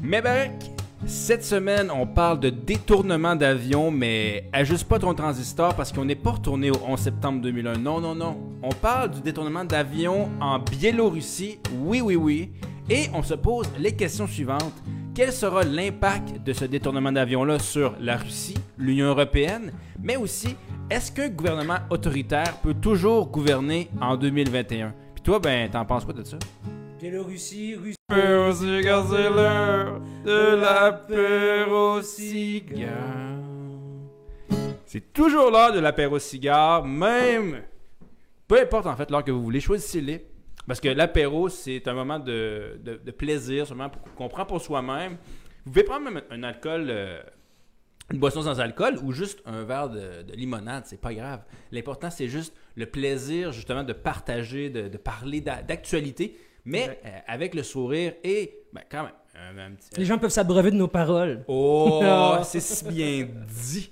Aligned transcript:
Mais 0.00 0.22
Barek, 0.22 0.52
cette 1.06 1.44
semaine, 1.44 1.90
on 1.90 2.06
parle 2.06 2.38
de 2.38 2.50
détournement 2.50 3.34
d'avion, 3.34 3.90
mais 3.90 4.48
ajuste 4.52 4.86
pas 4.86 4.98
ton 4.98 5.12
transistor 5.12 5.74
parce 5.74 5.92
qu'on 5.92 6.04
n'est 6.04 6.14
pas 6.14 6.32
retourné 6.32 6.70
au 6.70 6.78
11 6.86 6.98
septembre 6.98 7.40
2001. 7.40 7.78
Non, 7.78 8.00
non, 8.00 8.14
non. 8.14 8.36
On 8.62 8.70
parle 8.70 9.10
du 9.10 9.20
détournement 9.20 9.64
d'avion 9.64 10.28
en 10.40 10.58
Biélorussie. 10.58 11.58
Oui, 11.80 12.00
oui, 12.00 12.16
oui. 12.16 12.52
Et 12.88 13.06
on 13.12 13.22
se 13.22 13.34
pose 13.34 13.66
les 13.78 13.96
questions 13.96 14.26
suivantes. 14.26 14.74
Quel 15.14 15.32
sera 15.32 15.64
l'impact 15.64 16.44
de 16.44 16.52
ce 16.52 16.64
détournement 16.64 17.10
d'avion-là 17.10 17.58
sur 17.58 17.94
la 18.00 18.16
Russie, 18.16 18.56
l'Union 18.76 19.06
européenne, 19.06 19.72
mais 20.00 20.16
aussi, 20.16 20.54
est-ce 20.90 21.10
qu'un 21.10 21.28
gouvernement 21.28 21.78
autoritaire 21.90 22.56
peut 22.62 22.74
toujours 22.74 23.28
gouverner 23.28 23.90
en 24.00 24.16
2021? 24.16 24.94
Puis 25.14 25.22
toi, 25.22 25.40
ben, 25.40 25.68
t'en 25.68 25.84
penses 25.84 26.04
quoi 26.04 26.14
de 26.14 26.22
ça? 26.22 26.38
Biélorussie, 27.00 27.74
Russie. 27.76 27.96
cigare, 28.10 29.06
c'est 29.08 29.30
l'heure 29.30 30.00
de. 30.24 30.56
C'est 34.86 35.12
toujours 35.12 35.50
l'heure 35.50 35.72
de 35.72 35.78
l'apéro 35.80 36.18
cigare, 36.18 36.84
même. 36.84 37.62
Peu 38.46 38.60
importe 38.60 38.86
en 38.86 38.96
fait 38.96 39.10
l'heure 39.10 39.22
que 39.24 39.30
vous 39.30 39.42
voulez, 39.42 39.60
choisissez-les. 39.60 40.26
Parce 40.66 40.80
que 40.80 40.88
l'apéro, 40.88 41.48
c'est 41.48 41.86
un 41.88 41.94
moment 41.94 42.18
de, 42.18 42.78
de- 42.82 43.00
de 43.04 43.10
plaisir, 43.10 43.66
seulement 43.66 43.90
qu'on 44.16 44.28
prend 44.28 44.44
pour 44.44 44.60
soi-même. 44.60 45.16
Vous 45.64 45.72
pouvez 45.72 45.84
prendre 45.84 46.04
même 46.10 46.20
un 46.30 46.42
alcool, 46.42 46.86
euh, 46.90 47.20
une 48.12 48.18
boisson 48.18 48.42
sans 48.42 48.58
alcool 48.60 48.98
ou 49.02 49.12
juste 49.12 49.40
un 49.46 49.64
verre 49.64 49.88
de, 49.90 50.22
de 50.22 50.32
limonade, 50.34 50.84
c'est 50.86 51.00
pas 51.00 51.12
grave. 51.14 51.42
L'important, 51.72 52.10
c'est 52.10 52.28
juste 52.28 52.54
le 52.74 52.86
plaisir, 52.86 53.52
justement, 53.52 53.84
de 53.84 53.92
partager, 53.92 54.68
de, 54.70 54.88
parler 54.96 55.40
d'a- 55.40 55.62
d'actualité, 55.62 56.36
mais 56.68 57.00
euh, 57.04 57.18
avec 57.26 57.54
le 57.54 57.62
sourire 57.62 58.14
et, 58.22 58.60
ben, 58.72 58.82
quand 58.90 59.04
même, 59.04 59.12
un, 59.34 59.58
un 59.58 59.70
petit. 59.72 59.88
Les 59.96 60.04
gens 60.04 60.18
peuvent 60.18 60.30
s'abreuver 60.30 60.70
de 60.70 60.76
nos 60.76 60.88
paroles. 60.88 61.44
Oh, 61.48 62.36
c'est 62.44 62.60
si 62.60 62.84
bien 62.84 63.28
dit. 63.48 63.90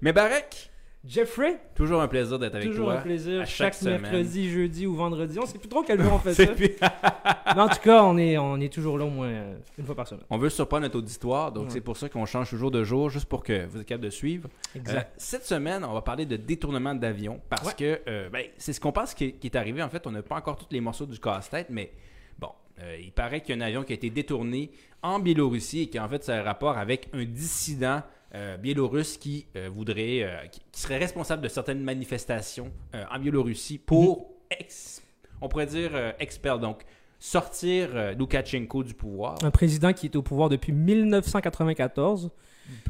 Mais 0.00 0.12
Barek, 0.12 0.71
Jeffrey, 1.04 1.58
toujours 1.74 2.00
un 2.00 2.06
plaisir 2.06 2.38
d'être 2.38 2.54
avec 2.54 2.68
toujours 2.68 2.86
toi. 2.86 2.98
un 2.98 3.02
plaisir. 3.02 3.40
à 3.40 3.44
chaque 3.44 3.80
mercredi, 3.82 4.48
jeudi 4.48 4.86
ou 4.86 4.94
vendredi. 4.94 5.36
On 5.40 5.46
sait 5.46 5.58
plus 5.58 5.68
trop 5.68 5.82
quel 5.82 6.00
jour 6.00 6.12
on 6.14 6.18
fait 6.20 6.32
ça. 6.34 6.52
Mais 7.56 7.60
en 7.60 7.68
tout 7.68 7.80
cas, 7.82 8.04
on 8.04 8.16
est, 8.16 8.38
on 8.38 8.60
est 8.60 8.72
toujours 8.72 8.98
là 8.98 9.04
au 9.04 9.10
moins 9.10 9.26
euh, 9.26 9.56
une 9.78 9.84
fois 9.84 9.96
par 9.96 10.06
semaine. 10.06 10.22
On 10.30 10.38
veut 10.38 10.48
surprendre 10.48 10.82
notre 10.82 10.98
auditoire, 10.98 11.50
donc 11.50 11.64
Ouais. 11.64 11.70
c'est 11.70 11.80
pour 11.80 11.96
ça 11.96 12.08
qu'on 12.08 12.24
change 12.24 12.50
toujours 12.50 12.70
de 12.70 12.84
jour, 12.84 13.10
juste 13.10 13.26
pour 13.26 13.42
que 13.42 13.66
vous 13.66 13.80
êtes 13.80 13.86
capable 13.86 14.04
de 14.04 14.10
suivre. 14.10 14.48
Euh, 14.76 14.78
Exact. 14.78 15.12
cette 15.16 15.44
semaine, 15.44 15.84
on 15.84 15.92
va 15.92 16.02
parler 16.02 16.24
de 16.24 16.36
détournement 16.36 16.94
d'avion 16.94 17.40
parce 17.50 17.66
Ouais. 17.66 17.74
que 17.76 18.00
euh, 18.08 18.28
ben, 18.30 18.44
c'est 18.56 18.72
ce 18.72 18.80
qu'on 18.80 18.92
pense 18.92 19.12
qui 19.14 19.24
est, 19.24 19.32
qui 19.32 19.48
est 19.48 19.56
arrivé. 19.56 19.82
En 19.82 19.88
fait, 19.88 20.06
on 20.06 20.12
n'a 20.12 20.22
pas 20.22 20.36
encore 20.36 20.56
tous 20.56 20.66
les 20.70 20.80
morceaux 20.80 21.06
du 21.06 21.18
casse-tête, 21.18 21.66
mais 21.70 21.90
bon, 22.38 22.50
euh, 22.80 22.96
il 23.02 23.10
paraît 23.10 23.40
qu'il 23.40 23.56
y 23.56 23.60
a 23.60 23.64
un 23.64 23.66
avion 23.66 23.82
qui 23.82 23.92
a 23.92 23.96
été 23.96 24.08
détourné 24.08 24.70
en 25.02 25.18
Biélorussie 25.18 25.80
et 25.82 25.86
qui 25.88 25.98
en 25.98 26.08
fait 26.08 26.22
ça 26.22 26.36
a 26.36 26.40
un 26.40 26.42
rapport 26.44 26.78
avec 26.78 27.08
un 27.12 27.24
dissident 27.24 28.02
euh, 28.34 28.56
biélorusse 28.56 29.16
qui 29.18 29.46
euh, 29.56 29.68
voudrait, 29.72 30.22
euh, 30.22 30.46
qui, 30.50 30.60
qui 30.72 30.80
serait 30.80 30.98
responsable 30.98 31.42
de 31.42 31.48
certaines 31.48 31.82
manifestations 31.82 32.70
euh, 32.94 33.04
en 33.14 33.18
Biélorussie 33.18 33.78
pour, 33.78 34.30
ex- 34.50 35.02
on 35.40 35.48
pourrait 35.48 35.66
dire, 35.66 35.90
euh, 35.94 36.12
expel, 36.18 36.58
donc 36.58 36.82
sortir 37.18 37.90
euh, 37.94 38.14
Loukachenko 38.14 38.82
du 38.82 38.94
pouvoir. 38.94 39.36
Un 39.44 39.50
président 39.50 39.92
qui 39.92 40.06
est 40.06 40.16
au 40.16 40.22
pouvoir 40.22 40.48
depuis 40.48 40.72
1994. 40.72 42.30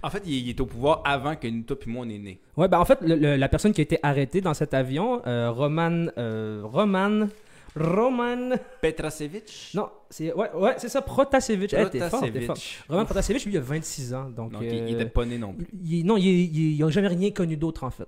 En 0.02 0.10
fait, 0.10 0.22
il, 0.26 0.48
est 0.48 0.60
au 0.60 0.66
pouvoir 0.66 1.00
avant 1.04 1.34
que 1.34 1.48
nous, 1.48 1.62
toi 1.62 1.78
puis 1.78 1.90
moi, 1.90 2.04
on 2.06 2.10
est 2.10 2.18
nés. 2.18 2.40
Ouais, 2.56 2.68
ben 2.68 2.78
en 2.78 2.84
fait, 2.84 3.00
le- 3.00 3.16
le- 3.16 3.36
la 3.36 3.48
personne 3.48 3.72
qui 3.72 3.80
a 3.80 3.84
été 3.84 3.98
arrêtée 4.02 4.40
dans 4.40 4.54
cet 4.54 4.74
avion, 4.74 5.22
euh, 5.26 5.50
Roman, 5.50 6.06
euh, 6.18 6.60
Roman, 6.62 7.26
Roman, 7.74 8.50
Petrasevich? 8.80 9.72
non, 9.74 9.88
c'est 10.10 10.32
ouais, 10.34 10.48
ouais, 10.54 10.74
c'est 10.78 10.88
ça, 10.88 11.02
Protasevich. 11.02 11.70
T'es 11.70 11.78
fort, 11.78 11.90
t'es 11.90 11.98
fort. 12.00 12.54
Protasevich. 12.54 12.80
Roman 12.88 13.04
Protasevich, 13.04 13.44
lui, 13.46 13.52
il 13.54 13.56
a 13.58 13.60
26 13.60 14.14
ans, 14.14 14.28
donc. 14.30 14.52
Donc, 14.52 14.62
il- 14.62 14.88
il 14.90 14.96
euh, 14.96 15.04
pas 15.06 15.24
né 15.24 15.38
non 15.38 15.52
plus. 15.54 15.66
il- 15.82 16.04
non, 16.04 16.16
il, 16.16 16.26
il, 16.26 16.74
il 16.76 16.82
a 16.84 16.88
jamais 16.90 17.08
rien 17.08 17.30
connu 17.30 17.56
d'autre 17.56 17.84
en 17.84 17.90
fait. 17.90 18.06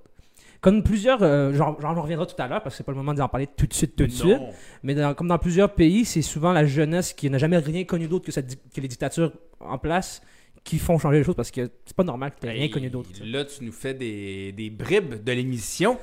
Comme 0.61 0.83
plusieurs, 0.83 1.23
euh, 1.23 1.53
genre, 1.53 1.79
genre, 1.81 1.93
on 1.95 1.99
en 1.99 2.03
reviendra 2.03 2.25
tout 2.25 2.41
à 2.41 2.49
l'heure 2.49 2.63
parce 2.63 2.75
que 2.75 2.79
c'est 2.79 2.85
pas 2.85 2.93
le 2.93 2.97
moment 2.99 3.13
d'en 3.13 3.29
parler 3.29 3.47
tout 3.47 3.67
de 3.67 3.75
suite, 3.75 3.97
tout 3.97 4.07
de 4.07 4.11
suite. 4.13 4.39
Mais 4.83 4.95
dans- 4.95 5.13
comme 5.15 5.29
dans 5.29 5.39
plusieurs 5.39 5.75
pays, 5.75 6.05
c'est 6.07 6.23
souvent 6.23 6.53
la 6.53 6.65
jeunesse 6.65 7.13
qui 7.13 7.29
n'a 7.29 7.37
jamais 7.39 7.59
rien 7.59 7.85
connu 7.85 8.09
d'autre 8.09 8.31
que, 8.31 8.81
les 8.81 8.89
dictatures 8.89 9.33
en 9.61 9.77
place 9.79 10.23
qui 10.63 10.79
font 10.79 10.99
changer 10.99 11.19
les 11.19 11.25
choses 11.25 11.35
parce 11.35 11.51
que 11.51 11.69
c'est 11.85 11.95
pas 11.95 12.05
normal 12.05 12.33
que 12.35 12.41
tu 12.41 12.47
rien 12.51 12.63
Hey, 12.65 12.71
connu 12.71 12.89
d'autre. 12.89 13.11
Là, 13.23 13.45
tu 13.45 13.63
nous 13.65 13.73
fais 13.73 13.93
des, 13.93 14.53
des 14.53 14.71
bribes 14.71 15.23
de 15.23 15.33
l'émission. 15.33 15.99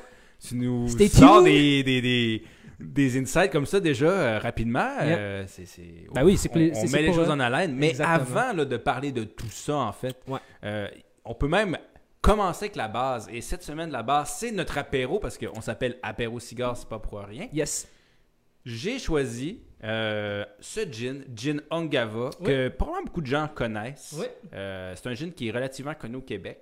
Tu 0.48 0.54
nous 0.56 0.88
Stay 0.90 1.08
sors 1.08 1.42
des, 1.44 1.82
des, 1.84 2.44
des 2.82 3.20
insights 3.20 3.52
comme 3.52 3.66
ça 3.66 3.80
déjà 3.80 4.06
euh, 4.10 4.40
rapidement. 4.40 4.90
Yep. 5.02 5.18
Euh, 5.20 5.44
c'est, 5.48 5.66
c'est- 5.66 6.08
Ben 6.14 6.24
oui, 6.24 6.38
c'est 6.38 6.50
on, 6.52 6.56
on 6.56 6.90
met 6.90 7.02
les 7.02 7.14
choses 7.14 7.28
eux. 7.28 7.32
en 7.32 7.40
haleine. 7.40 7.76
Mais 7.76 7.90
Exactement. 7.90 8.16
avant 8.40 8.54
là, 8.58 8.66
de 8.66 8.78
parler 8.78 9.12
de 9.12 9.24
tout 9.24 9.50
ça, 9.50 9.76
en 9.76 9.92
fait, 9.92 10.18
Ouais. 10.28 10.40
euh, 10.64 10.88
on 11.26 11.34
peut 11.34 11.48
même 11.48 11.78
commencer 12.22 12.66
avec 12.66 12.76
la 12.76 12.88
base. 12.88 13.28
Et 13.32 13.42
cette 13.42 13.64
semaine, 13.64 13.90
la 13.92 14.04
base, 14.04 14.36
c'est 14.38 14.52
notre 14.52 14.78
apéro 14.78 15.20
parce 15.20 15.38
qu'on 15.38 15.62
s'appelle 15.62 15.98
apéro 16.04 16.40
cigare, 16.40 16.76
c'est 16.78 16.88
pas 16.90 17.00
pour 17.00 17.20
rien. 17.20 17.48
Yes. 17.54 17.88
J'ai 18.64 19.00
choisi 19.00 19.60
euh, 19.84 20.46
ce 20.60 20.82
gin, 20.92 21.24
gin 21.36 21.62
Ongava, 21.72 22.30
que 22.44 22.68
probablement 22.70 23.06
beaucoup 23.06 23.22
de 23.22 23.26
gens 23.28 23.48
connaissent. 23.54 24.14
Oui. 24.20 24.26
Euh, 24.54 24.94
c'est 24.96 25.08
un 25.10 25.16
gin 25.16 25.32
qui 25.32 25.48
est 25.48 25.52
relativement 25.52 25.96
connu 25.96 26.18
au 26.18 26.22
Québec. 26.22 26.60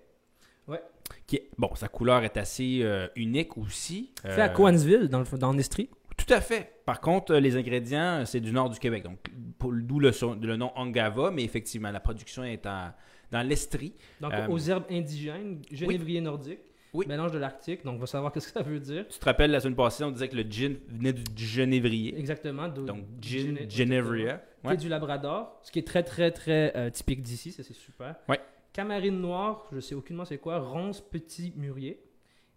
Ouais. 0.66 0.82
Qui 1.28 1.36
est- 1.38 1.50
bon, 1.58 1.76
sa 1.76 1.90
couleur 1.90 2.24
est 2.24 2.38
assez 2.38 2.80
euh, 2.84 3.08
unique 3.18 3.58
aussi. 3.58 4.12
Fait 4.24 4.40
à 4.42 4.48
Coansville, 4.48 5.10
dans, 5.10 5.20
le, 5.20 5.38
dans 5.38 5.52
l'Estrie. 5.52 5.90
Tout 6.26 6.34
à 6.34 6.42
fait. 6.42 6.82
Par 6.86 7.00
contre, 7.02 7.34
euh, 7.34 7.40
les 7.40 7.56
ingrédients, 7.56 8.24
c'est 8.26 8.40
du 8.40 8.52
nord 8.52 8.70
du 8.70 8.80
Québec. 8.80 9.04
Donc, 9.04 9.18
d'où 9.62 10.00
le, 10.00 10.12
son- 10.12 10.36
le 10.36 10.56
nom 10.56 10.72
Ongava, 10.76 11.32
mais 11.32 11.44
effectivement, 11.44 11.92
la 11.92 12.00
production 12.00 12.44
est 12.44 12.66
en- 12.66 12.92
dans 13.32 13.42
l'Estrie. 13.48 13.94
Donc, 14.22 14.34
Euh, 14.34 14.48
aux 14.48 14.60
herbes 14.60 14.86
indigènes, 14.90 15.62
genévrier 15.72 16.20
nordique, 16.22 16.60
Oui. 16.94 17.06
mélange 17.08 17.32
de 17.32 17.38
l'Arctique. 17.38 17.84
Donc, 17.86 17.96
on 17.98 18.00
va 18.00 18.08
savoir 18.08 18.32
qu'est-ce 18.32 18.48
que 18.48 18.54
ça 18.54 18.64
veut 18.64 18.80
dire. 18.80 19.08
Tu 19.08 19.20
te 19.20 19.26
rappelles, 19.26 19.52
la 19.52 19.60
semaine 19.60 19.76
passée, 19.76 20.04
on 20.04 20.12
disait 20.12 20.28
que 20.30 20.36
le 20.36 20.44
gin 20.50 20.78
venait 20.88 21.14
du, 21.14 21.46
genévrier. 21.46 22.18
Exactement. 22.18 22.68
d'où- 22.68 22.86
Donc, 22.86 23.04
du 23.20 23.28
gin, 23.40 23.70
Genevria. 23.70 24.42
Ouais. 24.64 24.76
du 24.76 24.90
Labrador, 24.90 25.58
ce 25.64 25.72
qui 25.72 25.80
est 25.80 25.88
très, 25.88 26.04
très, 26.04 26.32
très 26.32 26.76
euh, 26.76 26.90
typique 26.90 27.22
d'ici. 27.22 27.52
Ça, 27.54 27.64
c'est 27.64 27.74
super. 27.76 28.16
Ouais. 28.28 28.40
Camarine 28.74 29.20
noire, 29.22 29.66
je 29.72 29.80
sais 29.80 29.96
aucunement 29.96 30.26
c'est 30.26 30.38
quoi. 30.38 30.60
Ronce 30.60 31.00
petit 31.02 31.54
mûrier. 31.56 32.02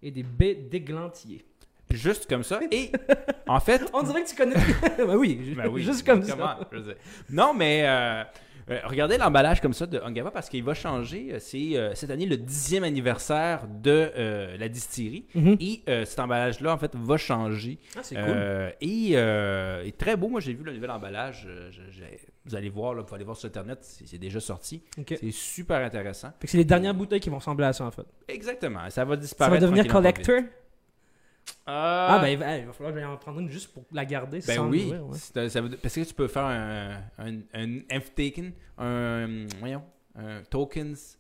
Et 0.02 0.10
des 0.10 0.24
baies 0.24 0.54
d'églantier. 0.56 1.44
Juste 1.92 2.28
comme 2.28 2.42
ça. 2.42 2.60
Et 2.70 2.90
en 3.46 3.60
fait, 3.60 3.82
On 3.92 4.02
dirait 4.02 4.22
que 4.24 4.28
tu 4.28 4.36
connais. 4.36 4.54
ben 4.98 5.16
oui, 5.16 5.54
Ben 5.56 5.68
oui, 5.68 5.82
juste 5.82 6.04
comme 6.06 6.22
ça. 6.22 6.58
Non, 7.30 7.54
mais 7.54 7.82
euh, 7.86 8.22
euh, 8.70 8.78
regardez 8.84 9.18
l'emballage 9.18 9.60
comme 9.60 9.72
ça 9.72 9.86
de 9.86 9.98
Ongava 9.98 10.30
parce 10.30 10.48
qu'il 10.48 10.62
va 10.62 10.72
changer. 10.74 11.34
C'est 11.40 11.76
euh, 11.76 11.94
cette 11.94 12.10
année 12.10 12.26
le 12.26 12.36
dixième 12.36 12.84
anniversaire 12.84 13.66
de 13.68 14.10
euh, 14.16 14.56
la 14.56 14.68
distillerie. 14.68 15.26
Mhm. 15.34 15.56
Et 15.60 15.82
euh, 15.88 16.04
cet 16.04 16.20
emballage-là, 16.20 16.72
en 16.72 16.78
fait, 16.78 16.94
va 16.94 17.16
changer. 17.16 17.78
Ah, 17.96 18.00
c'est 18.02 18.14
cool. 18.14 18.72
Et 18.80 19.12
est 19.12 19.98
très 19.98 20.16
beau. 20.16 20.28
Moi, 20.28 20.40
j'ai 20.40 20.52
vu 20.54 20.62
le 20.64 20.72
nouvel 20.72 20.90
emballage. 20.90 21.48
Je- 21.70 21.82
vous 22.44 22.56
allez 22.56 22.70
voir, 22.70 22.94
là, 22.94 23.02
vous 23.06 23.14
allez 23.14 23.22
voir 23.24 23.36
sur 23.36 23.46
Internet, 23.46 23.78
c'est 23.82 24.04
c'est 24.04 24.18
déjà 24.18 24.40
sorti. 24.40 24.82
C'est 25.08 25.30
super 25.30 25.78
intéressant. 25.84 26.32
C'est 26.44 26.58
les 26.58 26.64
dernières 26.64 26.92
bouteilles 26.94 27.20
qui 27.20 27.30
vont 27.30 27.38
ressembler 27.38 27.66
à 27.66 27.72
ça, 27.72 27.84
en 27.84 27.90
fait. 27.92 28.02
Exactement. 28.26 28.80
Ça 28.90 29.04
va 29.04 29.14
Ça 29.14 29.20
disparaître. 29.20 29.60
va 29.60 29.66
devenir 29.68 29.86
collector? 29.86 30.40
Ah, 31.66 32.16
Ah, 32.16 32.18
ben, 32.20 32.28
il 32.28 32.38
va 32.38 32.58
il 32.58 32.66
va 32.66 32.72
falloir 32.72 32.94
que 32.94 33.00
j'en 33.00 33.16
prendre 33.16 33.38
une 33.40 33.48
juste 33.50 33.72
pour 33.72 33.84
la 33.92 34.04
garder. 34.04 34.40
Ben 34.46 34.56
sans 34.56 34.68
oui, 34.68 34.82
l'ouvrir, 34.84 35.06
ouais. 35.06 35.16
un- 35.36 35.48
ça 35.48 35.60
veut- 35.60 35.76
parce 35.76 35.94
que 35.94 36.00
tu 36.00 36.14
peux 36.14 36.26
faire 36.28 36.44
un, 36.44 36.96
un, 37.18 37.36
un 37.54 38.00
F-Taken, 38.00 38.52
un, 38.78 39.46
voyons, 39.60 39.82
un 40.16 40.42
tokens, 40.50 41.18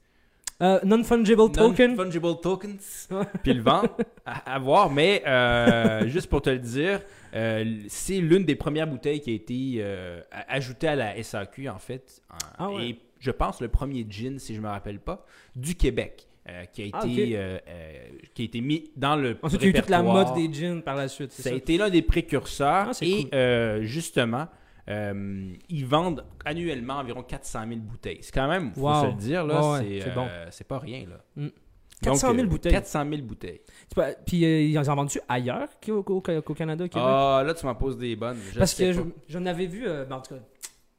Euh, 0.60 0.78
Non-fungible 0.84 1.50
token. 1.50 1.96
non-fungible 1.96 2.40
tokens, 2.40 3.08
puis 3.42 3.52
le 3.54 3.62
vendre, 3.62 3.96
à, 4.24 4.54
à 4.54 4.58
voir, 4.60 4.90
mais 4.90 5.22
euh, 5.26 6.06
juste 6.08 6.28
pour 6.28 6.40
te 6.42 6.50
le 6.50 6.58
dire, 6.60 7.00
euh, 7.34 7.80
c'est 7.88 8.18
l'une 8.20 8.44
des 8.44 8.54
premières 8.54 8.86
bouteilles 8.86 9.20
qui 9.20 9.30
a 9.30 9.34
été 9.34 9.74
euh, 9.78 10.20
ajoutée 10.48 10.88
à 10.88 10.94
la 10.96 11.16
SAQ, 11.22 11.68
en 11.68 11.78
fait, 11.78 12.22
en- 12.30 12.36
Ah 12.58 12.70
ouais. 12.70 12.88
et 12.90 13.00
je 13.18 13.30
pense 13.32 13.60
le 13.60 13.68
premier 13.68 14.06
gin, 14.08 14.38
si 14.38 14.54
je 14.54 14.60
me 14.60 14.68
rappelle 14.68 15.00
pas, 15.00 15.24
du 15.56 15.74
Québec. 15.74 16.28
Euh, 16.48 16.64
qui, 16.72 16.82
a 16.82 16.84
été, 16.86 16.96
Ah, 16.96 17.04
ok. 17.04 17.18
euh, 17.18 17.58
euh, 17.68 18.08
qui 18.34 18.42
a 18.42 18.44
été 18.46 18.60
mis 18.60 18.90
dans 18.96 19.14
le 19.16 19.36
Ensuite, 19.42 19.62
il 19.62 19.64
y 19.64 19.66
a 19.68 19.70
eu 19.70 19.80
toute 19.80 19.90
la 19.90 20.02
mode 20.02 20.34
des 20.34 20.52
jeans 20.52 20.82
par 20.82 20.96
la 20.96 21.08
suite. 21.08 21.30
Ça 21.32 21.50
a 21.50 21.52
été 21.52 21.78
l'un 21.78 21.88
des 21.90 22.02
précurseurs. 22.02 22.88
Ah, 22.90 22.92
et 23.00 23.24
cool. 23.30 23.82
justement, 23.82 24.48
ils 24.88 25.86
vendent 25.86 26.24
annuellement 26.44 26.94
environ 26.94 27.22
400 27.22 27.60
000 27.68 27.80
bouteilles. 27.80 28.18
C'est 28.22 28.34
quand 28.34 28.48
même, 28.48 28.72
faut 28.74 28.80
Wow. 28.82 29.02
se 29.02 29.06
le 29.06 29.12
dire, 29.14 29.46
là, 29.46 29.72
Ouais, 29.72 30.00
c'est, 30.00 30.14
bon. 30.14 30.26
pas 30.68 30.78
rien. 30.78 31.06
Là. 31.08 31.20
Mm. 31.36 31.48
Donc, 32.02 32.14
400 32.14 32.32
000 32.34 32.40
euh, 32.42 32.46
bouteilles. 32.48 32.72
400 32.72 33.04
000 33.08 33.22
bouteilles. 33.22 33.60
Puis 34.26 34.44
euh, 34.44 34.60
ils 34.62 34.76
en 34.76 34.82
vendent-tu 34.82 35.20
ailleurs 35.28 35.68
qu'au, 35.80 36.20
Canada, 36.20 36.84
au 36.84 36.88
Québec? 36.88 37.06
Ah, 37.06 37.44
là, 37.46 37.54
tu 37.54 37.64
m'en 37.64 37.76
poses 37.76 37.96
des 37.96 38.16
bonnes. 38.16 38.38
Je 38.52 38.58
parce 38.58 38.74
que 38.74 38.92
j'en 39.28 39.46
avais 39.46 39.66
vu, 39.66 39.84
euh, 39.86 40.04
ben, 40.04 40.16
en 40.16 40.20
tout 40.20 40.34
cas, 40.34 40.40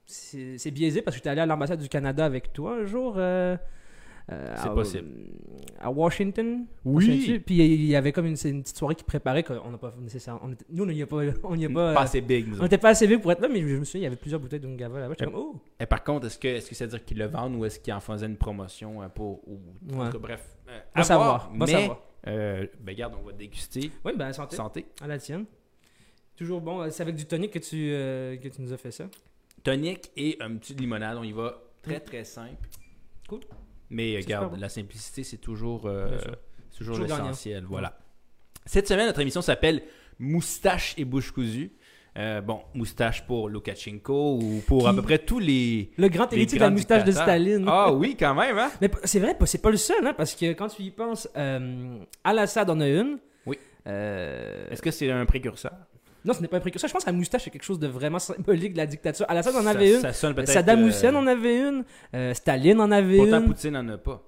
c'est, 0.05 0.57
c'est 0.57 0.71
biaisé 0.71 1.01
parce 1.01 1.15
que 1.15 1.19
j'étais 1.19 1.29
allé 1.31 1.41
à 1.41 1.45
l'ambassade 1.45 1.81
du 1.81 1.89
Canada 1.89 2.23
avec 2.23 2.53
toi 2.53 2.77
un 2.81 2.85
jour. 2.85 3.15
euh, 3.17 3.57
euh, 4.31 4.55
C'est 4.57 4.69
possible. 4.73 5.07
À 5.79 5.91
Washington. 5.91 6.65
Oui. 6.85 7.41
Puis 7.45 7.55
il 7.57 7.85
y 7.85 7.95
avait 7.95 8.11
comme 8.13 8.25
une, 8.25 8.35
petite 8.35 8.77
soirée 8.77 8.95
qui 8.95 9.03
préparait 9.03 9.43
qu'on 9.43 9.69
n'a 9.69 9.77
pas 9.77 9.93
nécessairement. 9.99 10.39
on 10.43 10.51
était- 10.53 10.65
nous, 10.69 10.83
on 10.83 10.87
n'y 10.87 11.01
a 11.01 11.07
pas. 11.07 11.17
On 11.43 11.55
n'y 11.55 11.65
a 11.65 11.69
pas. 11.69 11.93
Pas 11.93 11.99
euh, 12.01 12.03
assez 12.03 12.21
big, 12.21 12.47
nous 12.47 12.59
on 12.59 12.63
n'était 12.63 12.77
pas 12.77 12.89
assez 12.89 13.05
vieux 13.05 13.19
pour 13.19 13.31
être 13.31 13.41
là, 13.41 13.49
mais 13.49 13.59
je 13.61 13.75
me 13.75 13.83
souviens, 13.83 14.01
il 14.01 14.03
y 14.03 14.07
avait 14.07 14.15
plusieurs 14.15 14.39
bouteilles 14.39 14.59
d'Ungava 14.61 14.99
là-bas. 15.01 15.15
J'étais 15.19 15.25
comme, 15.31 15.35
oh! 15.39 15.55
Et 15.79 15.85
par 15.85 16.03
contre, 16.03 16.27
est-ce 16.27 16.37
que 16.39 16.47
est-ce 16.47 16.69
que 16.69 16.75
ça 16.75 16.85
veut 16.85 16.91
dire 16.91 17.03
qu'ils 17.03 17.17
le 17.17 17.25
vendent 17.25 17.55
ou 17.55 17.65
est-ce 17.65 17.79
qu'ils 17.79 17.93
en 17.93 17.99
faisaient 17.99 18.25
une 18.27 18.37
promotion 18.37 19.01
euh, 19.01 19.09
pour 19.09 19.45
ou 19.47 19.59
Ouais. 19.91 20.09
cas, 20.11 20.17
bref, 20.17 20.47
euh, 20.69 20.79
à 20.95 21.03
savoir. 21.03 21.49
voir, 21.49 21.51
mais 21.53 21.67
savoir. 21.67 22.01
euh, 22.27 22.65
ben 22.79 22.91
regarde, 22.93 23.15
on 23.21 23.25
va 23.25 23.33
déguster. 23.33 23.91
Oui, 24.05 24.13
ben, 24.15 24.31
santé. 24.31 24.55
Santé. 24.55 24.85
À 25.01 25.07
la 25.07 25.17
tienne. 25.17 25.45
Toujours 26.37 26.61
bon. 26.61 26.81
Euh, 26.81 26.89
C'est 26.91 27.03
avec 27.03 27.15
du 27.15 27.25
tonic 27.25 27.51
que 27.51 27.59
tu, 27.59 27.91
euh, 27.93 28.37
que 28.37 28.47
tu 28.47 28.61
nous 28.61 28.71
as 28.73 28.77
fait 28.77 28.91
ça. 28.91 29.05
Tonic 29.63 30.11
et 30.15 30.37
un 30.39 30.55
petit 30.55 30.73
limonade, 30.73 31.17
on 31.17 31.23
y 31.23 31.31
va 31.33 31.61
très 31.81 31.99
très 31.99 32.23
simple. 32.23 32.69
Cool. 33.27 33.41
Mais 33.93 34.17
euh, 34.17 34.39
bon. 34.47 34.57
la 34.57 34.69
simplicité 34.69 35.23
c'est 35.23 35.37
toujours 35.37 35.83
euh, 35.85 36.17
toujours 36.75 36.97
l'essentiel, 36.99 37.63
voilà. 37.67 37.97
Cette 38.65 38.87
semaine 38.87 39.07
notre 39.07 39.21
émission 39.21 39.41
s'appelle 39.41 39.83
Moustache 40.19 40.95
et 40.97 41.05
bouche 41.05 41.31
cousue. 41.31 41.71
Euh, 42.15 42.41
bon, 42.41 42.61
moustache 42.75 43.25
pour 43.25 43.49
Lukashenko 43.49 44.37
ou 44.39 44.61
pour 44.67 44.87
à 44.87 44.93
peu 44.93 45.01
près 45.01 45.17
tous 45.17 45.39
les 45.39 45.91
Le 45.97 46.09
grand 46.09 46.31
héritier 46.31 46.59
de 46.59 46.63
la 46.63 46.69
moustache 46.69 47.03
de. 47.03 47.11
Staline. 47.11 47.65
Ah 47.67 47.91
oui, 47.91 48.15
quand 48.19 48.35
même 48.35 48.57
hein. 48.57 48.69
Mais 48.81 48.91
c'est 49.03 49.19
vrai, 49.19 49.35
c'est 49.45 49.61
pas 49.61 49.71
le 49.71 49.77
seul, 49.77 50.05
hein, 50.05 50.13
parce 50.15 50.35
que 50.35 50.53
quand 50.53 50.67
tu 50.67 50.83
y 50.83 50.91
penses, 50.91 51.27
euh, 51.35 51.97
Al-Assad 52.23 52.69
en 52.69 52.79
a 52.81 52.87
une. 52.87 53.17
Oui. 53.47 53.57
Euh, 53.87 54.69
Est-ce 54.69 54.81
que 54.81 54.91
c'est 54.91 55.09
un 55.09 55.25
précurseur? 55.25 55.73
Non, 56.25 56.33
ce 56.33 56.41
n'est 56.41 56.47
pas 56.47 56.57
un 56.57 56.61
précurseur. 56.61 56.87
Je 56.87 56.93
pense 56.93 57.03
que 57.03 57.09
la 57.09 57.15
moustache, 57.17 57.43
c'est 57.43 57.49
quelque 57.49 57.63
chose 57.65 57.79
de 57.79 57.87
vraiment 57.87 58.19
symbolique 58.19 58.73
de 58.73 58.77
la 58.77 58.85
dictature. 58.85 59.25
Al-Assad 59.29 59.55
en 59.55 59.61
Ça- 59.63 59.69
avait 59.71 59.93
une. 59.95 60.01
Ça 60.01 60.13
Saddam 60.45 60.83
euh, 60.83 60.87
Hussein 60.87 61.13
en 61.15 61.27
avait 61.27 61.59
une. 61.59 61.83
euh, 62.15 62.33
Staline 62.33 62.79
en 62.79 62.91
avait 62.91 63.17
Pourtant 63.17 63.39
une. 63.41 63.45
Poutine 63.47 63.71
n'en 63.71 63.87
a 63.89 63.97
pas. 63.97 64.23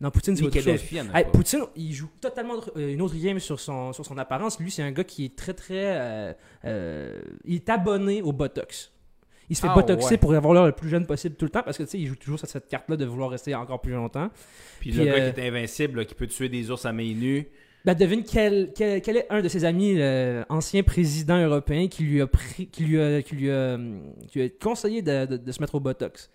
Non, 0.00 0.10
Poutine, 0.10 0.36
c'est 0.36 0.44
autre 0.44 0.60
chose. 0.60 0.80
Hey. 1.14 1.24
Poutine, 1.32 1.62
il 1.74 1.92
joue 1.92 2.08
totalement 2.20 2.54
euh, 2.76 2.92
une 2.92 3.02
autre 3.02 3.16
game 3.16 3.38
sur 3.40 3.58
son, 3.58 3.92
sur 3.92 4.04
son 4.06 4.16
apparence. 4.18 4.60
Lui, 4.60 4.70
c'est 4.70 4.82
un 4.82 4.92
gars 4.92 5.02
qui 5.04 5.24
est 5.24 5.34
très, 5.36 5.54
très. 5.54 6.34
euh, 6.64 7.20
il 7.44 7.56
est 7.56 7.68
abonné 7.68 8.22
au 8.22 8.32
Botox. 8.32 8.92
Il 9.50 9.56
se 9.56 9.62
fait 9.62 9.68
Ah, 9.70 9.74
botoxer 9.74 10.10
ouais. 10.10 10.16
pour 10.18 10.34
avoir 10.34 10.52
l'air 10.52 10.66
le 10.66 10.72
plus 10.72 10.90
jeune 10.90 11.06
possible 11.06 11.34
tout 11.34 11.46
le 11.46 11.50
temps 11.50 11.62
parce 11.62 11.78
que 11.78 11.82
tu 11.84 11.88
sais, 11.88 11.98
il 11.98 12.06
joue 12.06 12.16
toujours 12.16 12.38
sur 12.38 12.46
cette 12.46 12.68
carte-là 12.68 12.96
de 12.98 13.06
vouloir 13.06 13.30
rester 13.30 13.54
encore 13.54 13.80
plus 13.80 13.92
longtemps. 13.92 14.28
Puis, 14.78 14.90
Puis, 14.90 14.98
le 15.00 15.06
gars 15.06 15.30
qui 15.32 15.40
est 15.40 15.48
invincible, 15.48 16.00
là, 16.00 16.04
qui 16.04 16.14
peut 16.14 16.26
tuer 16.26 16.50
des 16.50 16.70
ours 16.70 16.84
à 16.84 16.92
main 16.92 17.14
nue. 17.14 17.48
Ben, 17.88 17.94
devine 17.94 18.22
quel, 18.22 18.70
quel, 18.76 19.00
quel 19.00 19.16
est 19.16 19.26
un 19.30 19.40
de 19.40 19.48
ses 19.48 19.64
amis, 19.64 19.94
le 19.94 20.44
ancien 20.50 20.82
président 20.82 21.38
européen, 21.42 21.88
qui 21.88 22.02
lui 22.02 22.20
a, 22.20 22.26
pris, 22.26 22.66
qui 22.66 22.84
lui 22.84 23.00
a, 23.00 23.22
qui 23.22 23.34
lui 23.34 23.50
a, 23.50 23.78
conseillé 24.62 25.00
de- 25.00 25.38
de 25.38 25.52
se 25.52 25.58
mettre 25.58 25.74
au 25.74 25.80
Botox. 25.80 26.28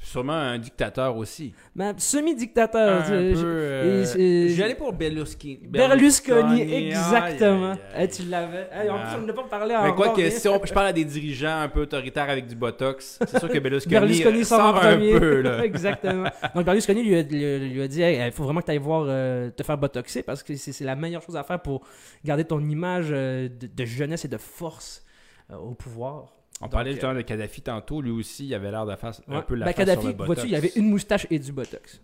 Sûrement 0.00 0.32
un 0.32 0.58
dictateur 0.58 1.16
aussi. 1.16 1.52
Ben, 1.74 1.92
semi-dictateur. 1.98 3.02
un 3.02 3.04
je- 3.04 3.44
euh, 3.44 4.48
J'allais 4.54 4.76
pour 4.76 4.92
Berlusconi. 4.92 5.58
Berlusconi, 5.68 6.62
exactement. 6.72 7.72
aïe, 7.72 7.78
aïe. 7.94 8.04
Eh, 8.04 8.08
tu 8.08 8.22
l'avais. 8.22 8.68
Eh, 8.84 8.88
en 8.88 8.96
Ah. 8.96 9.12
plus, 9.14 9.22
on 9.22 9.26
n'a 9.26 9.32
pas 9.32 9.42
parlé 9.42 9.68
Mais 9.74 9.76
encore. 9.90 9.96
quoi 9.96 10.08
que 10.10 10.20
mais- 10.22 10.30
si 10.30 10.48
on- 10.48 10.60
je 10.64 10.72
parle 10.72 10.86
à 10.86 10.92
des 10.92 11.04
dirigeants 11.04 11.60
un 11.62 11.68
peu 11.68 11.80
autoritaires 11.82 12.30
avec 12.30 12.46
du 12.46 12.54
botox, 12.54 13.18
c'est 13.26 13.38
sûr 13.40 13.48
que 13.48 13.58
Berlusconi, 13.58 13.92
Berlusconi 13.92 14.40
euh, 14.40 14.44
sort 14.44 14.60
en 14.60 14.72
sort 14.74 14.76
un 14.84 14.92
premier. 14.92 15.18
peu 15.18 15.40
là. 15.42 15.64
Exactement. 15.64 16.28
Donc 16.54 16.64
Berlusconi 16.64 17.02
lui 17.02 17.16
a, 17.16 17.22
lui, 17.22 17.68
lui 17.70 17.82
a 17.82 17.88
dit 17.88 18.00
il 18.00 18.32
faut 18.32 18.44
vraiment 18.44 18.60
que 18.60 18.66
tu 18.66 18.70
ailles 18.70 18.78
voir 18.78 19.04
euh, 19.08 19.50
te 19.50 19.62
faire 19.64 19.76
botoxer 19.76 20.22
parce 20.22 20.42
que 20.44 20.54
c'est 20.54 20.84
la 20.84 20.94
meilleure 20.94 21.22
chose 21.22 21.36
à 21.36 21.42
faire 21.42 21.60
pour 21.60 21.82
garder 22.24 22.44
ton 22.44 22.60
image 22.60 23.08
euh, 23.10 23.48
de, 23.48 23.66
de 23.66 23.84
jeunesse 23.84 24.24
et 24.24 24.28
de 24.28 24.38
force 24.38 25.04
au 25.52 25.74
pouvoir. 25.74 26.34
On 26.60 26.64
Donc, 26.66 26.72
parlait 26.72 26.90
euh, 26.90 26.92
justement 26.94 27.14
de 27.14 27.20
Kadhafi 27.22 27.62
tantôt, 27.62 28.02
lui 28.02 28.10
aussi, 28.10 28.46
il 28.46 28.54
avait 28.54 28.70
l'air 28.70 28.84
de 28.86 28.94
faire 28.96 29.12
un 29.28 29.42
peu 29.42 29.54
la 29.54 29.66
Ben, 29.66 29.72
face 29.72 29.76
Kadhafi, 29.86 30.00
sur 30.00 30.08
le 30.08 30.14
botox. 30.14 30.34
vois-tu, 30.34 30.48
il 30.50 30.54
avait 30.56 30.72
une 30.76 30.90
moustache 30.90 31.26
et 31.30 31.38
du 31.38 31.52
botox. 31.52 32.00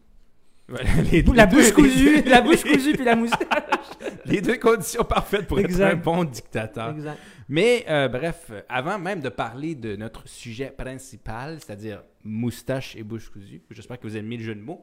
Ouais, 0.68 0.80
les- 1.12 1.22
La 1.22 1.46
bouche 1.46 1.72
cousue, 1.72 2.22
la 2.22 2.40
bouche 2.40 2.62
cousue 2.62 2.92
puis 2.94 3.04
la 3.04 3.16
moustache. 3.16 3.42
Les 4.26 4.40
deux 4.40 4.56
conditions 4.56 5.04
parfaites 5.04 5.46
pour 5.46 5.58
Exact. 5.60 5.88
être 5.88 5.92
un 5.92 5.96
bon 5.96 6.24
dictateur. 6.24 6.90
Exact. 6.90 7.18
Mais 7.50 7.84
euh, 7.90 8.08
bref, 8.08 8.46
euh, 8.50 8.62
avant 8.70 8.98
même 8.98 9.20
de 9.20 9.28
parler 9.28 9.74
de 9.74 9.96
notre 9.96 10.26
sujet 10.26 10.72
principal, 10.76 11.58
c'est-à-dire 11.60 12.02
moustache 12.22 12.96
et 12.96 13.02
bouche 13.02 13.28
cousue, 13.28 13.60
j'espère 13.70 13.98
que 14.00 14.06
vous 14.06 14.16
aimez 14.16 14.38
le 14.38 14.42
jeu 14.44 14.54
de 14.54 14.60
mots, 14.62 14.82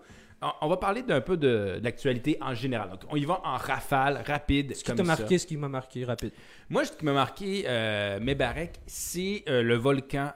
on, 0.61 0.67
va 0.67 0.77
parler 0.77 1.03
d'un 1.03 1.21
peu 1.21 1.37
de, 1.37 1.77
de 1.79 1.83
l'actualité 1.83 2.37
en 2.41 2.53
général. 2.53 2.89
Donc, 2.89 3.01
on 3.09 3.15
y 3.15 3.25
va 3.25 3.41
en 3.43 3.57
rafale, 3.57 4.23
rapide, 4.25 4.75
Ce 4.75 4.83
qui 4.83 4.93
t'a 4.93 5.03
marqué, 5.03 5.37
ce 5.37 5.45
qui 5.45 5.57
m'a 5.57 5.67
marqué, 5.69 6.03
rapide? 6.05 6.31
Moi, 6.69 6.83
ce 6.85 6.91
qui 6.93 7.05
m'a 7.05 7.13
marqué, 7.13 7.63
euh, 7.67 8.19
Mebarek, 8.19 8.79
c'est 8.87 9.43
euh, 9.47 9.61
le 9.61 9.75
volcan, 9.75 10.31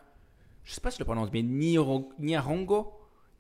je 0.63 0.73
sais 0.73 0.81
pas 0.81 0.91
si 0.91 0.97
je 0.97 1.01
le 1.01 1.05
prononce 1.05 1.31
bien, 1.31 1.41
Nyarongo, 2.19 2.91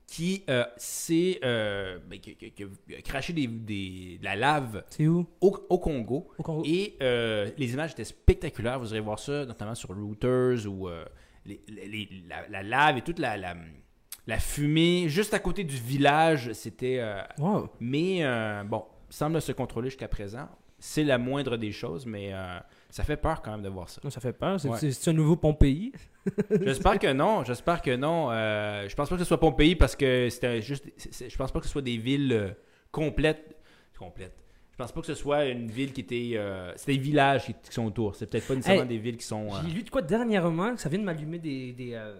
qui 0.07 0.43
euh, 0.49 0.63
s'est 0.77 1.39
euh, 1.43 1.97
ben, 2.07 2.19
qui- 2.19 2.35
qui- 2.35 2.51
qui 2.51 2.63
a 2.95 3.01
craché 3.01 3.33
des, 3.33 3.47
des- 3.47 4.17
de 4.19 4.23
la 4.23 4.35
lave 4.35 4.83
C'est 4.91 5.07
où? 5.07 5.25
au, 5.41 5.65
au 5.69 5.79
Congo. 5.79 6.27
Au 6.37 6.43
Congo. 6.43 6.63
Et 6.65 6.95
euh, 7.01 7.49
les 7.57 7.73
images 7.73 7.91
étaient 7.93 8.03
spectaculaires. 8.03 8.79
Vous 8.79 8.91
irez 8.91 8.99
voir 8.99 9.17
ça, 9.17 9.45
notamment 9.45 9.73
sur 9.73 9.89
Reuters 9.89 10.67
ou 10.67 10.87
les- 11.45 11.59
les- 11.67 12.09
la, 12.29 12.47
la 12.49 12.61
lave 12.63 12.97
et 12.97 13.01
toute 13.01 13.17
la, 13.17 13.35
la, 13.35 13.55
la 14.27 14.39
fumée 14.39 15.07
juste 15.09 15.33
à 15.33 15.39
côté 15.39 15.63
du 15.63 15.75
village. 15.75 16.51
C'était. 16.53 16.97
euh, 16.99 17.21
Wow. 17.37 17.69
mais 17.79 18.19
euh, 18.23 18.63
bon, 18.63 18.83
semble 19.09 19.41
se 19.41 19.51
contrôler 19.51 19.89
jusqu'à 19.89 20.07
présent. 20.07 20.47
C'est 20.77 21.03
la 21.03 21.17
moindre 21.17 21.57
des 21.57 21.71
choses, 21.71 22.05
mais 22.05 22.31
euh, 22.33 22.59
ça 22.89 23.03
fait 23.03 23.17
peur 23.17 23.41
quand 23.41 23.51
même 23.51 23.61
de 23.63 23.69
voir 23.69 23.89
ça. 23.89 24.01
Non, 24.03 24.09
ça 24.09 24.19
fait 24.19 24.33
peur. 24.33 24.59
C'est 24.59 24.69
Ouais. 24.69 25.09
un 25.09 25.13
nouveau 25.13 25.35
Pompéi. 25.37 25.93
J'espère 26.61 26.99
que 26.99 27.11
non. 27.13 27.43
J'espère 27.43 27.81
que 27.81 27.95
non. 27.95 28.29
Je 28.31 28.93
pense 28.95 29.09
pas 29.09 29.15
que 29.15 29.21
ce 29.23 29.27
soit 29.27 29.39
Pompéi 29.39 29.75
parce 29.75 29.95
que 29.95 30.27
c'était 30.29 30.61
juste. 30.61 30.85
je 30.97 31.35
pense 31.37 31.51
pas 31.51 31.59
que 31.59 31.65
ce 31.65 31.71
soit 31.71 31.81
des 31.81 31.97
villes 31.97 32.55
complètes. 32.91 33.55
Complètes. 33.97 34.35
Je 34.71 34.77
pense 34.77 34.91
pas 34.91 34.99
que 34.99 35.07
ce 35.07 35.13
soit 35.15 35.45
une 35.45 35.71
ville 35.71 35.93
qui 35.93 36.01
était. 36.01 36.31
euh, 36.35 36.73
c'est 36.75 36.91
des 36.91 36.97
villages 36.97 37.45
qui, 37.45 37.53
qui 37.53 37.71
sont 37.71 37.85
autour. 37.85 38.13
C'est 38.13 38.29
peut-être 38.29 38.45
pas 38.45 38.55
nécessairement 38.55 38.81
Hey, 38.81 38.87
des 38.89 38.97
villes 38.97 39.15
qui 39.17 39.25
sont. 39.25 39.47
euh, 39.47 39.57
J'ai 39.63 39.73
lu 39.73 39.83
de 39.83 39.89
quoi 39.89 40.01
dernièrement, 40.01 40.75
ça 40.75 40.89
vient 40.89 40.99
de 40.99 41.05
m'allumer 41.05 41.39
des 41.39 41.71
des 41.71 41.93
euh, 41.93 42.19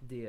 des, 0.00 0.26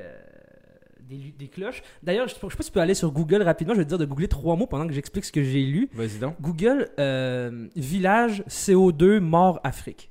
des, 1.08 1.48
cloches. 1.48 1.82
D'ailleurs, 2.02 2.26
je 2.28 2.34
je 2.34 2.34
sais 2.34 2.40
pas 2.56 2.62
si 2.62 2.70
tu 2.70 2.72
peux 2.72 2.80
aller 2.80 2.94
sur 2.94 3.10
Google 3.12 3.42
rapidement. 3.42 3.74
Je 3.74 3.78
vais 3.78 3.84
te 3.84 3.88
dire 3.88 3.98
de 3.98 4.04
googler 4.04 4.28
trois 4.28 4.56
mots 4.56 4.66
pendant 4.66 4.86
que 4.86 4.92
j'explique 4.92 5.24
ce 5.24 5.32
que 5.32 5.42
j'ai 5.42 5.62
lu. 5.62 5.88
Vas-y 5.92 6.18
donc. 6.18 6.40
Google 6.40 6.88
euh, 6.98 7.68
village 7.76 8.42
CO2 8.48 9.18
mort 9.18 9.60
Afrique. 9.64 10.10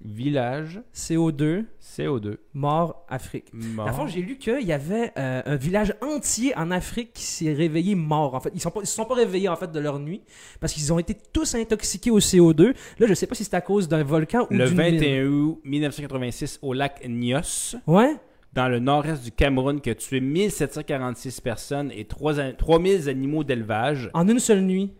Village 0.00 0.80
CO2 0.94 1.64
CO2. 1.82 2.36
mort 2.54 3.04
Afrique. 3.08 3.46
Mort. 3.52 3.88
À 3.88 3.92
fond, 3.92 4.06
j'ai 4.06 4.22
lu 4.22 4.38
qu'il 4.38 4.62
y 4.62 4.72
avait 4.72 5.12
euh, 5.18 5.42
un 5.44 5.56
village 5.56 5.92
entier 6.02 6.56
en 6.56 6.70
Afrique 6.70 7.12
qui 7.12 7.24
s'est 7.24 7.52
réveillé 7.52 7.96
mort. 7.96 8.34
En 8.34 8.40
fait, 8.40 8.50
ils 8.54 8.62
ne 8.64 8.80
ils 8.82 8.86
se 8.86 8.94
sont 8.94 9.04
pas 9.06 9.14
réveillés 9.14 9.48
en 9.48 9.56
fait 9.56 9.72
de 9.72 9.80
leur 9.80 9.98
nuit 9.98 10.22
parce 10.60 10.72
qu'ils 10.72 10.92
ont 10.92 11.00
été 11.00 11.16
tous 11.32 11.54
intoxiqués 11.56 12.12
au 12.12 12.20
CO2. 12.20 12.74
Là, 13.00 13.06
je 13.08 13.14
sais 13.14 13.26
pas 13.26 13.34
si 13.34 13.42
c'est 13.44 13.54
à 13.54 13.60
cause 13.60 13.88
d'un 13.88 14.04
volcan 14.04 14.46
ou 14.50 14.54
Le 14.54 14.68
d'une 14.68 14.76
21 14.76 15.24
mine. 15.24 15.32
août 15.32 15.60
1986 15.64 16.60
au 16.62 16.72
lac 16.72 17.02
Nyos, 17.06 17.76
Ouais. 17.88 18.14
Dans 18.52 18.68
le 18.68 18.78
nord-est 18.78 19.22
du 19.24 19.30
Cameroun, 19.32 19.80
qui 19.80 19.90
a 19.90 19.94
tué 19.94 20.20
1746 20.20 21.40
personnes 21.40 21.90
et 21.94 22.04
3 22.06 22.40
an- 22.40 22.52
3000 22.56 23.08
animaux 23.08 23.44
d'élevage 23.44 24.10
En 24.14 24.26
une 24.28 24.38
seule 24.38 24.62
nuit. 24.62 24.92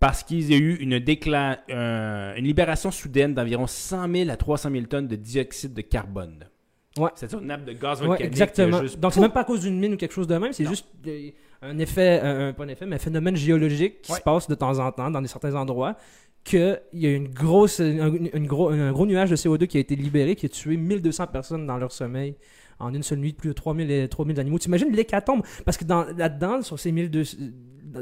parce 0.00 0.22
qu'il 0.22 0.50
y 0.50 0.54
a 0.54 0.58
eu 0.58 0.74
une, 0.76 0.98
décla- 0.98 1.58
euh, 1.70 2.34
une 2.36 2.44
libération 2.44 2.90
soudaine 2.90 3.34
d'environ 3.34 3.66
100 3.66 4.12
000 4.12 4.30
à 4.30 4.36
300 4.36 4.70
000 4.70 4.84
tonnes 4.86 5.08
de 5.08 5.16
dioxyde 5.16 5.72
de 5.74 5.80
carbone. 5.82 6.44
Ouais. 6.98 7.10
C'est 7.16 7.32
une 7.32 7.46
nappe 7.46 7.64
de 7.64 7.72
gaz 7.72 8.00
Ouais, 8.00 8.06
volcanique. 8.08 8.32
exactement. 8.32 8.80
juste- 8.82 9.00
Donc, 9.00 9.12
c'est 9.12 9.20
même 9.20 9.32
pas 9.32 9.40
à 9.40 9.44
cause 9.44 9.60
d'une 9.62 9.78
mine 9.80 9.94
ou 9.94 9.96
quelque 9.96 10.12
chose 10.14 10.26
de 10.28 10.36
même, 10.36 10.52
c'est 10.52 10.64
juste 10.66 10.86
un 11.64 11.78
effet, 11.78 12.20
un, 12.22 12.52
pas 12.52 12.64
un 12.64 12.68
effet, 12.68 12.86
mais 12.86 12.96
un 12.96 13.00
phénomène 13.00 13.36
géologique 13.36 14.02
qui 14.02 14.12
Ouais. 14.12 14.18
se 14.18 14.22
passe 14.22 14.48
de 14.48 14.54
temps 14.54 14.78
en 14.78 14.92
temps 14.92 15.10
dans 15.10 15.20
des, 15.22 15.28
certains 15.28 15.54
endroits. 15.54 15.96
Qu'il 16.44 16.78
y 16.92 17.06
a 17.06 17.10
une 17.10 17.28
grosse, 17.28 17.80
un, 17.80 18.12
une 18.12 18.46
gros, 18.46 18.68
un 18.68 18.92
gros 18.92 19.06
nuage 19.06 19.30
de 19.30 19.36
CO2 19.36 19.66
qui 19.66 19.78
a 19.78 19.80
été 19.80 19.96
libéré, 19.96 20.36
qui 20.36 20.44
a 20.44 20.48
tué 20.50 20.76
1200 20.76 21.28
personnes 21.28 21.66
dans 21.66 21.78
leur 21.78 21.90
sommeil 21.90 22.36
en 22.78 22.92
une 22.92 23.02
seule 23.02 23.18
nuit, 23.20 23.32
plus 23.32 23.48
de 23.48 23.52
3000, 23.54 23.90
et- 23.90 24.08
3000 24.08 24.38
animaux. 24.40 24.58
T'imagines 24.58 24.90
l'hécatombe? 24.92 25.42
Parce 25.64 25.76
que 25.78 25.84
dans- 25.84 26.04
là-dedans, 26.16 26.60
sur 26.60 26.78
ces 26.78 26.92
1200, 26.92 27.36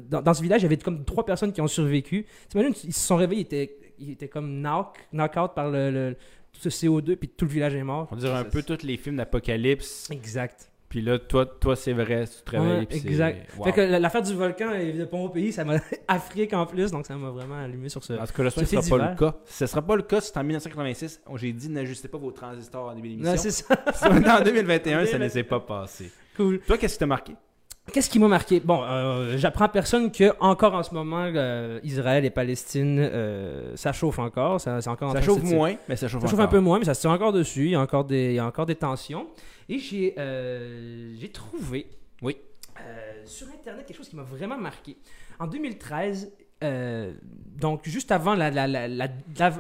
dans, 0.09 0.23
dans 0.23 0.35
ce 0.35 0.43
village, 0.43 0.63
il 0.63 0.65
y 0.65 0.67
avait 0.67 0.77
comme 0.79 1.05
trois 1.05 1.25
personnes 1.25 1.53
qui 1.53 1.61
ont 1.61 1.69
survécu. 1.69 2.27
T'imagines, 2.49 2.73
ils 2.85 2.93
se 2.93 3.07
sont 3.07 3.15
réveillés, 3.17 3.43
ils 3.43 3.45
étaient, 3.45 3.79
ils 4.01 4.11
étaient 4.11 4.29
comme 4.29 4.61
knock, 4.61 4.97
knock-out 5.13 5.53
par 5.55 5.71
le, 5.71 5.91
le- 5.93 6.17
tout 6.53 6.69
ce 6.69 6.87
CO2, 6.87 7.15
puis 7.17 7.29
tout 7.29 7.45
le 7.45 7.51
village 7.53 7.75
est 7.77 7.85
mort. 7.85 8.09
On 8.11 8.17
dirait 8.17 8.33
un 8.39 8.45
peu 8.45 8.63
tous 8.65 8.83
les 8.83 8.97
films 8.97 9.17
d'apocalypse. 9.17 10.11
Exact. 10.11 10.72
Puis 10.93 11.01
là, 11.01 11.19
toi, 11.19 11.47
toi 11.47 11.75
c'est 11.75 11.95
vrai, 11.95 12.27
tu 12.27 12.45
te 12.45 12.51
réveilles. 12.51 12.81
Ouais, 12.81 12.97
exact. 12.97 13.57
Wow. 13.57 13.65
Fait 13.65 13.73
que 13.73 13.81
l'affaire 13.81 14.21
du 14.21 14.35
volcan 14.35 14.75
et 14.75 14.93
de 14.93 15.07
pont 15.07 15.25
au 15.25 15.31
pays, 15.31 15.51
ça 15.51 15.65
m'a 15.65 15.77
Afrique 16.07 16.53
en 16.53 16.67
plus, 16.67 16.91
donc 16.91 17.07
ça 17.07 17.17
m'a 17.17 17.31
vraiment 17.31 17.57
allumé 17.65 17.89
sur 17.89 18.05
ce. 18.05 18.13
En 18.13 18.27
tout 18.27 18.35
cas, 18.35 18.51
ce 18.51 18.61
fait 18.63 18.83
sera 18.83 18.99
pas 18.99 19.09
le 19.09 19.17
cas. 19.17 19.35
Ce 19.47 19.65
ne 19.65 19.69
sera 19.69 19.81
pas 19.81 19.97
le 19.97 20.03
cas 20.03 20.21
si 20.21 20.31
c'est 20.31 20.39
en 20.39 20.45
1986. 20.45 21.23
Oh, 21.31 21.39
J'ai 21.39 21.55
dit 21.55 21.71
n'ajustez 21.71 22.09
pas 22.09 22.19
vos 22.19 22.31
transistors 22.31 22.91
en 22.91 22.95
début 22.95 23.09
d'émission. 23.09 23.39
c'est 23.39 23.51
ça. 23.51 23.75
En 24.39 24.45
2021, 24.45 25.07
ça 25.07 25.19
ne 25.19 25.29
s'est 25.29 25.45
pas 25.45 25.61
passé. 25.61 26.13
Cool. 26.37 26.61
Toi, 26.61 26.77
qu'est-ce 26.77 26.93
qui 26.93 26.99
t'a 26.99 27.07
marqué? 27.07 27.33
Qu'est-ce 27.91 28.11
qui 28.11 28.19
m'a 28.19 28.29
marqué? 28.29 28.61
Bon, 28.61 28.83
euh, 28.85 29.37
j'apprends 29.39 29.65
à 29.65 29.69
personne 29.69 30.13
que 30.13 30.33
encore 30.41 30.75
en 30.75 30.83
ce 30.83 30.95
moment, 30.95 31.27
euh, 31.35 31.81
Israël 31.83 32.25
et 32.25 32.31
Palestine, 32.31 32.99
euh, 33.01 33.73
ça 33.77 33.93
chauffe 33.93 34.19
encore. 34.21 34.61
Ça, 34.61 34.79
encore 34.87 35.11
en 35.11 35.13
Ça 35.15 35.23
chauffe 35.23 35.43
moins, 35.43 35.75
mais 35.89 35.97
ça 35.97 36.07
chauffe 36.07 36.23
Ça 36.23 36.29
chauffe 36.29 36.39
un 36.39 36.47
peu 36.47 36.61
moins, 36.61 36.79
mais 36.79 36.85
ça 36.85 36.95
se 36.95 37.01
tient 37.01 37.11
encore 37.11 37.33
dessus. 37.33 37.65
Il 37.65 37.71
y 37.71 37.75
a 37.75 37.81
encore 37.81 38.05
des, 38.05 38.27
il 38.27 38.35
y 38.35 38.39
a 38.39 38.47
encore 38.47 38.67
des 38.67 38.77
tensions. 38.77 39.27
Et 39.73 39.79
j'ai, 39.79 40.15
euh, 40.19 41.15
j'ai 41.19 41.31
trouvé. 41.31 41.87
Oui. 42.21 42.37
euh, 42.81 43.23
sur 43.25 43.47
Internet 43.49 43.87
quelque 43.87 43.97
chose 43.97 44.09
qui 44.09 44.17
m'a 44.17 44.23
vraiment 44.23 44.59
marqué. 44.59 44.97
En 45.39 45.47
2013, 45.47 46.31
euh, 46.63 47.13
donc 47.57 47.81
juste 47.89 48.11
avant 48.13 48.35
la, 48.35 48.51
la- 48.51 48.67
la- 48.67 48.87
la- 48.89 49.09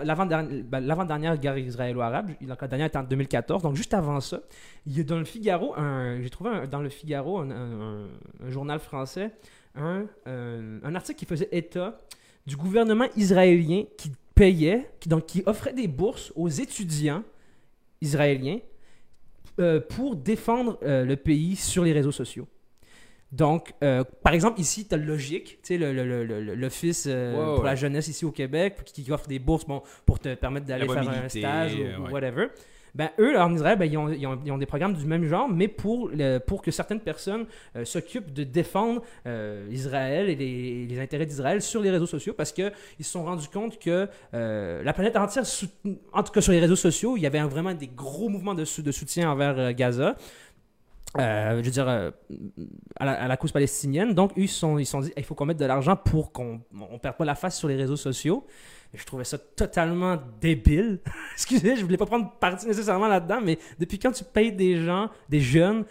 l'avant-dernière 0.04 0.64
ben, 0.64 0.80
l'avant-dernière 0.80 1.36
guerre 1.38 1.56
israélo-arabe, 1.58 2.30
la 2.40 2.56
dernière 2.68 2.86
était 2.88 2.98
en 2.98 3.04
2014, 3.04 3.62
donc 3.62 3.74
juste 3.76 3.94
avant 3.94 4.20
ça, 4.20 4.40
il 4.86 4.96
y 4.96 5.00
a 5.00 5.04
dans 5.04 5.18
le 5.18 5.24
Figaro, 5.24 5.74
j'ai 6.20 6.30
trouvé 6.30 6.50
un- 6.50 6.66
dans 6.66 6.80
le 6.82 6.88
Figaro, 6.90 7.38
un, 7.38 7.50
un- 7.50 8.08
un 8.46 8.50
journal 8.50 8.78
français, 8.80 9.30
un, 9.74 10.04
euh, 10.26 10.78
un 10.82 10.94
article 10.94 11.18
qui 11.18 11.26
faisait 11.26 11.48
état 11.52 11.98
du 12.46 12.56
gouvernement 12.56 13.06
israélien 13.16 13.84
qui 13.96 14.12
payait, 14.34 14.90
qui, 15.00 15.08
donc, 15.08 15.26
qui 15.26 15.42
offrait 15.46 15.72
des 15.74 15.88
bourses 15.88 16.32
aux 16.36 16.48
étudiants 16.48 17.22
israéliens 18.00 18.58
euh, 19.60 19.80
pour 19.80 20.16
défendre 20.16 20.78
euh, 20.82 21.04
le 21.04 21.16
pays 21.16 21.56
sur 21.56 21.84
les 21.84 21.92
réseaux 21.92 22.12
sociaux. 22.12 22.46
Donc, 23.30 23.72
euh, 23.82 24.04
par 24.22 24.34
exemple, 24.34 24.60
ici, 24.60 24.86
tu 24.86 24.94
as 24.94 24.98
Logique, 24.98 25.58
tu 25.62 25.68
sais, 25.68 25.78
le- 25.78 25.92
le- 25.94 26.04
le- 26.24 26.40
le- 26.42 26.54
l'Office 26.54 27.06
euh, 27.08 27.32
Ouais, 27.50 27.54
pour 27.54 27.64
la 27.64 27.70
ouais. 27.70 27.76
jeunesse 27.76 28.08
ici 28.08 28.26
au 28.26 28.30
Québec, 28.30 28.76
qui, 28.84 29.02
qui 29.02 29.10
offre 29.10 29.26
des 29.26 29.38
bourses 29.38 29.64
bon, 29.66 29.82
pour 30.04 30.18
te 30.18 30.34
permettre 30.34 30.66
d'aller 30.66 30.86
faire 30.86 31.08
un 31.08 31.28
stage 31.30 31.74
ou, 31.74 31.78
euh, 31.80 31.98
ou 31.98 32.02
ouais. 32.04 32.10
whatever. 32.12 32.48
Ben, 32.94 33.10
eux, 33.18 33.38
en 33.38 33.54
Israël, 33.54 33.78
ben, 33.78 33.86
ils, 33.90 33.96
ont, 33.96 34.08
ils 34.10 34.26
ont- 34.26 34.38
ils 34.44 34.52
ont 34.52 34.58
des 34.58 34.66
programmes 34.66 34.92
du 34.92 35.06
même 35.06 35.24
genre, 35.24 35.48
mais 35.48 35.66
pour, 35.68 36.08
le- 36.08 36.38
pour 36.38 36.60
que 36.60 36.70
certaines 36.70 37.00
personnes 37.00 37.46
euh, 37.76 37.84
s'occupent 37.86 38.32
de 38.32 38.44
défendre 38.44 39.02
euh, 39.26 39.66
Israël 39.70 40.28
et 40.28 40.36
les, 40.36 40.86
les 40.86 41.00
intérêts 41.00 41.24
d'Israël 41.24 41.62
sur 41.62 41.80
les 41.80 41.90
réseaux 41.90 42.06
sociaux 42.06 42.34
parce 42.34 42.52
qu'ils 42.52 42.70
se 43.00 43.10
sont 43.10 43.24
rendus 43.24 43.48
compte 43.48 43.78
que 43.78 44.08
euh, 44.34 44.82
la 44.82 44.92
planète 44.92 45.16
entière, 45.16 45.44
en 46.12 46.22
tout 46.22 46.32
cas 46.32 46.40
sur 46.42 46.52
les 46.52 46.60
réseaux 46.60 46.76
sociaux, 46.76 47.16
il 47.16 47.22
y 47.22 47.26
avait 47.26 47.40
vraiment 47.42 47.72
des 47.74 47.88
gros 47.88 48.28
mouvements 48.28 48.54
de, 48.54 48.64
de 48.82 48.92
soutien 48.92 49.30
envers 49.30 49.72
Gaza. 49.74 50.16
Je 51.18 51.54
veux 51.56 51.62
dire, 51.70 51.88
à, 52.98 53.26
la, 53.28 53.36
cause 53.36 53.52
palestinienne. 53.52 54.14
Donc, 54.14 54.32
eux, 54.32 54.42
ils 54.42 54.48
se 54.48 54.58
sont, 54.60 54.78
ils 54.78 54.86
sont 54.86 55.00
dit, 55.00 55.12
il 55.16 55.24
faut 55.24 55.34
qu'on 55.34 55.44
mette 55.46 55.58
de 55.58 55.66
l'argent 55.66 55.96
pour 55.96 56.32
qu'on 56.32 56.60
ne 56.72 56.98
perde 56.98 57.16
pas 57.16 57.24
la 57.24 57.34
face 57.34 57.58
sur 57.58 57.68
les 57.68 57.76
réseaux 57.76 57.96
sociaux. 57.96 58.46
Et 58.94 58.98
je 58.98 59.04
trouvais 59.06 59.24
ça 59.24 59.38
totalement 59.38 60.18
débile. 60.40 61.00
Excusez, 61.32 61.76
je 61.76 61.84
voulais 61.84 61.96
pas 61.96 62.06
prendre 62.06 62.30
parti 62.38 62.66
nécessairement 62.66 63.08
là-dedans, 63.08 63.40
mais 63.42 63.58
depuis 63.78 63.98
quand 63.98 64.12
tu 64.12 64.24
payes 64.24 64.52
des 64.52 64.84
gens, 64.84 65.08
des 65.28 65.40
jeunes, 65.40 65.84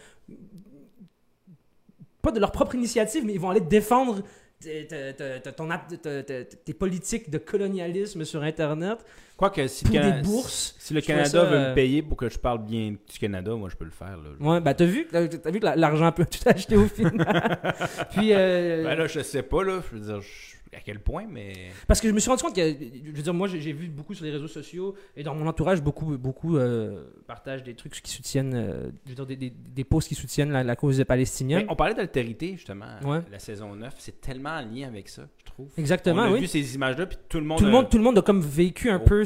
pas 2.21 2.31
de 2.31 2.39
leur 2.39 2.51
propre 2.51 2.75
initiative, 2.75 3.23
mais 3.25 3.33
ils 3.33 3.39
vont 3.39 3.49
aller 3.49 3.61
défendre 3.61 4.21
tes 4.61 6.73
politiques 6.73 7.29
de 7.29 7.37
colonialisme 7.39 8.23
sur 8.25 8.43
Internet? 8.43 8.99
Quoique, 9.35 9.65
si, 9.67 9.85
pour 9.85 9.99
des 9.99 10.21
bourses. 10.21 10.75
si 10.77 10.93
le 10.93 11.01
Canada 11.01 11.29
ça, 11.29 11.43
veut 11.45 11.57
euh, 11.57 11.69
me 11.69 11.75
payer 11.75 12.03
pour 12.03 12.15
que 12.15 12.29
je 12.29 12.37
parle 12.37 12.63
bien 12.63 12.91
du 12.91 13.19
Canada, 13.19 13.55
moi, 13.55 13.69
je 13.69 13.75
peux 13.75 13.85
le 13.85 13.89
faire. 13.91 14.17
Là. 14.17 14.29
Ouais, 14.39 14.61
ben 14.61 14.73
t'as 14.75 14.85
vu, 14.85 15.07
t'as 15.11 15.27
t'as 15.27 15.49
vu 15.49 15.59
que 15.59 15.65
la- 15.65 15.75
l'argent 15.75 16.11
peut 16.11 16.25
tout 16.31 16.47
acheter 16.47 16.77
au 16.77 16.85
final. 16.85 17.59
Puis, 18.11 18.33
euh, 18.33 18.83
Ben 18.83 18.95
là, 18.95 19.07
je 19.07 19.21
sais 19.21 19.41
pas, 19.41 19.63
là. 19.63 19.81
Je 19.91 19.97
veux 19.97 20.05
dire, 20.05 20.21
je- 20.21 20.50
à 20.77 20.79
quel 20.79 20.99
point, 20.99 21.25
mais. 21.29 21.53
Parce 21.87 21.99
que 21.99 22.07
je 22.07 22.13
me 22.13 22.19
suis 22.19 22.29
rendu 22.29 22.41
compte 22.43 22.55
que, 22.55 22.61
je 22.61 23.11
veux 23.11 23.21
dire, 23.23 23.33
moi 23.33 23.47
j'ai 23.47 23.73
vu 23.73 23.87
beaucoup 23.87 24.13
sur 24.13 24.23
les 24.25 24.31
réseaux 24.31 24.47
sociaux 24.47 24.95
et 25.15 25.23
dans 25.23 25.35
mon 25.35 25.45
entourage, 25.47 25.81
beaucoup, 25.81 26.17
beaucoup 26.17 26.57
euh, 26.57 27.03
partagent 27.27 27.63
des 27.63 27.73
trucs 27.73 27.93
qui 28.01 28.11
soutiennent, 28.11 28.53
euh, 28.55 28.89
je 29.05 29.09
veux 29.09 29.15
dire, 29.15 29.25
des, 29.25 29.35
des, 29.35 29.49
des 29.49 29.83
posts 29.83 30.07
qui 30.07 30.15
soutiennent 30.15 30.51
la, 30.51 30.63
la 30.63 30.75
cause 30.75 30.97
des 30.97 31.05
Palestiniens. 31.05 31.59
Mais 31.59 31.65
on 31.69 31.75
parlait 31.75 31.93
d'altérité, 31.93 32.53
justement. 32.55 32.85
Ouais. 33.03 33.19
La 33.31 33.39
saison 33.39 33.75
9, 33.75 33.93
c'est 33.97 34.21
tellement 34.21 34.51
en 34.51 34.61
lien 34.61 34.87
avec 34.87 35.09
ça, 35.09 35.23
je 35.39 35.45
trouve. 35.51 35.67
Exactement, 35.77 36.21
on 36.23 36.25
a 36.25 36.31
oui. 36.31 36.39
vu 36.41 36.47
ces 36.47 36.75
images-là, 36.75 37.05
puis 37.05 37.17
tout 37.27 37.39
le 37.39 37.45
monde. 37.45 37.57
Tout 37.57 37.65
le, 37.65 37.69
a- 37.69 37.73
monde, 37.73 37.89
tout 37.89 37.97
le 37.97 38.03
monde 38.03 38.17
a 38.17 38.21
comme 38.21 38.41
vécu 38.41 38.89
un 38.89 38.99
peu 38.99 39.25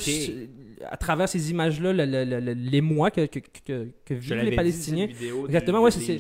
à 0.90 0.98
travers 0.98 1.30
ces 1.30 1.52
images-là 1.52 1.94
mois 2.82 3.12
que, 3.12 3.26
que, 3.26 3.40
que, 3.40 3.88
que 4.06 4.14
vivent 4.14 4.30
les 4.44 4.50
dit, 4.52 4.56
Palestiniens. 4.56 5.06
vidéo 5.08 5.46
Exactement, 5.46 5.78
du- 5.80 5.84
ouais, 5.86 5.92
c'est- 5.92 6.20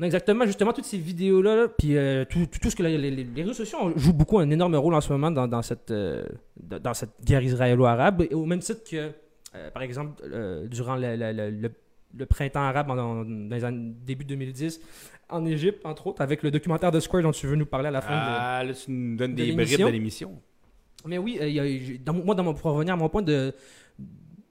ou- 0.00 0.04
exactement, 0.04 0.46
justement, 0.46 0.72
toutes 0.72 0.84
ces 0.86 0.98
vidéos-là, 0.98 1.56
là, 1.56 1.68
puis 1.68 1.96
euh, 1.96 2.24
tout, 2.24 2.46
tout, 2.46 2.58
tout 2.60 2.70
ce 2.70 2.76
que 2.76 2.82
les, 2.82 2.96
les- 2.96 3.10
les 3.10 3.42
réseaux 3.42 3.52
sociaux 3.54 3.92
jouent 3.96 4.12
beaucoup 4.12 4.38
un 4.38 4.48
énorme 4.50 4.74
rôle 4.76 4.94
en 4.94 5.00
ce 5.00 5.12
moment 5.12 5.30
dans, 5.30 5.46
dans 5.48 5.62
cette, 5.62 5.90
euh, 5.90 6.24
dans 6.60 6.94
cette 6.94 7.10
guerre 7.24 7.42
israélo-arabe, 7.42 8.22
et 8.30 8.34
au 8.34 8.44
même 8.46 8.60
titre 8.60 8.82
que, 8.88 9.10
euh, 9.54 9.70
par 9.70 9.82
exemple, 9.82 10.22
durant 10.70 10.96
le, 10.96 11.16
le- 11.16 11.32
le- 11.32 11.50
le- 11.50 11.72
le 12.16 12.26
printemps 12.26 12.60
arabe 12.62 12.90
en- 12.90 12.96
dans 13.24 13.54
les 13.54 13.64
années 13.64 13.92
début 14.06 14.24
2010, 14.24 14.80
en 15.28 15.44
Égypte, 15.44 15.84
entre 15.84 16.06
autres, 16.06 16.22
avec 16.22 16.42
le 16.42 16.50
documentaire 16.50 16.90
de 16.90 17.00
Square 17.00 17.22
dont 17.22 17.32
tu 17.32 17.46
veux 17.46 17.54
nous 17.56 17.66
parler 17.66 17.88
à 17.88 17.90
la 17.90 18.00
fin. 18.00 18.14
de- 18.14 18.18
Ah, 18.18 18.64
là, 18.64 18.72
tu 18.72 18.90
nous 18.90 19.16
donnes 19.16 19.32
de 19.32 19.36
des 19.36 19.52
bribes 19.52 19.58
de 19.88 19.92
l'émission. 19.92 20.40
Mais 21.08 21.18
oui, 21.18 21.38
euh, 21.40 21.48
y 21.48 21.58
a- 21.94 21.98
dans 22.04 22.12
moi, 22.14 22.34
dans 22.34 22.44
mon, 22.44 22.54
pour 22.54 22.70
revenir 22.72 22.94
à 22.94 22.96
mon 22.96 23.08
point, 23.08 23.22
de, 23.22 23.54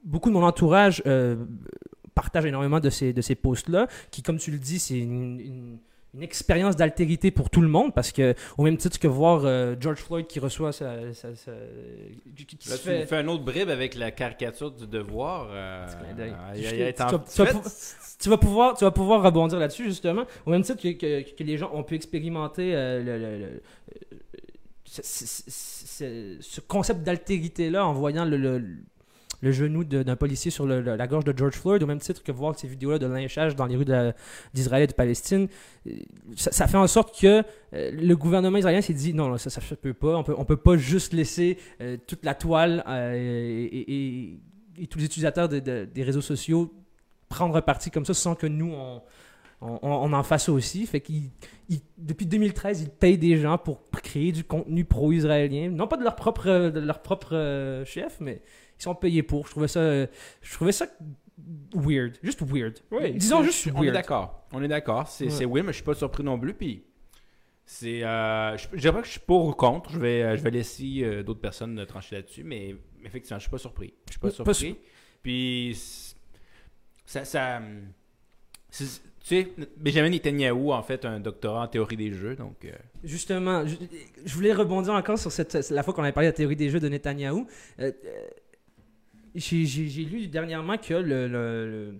beaucoup 0.04 0.30
de 0.30 0.34
mon 0.34 0.44
entourage 0.44 1.02
euh, 1.06 1.36
partage 2.16 2.46
énormément 2.46 2.80
de 2.80 2.90
ces, 2.90 3.14
de 3.14 3.22
ces 3.22 3.36
posts-là, 3.36 3.88
qui, 4.12 4.22
comme 4.24 4.38
tu 4.38 4.52
le 4.52 4.58
dis, 4.58 4.80
c'est 4.80 4.98
une, 5.00 5.40
une- 5.40 5.78
une 6.14 6.24
expérience 6.24 6.76
d'altérité 6.76 7.30
pour 7.32 7.50
tout 7.52 7.62
le 7.62 7.68
monde, 7.68 7.94
parce 7.94 8.12
que 8.12 8.34
au 8.58 8.64
même 8.64 8.78
titre 8.78 8.98
que 8.98 9.08
voir 9.08 9.42
euh, 9.46 9.76
George 9.80 10.00
Floyd 10.00 10.26
qui 10.26 10.40
reçoit 10.40 10.72
sa... 10.72 11.14
sa- 11.14 11.36
sa- 11.36 11.52
qui, 12.36 12.46
qui 12.46 12.70
Là, 12.70 12.76
se 12.76 12.82
tu 12.82 12.88
fait- 12.88 13.06
fais 13.06 13.18
un 13.18 13.28
autre 13.28 13.44
bribe 13.44 13.70
avec 13.70 13.94
la 13.94 14.10
caricature 14.10 14.72
du 14.72 14.88
devoir. 14.88 15.50
Euh... 15.52 15.86
Tu 18.20 18.30
vas- 18.30 18.38
pouvoir- 18.38 18.76
tu 18.78 18.84
vas 18.84 18.90
pouvoir 18.92 19.22
rebondir 19.22 19.60
là-dessus 19.60 19.84
justement 19.86 20.24
au 20.48 20.50
même 20.50 20.64
titre 20.64 20.82
que, 20.82 20.94
que- 20.94 21.36
que 21.36 21.44
les 21.44 21.56
gens 21.58 21.70
ont 21.74 21.84
pu 21.84 21.94
expérimenter 21.94 22.74
euh, 22.74 23.04
le, 23.04 23.18
le- 23.20 23.38
le- 23.40 23.62
ce, 25.04 25.26
ce- 25.26 25.52
ce- 25.52 26.38
ce 26.40 26.62
concept 26.62 27.04
d'altérité 27.04 27.70
là 27.70 27.86
en 27.86 27.94
voyant 27.94 28.26
le, 28.26 28.38
le- 28.38 28.62
genou 29.52 29.84
d'un 29.84 30.16
policier 30.16 30.50
sur 30.50 30.66
la 30.66 31.08
gorge 31.08 31.24
de 31.24 31.34
George 31.38 31.54
Floyd 31.56 31.84
au 31.84 31.86
même 31.86 32.00
titre 32.00 32.24
que 32.24 32.32
voir 32.32 32.58
ces 32.58 32.68
vidéos 32.68 32.92
là 32.92 32.98
de 33.00 33.06
lynchage 33.06 33.56
dans 33.56 33.68
les 33.68 33.76
rues 33.76 33.86
d'Israël 34.54 34.84
et 34.84 34.88
de 34.88 34.94
Palestine 34.94 35.48
Euh, 35.88 35.92
ça, 36.36 36.68
fait 36.68 36.78
en 36.78 36.88
sorte 36.88 37.20
que 37.20 37.44
euh, 37.74 37.92
le 37.92 38.16
gouvernement 38.16 38.58
israélien 38.58 38.82
s'est 38.82 38.94
dit 38.96 39.14
non 39.14 39.38
ça 39.38 39.50
se 39.50 39.76
peut 39.76 39.94
pas 39.94 40.16
on 40.18 40.24
peut 40.24 40.34
on 40.38 40.46
peut 40.46 40.58
pas 40.58 40.76
juste 40.78 41.14
laisser 41.14 41.58
euh, 41.82 41.98
toute 42.08 42.26
la 42.26 42.34
toile 42.34 42.84
et, 43.16 44.40
tous 44.90 44.98
les 45.00 45.06
utilisateurs 45.06 45.50
de- 45.50 45.60
de- 45.60 45.86
des 45.86 46.04
réseaux 46.04 46.22
sociaux 46.22 46.74
prendre 47.30 47.60
parti 47.62 47.92
comme 47.92 48.06
ça 48.06 48.14
sans 48.14 48.36
que 48.36 48.48
nous, 48.48 48.72
on, 48.74 49.02
on, 49.62 49.80
on 49.82 50.14
en 50.14 50.24
fasse 50.24 50.50
aussi. 50.50 50.86
Fait 50.86 51.02
qu'il, 51.02 51.30
il- 51.70 51.82
depuis 51.98 52.26
2013, 52.26 52.82
ils 52.82 52.90
payent 52.90 53.18
des 53.18 53.38
gens 53.38 53.58
pour 53.58 53.90
créer 53.92 54.32
du 54.32 54.44
contenu 54.44 54.86
pro-israélien. 54.86 55.70
Non 55.70 55.88
pas 55.88 55.98
de 55.98 56.04
leur 56.04 56.16
propre, 56.16 56.70
de 56.70 56.80
leur 56.80 57.02
propre 57.02 57.36
euh, 57.36 57.84
chef, 57.86 58.20
mais 58.20 58.42
ils 58.80 58.84
sont 58.84 58.96
payés 58.96 59.24
pour. 59.24 59.46
Je 59.48 59.52
trouvais 59.52 59.68
ça, 59.68 59.80
euh, 59.80 60.08
je 60.42 60.54
trouvais 60.54 60.72
ça 60.72 60.88
weird. 61.74 62.14
Juste 62.24 62.42
weird. 62.44 62.80
Disons 63.16 63.40
c'est- 63.40 63.46
juste 63.46 63.68
On 63.74 63.80
est 63.82 63.86
weird. 63.86 63.94
d'accord. 63.94 64.48
On 64.54 64.62
est 64.62 64.68
d'accord. 64.68 65.08
C'est 65.08 65.26
Ouais. 65.26 65.30
c'est 65.32 65.46
weird, 65.46 65.66
mais 65.66 65.72
je 65.74 65.78
suis 65.78 65.86
pas 65.86 65.94
surpris 65.96 66.24
non 66.24 66.40
plus. 66.40 66.54
Puis 66.54 66.84
c'est, 67.66 68.04
euh, 68.04 68.56
je 68.58 68.68
je 68.74 68.78
dirais 68.80 68.94
pas 68.94 69.02
que 69.02 69.08
je 69.08 69.12
suis 69.12 69.20
pour 69.20 69.46
ou 69.46 69.54
contre. 69.54 69.92
Je 69.92 70.00
vais, 70.00 70.22
euh, 70.24 70.38
je 70.38 70.42
vais 70.44 70.52
laisser 70.52 71.00
euh, 71.04 71.24
d'autres 71.24 71.42
personnes 71.42 71.84
trancher 71.86 72.16
là-dessus, 72.18 72.44
mais 72.44 72.76
effectivement, 73.04 73.38
je 73.40 73.44
suis 73.44 73.52
pas 73.52 73.58
surpris. 73.58 73.94
Je 74.08 74.12
suis 74.14 74.20
pas 74.20 74.28
Pas 74.30 74.34
surpris. 74.54 74.78
Puis 75.24 75.76
ça, 77.06 77.26
ça 77.26 77.62
c'est- 78.70 79.02
sais, 79.28 79.48
Benjamin 79.78 80.10
Netanyahu 80.10 80.72
a 80.72 80.76
en 80.76 80.84
fait 80.84 81.06
un 81.06 81.20
doctorat 81.20 81.64
en 81.64 81.68
théorie 81.68 81.98
des 81.98 82.12
jeux, 82.12 82.36
donc. 82.36 82.66
euh, 82.66 82.72
Justement, 83.04 83.66
je, 83.66 83.76
je 84.26 84.34
voulais 84.34 84.54
rebondir 84.54 84.94
encore 84.94 85.18
sur 85.20 85.32
cette, 85.32 85.70
la 85.70 85.84
fois 85.84 85.94
qu'on 85.94 86.04
avait 86.04 86.12
parlé 86.12 86.28
de 86.28 86.32
la 86.32 86.38
théorie 86.38 86.56
des 86.56 86.70
jeux 86.70 86.80
de 86.80 86.90
Netanyahou. 86.90 87.48
Euh, 87.80 87.92
euh, 88.06 88.28
J'ai 89.36 90.04
lu 90.06 90.28
dernièrement 90.28 90.78
que 90.78 90.94
le, 90.94 91.28
le- 91.28 91.92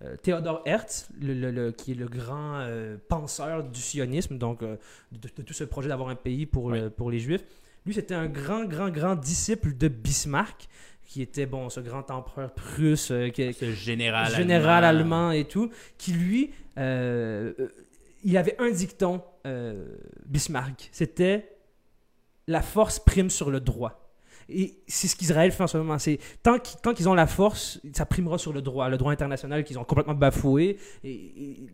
le- 0.00 0.16
Theodor 0.22 0.60
Hertz, 0.66 1.08
le- 1.20 1.70
qui 1.70 1.92
est 1.92 1.94
le 1.94 2.06
grand 2.08 2.56
euh, 2.58 2.96
penseur 3.08 3.62
du 3.64 3.80
sionisme, 3.80 4.36
donc 4.36 4.60
de, 4.62 4.76
de 5.12 5.42
tout 5.42 5.54
ce 5.54 5.64
projet 5.64 5.88
d'avoir 5.88 6.08
un 6.10 6.14
pays 6.16 6.44
pour, 6.46 6.74
pour 6.96 7.10
les 7.10 7.20
Juifs, 7.20 7.44
lui 7.86 7.94
c'était 7.94 8.14
un 8.14 8.26
grand, 8.26 8.64
grand, 8.64 8.90
grand 8.90 9.14
disciple 9.14 9.74
de 9.76 9.88
Bismarck, 9.88 10.68
qui 11.06 11.22
était 11.22 11.46
bon, 11.46 11.68
ce 11.68 11.80
grand 11.80 12.10
empereur 12.10 12.52
prusse, 12.52 13.10
euh, 13.10 13.28
qui, 13.28 13.52
ce 13.52 13.70
général, 13.72 14.34
général 14.34 14.84
allemand 14.84 15.30
et 15.30 15.44
tout, 15.44 15.70
qui 15.98 16.12
lui, 16.12 16.50
euh, 16.78 17.52
euh, 17.60 17.68
il 18.24 18.36
avait 18.36 18.56
un 18.60 18.70
dicton, 18.70 19.22
euh, 19.46 19.96
Bismarck, 20.26 20.88
c'était 20.92 21.50
la 22.46 22.62
force 22.62 22.98
prime 22.98 23.30
sur 23.30 23.50
le 23.50 23.60
droit. 23.60 24.00
Et 24.48 24.78
c'est 24.86 25.08
ce 25.08 25.16
qu'Israël 25.16 25.52
fait 25.52 25.62
en 25.62 25.66
ce 25.66 25.78
moment. 25.78 25.98
C'est 25.98 26.18
tant 26.42 26.58
qu'ils 26.58 26.78
tant 26.80 26.92
qu'ils 26.92 27.08
ont 27.08 27.14
la 27.14 27.26
force, 27.26 27.80
ça 27.94 28.04
primera 28.04 28.36
sur 28.36 28.52
le 28.52 28.60
droit, 28.60 28.88
le 28.90 28.98
droit 28.98 29.12
international 29.12 29.64
qu'ils 29.64 29.78
ont 29.78 29.84
complètement 29.84 30.14
bafoué. 30.14 30.76
Et, 31.02 31.10
et- 31.10 31.66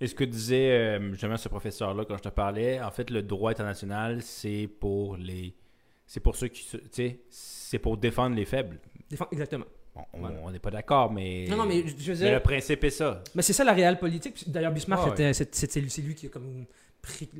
Et 0.00 0.06
ce 0.06 0.14
que 0.14 0.22
disait 0.22 1.00
justement 1.10 1.36
ce 1.36 1.48
professeur-là 1.48 2.04
quand 2.06 2.16
je 2.16 2.22
te 2.22 2.28
parlais, 2.28 2.80
en 2.80 2.90
fait, 2.92 3.10
le 3.10 3.20
droit 3.22 3.50
international, 3.50 4.22
c'est 4.22 4.68
pour 4.78 5.16
les. 5.16 5.54
C'est 6.08 6.20
pour 6.20 6.34
ceux 6.34 6.48
qui. 6.48 6.62
se- 6.64 6.76
Tu 6.78 6.88
sais, 6.90 7.20
c'est 7.30 7.78
pour 7.78 7.96
défendre 7.98 8.34
les 8.34 8.44
faibles. 8.46 8.80
défend- 9.10 9.28
exactement. 9.30 9.66
Bon, 9.94 10.02
on 10.14 10.18
Voilà. 10.20 10.50
n'est 10.52 10.58
pas 10.58 10.70
d'accord, 10.70 11.12
mais. 11.12 11.46
Non, 11.48 11.56
non, 11.58 11.66
mais 11.66 11.84
je 11.86 11.94
veux 12.12 12.12
mais 12.12 12.14
dire, 12.18 12.32
le 12.34 12.40
principe 12.40 12.82
est 12.84 12.90
ça. 12.90 13.22
Mais 13.34 13.42
c'est 13.42 13.52
ça 13.52 13.62
la 13.64 13.72
réelle 13.74 13.98
politique. 13.98 14.48
D'ailleurs, 14.50 14.72
Bismarck, 14.72 15.02
Ah 15.04 15.10
ouais. 15.10 15.32
c'est- 15.34 15.54
lui 16.00 16.14
qui 16.14 16.26
est 16.26 16.30
comme 16.30 16.64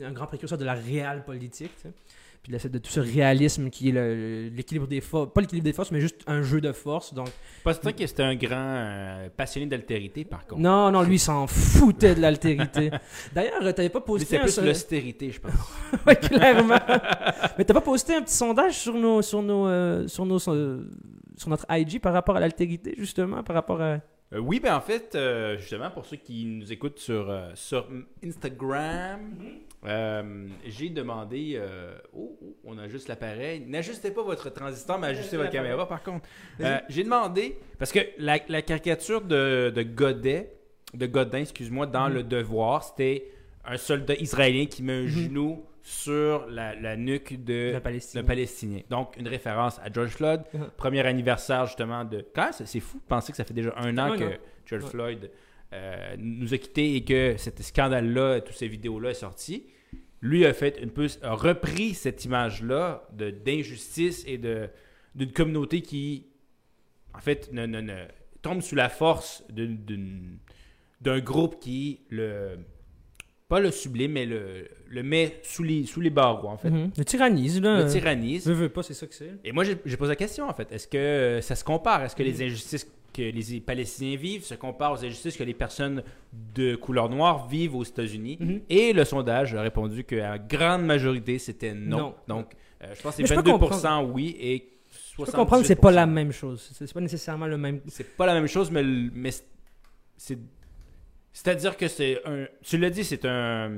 un 0.03 0.13
grand 0.13 0.27
précurseur 0.27 0.59
de 0.59 0.65
la 0.65 0.75
réelle 0.75 1.25
politique. 1.25 1.73
tu 1.77 1.83
sais. 1.89 1.95
Puis 2.43 2.53
de, 2.53 2.69
de 2.69 2.79
tout 2.79 2.91
ce 2.91 3.01
réalisme 3.01 3.69
qui 3.71 3.89
est 3.91 4.51
l'équilibre 4.51 4.87
des 4.87 5.01
forces, 5.01 5.33
pas 5.33 5.41
l'équilibre 5.41 5.65
des 5.65 5.73
forces, 5.73 5.91
mais 5.91 6.01
juste 6.01 6.23
un 6.27 6.43
jeu 6.43 6.61
de 6.61 6.73
force. 6.73 7.13
Donc, 7.15 7.29
Pas 7.65 7.73
certain 7.75 7.93
que 7.93 8.07
c'était 8.07 8.23
un 8.23 8.35
grand 8.37 8.57
euh, 8.57 9.29
passionné 9.37 9.67
d'altérité, 9.67 10.25
par 10.25 10.47
contre. 10.47 10.61
non, 10.63 10.91
non, 10.91 11.03
lui, 11.03 11.17
il 11.17 11.21
s'en 11.21 11.47
foutait 11.47 12.15
de 12.15 12.21
l'altérité. 12.21 12.91
D'ailleurs, 13.35 13.63
euh, 13.63 13.73
t'avais 13.73 13.89
pas 13.89 14.01
posté 14.01 14.39
un 14.39 14.43
plus 14.43 14.53
son- 14.53 14.65
l'austérité, 14.65 15.31
je 15.31 15.41
pense. 15.41 15.53
Ouais, 16.07 16.17
clairement. 16.17 16.79
Mais 17.59 17.65
t'as 17.65 17.75
pas 17.75 17.81
posté 17.81 18.15
un 18.15 18.23
petit 18.23 18.35
sondage 18.35 18.79
sur 18.79 18.95
nos, 18.95 19.21
sur 19.23 19.43
nos, 19.43 19.67
euh, 19.67 20.07
sur 20.07 20.25
nos, 20.27 20.39
euh, 20.49 20.85
sur 21.37 21.49
notre 21.51 21.67
IG 21.71 22.01
par 22.01 22.13
rapport 22.13 22.37
à 22.37 22.41
l'altérité, 22.41 22.95
justement, 22.99 23.43
par 23.43 23.55
rapport 23.55 23.81
à. 23.83 23.99
Euh, 24.35 24.39
oui, 24.41 24.61
ben 24.61 24.75
en 24.77 24.81
fait, 24.81 25.15
euh, 25.15 25.57
justement, 25.59 25.91
pour 25.91 26.05
ceux 26.05 26.17
qui 26.19 26.45
nous 26.45 26.71
écoutent 26.73 26.99
sur, 26.99 27.31
euh, 27.31 27.51
sur 27.55 27.89
Instagram, 28.23 29.21
euh, 29.87 30.47
j'ai 30.67 30.89
demandé. 30.91 31.53
euh, 31.57 31.97
oh, 32.13 32.37
oh, 32.43 32.57
on 32.65 32.79
ajuste 32.79 33.09
l'appareil. 33.09 33.61
N'ajustez 33.67 34.11
pas 34.11 34.23
votre 34.23 34.51
transistor, 34.51 34.99
mais 34.99 35.09
ajustez 35.09 35.37
votre 35.37 35.51
caméra, 35.51 35.87
par 35.89 36.03
contre. 36.03 36.29
Euh, 36.61 36.79
j'ai 36.89 37.05
demandé. 37.05 37.57
Parce 37.79 37.93
que 37.93 38.01
la, 38.19 38.39
la 38.49 38.63
caricature 38.63 39.21
de, 39.21 39.71
de 39.75 39.83
Godet, 39.83 40.53
de 40.95 41.07
Godin, 41.07 41.39
excuse-moi, 41.41 41.87
dans 41.87 42.09
Mhm. 42.09 42.15
Le 42.15 42.23
Devoir, 42.25 42.83
c'était 42.83 43.29
un 43.65 43.77
soldat 43.77 44.15
israélien 44.15 44.67
qui 44.67 44.83
met 44.83 44.95
un 44.95 45.03
Mhm. 45.03 45.09
genou 45.09 45.65
sur 45.83 46.47
la, 46.49 46.75
la 46.75 46.97
nuque 46.97 47.43
de, 47.45 47.71
La 47.73 47.81
Palestine. 47.81 48.21
d'un 48.21 48.27
Palestinien. 48.27 48.81
Donc, 48.91 49.17
une 49.17 49.29
référence 49.29 49.79
à 49.79 49.91
George 49.93 50.11
Floyd. 50.11 50.43
Mhm. 50.53 50.69
Premier 50.77 51.07
anniversaire, 51.07 51.67
justement, 51.67 52.05
de. 52.05 52.25
Quand 52.35 52.51
c'est- 52.53 52.81
fou 52.81 52.99
de 52.99 53.03
penser 53.09 53.33
que 53.33 53.37
ça 53.37 53.45
fait 53.45 53.55
déjà 53.55 53.73
un 53.77 53.97
an 53.97 54.17
que. 54.17 54.25
George. 54.67 54.85
Floyd 54.85 55.31
euh, 55.73 56.17
nous 56.19 56.55
a 56.55 56.59
quittés 56.59 56.97
et 56.97 57.05
que 57.05 57.37
ce 57.37 57.51
scandale-là, 57.63 58.41
toutes 58.41 58.57
ces 58.57 58.69
vidéos-là 58.69 59.11
est 59.11 59.15
sorti. 59.15 59.67
Lui 60.21 60.45
a 60.47 60.53
fait 60.53 60.79
une 60.83 60.91
peu, 60.91 61.07
a 61.23 61.35
repris 61.35 61.95
cette 61.95 62.25
image-là 62.25 63.07
de- 63.13 63.31
d'injustice 63.31 64.25
et 64.27 64.39
de 64.39 64.69
d'une 65.15 65.33
communauté 65.33 65.81
qui, 65.83 66.27
en 67.15 67.19
fait, 67.21 67.53
ne, 67.53 67.67
ne- 67.67 67.81
ne- 67.81 68.07
tombe 68.43 68.61
sous 68.61 68.77
la 68.77 68.89
force 68.89 69.43
d'un 71.01 71.21
groupe 71.21 71.59
qui 71.61 72.01
le 72.09 72.59
pas 73.49 73.61
le 73.61 73.71
sublime, 73.71 74.13
mais 74.13 74.27
le, 74.27 74.69
le 74.89 75.03
met 75.03 75.41
sous 75.43 75.63
les, 75.63 75.87
sous 75.87 76.03
les 76.03 76.11
barreaux, 76.11 76.49
en 76.49 76.59
fait. 76.59 76.69
Mhm. 76.69 76.91
Le 76.99 77.05
tyrannise, 77.07 77.63
là. 77.63 77.83
Le 77.83 77.91
tyrannise. 77.91 78.47
Veux, 78.47 78.53
veux 78.53 78.69
pas, 78.69 78.83
c'est 78.83 78.93
ça 78.93 79.07
que 79.07 79.15
c'est. 79.15 79.31
Et 79.43 79.53
moi, 79.53 79.65
j'ai 79.65 79.97
posé 79.97 80.11
la 80.11 80.17
question, 80.17 80.47
en 80.47 80.53
fait. 80.53 80.71
Est-ce 80.71 80.87
que 80.87 80.99
euh, 80.99 81.41
ça 81.41 81.57
se 81.57 81.65
compare? 81.65 82.05
Est-ce 82.05 82.15
que 82.15 82.23
les 82.23 82.43
injustices 82.43 82.87
que 83.19 83.23
les 83.23 83.61
Palestiniens 83.61 84.17
vivent 84.17 84.45
se 84.45 84.55
comparent 84.55 84.93
aux 84.93 85.05
injustices 85.05 85.37
que 85.37 85.43
les 85.43 85.55
personnes 85.55 86.05
de 86.55 86.77
couleur 86.77 87.09
noire 87.09 87.49
vivent 87.49 87.75
aux 87.75 87.83
États-Unis? 87.83 88.37
Mhm. 88.39 88.61
Et 88.69 88.93
le 88.93 89.05
sondage 89.05 89.55
a 89.55 89.63
répondu 89.63 90.05
que 90.05 90.15
la 90.15 90.39
grande 90.39 90.85
majorité, 90.85 91.39
c'était 91.39 91.75
non. 91.75 91.99
Non. 91.99 92.15
Donc, 92.29 92.53
euh, 92.83 92.95
je 92.95 93.03
pense 93.03 93.17
que 93.17 93.27
c'est 93.27 93.35
je 93.35 93.41
peux 93.41 93.51
22% 93.51 94.11
oui 94.13 94.37
et 94.39 94.71
78%. 95.17 95.19
Je 95.19 95.25
peux 95.25 95.33
comprendre 95.33 95.63
que 95.63 95.69
c'est 95.69 95.77
pas 95.77 95.91
la 95.91 96.07
même 96.07 96.31
chose. 96.31 96.71
C'est 96.73 96.93
pas 96.93 97.01
nécessairement 97.01 97.47
le 97.47 97.59
même. 97.59 97.81
C'est 97.89 98.17
pas 98.17 98.27
la 98.27 98.35
même 98.35 98.47
chose, 98.47 98.71
mais, 98.71 98.85
mais 98.85 99.31
c'est... 100.17 100.39
C'est-à-dire 101.33 101.77
que 101.77 101.89
c'est 101.89 102.21
un... 102.25 102.47
Tu 102.63 102.79
l'as 102.79 102.91
dit, 102.91 103.05
c'est 103.05 103.25
un, 103.25 103.73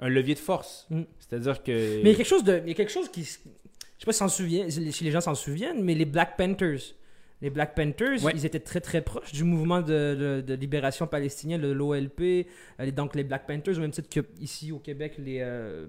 un 0.00 0.08
levier 0.08 0.34
de 0.34 0.40
force. 0.40 0.86
Mm. 0.90 1.02
C'est-à-dire 1.20 1.62
que... 1.62 2.02
Mais 2.02 2.10
il 2.10 2.12
y 2.12 2.14
a 2.14 2.16
quelque 2.16 2.26
chose 2.26 2.44
de, 2.44 2.60
il 2.64 2.68
y 2.68 2.72
a 2.72 2.74
quelque 2.74 2.92
chose 2.92 3.08
qui, 3.10 3.24
je 3.24 3.30
sais 3.30 4.04
pas 4.04 4.12
si, 4.12 4.92
si 4.92 5.04
les 5.04 5.10
gens 5.10 5.20
s'en 5.20 5.34
souviennent, 5.34 5.82
mais 5.82 5.94
les 5.94 6.06
Black 6.06 6.36
Panthers, 6.36 6.94
les 7.40 7.50
Black 7.50 7.74
Panthers, 7.74 8.24
Ouais. 8.24 8.32
ils 8.34 8.44
étaient 8.46 8.58
très 8.60 8.80
très 8.80 9.00
proches 9.00 9.32
du 9.32 9.44
mouvement 9.44 9.80
de, 9.80 10.14
de- 10.18 10.40
de 10.46 10.54
libération 10.54 11.06
palestinien, 11.06 11.58
de 11.58 11.68
l'OLP, 11.68 12.46
euh, 12.80 12.90
donc 12.90 13.14
les 13.14 13.22
Black 13.24 13.46
Panthers, 13.46 13.76
au 13.78 13.80
même 13.80 13.92
titre 13.92 14.08
que 14.08 14.20
ici 14.40 14.72
au 14.72 14.78
Québec 14.78 15.14
les 15.18 15.38
euh, 15.40 15.86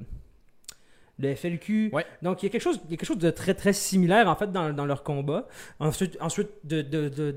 le 1.17 1.35
FLQ. 1.35 1.89
Ouais. 1.91 2.05
Donc 2.21 2.43
il 2.43 2.45
y 2.45 2.49
a 2.49 2.51
quelque 2.51 2.61
chose, 2.61 2.79
il 2.85 2.91
y 2.91 2.93
a 2.93 2.97
quelque 2.97 3.07
chose 3.07 3.17
de 3.17 3.29
très 3.31 3.53
très 3.53 3.73
similaire 3.73 4.27
en 4.29 4.35
fait 4.35 4.51
dans, 4.51 4.71
dans 4.73 4.85
leur 4.85 5.03
combat. 5.03 5.47
Ensuite, 5.79 6.17
ensuite 6.21 6.49
de, 6.63 6.81
de, 6.81 7.09
de, 7.09 7.31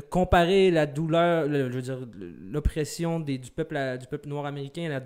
comparer 0.00 0.72
la 0.72 0.86
douleur, 0.86 1.46
le- 1.46 1.70
je 1.70 1.74
veux 1.76 1.82
dire, 1.82 1.98
l'oppression 2.50 3.20
des- 3.20 3.38
du 3.38 3.50
peuple, 3.52 3.76
à- 3.76 3.96
du 3.96 4.06
peuple 4.08 4.28
noir 4.28 4.44
américain 4.44 4.88
la 4.88 5.00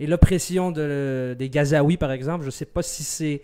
et 0.00 0.06
l'oppression 0.08 0.72
de- 0.72 1.36
des 1.38 1.48
Gazaouis, 1.48 1.96
par 1.96 2.10
exemple. 2.10 2.40
Je 2.42 2.46
ne 2.46 2.50
sais 2.50 2.64
pas 2.64 2.82
si 2.82 3.04
c'est 3.04 3.40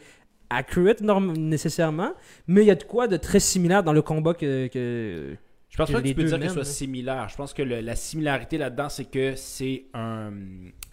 accurate 0.50 1.00
nécessairement, 1.00 2.12
mais 2.46 2.62
il 2.62 2.66
y 2.66 2.70
a 2.70 2.74
de 2.74 2.82
quoi 2.84 3.08
de 3.08 3.16
très 3.16 3.40
similaire 3.40 3.82
dans 3.82 3.92
le 3.92 4.02
combat 4.02 4.34
que... 4.34 4.68
que- 4.68 5.36
Je 5.68 5.76
pense 5.76 5.88
que 5.88 5.92
pas 5.94 6.02
que 6.02 6.08
tu 6.08 6.14
peux 6.14 6.24
dire 6.24 6.38
que 6.38 6.48
ce 6.48 6.54
soit 6.54 6.64
similaire. 6.64 7.28
Je 7.28 7.36
pense 7.36 7.52
que 7.52 7.62
le- 7.62 7.80
la 7.80 7.96
similarité 7.96 8.58
là-dedans, 8.58 8.88
c'est 8.88 9.04
que 9.10 9.34
c'est 9.36 9.86
un, 9.94 10.32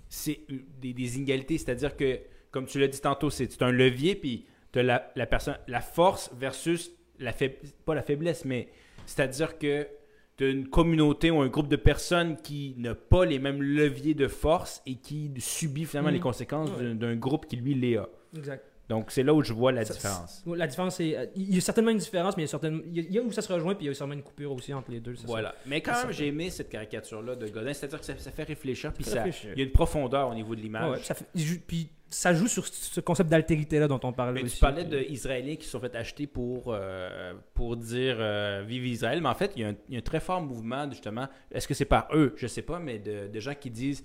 c'est 0.10 0.42
des, 0.82 0.94
des 0.94 1.18
inégalités. 1.18 1.58
C'est-à-dire 1.58 1.96
que, 1.96 2.20
comme 2.52 2.66
tu 2.66 2.80
l'as 2.80 2.88
dit 2.88 3.00
tantôt, 3.02 3.30
c'est 3.30 3.62
un 3.62 3.72
levier, 3.72 4.16
puis 4.16 4.46
tu 4.72 4.80
as 4.80 4.84
la, 4.84 5.12
la 5.16 5.26
personne, 5.26 5.58
la 5.68 5.82
force 5.82 6.32
versus 6.38 6.92
la 7.20 7.32
faiblesse, 7.32 7.74
pas 7.86 7.96
la 7.96 8.02
faiblesse, 8.04 8.44
mais 8.46 8.70
c'est-à-dire 9.06 9.58
que 9.60 9.88
tu 10.36 10.46
as 10.46 10.50
une 10.50 10.68
communauté 10.68 11.30
ou 11.30 11.42
un 11.42 11.48
groupe 11.48 11.68
de 11.68 11.76
personnes 11.76 12.38
qui 12.38 12.74
n'a 12.80 12.96
pas 12.96 13.24
les 13.24 13.38
mêmes 13.38 13.62
leviers 13.62 14.16
de 14.16 14.28
force 14.28 14.82
et 14.88 14.96
qui 14.96 15.30
subit 15.38 15.86
finalement 15.86 16.10
les 16.10 16.20
conséquences 16.20 16.72
Ouais. 16.72 16.84
d'un- 16.84 16.96
d'un 16.96 17.16
groupe 17.16 17.46
qui, 17.46 17.56
lui, 17.58 17.76
les 17.76 17.98
a. 17.98 18.10
Exact. 18.36 18.66
Donc, 18.94 19.12
c'est 19.12 19.24
là 19.24 19.34
où 19.34 19.44
je 19.44 19.54
vois 19.54 19.72
la 19.72 19.84
Ça- 19.86 19.94
différence. 19.94 20.44
La 20.46 20.68
différence, 20.68 20.96
c'est... 20.98 21.18
euh, 21.18 21.26
Il 21.36 21.56
y 21.56 21.58
a 21.58 21.62
certainement 21.62 21.92
une 21.92 21.98
différence, 21.98 22.38
mais 22.38 22.44
il 22.44 22.46
y 22.46 22.50
a, 22.50 22.52
certainement, 22.52 22.82
il 22.94 23.12
y 23.12 23.18
a- 23.18 23.22
où 23.22 23.32
ça 23.32 23.42
se 23.42 23.52
rejoint, 23.52 23.74
puis 23.76 23.86
il 23.86 23.88
y 23.88 23.92
a 23.92 23.94
certainement 23.94 24.14
une 24.16 24.24
coupure 24.24 24.52
aussi 24.52 24.74
entre 24.74 24.92
les 24.92 25.00
deux. 25.00 25.16
Voilà. 25.26 25.56
Mais 25.66 25.82
quand 25.82 25.94
même, 26.04 26.12
j'ai 26.12 26.28
aimé 26.28 26.50
cette 26.50 26.70
caricature-là 26.70 27.36
de 27.36 27.48
Godin. 27.48 27.74
C'est-à-dire 27.74 28.00
que 28.00 28.06
ça, 28.06 28.14
ça 28.18 28.32
fait 28.32 28.44
réfléchir, 28.44 28.94
puis 28.94 29.04
ça, 29.04 29.26
il 29.28 29.60
y 29.60 29.62
a 29.62 29.66
une 29.66 29.72
profondeur 29.72 30.30
au 30.30 30.34
niveau 30.36 30.56
de 30.56 30.62
l'image. 30.62 31.00
Ouais, 31.10 31.60
puis 31.68 31.90
ça 32.10 32.32
joue 32.32 32.48
sur 32.48 32.68
ce 32.68 33.00
concept 33.02 33.30
d'altérité-là 33.32 33.88
dont 33.88 34.00
on 34.04 34.14
parlait 34.14 34.34
Mais 34.34 34.44
aussi. 34.44 34.56
tu 34.58 34.62
parlais 34.62 34.84
d'Israéliens 34.86 35.56
qui 35.56 35.66
se 35.66 35.72
sont 35.72 35.80
fait 35.80 35.96
acheter 35.96 36.28
pour, 36.28 36.66
euh, 36.68 37.34
pour 37.56 37.76
dire 37.76 38.18
euh, 38.20 38.64
Vive 38.68 38.86
Israël. 38.86 39.20
Mais 39.20 39.30
en 39.30 39.34
fait, 39.34 39.52
il 39.56 39.64
y, 39.64 39.66
a 39.66 39.70
un, 39.70 39.76
il 39.90 39.94
y 39.94 39.98
a 39.98 40.00
un 40.00 40.04
très 40.04 40.20
fort 40.20 40.40
mouvement, 40.42 40.88
justement. 40.92 41.28
Est-ce 41.52 41.68
que 41.68 41.74
c'est 41.74 41.86
par 41.86 42.08
eux? 42.14 42.34
Je 42.38 42.46
sais 42.46 42.62
pas, 42.62 42.78
mais 42.78 43.00
de, 43.00 43.28
de 43.30 43.40
gens 43.40 43.56
qui 43.60 43.72
disent 43.72 44.04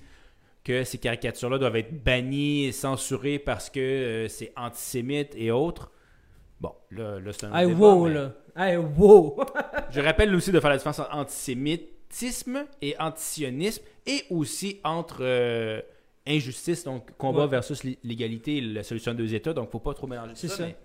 que 0.64 0.84
ces 0.84 0.98
caricatures-là 0.98 1.58
doivent 1.58 1.76
être 1.76 2.02
bannies 2.04 2.66
et 2.66 2.72
censurées 2.72 3.38
parce 3.38 3.70
que 3.70 3.80
euh, 3.80 4.28
c'est 4.28 4.52
antisémite 4.56 5.32
et 5.36 5.50
autres. 5.50 5.90
Bon, 6.60 6.72
là, 6.90 7.18
là 7.20 7.32
c'est 7.32 7.46
un. 7.46 7.54
Hey, 7.54 7.68
débat, 7.68 7.78
wow, 7.94 8.06
mais 8.06 8.14
là. 8.14 8.32
Hey, 8.56 8.76
wow. 8.76 9.40
Je 9.90 10.00
rappelle 10.00 10.34
aussi 10.34 10.50
de 10.52 10.58
faire 10.60 10.70
la 10.70 10.76
différence 10.76 10.98
entre 10.98 11.14
antisémitisme 11.14 12.66
et 12.82 12.94
antisionisme 12.98 13.82
et 14.06 14.24
aussi 14.30 14.80
entre 14.84 15.18
euh, 15.20 15.80
injustice, 16.26 16.84
donc 16.84 17.16
combat 17.16 17.42
Ouais. 17.42 17.48
versus 17.48 17.84
l'é- 17.84 17.98
l'égalité 18.02 18.56
et 18.58 18.60
la 18.60 18.82
solution 18.82 19.12
de 19.12 19.18
deux 19.18 19.34
États. 19.34 19.52
Donc, 19.52 19.70
faut 19.70 19.78
pas 19.78 19.94
trop 19.94 20.06
mélanger 20.06 20.34
ça. 20.34 20.48
ça. 20.48 20.66
mais 20.66 20.76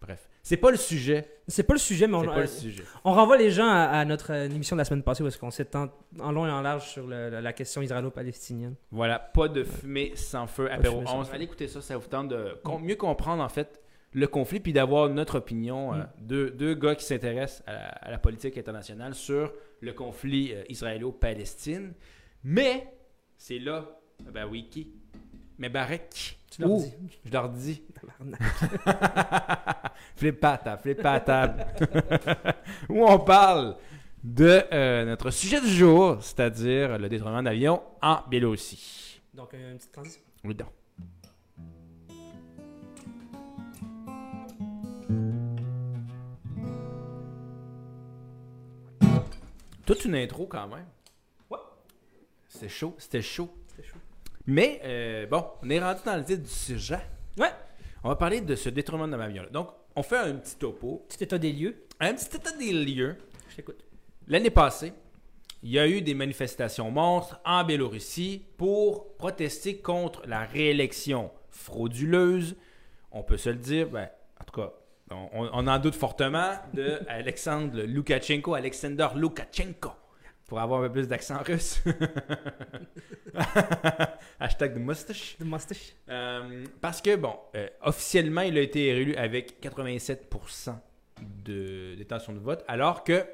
bref, 0.00 0.28
c'est 0.42 0.56
pas 0.56 0.70
le 0.70 0.76
sujet. 0.76 1.26
C'est 1.48 1.62
pas 1.62 1.74
le 1.74 1.78
sujet, 1.78 2.06
mais 2.08 2.18
C'est 2.20 2.28
on, 2.28 2.32
pas 2.34 2.40
le 2.40 2.46
sujet. 2.46 2.82
on 3.04 3.12
renvoie 3.12 3.36
les 3.36 3.50
gens 3.50 3.68
à, 3.68 3.82
à 3.84 4.04
notre 4.04 4.32
euh, 4.32 4.46
émission 4.46 4.74
de 4.76 4.80
la 4.80 4.84
semaine 4.84 5.02
passée 5.02 5.22
où 5.22 5.26
est-ce 5.28 5.38
qu'on 5.38 5.50
s'étend 5.50 5.88
en 6.20 6.32
long 6.32 6.46
et 6.46 6.50
en 6.50 6.60
large 6.60 6.88
sur 6.88 7.06
le- 7.06 7.30
la, 7.30 7.40
la 7.40 7.52
question 7.52 7.82
israélo-palestinienne. 7.82 8.74
Voilà, 8.90 9.18
pas 9.18 9.48
de 9.48 9.62
fumée 9.64 10.12
sans 10.16 10.46
feu. 10.46 10.70
Apéro 10.70 10.96
fumée 10.96 11.06
sans 11.06 11.20
11. 11.20 11.28
feu. 11.28 11.34
Allez 11.34 11.44
écouter 11.44 11.68
ça, 11.68 11.80
ça 11.80 11.96
vous 11.96 12.08
tente 12.08 12.28
de 12.28 12.56
com- 12.64 12.82
mieux 12.82 12.96
comprendre 12.96 13.42
en 13.42 13.48
fait 13.48 13.80
le 14.12 14.26
conflit 14.28 14.60
puis 14.60 14.72
d'avoir 14.72 15.08
notre 15.08 15.38
opinion. 15.38 15.92
euh, 15.94 15.98
Mm. 15.98 16.06
deux, 16.20 16.50
deux 16.50 16.74
gars 16.74 16.94
qui 16.94 17.04
s'intéressent 17.04 17.62
à, 17.66 17.72
la- 17.72 17.78
à 17.88 18.10
la 18.10 18.18
politique 18.18 18.56
internationale 18.58 19.14
sur 19.14 19.52
le 19.80 19.92
conflit 19.92 20.52
euh, 20.52 20.62
israélo-palestine. 20.68 21.92
Mais 22.44 22.86
c'est 23.36 23.58
là, 23.58 23.86
ben 24.32 24.46
oui, 24.50 24.68
qui? 24.70 24.92
Mais 25.58 25.68
Barek. 25.68 26.38
Tu 26.50 26.62
leur 26.62 26.70
Ouh, 26.70 26.82
dis. 26.82 26.92
Je 27.24 27.32
leur 27.32 27.48
dis. 27.48 27.82
Tabarnak. 27.94 28.40
flip 30.16 30.40
pas 30.40 30.52
à 30.52 30.58
table, 30.58 30.82
flip 30.82 31.02
pas 31.02 31.12
à 31.14 31.20
table. 31.20 31.66
Où 32.88 33.04
on 33.04 33.18
parle 33.18 33.76
de 34.22 34.62
euh, 34.72 35.04
notre 35.04 35.30
sujet 35.30 35.60
du 35.60 35.68
jour, 35.68 36.18
c'est-à-dire 36.20 36.98
le 36.98 37.08
détournement 37.08 37.42
d'avion 37.42 37.82
en 38.02 38.20
Biélorussie. 38.28 39.20
Donc, 39.34 39.54
euh, 39.54 39.72
une 39.72 39.78
petite 39.78 39.92
transition. 39.92 40.22
Oui, 40.44 40.54
donc. 40.54 40.68
Toute 49.84 50.04
une 50.04 50.16
intro 50.16 50.46
quand 50.46 50.66
même. 50.66 50.86
Ouais. 51.48 51.58
C'était 52.48 52.68
chaud, 52.68 52.96
c'était 52.98 53.22
chaud. 53.22 53.54
Mais 54.46 54.80
euh, 54.84 55.26
bon, 55.26 55.44
on 55.62 55.70
est 55.70 55.80
rendu 55.80 56.00
dans 56.04 56.16
le 56.16 56.24
titre 56.24 56.42
du 56.42 56.48
sujet. 56.48 57.00
Ouais. 57.38 57.50
On 58.04 58.08
va 58.08 58.16
parler 58.16 58.40
de 58.40 58.54
ce 58.54 58.68
détournement 58.68 59.08
de 59.08 59.16
l'avion. 59.16 59.44
Donc, 59.50 59.70
on 59.96 60.02
fait 60.02 60.18
un 60.18 60.34
petit 60.34 60.56
topo, 60.56 61.04
Petit 61.08 61.24
état 61.24 61.38
des 61.38 61.52
lieux. 61.52 61.86
un 62.00 62.14
petit 62.14 62.36
état 62.36 62.52
des 62.52 62.72
lieux. 62.72 63.16
Je 63.50 63.56
t'écoute. 63.56 63.84
L'année 64.28 64.50
passée, 64.50 64.92
il 65.62 65.70
y 65.70 65.78
a 65.78 65.88
eu 65.88 66.02
des 66.02 66.14
manifestations 66.14 66.90
monstres 66.90 67.40
en 67.44 67.64
Biélorussie 67.64 68.44
pour 68.56 69.16
protester 69.16 69.78
contre 69.78 70.22
la 70.26 70.40
réélection 70.44 71.30
frauduleuse. 71.48 72.56
On 73.10 73.22
peut 73.22 73.36
se 73.38 73.48
le 73.50 73.56
dire, 73.56 73.88
ben, 73.88 74.08
en 74.40 74.44
tout 74.44 74.60
cas, 74.60 74.72
on 75.10 75.66
en 75.66 75.78
doute 75.78 75.94
fortement 75.94 76.52
de 76.74 77.00
Alexandre 77.08 77.82
Loukachenko, 77.82 78.54
Alexander 78.54 79.08
Loukachenko. 79.16 79.90
Pour 80.46 80.60
avoir 80.60 80.80
un 80.80 80.86
peu 80.86 80.92
plus 80.92 81.08
d'accent 81.08 81.38
russe. 81.42 81.82
Hashtag 84.40 84.74
de 84.74 84.78
moustache. 84.78 85.36
De 85.38 85.44
moustache. 85.44 85.94
Euh, 86.08 86.64
parce 86.80 87.02
que, 87.02 87.16
bon, 87.16 87.34
euh, 87.56 87.68
officiellement, 87.82 88.42
il 88.42 88.56
a 88.56 88.60
été 88.60 88.86
élu 88.86 89.16
avec 89.16 89.60
87% 89.62 90.76
de 91.44 91.94
détention 91.96 92.32
de 92.32 92.38
vote, 92.38 92.64
alors 92.68 93.02
que 93.02 93.24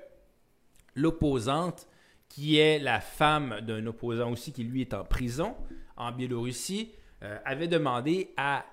l'opposante, 0.94 1.86
qui 2.28 2.58
est 2.58 2.78
la 2.78 3.00
femme 3.00 3.60
d'un 3.60 3.86
opposant 3.86 4.30
aussi 4.30 4.52
qui, 4.52 4.64
lui, 4.64 4.80
est 4.80 4.94
en 4.94 5.04
prison 5.04 5.54
en 5.96 6.12
Biélorussie, 6.12 6.92
euh, 7.22 7.38
avait 7.44 7.68
demandé 7.68 8.32
à, 8.38 8.64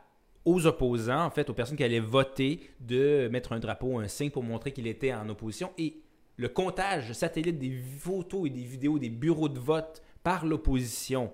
aux 0.45 0.65
opposants, 0.65 1.25
en 1.25 1.29
fait, 1.29 1.49
aux 1.49 1.53
personnes 1.53 1.75
qui 1.75 1.83
allaient 1.83 1.99
voter, 1.99 2.69
de 2.79 3.27
mettre 3.29 3.51
un 3.51 3.59
drapeau, 3.59 3.99
un 3.99 4.07
signe 4.07 4.31
pour 4.31 4.43
montrer 4.43 4.71
qu'il 4.71 4.87
était 4.87 5.13
en 5.13 5.27
opposition. 5.27 5.71
Et 5.77 6.01
le 6.39 6.47
comptage 6.47 7.11
satellite 7.11 7.59
des 7.59 7.77
photos 7.99 8.47
et 8.47 8.49
des 8.49 8.63
vidéos 8.63 8.97
des 8.97 9.09
bureaux 9.09 9.49
de 9.49 9.59
vote 9.59 10.01
par 10.23 10.45
l'opposition 10.45 11.33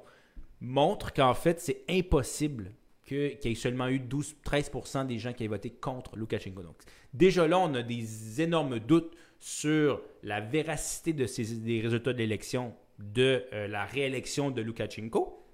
montre 0.59 1.13
qu'en 1.13 1.35
fait, 1.35 1.61
c'est 1.61 1.83
impossible 1.87 2.71
qu'il 3.03 3.37
y 3.43 3.51
ait 3.51 3.55
seulement 3.55 3.87
eu 3.87 3.99
12-13% 3.99 5.05
des 5.05 5.19
gens 5.19 5.31
qui 5.31 5.43
aient 5.43 5.47
voté 5.47 5.69
contre 5.69 6.17
Loukachenko. 6.17 6.63
Donc, 6.63 6.77
déjà 7.13 7.47
là, 7.47 7.59
on 7.59 7.75
a 7.75 7.83
des 7.83 8.41
énormes 8.41 8.79
doutes 8.79 9.15
sur 9.39 10.01
la 10.23 10.41
véracité 10.41 11.13
des 11.13 11.81
résultats 11.81 12.13
de 12.13 12.17
l'élection, 12.17 12.73
de 12.97 13.43
euh, 13.53 13.67
la 13.67 13.85
réélection 13.85 14.49
de 14.49 14.63
Loukachenko. 14.63 15.45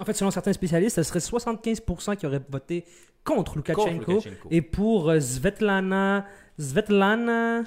En 0.00 0.04
fait, 0.06 0.14
selon 0.14 0.30
certains 0.30 0.54
spécialistes, 0.54 0.96
ce 0.96 1.02
serait 1.02 1.18
75% 1.18 2.16
qui 2.16 2.24
auraient 2.24 2.40
voté 2.48 2.86
contre. 3.24 3.56
Loukachenko. 3.56 4.22
Et 4.50 4.60
pour 4.62 5.10
euh, 5.10 5.20
Svetlana. 5.20 6.26
Svetlana. 6.58 7.64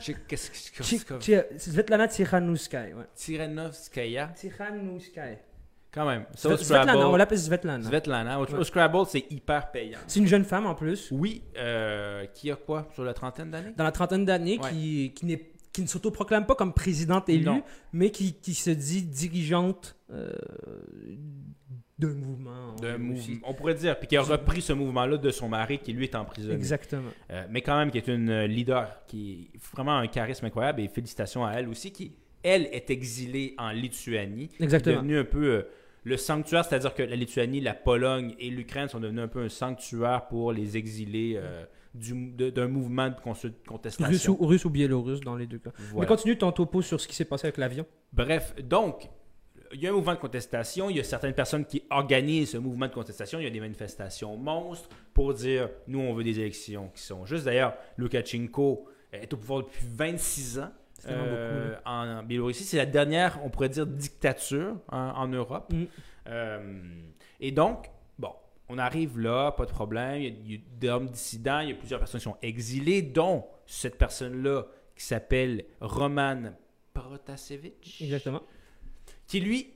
Svetlana 1.58 2.08
Tsikhanouskaya. 2.08 2.96
Ouais. 2.96 3.04
Tirenovskaya, 3.16 4.32
Tsikhanouskaya. 4.36 5.38
quand 5.92 6.06
même. 6.06 6.26
Au 6.32 6.36
Sve- 6.38 6.58
Svetlana, 6.58 6.94
on 6.96 7.00
Scrabble, 7.02 7.18
l'appelle 7.18 7.40
Svetlana. 7.40 7.88
Svetlana. 7.88 8.40
Au, 8.40 8.46
au 8.46 8.54
Ouais. 8.56 8.64
Scrabble, 8.64 9.06
c'est 9.08 9.26
hyper 9.30 9.72
payant. 9.72 10.00
C'est 10.08 10.20
une 10.20 10.28
jeune 10.28 10.46
femme 10.46 10.66
en 10.68 10.76
plus, 10.76 11.10
Oui, 11.12 11.44
euh, 11.58 12.26
qui 12.34 12.52
a 12.52 12.56
quoi? 12.56 12.88
Sur 12.94 13.04
la 13.04 13.14
trentaine 13.14 13.52
d'années? 13.52 13.74
Dans 13.76 13.84
la 13.84 13.92
trentaine 13.92 14.26
d'années, 14.26 14.60
Ouais. 14.62 14.70
qui, 14.70 15.14
qui, 15.16 15.26
n'est- 15.26 15.52
qui 15.74 15.82
ne 15.82 15.88
s'autoproclame 15.88 16.46
pas 16.46 16.56
comme 16.56 16.74
présidente 16.74 17.28
élue, 17.30 17.46
Non. 17.46 17.64
mais 17.94 18.12
qui, 18.12 18.34
qui 18.34 18.54
se 18.54 18.70
dit 18.70 19.04
dirigeante 19.04 19.96
euh, 20.12 20.32
d'un 22.00 22.14
mouvement. 22.14 22.76
d'un 22.82 22.98
mouvement, 22.98 23.38
on 23.44 23.54
pourrait 23.54 23.74
dire, 23.74 23.98
puis 23.98 24.08
qui 24.08 24.18
a 24.18 24.22
repris 24.22 24.62
ce 24.62 24.74
mouvement-là 24.74 25.18
de 25.18 25.30
son 25.32 25.50
mari 25.50 25.80
qui 25.80 25.94
lui 25.94 26.04
est 26.06 26.16
emprisonné. 26.16 26.54
Exactement. 26.54 27.10
Euh, 27.32 27.46
mais 27.50 27.62
quand 27.62 27.78
même 27.78 27.90
qui 27.92 27.98
est 27.98 28.08
une 28.08 28.30
euh, 28.30 28.48
leader 28.48 29.04
qui 29.08 29.50
a 29.56 29.76
vraiment 29.76 29.98
un 29.98 30.08
charisme 30.08 30.46
incroyable 30.46 30.82
et 30.82 30.88
félicitations 30.88 31.44
à 31.46 31.54
elle 31.54 31.68
aussi 31.68 31.92
qui, 31.92 32.14
elle, 32.44 32.68
est 32.72 32.90
exilée 32.92 33.56
en 33.58 33.72
Lituanie. 33.72 34.48
qui 34.50 34.62
est 34.62 34.66
Exactement. 34.66 34.98
devenue 34.98 35.18
un 35.18 35.24
peu 35.26 35.46
euh, 35.46 35.62
le 36.04 36.18
sanctuaire, 36.18 36.64
c'est-à-dire 36.64 36.94
que 36.94 37.04
la 37.04 37.16
Lituanie, 37.16 37.62
la 37.62 37.74
Pologne 37.74 38.36
et 38.40 38.50
l'Ukraine 38.50 38.88
sont 38.88 39.00
devenus 39.00 39.24
un 39.24 39.28
peu 39.28 39.42
un 39.44 39.50
sanctuaire 39.50 40.28
pour 40.28 40.52
les 40.54 40.78
exilés 40.78 41.34
euh, 41.38 41.66
du- 41.96 42.32
d'un 42.52 42.68
mouvement 42.68 43.10
de 43.10 43.16
contestation. 43.68 44.06
Russe 44.08 44.28
ou, 44.30 44.38
russe 44.46 44.66
ou 44.66 44.70
biélorusse 44.70 45.20
dans 45.22 45.36
les 45.36 45.48
deux 45.48 45.58
cas. 45.58 45.72
Voilà. 45.78 46.02
Mais 46.02 46.06
continue 46.06 46.38
ton 46.38 46.52
topo 46.52 46.82
sur 46.84 47.02
ce 47.02 47.08
qui 47.08 47.16
s'est 47.16 47.26
passé 47.26 47.48
avec 47.48 47.58
l'avion. 47.58 47.86
Bref, 48.14 48.54
donc, 48.64 49.10
il 49.74 49.82
y 49.82 49.88
a 49.88 49.90
un 49.90 49.94
mouvement 49.94 50.14
de 50.14 50.20
contestation, 50.20 50.90
il 50.90 50.98
y 50.98 51.00
a 51.00 51.04
certaines 51.04 51.34
personnes 51.34 51.66
qui 51.66 51.84
organisent 51.90 52.52
ce 52.52 52.58
mouvement 52.58 52.88
de 52.88 52.94
contestation, 52.94 53.40
il 53.40 53.44
y 53.44 53.48
a 53.48 53.52
des 53.52 53.60
manifestations 53.60 54.36
monstres 54.38 54.90
pour 55.14 55.34
dire 55.34 55.70
nous, 55.88 56.00
on 56.00 56.14
veut 56.14 56.24
des 56.24 56.40
élections 56.40 56.90
qui 56.94 57.02
sont 57.02 57.26
justes. 57.26 57.46
D'ailleurs, 57.46 57.76
Lukashenko 57.98 58.88
est 59.12 59.32
au 59.34 59.38
pouvoir 59.38 59.64
depuis 59.64 59.86
26 59.88 60.60
ans. 60.60 60.70
Euh, 61.08 61.70
beaucoup, 61.70 61.82
en, 61.86 62.20
en 62.20 62.24
Biélorussie, 62.24 62.64
c'est 62.64 62.78
la 62.78 62.86
dernière, 62.86 63.40
on 63.44 63.50
pourrait 63.50 63.70
dire, 63.70 63.86
dictature 63.86 64.76
en, 64.90 64.98
en 64.98 65.28
Europe. 65.28 65.72
Mm. 65.72 65.84
Euh, 66.28 66.82
et 67.40 67.52
donc, 67.52 67.90
bon, 68.18 68.32
on 68.68 68.78
arrive 68.78 69.20
là, 69.20 69.52
pas 69.52 69.66
de 69.66 69.72
problème. 69.72 70.22
Il 70.22 70.52
y 70.52 70.56
a, 70.56 70.60
a 70.60 70.62
d'hommes 70.80 71.10
dissidents, 71.10 71.60
il 71.60 71.70
y 71.70 71.72
a 71.72 71.76
plusieurs 71.76 72.00
personnes 72.00 72.20
qui 72.20 72.26
sont 72.26 72.38
exilées, 72.42 73.02
dont 73.02 73.46
cette 73.66 73.98
personne-là 73.98 74.64
qui 74.96 75.06
s'appelle 75.06 75.66
Roman 75.80 76.54
Protasevich 76.94 78.02
Exactement. 78.02 78.42
Qui 79.28 79.40
lui 79.40 79.74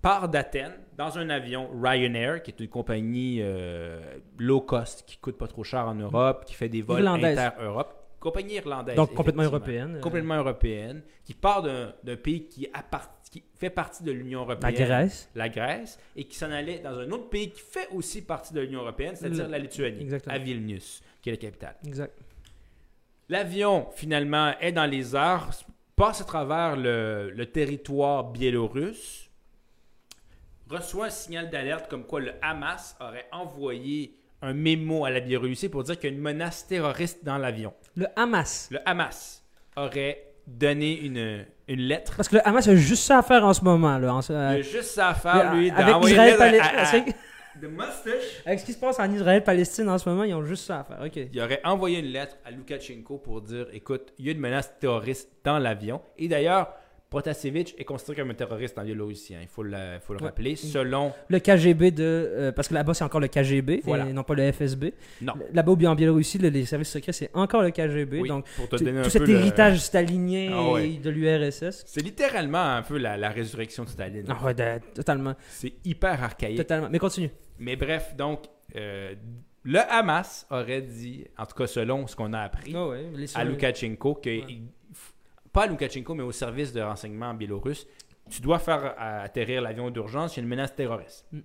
part 0.00 0.28
d'Athènes 0.28 0.74
dans 0.96 1.16
un 1.16 1.30
avion 1.30 1.70
Ryanair, 1.80 2.42
qui 2.42 2.50
est 2.50 2.60
une 2.60 2.68
compagnie 2.68 3.38
euh, 3.40 4.00
low 4.38 4.60
cost 4.60 5.04
qui 5.06 5.16
coûte 5.16 5.38
pas 5.38 5.46
trop 5.46 5.62
cher 5.62 5.86
en 5.86 5.94
Europe, 5.94 6.44
qui 6.44 6.54
fait 6.54 6.68
des 6.68 6.82
vols 6.82 7.06
inter-Europe. 7.06 7.94
Compagnie 8.18 8.54
irlandaise. 8.54 8.94
Donc 8.96 9.14
complètement 9.14 9.42
européenne. 9.44 9.98
Complètement 10.00 10.36
européenne, 10.36 11.02
qui 11.24 11.34
part 11.34 11.62
d'un 11.62 12.16
pays 12.16 12.46
qui, 12.46 12.68
appart- 12.72 13.10
qui 13.30 13.42
fait 13.56 13.70
partie 13.70 14.02
de 14.04 14.12
l'Union 14.12 14.40
La 14.46 14.52
européenne, 14.54 14.74
Grèce. 14.74 15.30
la 15.34 15.48
Grèce, 15.48 15.98
et 16.16 16.24
qui 16.24 16.36
s'en 16.36 16.50
allait 16.50 16.78
dans 16.80 16.98
un 16.98 17.10
autre 17.10 17.28
pays 17.28 17.50
qui 17.50 17.60
fait 17.60 17.88
aussi 17.92 18.22
partie 18.22 18.54
de 18.54 18.60
l'Union 18.60 18.80
européenne, 18.82 19.14
c'est-à-dire 19.16 19.48
la 19.48 19.58
Lituanie, 19.58 20.00
Exactement. 20.02 20.34
à 20.34 20.38
Vilnius, 20.38 21.02
qui 21.20 21.30
est 21.30 21.32
la 21.32 21.36
capitale. 21.38 21.76
Exact. 21.86 22.16
L'avion, 23.28 23.86
finalement, 23.94 24.52
est 24.60 24.72
dans 24.72 24.86
les 24.86 25.16
airs, 25.16 25.50
passe 25.96 26.20
à 26.20 26.24
travers 26.24 26.76
le, 26.76 27.30
le 27.30 27.46
territoire 27.46 28.24
biélorusse, 28.24 29.28
reçoit 30.70 31.06
un 31.06 31.10
signal 31.10 31.50
d'alerte 31.50 31.88
comme 31.90 32.04
quoi 32.04 32.20
le 32.20 32.32
Hamas 32.40 32.96
aurait 33.00 33.26
envoyé 33.32 34.16
un 34.40 34.54
mémo 34.54 35.04
à 35.04 35.10
la 35.10 35.20
Biélorussie 35.20 35.68
pour 35.68 35.84
dire 35.84 35.98
qu'il 35.98 36.10
y 36.10 36.12
a 36.12 36.16
une 36.16 36.22
menace 36.22 36.66
terroriste 36.66 37.24
dans 37.24 37.38
l'avion. 37.38 37.72
Le 37.94 38.06
Hamas. 38.16 38.68
Le 38.72 38.78
Hamas 38.88 39.44
aurait 39.76 40.24
donné 40.46 40.98
une, 40.98 41.46
une 41.68 41.80
lettre. 41.80 42.14
Parce 42.16 42.28
que 42.28 42.36
le 42.36 42.48
Hamas 42.48 42.66
a 42.66 42.74
juste 42.74 43.04
ça 43.04 43.18
à 43.18 43.22
faire 43.22 43.44
en 43.44 43.52
ce 43.54 43.62
moment. 43.62 43.98
Là, 43.98 44.12
en 44.14 44.22
ce- 44.22 44.32
Il 44.32 44.36
a 44.36 44.50
euh, 44.54 44.62
juste 44.62 44.90
ça 44.94 45.10
à 45.10 45.14
faire, 45.14 45.54
lui, 45.54 45.70
avec 45.70 45.86
d'envoyer 45.86 46.16
une 46.16 46.22
Israël 46.22 46.52
lettre 46.52 46.64
à- 46.74 46.80
à- 46.80 47.04
Avec, 47.54 47.62
de 47.62 47.68
moustache. 47.68 48.42
avec 48.46 48.60
ce 48.60 48.64
qui 48.64 48.72
se 48.72 48.78
passe 48.78 48.98
en 48.98 49.12
Israël-Palestine 49.12 49.88
en 49.88 49.98
ce 49.98 50.08
moment, 50.08 50.24
ils 50.24 50.34
ont 50.34 50.44
juste 50.44 50.64
ça 50.64 50.80
à 50.80 50.84
faire. 50.84 51.00
Ok. 51.04 51.28
Il 51.32 51.40
aurait 51.40 51.60
envoyé 51.64 51.98
une 51.98 52.06
lettre 52.06 52.36
à 52.44 52.50
Loukachenko 52.50 53.18
pour 53.18 53.40
dire 53.40 53.66
écoute, 53.72 54.12
il 54.18 54.26
y 54.26 54.28
a 54.28 54.32
une 54.32 54.40
menace 54.40 54.72
terroriste 54.78 55.30
dans 55.44 55.58
l'avion. 55.58 56.00
Et 56.18 56.28
d'ailleurs, 56.28 56.74
Protasevich 57.12 57.74
est 57.78 57.84
considéré 57.84 58.22
comme 58.22 58.30
un 58.30 58.34
terroriste 58.34 58.78
en 58.78 58.84
Biélorussie. 58.84 59.34
hein. 59.34 59.40
Il 59.42 59.48
faut 59.48 59.62
le, 59.62 59.98
faut 60.00 60.14
le 60.14 60.20
Ouais. 60.20 60.26
rappeler. 60.26 60.56
Selon. 60.56 61.12
Le 61.28 61.38
KGB 61.38 61.90
de. 61.90 62.02
euh, 62.02 62.52
parce 62.52 62.68
que 62.68 62.74
là-bas, 62.74 62.94
c'est 62.94 63.04
encore 63.04 63.20
le 63.20 63.28
KGB 63.28 63.82
Voilà. 63.84 64.08
et 64.08 64.12
non 64.14 64.22
pas 64.22 64.34
le 64.34 64.50
FSB. 64.50 64.94
Non. 65.20 65.34
Là-bas, 65.52 65.74
bien 65.76 65.90
en 65.90 65.94
Biélorussie, 65.94 66.38
le- 66.38 66.48
les 66.48 66.64
services 66.64 66.90
secrets, 66.90 67.12
c'est 67.12 67.30
encore 67.34 67.62
le 67.62 67.70
KGB. 67.70 68.20
Oui, 68.20 68.28
donc, 68.28 68.46
pour 68.56 68.68
te 68.68 68.76
donner 68.76 69.00
un 69.00 69.02
tout 69.02 69.10
cet 69.10 69.22
le- 69.22 69.30
héritage 69.34 69.78
stalinien 69.78 70.50
Ah 70.54 70.70
ouais. 70.72 70.88
de 71.02 71.10
l'URSS. 71.10 71.84
C'est 71.86 72.02
littéralement 72.02 72.62
un 72.76 72.82
peu 72.82 72.96
la, 72.98 73.16
la 73.18 73.28
résurrection 73.28 73.84
de 73.84 73.88
Staline. 73.90 74.24
Ah 74.28 74.44
ouais, 74.44 74.54
de- 74.54 74.80
totalement. 74.94 75.34
C'est 75.50 75.74
hyper 75.84 76.22
archaïque. 76.22 76.56
Totalement. 76.56 76.88
Mais 76.90 76.98
continue. 76.98 77.30
Mais 77.58 77.76
bref, 77.76 78.14
donc, 78.16 78.44
euh, 78.76 79.14
le 79.64 79.78
Hamas 79.90 80.46
aurait 80.50 80.82
dit, 80.82 81.26
en 81.38 81.46
tout 81.46 81.54
cas 81.54 81.66
selon 81.66 82.06
ce 82.06 82.16
qu'on 82.16 82.32
a 82.32 82.40
appris, 82.40 82.72
Ah 82.74 82.88
ouais, 82.88 83.04
à 83.34 83.44
Loukachenko, 83.44 84.14
que, 84.14 84.30
Ouais. 84.30 84.58
Pas 85.52 85.64
à 85.64 85.66
Loukachenko, 85.66 86.14
mais 86.14 86.22
au 86.22 86.32
service 86.32 86.72
de 86.72 86.80
renseignement 86.80 87.32
biélorusse, 87.34 87.86
tu 88.30 88.40
dois 88.40 88.58
faire 88.58 88.94
atterrir 88.98 89.60
l'avion 89.62 89.90
d'urgence, 89.90 90.36
il 90.36 90.40
y 90.40 90.40
a 90.40 90.42
une 90.44 90.48
menace 90.48 90.74
terroriste. 90.74 91.26
Mm. 91.32 91.40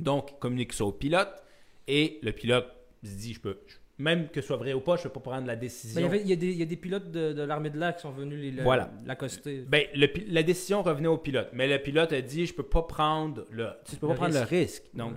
Donc, 0.00 0.38
communique 0.38 0.72
ça 0.72 0.84
au 0.84 0.92
pilote, 0.92 1.42
et 1.86 2.18
le 2.22 2.32
pilote 2.32 2.66
se 3.02 3.10
dit, 3.10 3.34
je 3.34 3.40
peux, 3.40 3.58
je- 3.66 3.76
même 3.98 4.28
que 4.28 4.40
ce 4.40 4.46
soit 4.48 4.56
vrai 4.56 4.72
ou 4.72 4.80
pas, 4.80 4.96
je 4.96 5.02
ne 5.02 5.04
peux 5.04 5.20
pas 5.20 5.30
prendre 5.30 5.46
la 5.46 5.54
Ben, 5.54 5.60
décision. 5.60 6.00
il, 6.00 6.04
y 6.04 6.06
avait- 6.06 6.20
il 6.22 6.28
y 6.28 6.32
a 6.32 6.36
des, 6.36 6.46
il 6.48 6.58
y 6.58 6.62
a 6.62 6.66
des 6.66 6.76
pilotes 6.76 7.10
de, 7.12 7.32
de 7.32 7.42
l'armée 7.42 7.70
de 7.70 7.78
l'air 7.78 7.94
qui 7.94 8.02
sont 8.02 8.10
venus 8.10 8.52
le- 8.56 8.62
Voilà. 8.62 8.90
l'accoster. 9.04 9.60
Ben, 9.68 9.84
le 9.94 10.08
la 10.32 10.42
décision 10.42 10.82
revenait 10.82 11.06
au 11.08 11.18
pilote, 11.18 11.50
mais 11.52 11.68
le 11.68 11.78
pilote 11.80 12.12
a 12.12 12.20
dit 12.20 12.46
je 12.46 12.54
peux 12.54 12.64
pas 12.64 12.82
prendre 12.82 13.44
le, 13.50 13.68
tu 13.84 13.94
peux 13.96 14.06
Le 14.06 14.12
pas 14.14 14.16
prendre 14.16 14.34
risque. 14.36 14.50
le 14.50 14.56
risque. 14.58 14.82
Donc, 14.94 15.12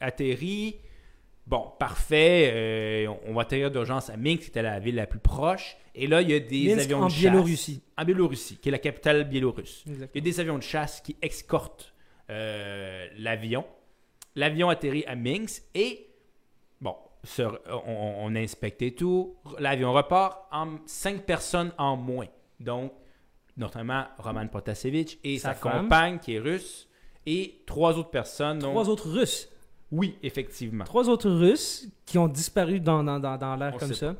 atterri, 0.00 0.76
bon, 1.50 1.72
parfait, 1.78 2.50
euh, 2.54 3.12
on, 3.26 3.34
va 3.34 3.42
atterrir 3.42 3.70
d'urgence 3.70 4.08
à 4.08 4.16
Minsk, 4.16 4.38
qui 4.42 4.46
était 4.48 4.62
la 4.62 4.78
ville 4.78 4.94
la 4.94 5.06
plus 5.06 5.18
proche, 5.18 5.76
et 5.94 6.06
là 6.06 6.22
il 6.22 6.30
y 6.30 6.34
a 6.34 6.40
des 6.40 6.68
Minsk 6.68 6.84
avions 6.84 7.00
en 7.00 7.06
de 7.06 7.10
chasse. 7.10 7.20
Biélorussie. 7.20 7.82
En 7.98 8.04
Biélorussie, 8.04 8.56
qui 8.58 8.68
est 8.68 8.72
la 8.72 8.78
capitale 8.78 9.24
biélorusse. 9.28 9.84
Il 9.86 9.98
y 10.14 10.18
a 10.18 10.20
des 10.20 10.40
avions 10.40 10.56
de 10.56 10.62
chasse 10.62 11.00
qui 11.00 11.16
escortent 11.20 11.92
euh, 12.30 13.08
l'avion. 13.18 13.66
L'avion 14.36 14.68
atterrit 14.70 15.04
à 15.06 15.16
Minsk 15.16 15.64
et, 15.74 16.06
bon, 16.80 16.94
on, 17.38 18.14
on 18.20 18.34
a 18.36 18.38
inspecté 18.38 18.94
tout. 18.94 19.36
L'avion 19.58 19.92
repart 19.92 20.46
en 20.52 20.76
cinq 20.86 21.26
personnes 21.26 21.72
en 21.78 21.96
moins. 21.96 22.28
Donc, 22.60 22.92
notamment 23.56 24.04
Roman 24.18 24.46
Protasevich 24.46 25.18
et 25.24 25.38
Sa 25.38 25.54
compagne 25.54 26.20
qui 26.20 26.36
est 26.36 26.38
russe 26.38 26.88
et 27.26 27.62
trois 27.66 27.98
autres 27.98 28.10
personnes. 28.10 28.60
donc- 28.60 28.70
Trois 28.72 28.88
autres 28.88 29.10
Russes. 29.10 29.48
Oui, 29.92 30.16
effectivement. 30.22 30.84
Trois 30.84 31.08
autres 31.08 31.30
Russes 31.30 31.88
qui 32.06 32.18
ont 32.18 32.28
disparu 32.28 32.80
dans, 32.80 33.02
dans, 33.02 33.18
dans, 33.18 33.36
dans 33.36 33.56
l'air 33.56 33.72
On 33.74 33.78
comme 33.78 33.94
ça. 33.94 34.14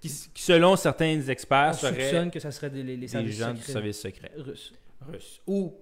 Qui, 0.00 0.08
qui, 0.08 0.42
selon 0.42 0.76
certains 0.76 1.18
On 1.24 1.28
experts, 1.28 1.74
seraient 1.74 1.92
soupçonne 2.02 2.30
que 2.30 2.40
ça 2.40 2.50
serait 2.50 2.70
des, 2.70 2.82
les, 2.82 2.96
les 2.96 3.06
des 3.06 3.28
gens 3.32 3.54
du 3.54 3.62
service 3.62 4.00
secret 4.00 4.32
russes. 4.36 4.72
russe 5.08 5.40
ou 5.46 5.74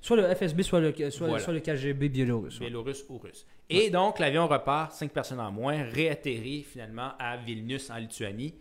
Soit 0.00 0.16
le 0.16 0.34
FSB, 0.34 0.62
soit 0.62 0.80
le, 0.80 0.92
soit, 1.12 1.28
Voilà. 1.28 1.44
soit 1.44 1.52
le 1.52 1.60
KGB 1.60 2.08
biélorusse. 2.08 2.58
Biélorusse 2.58 3.04
ou 3.08 3.18
russe. 3.18 3.46
Et 3.70 3.88
donc, 3.88 4.18
l'avion 4.18 4.48
repart, 4.48 4.90
cinq 4.92 5.12
personnes 5.12 5.38
en 5.38 5.52
moins, 5.52 5.84
réatterrit 5.84 6.64
finalement 6.64 7.12
à 7.20 7.36
Vilnius 7.36 7.88
en 7.88 7.98
Lituanie. 7.98 8.52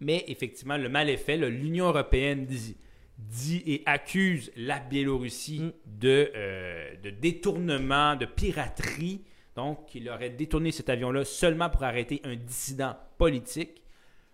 Mais 0.00 0.22
effectivement, 0.28 0.76
le 0.76 0.90
mal 0.90 1.08
est 1.08 1.16
fait. 1.16 1.38
L'Union 1.38 1.86
européenne 1.88 2.44
dit 2.44 2.76
dit 3.18 3.62
et 3.66 3.82
accuse 3.86 4.50
la 4.56 4.80
Biélorussie 4.80 5.60
Mm. 5.60 5.72
de, 6.00 6.30
euh, 6.36 6.94
de 7.02 7.10
détournement, 7.10 8.14
de 8.16 8.26
piraterie. 8.26 9.22
Donc, 9.54 9.94
il 9.94 10.08
aurait 10.08 10.30
détourné 10.30 10.72
cet 10.72 10.88
avion-là 10.88 11.24
seulement 11.24 11.68
pour 11.68 11.84
arrêter 11.84 12.20
un 12.24 12.36
dissident 12.36 12.96
politique. 13.18 13.82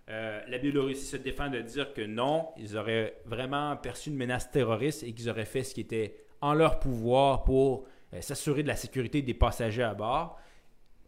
Euh, 0.09 0.41
la 0.49 0.59
Biélorussie 0.59 1.05
se 1.05 1.17
défend 1.17 1.49
de 1.49 1.61
dire 1.61 1.93
que 1.93 2.03
non, 2.03 2.49
ils 2.57 2.77
auraient 2.77 3.21
vraiment 3.27 3.77
perçu 3.77 4.11
une 4.11 4.17
menace 4.17 4.51
terroriste 4.51 5.03
et 5.03 5.13
qu'ils 5.13 5.29
auraient 5.29 5.45
fait 5.45 5.65
ce 5.65 5.75
qui 5.75 5.81
était 5.83 6.17
en 6.41 6.55
leur 6.55 6.79
pouvoir 6.79 7.45
pour 7.45 7.87
euh, 8.15 8.21
s'assurer 8.21 8.63
de 8.63 8.69
la 8.69 8.77
sécurité 8.77 9.21
des 9.21 9.35
passagers 9.35 9.83
à 9.83 9.95
bord. 9.95 10.39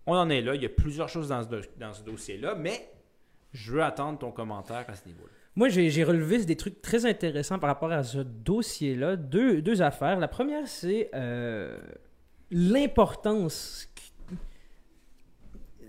On 0.06 0.14
en 0.14 0.28
est 0.28 0.42
là. 0.42 0.54
Il 0.54 0.62
y 0.62 0.66
a 0.66 0.70
plusieurs 0.70 1.08
choses 1.08 1.28
dans 1.28 1.42
ce, 1.42 2.02
dossier-là, 2.02 2.54
mais 2.56 2.90
je 3.52 3.72
veux 3.72 3.82
attendre 3.82 4.18
ton 4.18 4.32
commentaire 4.32 4.84
à 4.88 4.94
ce 4.94 5.06
niveau-là. 5.06 5.30
Moi, 5.56 5.68
j'ai 5.68 6.04
relevé 6.04 6.44
des 6.44 6.56
trucs 6.56 6.80
très 6.80 7.06
intéressants 7.06 7.58
par 7.58 7.68
rapport 7.68 7.92
à 7.92 8.02
ce 8.02 8.18
dossier-là. 8.18 9.16
Deux, 9.16 9.82
affaires. 9.82 10.18
La 10.18 10.28
première, 10.28 10.66
c'est 10.68 11.10
euh, 11.14 11.78
l'importance 12.50 13.89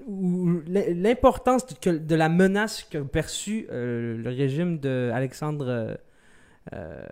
ou 0.07 0.61
l'importance 0.67 1.63
que- 1.81 1.89
de 1.89 2.15
la 2.15 2.29
menace 2.29 2.83
qu'a 2.89 3.01
perçue 3.01 3.67
euh, 3.71 4.17
le 4.17 4.29
régime 4.29 4.79
de 4.79 5.09
Alexandre 5.13 5.65
euh, 5.69 5.95
euh, 6.73 7.03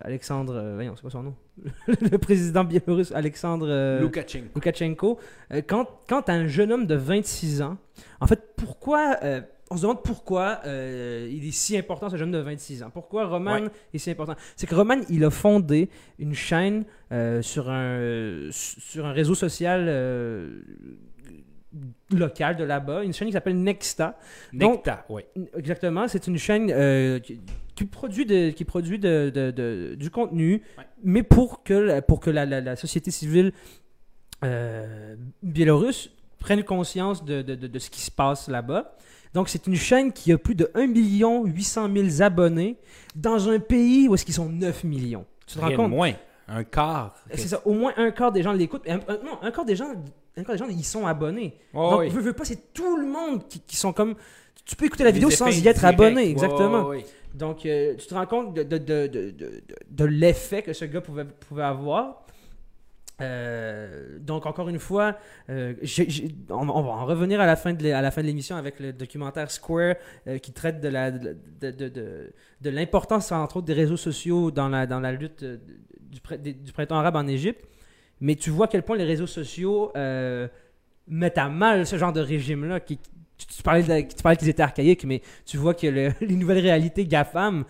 Alexandre 0.00 0.72
voyons 0.74 0.94
c'est 0.96 1.02
quoi 1.02 1.10
son 1.10 1.22
nom? 1.22 1.34
Le 1.86 2.18
président 2.18 2.64
biélorusse 2.64 3.12
Alexandre 3.12 3.66
euh, 3.68 4.00
Loukachenko. 4.00 4.48
Loukachenko, 4.56 5.18
euh, 5.52 5.62
quand, 5.66 5.86
quand 6.08 6.28
un 6.28 6.46
jeune 6.48 6.72
homme 6.72 6.86
de 6.86 6.96
26 6.96 7.62
ans, 7.62 7.78
en 8.20 8.26
fait, 8.26 8.40
pourquoi, 8.56 9.16
on 9.70 9.76
se 9.76 9.82
demande 9.82 10.02
pourquoi 10.02 10.60
il 10.64 11.46
est 11.46 11.52
si 11.52 11.76
important, 11.78 12.08
ce 12.10 12.16
jeune 12.16 12.32
de 12.32 12.38
26 12.38 12.82
ans? 12.82 12.90
Pourquoi 12.90 13.26
Roman 13.26 13.52
Ouais. 13.62 13.68
est 13.94 13.98
si 13.98 14.10
important? 14.10 14.34
C'est 14.56 14.66
que 14.66 14.74
Roman, 14.74 14.96
il 15.08 15.24
a 15.24 15.30
fondé 15.30 15.88
une 16.18 16.34
chaîne 16.34 16.84
sur, 17.42 17.70
un, 17.70 18.48
sur 18.50 19.06
un 19.06 19.12
réseau 19.12 19.34
social 19.36 19.86
euh, 21.74 22.16
local 22.16 22.56
de 22.56 22.64
là-bas, 22.64 23.04
une 23.04 23.12
chaîne 23.12 23.28
qui 23.28 23.32
s'appelle 23.32 23.60
Nexta. 23.60 24.18
Donc- 24.52 24.86
Necta, 24.86 25.04
oui. 25.08 25.22
Exactement, 25.56 26.08
c'est 26.08 26.26
une 26.26 26.38
chaîne 26.38 26.70
euh, 26.70 27.18
qui, 27.18 27.40
qui 27.74 27.84
produit, 27.84 28.26
de, 28.26 28.50
qui 28.50 28.64
produit 28.64 28.98
de, 28.98 29.30
de- 29.34 29.50
de- 29.50 29.94
du 29.96 30.10
contenu, 30.10 30.62
Ouais. 30.78 30.84
mais 31.04 31.22
pour 31.22 31.62
que, 31.62 31.74
la- 31.74 32.02
pour 32.02 32.20
que 32.20 32.30
la, 32.30 32.44
la- 32.46 32.60
la 32.60 32.76
société 32.76 33.10
civile 33.10 33.52
euh, 34.44 35.16
biélorusse 35.42 36.10
prenne 36.38 36.62
conscience 36.62 37.24
de, 37.24 37.42
de- 37.42 37.78
ce 37.78 37.90
qui 37.90 38.00
se 38.00 38.10
passe 38.10 38.48
là-bas. 38.48 38.94
Donc, 39.34 39.48
c'est 39.48 39.66
une 39.66 39.74
chaîne 39.74 40.12
qui 40.12 40.32
a 40.32 40.38
plus 40.38 40.54
de 40.54 40.70
1 40.74 40.86
800 41.44 41.88
000 41.92 42.22
abonnés 42.22 42.76
dans 43.16 43.48
un 43.48 43.58
pays 43.58 44.08
où 44.08 44.14
est-ce 44.14 44.24
qu'ils 44.24 44.34
sont 44.34 44.48
9 44.48 44.84
millions. 44.84 45.26
Tu 45.46 45.56
te 45.56 45.60
rends 45.60 45.74
compte? 45.74 45.90
moins. 45.90 46.12
Un 46.50 46.64
quart. 46.64 47.14
C'est 47.34 47.48
ça, 47.48 47.60
au 47.66 47.74
moins 47.74 47.92
un 47.98 48.10
quart 48.10 48.32
des 48.32 48.42
gens 48.42 48.52
l'écoutent. 48.52 48.86
Non, 48.88 49.38
un 49.42 49.50
quart 49.50 49.66
des 49.66 49.76
gens, 49.76 49.92
quart 50.44 50.54
des 50.54 50.58
gens, 50.58 50.68
ils 50.68 50.84
sont 50.84 51.06
abonnés. 51.06 51.56
Oh, 51.74 51.90
Donc, 51.90 52.00
oui. 52.00 52.08
veux, 52.08 52.20
veux 52.20 52.32
pas, 52.32 52.44
c'est 52.44 52.72
tout 52.72 52.96
le 52.96 53.06
monde 53.06 53.46
qui, 53.48 53.60
qui 53.60 53.76
sont 53.76 53.92
comme. 53.92 54.14
Tu 54.64 54.76
peux 54.76 54.84
écouter 54.86 55.04
la 55.04 55.10
vidéo 55.10 55.30
sans 55.30 55.46
y 55.48 55.66
être 55.68 55.84
abonné, 55.84 56.28
exactement. 56.30 56.90
Donc, 57.34 57.64
euh, 57.66 57.94
tu 57.96 58.06
te 58.06 58.14
rends 58.14 58.26
compte 58.26 58.54
de, 58.54 58.62
de, 58.62 58.78
de, 58.78 59.06
de, 59.06 59.30
de, 59.30 59.62
de 59.90 60.04
l'effet 60.04 60.62
que 60.62 60.72
ce 60.72 60.84
gars 60.86 61.00
pouvait, 61.00 61.24
pouvait 61.24 61.62
avoir. 61.62 62.24
Euh, 63.20 64.18
donc, 64.20 64.46
encore 64.46 64.68
une 64.68 64.78
fois, 64.78 65.16
euh, 65.50 65.74
on, 66.50 66.68
on 66.68 66.82
va 66.82 66.90
en 66.90 67.04
revenir 67.04 67.40
à 67.40 67.46
la 67.46 67.56
fin 67.56 67.72
de 67.72 68.22
l'émission 68.22 68.56
avec 68.56 68.78
le 68.78 68.92
documentaire 68.92 69.50
Square 69.50 69.96
euh, 70.26 70.38
qui 70.38 70.52
traite 70.52 70.80
de 70.80 70.88
la 70.88 71.10
de, 71.10 71.36
de, 71.60 71.70
de, 71.70 71.88
de- 71.88 72.32
de 72.60 72.70
l'importance, 72.70 73.32
entre 73.32 73.58
autres, 73.58 73.66
des 73.66 73.72
réseaux 73.72 73.96
sociaux 73.96 74.50
dans 74.50 74.68
la, 74.68 74.86
dans 74.86 75.00
la 75.00 75.12
lutte 75.12 75.44
du, 75.44 76.20
du 76.54 76.72
printemps 76.72 76.98
arabe 76.98 77.16
en 77.16 77.26
Égypte. 77.26 77.67
Mais 78.20 78.34
tu 78.34 78.50
vois 78.50 78.66
à 78.66 78.68
quel 78.68 78.82
point 78.82 78.96
les 78.96 79.04
réseaux 79.04 79.26
sociaux 79.26 79.92
euh, 79.96 80.48
mettent 81.06 81.38
à 81.38 81.48
mal 81.48 81.86
ce 81.86 81.96
genre 81.96 82.12
de 82.12 82.20
régime-là. 82.20 82.80
Qui, 82.80 82.98
tu, 82.98 83.62
parlais 83.62 84.06
qu'ils 84.36 84.48
étaient 84.48 84.62
archaïques, 84.62 85.04
mais 85.04 85.22
tu 85.46 85.56
vois 85.56 85.74
que 85.74 85.86
le- 85.86 86.12
les 86.20 86.34
nouvelles 86.34 86.58
réalités 86.58 87.06
GAFAM 87.06 87.64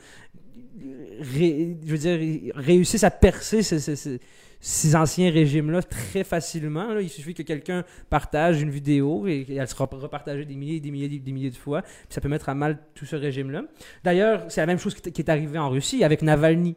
je 1.21 1.91
veux 1.93 1.99
dire, 1.99 2.53
réussissent 2.55 3.05
à 3.05 3.11
percer 3.11 3.63
ces, 3.63 4.97
anciens 4.97 5.31
régimes-là 5.31 5.83
très 5.83 6.25
facilement. 6.25 6.97
Il 6.99 7.09
suffit 7.09 7.35
que 7.35 7.43
quelqu'un 7.43 7.85
partage 8.11 8.63
une 8.63 8.71
vidéo 8.71 9.27
et 9.27 9.47
elle 9.49 9.69
sera 9.69 9.89
repartagée 9.91 10.45
des 10.45 10.57
milliers 10.57 10.77
et 10.77 10.81
des 10.81 10.91
milliers, 10.91 11.09
des 11.09 11.33
milliers 11.33 11.51
de 11.51 11.57
fois. 11.57 11.83
Ça 12.09 12.21
peut 12.21 12.29
mettre 12.29 12.49
à 12.49 12.55
mal 12.55 12.79
tout 12.95 13.07
ce 13.07 13.17
régime-là. 13.17 13.65
D'ailleurs, 14.05 14.45
c'est 14.49 14.61
la 14.61 14.67
même 14.67 14.79
chose 14.79 14.95
qui 14.95 15.21
est 15.21 15.29
arrivée 15.29 15.59
en 15.59 15.71
Russie 15.71 16.05
avec 16.05 16.23
Navalny. 16.23 16.77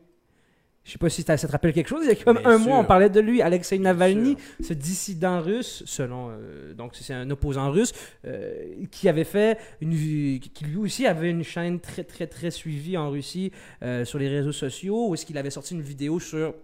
Je 0.84 0.94
sais 0.94 0.98
pas 0.98 1.10
si 1.10 1.22
ça 1.22 1.38
te 1.38 1.46
rappelle 1.46 1.74
quelque 1.74 1.88
chose. 1.90 2.04
Il 2.06 2.10
y 2.10 2.12
a 2.12 2.16
comme 2.16 2.40
Bien 2.40 2.50
un 2.50 2.58
sûr. 2.58 2.68
mois, 2.68 2.80
on 2.80 2.84
parlait 2.86 3.10
de 3.12 3.20
lui, 3.20 3.42
Alexei 3.44 3.78
Navalny, 3.78 4.36
ce 4.64 4.74
dissident 4.74 5.40
russe, 5.40 5.84
selon 5.86 6.30
euh, 6.32 6.74
donc 6.74 6.94
c'est 6.96 7.14
un 7.14 7.30
opposant 7.30 7.70
russe, 7.72 7.94
euh, 8.26 8.66
qui 8.90 9.08
avait 9.08 9.24
fait 9.24 9.60
une, 9.80 9.92
qui 10.40 10.66
lui 10.66 10.78
aussi 10.78 11.06
avait 11.06 11.30
une 11.30 11.44
chaîne 11.44 11.80
très 11.80 12.04
très 12.04 12.26
très 12.26 12.50
suivie 12.50 12.98
en 12.98 13.12
Russie 13.12 13.52
euh, 13.84 14.06
sur 14.06 14.18
les 14.18 14.28
réseaux 14.28 14.52
sociaux, 14.52 15.10
où 15.10 15.14
est-ce 15.14 15.26
qu'il 15.26 15.38
avait 15.38 15.52
sorti 15.52 15.76
une 15.76 15.82
vidéo 15.84 16.20
sur 16.20 16.56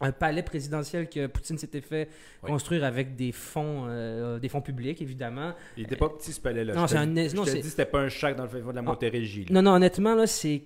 un 0.00 0.10
palais 0.10 0.42
présidentiel 0.42 1.08
que 1.08 1.28
Poutine 1.28 1.56
s'était 1.58 1.80
fait 1.80 2.08
Oui. 2.42 2.50
construire 2.50 2.82
avec 2.82 3.14
des 3.14 3.30
fonds, 3.30 3.84
euh, 3.86 4.40
des 4.40 4.48
fonds 4.48 4.60
publics 4.60 5.00
évidemment. 5.00 5.52
Il 5.76 5.84
était 5.84 5.94
pas 5.94 6.08
petit 6.08 6.32
ce 6.32 6.40
palais-là. 6.40 6.74
Non, 6.74 6.88
c'est 6.88 6.96
un- 6.96 7.04
je 7.04 7.36
non, 7.36 7.44
te 7.44 7.50
dis, 7.50 7.62
c'était 7.62 7.84
pas 7.84 8.00
un 8.00 8.08
chac 8.08 8.34
dans 8.34 8.42
le 8.42 8.48
fond 8.48 8.70
de 8.70 8.74
la 8.74 8.82
Montérégie. 8.82 9.44
là. 9.44 9.52
Non 9.52 9.62
non 9.62 9.76
honnêtement 9.76 10.16
là 10.16 10.26
c'est 10.26 10.62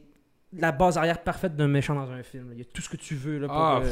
la 0.58 0.72
base 0.72 0.96
arrière 0.98 1.22
parfaite 1.22 1.54
d'un 1.56 1.68
méchant 1.68 1.94
dans 1.94 2.10
un 2.10 2.22
film. 2.22 2.50
Il 2.52 2.58
y 2.58 2.62
a 2.62 2.64
tout 2.64 2.82
ce 2.82 2.88
que 2.88 2.96
tu 2.96 3.14
veux 3.14 3.38
là. 3.38 3.46
Pour, 3.48 3.56
Ah, 3.56 3.80
euh, 3.84 3.90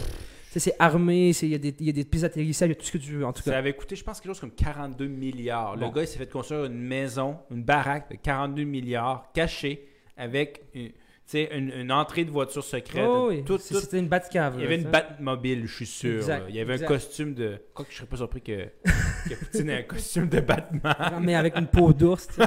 c'est 0.57 0.75
armé, 0.79 1.31
il 1.43 1.49
y 1.49 1.55
a 1.55 1.59
des 1.59 1.75
il 1.81 1.87
y 1.87 1.91
a 1.91 1.93
des 1.93 2.05
pistes 2.05 2.25
atterrissables, 2.25 2.73
il 2.73 2.75
y 2.77 2.79
a 2.79 2.81
tout 2.81 2.87
ce 2.87 2.93
que 2.93 2.99
tu 2.99 3.13
veux 3.13 3.27
en 3.27 3.33
tout 3.33 3.43
Ça 3.43 3.51
cas. 3.53 3.59
avait 3.59 3.73
coûté, 3.75 3.97
je 3.97 4.05
pense, 4.05 4.21
quelque 4.21 4.31
chose 4.33 4.41
comme 4.41 4.53
42 4.53 5.07
milliards. 5.09 5.77
Bon. 5.77 5.87
Le 5.89 5.93
gars, 5.93 6.03
il 6.03 6.07
s'est 6.09 6.19
fait 6.19 6.31
construire 6.31 6.65
une 6.67 6.79
maison, 6.81 7.39
une 7.51 7.63
baraque 7.65 8.11
de 8.11 8.17
42 8.17 8.63
milliards, 8.65 9.31
cachée, 9.35 9.89
avec 10.17 10.63
une, 10.75 10.91
sais, 11.27 11.49
une, 11.57 11.73
une 11.73 11.91
entrée 11.91 12.25
de 12.25 12.31
voiture 12.31 12.63
secrète. 12.63 13.05
Oh, 13.09 13.27
oui. 13.31 13.43
Tout- 13.45 13.59
C'est- 13.59 13.75
tout- 13.75 13.81
C'était 13.81 13.99
une 13.99 14.07
Batcave. 14.09 14.55
il 14.59 14.63
y 14.63 14.65
avait 14.65 14.77
une 14.77 14.83
ça. 14.85 14.91
Batmobile, 14.91 15.67
je 15.67 15.75
suis 15.75 15.87
sûr. 15.87 16.17
Exact. 16.19 16.45
Il 16.49 16.55
y 16.55 16.61
avait 16.61 16.75
exact. 16.75 16.87
un 16.87 16.89
costume 16.89 17.35
de. 17.35 17.61
Quoi 17.75 17.85
que 17.85 17.91
je 17.91 17.97
serais 17.97 18.07
pas 18.07 18.17
surpris 18.19 18.41
que, 18.43 18.69
que 19.29 19.35
Poutine 19.35 19.71
ait 19.71 19.79
un 19.79 19.83
costume 19.83 20.29
de 20.29 20.39
Batman. 20.41 20.95
mais 21.21 21.35
avec 21.35 21.57
une 21.59 21.67
peau 21.67 21.93
d'ours. 21.93 22.29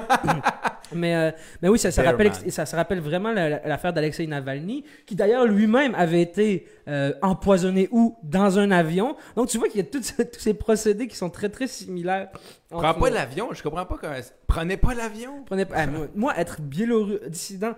mais, 0.93 1.15
euh, 1.15 1.31
mais 1.61 1.69
oui, 1.69 1.77
ça, 1.79 1.91
ça, 1.91 2.01
rappelle, 2.11 2.31
ça, 2.51 2.65
ça 2.65 2.77
rappelle 2.77 2.99
vraiment 2.99 3.31
la- 3.31 3.49
la- 3.49 3.67
l'affaire 3.67 3.93
d'Alexei 3.93 4.27
Navalny, 4.27 4.83
qui 5.05 5.15
d'ailleurs 5.15 5.45
lui-même 5.45 5.95
avait 5.95 6.21
été 6.21 6.67
euh, 6.87 7.13
empoisonné 7.21 7.89
où 7.91 8.15
Dans 8.23 8.59
un 8.59 8.71
avion. 8.71 9.15
Donc 9.35 9.49
tu 9.49 9.57
vois 9.57 9.67
qu'il 9.67 9.77
y 9.81 9.83
a 9.83 9.87
tous 9.87 10.03
ce- 10.03 10.21
tous 10.23 10.39
ces 10.39 10.53
procédés 10.53 11.07
qui 11.07 11.15
sont 11.15 11.29
très 11.29 11.49
très 11.49 11.67
similaires. 11.67 12.29
Prends 12.69 12.93
pas 12.93 13.09
l'avion, 13.09 13.49
je 13.53 13.63
comprends 13.63 13.85
pas 13.85 13.97
comment. 13.99 14.13
Prenez 14.47 14.77
pas 14.77 14.93
l'avion. 14.93 15.43
Prenez 15.45 15.65
pas- 15.65 15.75
ah, 15.77 15.87
moi, 16.15 16.33
être 16.37 16.61
biélorusse, 16.61 17.21
dissident, 17.27 17.73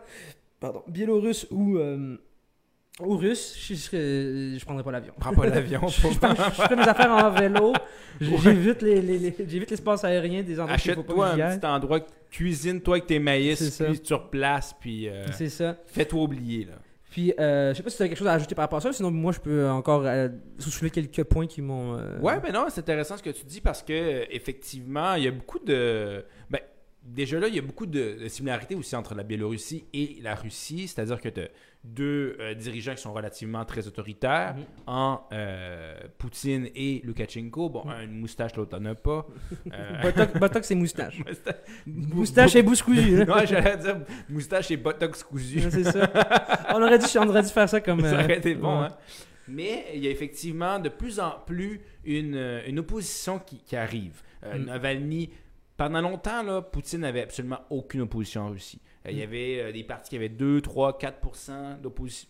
pardon, 0.60 0.84
biélorusse 0.88 1.48
ou, 1.52 1.78
euh, 1.78 2.18
ou 3.02 3.16
russe, 3.18 3.56
je, 3.60 3.76
je, 3.76 4.58
je 4.60 4.66
prendrais 4.66 4.84
pas 4.84 4.92
l'avion. 4.92 5.14
Prends 5.20 5.34
pas 5.34 5.46
l'avion. 5.48 5.82
Je, 5.88 6.02
je, 6.02 6.10
ferais 6.10 6.76
mes 6.76 6.88
affaires 6.88 7.12
en 7.12 7.30
vélo, 7.32 7.74
j'évite 8.22 8.82
les, 8.82 9.02
les- 9.02 9.18
les- 9.20 9.66
aérien 10.04 10.44
des 10.44 10.60
endroits 10.60 10.76
Achète-toi 10.76 11.28
un 11.30 11.58
petit 11.58 11.66
endroit, 11.66 12.00
cuisine-toi 12.30 12.96
avec 12.96 13.08
tes 13.08 13.20
maïs, 13.20 13.80
puis 13.80 14.00
tu 14.00 14.14
replaces, 14.14 14.74
puis 14.80 15.08
euh, 15.10 15.26
C'est 15.32 15.50
ça. 15.50 15.78
fais-toi 15.86 16.24
oublier. 16.24 16.66
Là. 16.66 16.74
Puis, 17.12 17.34
euh, 17.40 17.72
je 17.74 17.78
sais 17.78 17.84
pas 17.84 17.90
si 17.90 17.98
tu 17.98 18.04
as 18.04 18.08
quelque 18.08 18.18
chose 18.20 18.28
à 18.28 18.34
ajouter 18.34 18.54
par 18.54 18.64
rapport 18.64 18.78
à 18.78 18.82
ça, 18.82 18.94
sinon 18.94 19.10
moi 19.10 19.32
je 19.32 19.40
peux 19.40 19.68
encore 19.68 20.04
euh, 20.06 20.30
soulever 20.60 20.92
quelques 20.92 21.24
points 21.24 21.48
qui 21.48 21.60
m'ont. 21.62 21.96
euh, 21.98 22.20
Ouais, 22.20 22.36
mais 22.44 22.52
non, 22.52 22.66
c'est 22.70 22.82
intéressant 22.82 23.18
ce 23.18 23.24
que 23.24 23.32
tu 23.32 23.46
dis 23.46 23.62
parce 23.62 23.82
que 23.82 24.26
effectivement, 24.30 25.16
il 25.16 25.24
y 25.24 25.28
a 25.28 25.32
beaucoup 25.32 25.58
de. 25.60 26.24
Ben, 26.52 26.60
déjà 27.04 27.40
là, 27.40 27.48
il 27.48 27.56
y 27.56 27.60
a 27.60 27.62
beaucoup 27.62 27.86
de, 27.86 28.18
de 28.22 28.28
similarités 28.28 28.76
aussi 28.76 28.96
entre 28.96 29.16
la 29.16 29.24
Biélorussie 29.24 29.86
et 29.94 30.18
la 30.22 30.36
Russie, 30.36 30.88
c'est-à-dire 30.88 31.20
que 31.22 31.30
tu 31.30 31.42
as 31.42 31.48
deux 31.84 32.36
euh, 32.42 32.54
dirigeants 32.56 32.94
qui 32.94 33.02
sont 33.02 33.14
relativement 33.14 33.64
très 33.64 33.88
autoritaires, 33.88 34.56
Mhm. 34.58 34.64
en 34.88 35.22
euh, 35.32 35.96
Poutine 36.18 36.68
et 36.76 37.02
Loukachenko. 37.06 37.70
Bon, 37.70 37.84
Mhm. 37.86 37.92
un 37.92 38.02
une 38.04 38.20
moustache, 38.20 38.56
l'autre 38.58 38.78
n'en 38.78 38.92
a 38.92 38.96
pas. 38.96 39.26
Euh, 39.74 40.02
Botox, 40.02 40.34
Botox 40.40 40.72
et 40.72 40.76
moustache. 40.76 41.20
moustache- 41.26 41.56
Moustache 41.88 42.56
et 42.56 42.64
bouche 42.64 42.82
cousue. 42.84 43.24
Non, 43.26 43.46
j'allais 43.46 43.78
dire 43.78 43.98
moustache 44.28 44.72
et 44.72 44.78
botox 44.78 45.24
cousu. 45.24 45.62
C'est 45.72 45.84
ça. 45.86 46.12
On 46.76 46.82
aurait, 46.82 47.00
dû, 47.00 47.06
on 47.18 47.28
aurait 47.30 47.44
dû 47.44 47.50
faire 47.50 47.70
ça 47.70 47.80
comme. 47.80 48.02
Ça 48.02 48.14
aurait 48.24 48.38
été 48.38 48.56
bon, 48.56 48.82
ouais. 48.82 48.88
hein? 48.88 48.98
Mais 49.48 49.86
il 49.96 50.04
y 50.04 50.08
a 50.08 50.12
effectivement 50.12 50.78
de 50.80 50.90
plus 50.90 51.20
en 51.20 51.32
plus 51.46 51.82
une, 52.06 52.36
une 52.68 52.78
opposition 52.80 53.40
qui, 53.40 53.58
qui 53.64 53.76
arrive. 53.76 54.22
Mm. 54.44 54.66
Navalny, 54.66 55.30
pendant 55.80 56.02
longtemps, 56.02 56.44
là, 56.44 56.62
Poutine 56.62 57.00
n'avait 57.00 57.22
absolument 57.24 57.62
aucune 57.72 58.02
opposition 58.02 58.42
en 58.42 58.50
Russie. 58.52 58.80
Euh, 59.08 59.12
Il 59.12 59.18
y 59.18 59.22
Mm. 59.22 59.24
avait 59.24 59.60
euh, 59.62 59.72
des 59.72 59.84
partis 59.84 60.10
qui 60.12 60.16
avaient 60.18 60.30
2, 60.30 60.62
3, 60.62 60.98
4 61.00 61.80
d'opposition 61.82 62.28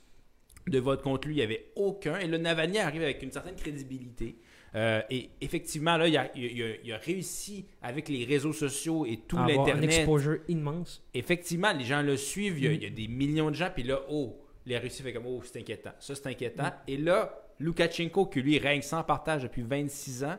de 0.68 0.80
vote 0.80 1.02
contre 1.02 1.28
lui. 1.28 1.36
Il 1.36 1.38
n'y 1.40 1.44
avait 1.44 1.72
aucun. 1.76 2.18
Et 2.20 2.28
le 2.28 2.38
Navalny 2.38 2.78
arrive 2.78 3.02
avec 3.02 3.22
une 3.24 3.32
certaine 3.32 3.56
crédibilité. 3.56 4.36
Euh, 4.76 5.02
et 5.10 5.32
effectivement, 5.42 5.98
là, 5.98 6.08
il 6.08 6.16
a, 6.16 6.30
il 6.38 6.62
a- 6.62 6.76
il 6.84 6.94
a 6.94 6.98
réussi 6.98 7.66
avec 7.82 8.08
les 8.08 8.24
réseaux 8.24 8.54
sociaux 8.54 9.04
et 9.08 9.18
tout 9.28 9.36
avoir 9.38 9.50
un 9.50 9.66
l'Internet 9.66 9.92
exposure 9.92 10.38
immense. 10.48 11.04
effectivement, 11.16 11.74
les 11.74 11.86
gens 11.86 12.04
le 12.04 12.16
suivent, 12.18 12.60
il 12.60 12.64
y 12.64 12.68
a, 12.68 12.70
Mm. 12.70 12.74
il 12.76 12.84
y 12.84 12.86
a 12.86 12.90
des 12.92 13.08
millions 13.08 13.50
de 13.50 13.56
gens, 13.56 13.70
puis 13.74 13.82
là, 13.84 14.00
oh, 14.10 14.38
la 14.68 14.80
Russie 14.80 15.02
fait 15.02 15.12
comme 15.12 15.26
oh, 15.26 15.42
c'est 15.44 15.58
inquiétant. 15.60 15.94
Ça, 16.00 16.14
c'est 16.14 16.28
inquiétant. 16.28 16.70
Et 16.88 16.98
là, 16.98 17.36
Loukachenko, 17.60 18.28
qui 18.28 18.42
lui 18.44 18.60
règne 18.60 18.84
sans 18.84 19.02
partage 19.04 19.42
depuis 19.42 19.64
26 19.64 20.24
ans, 20.24 20.38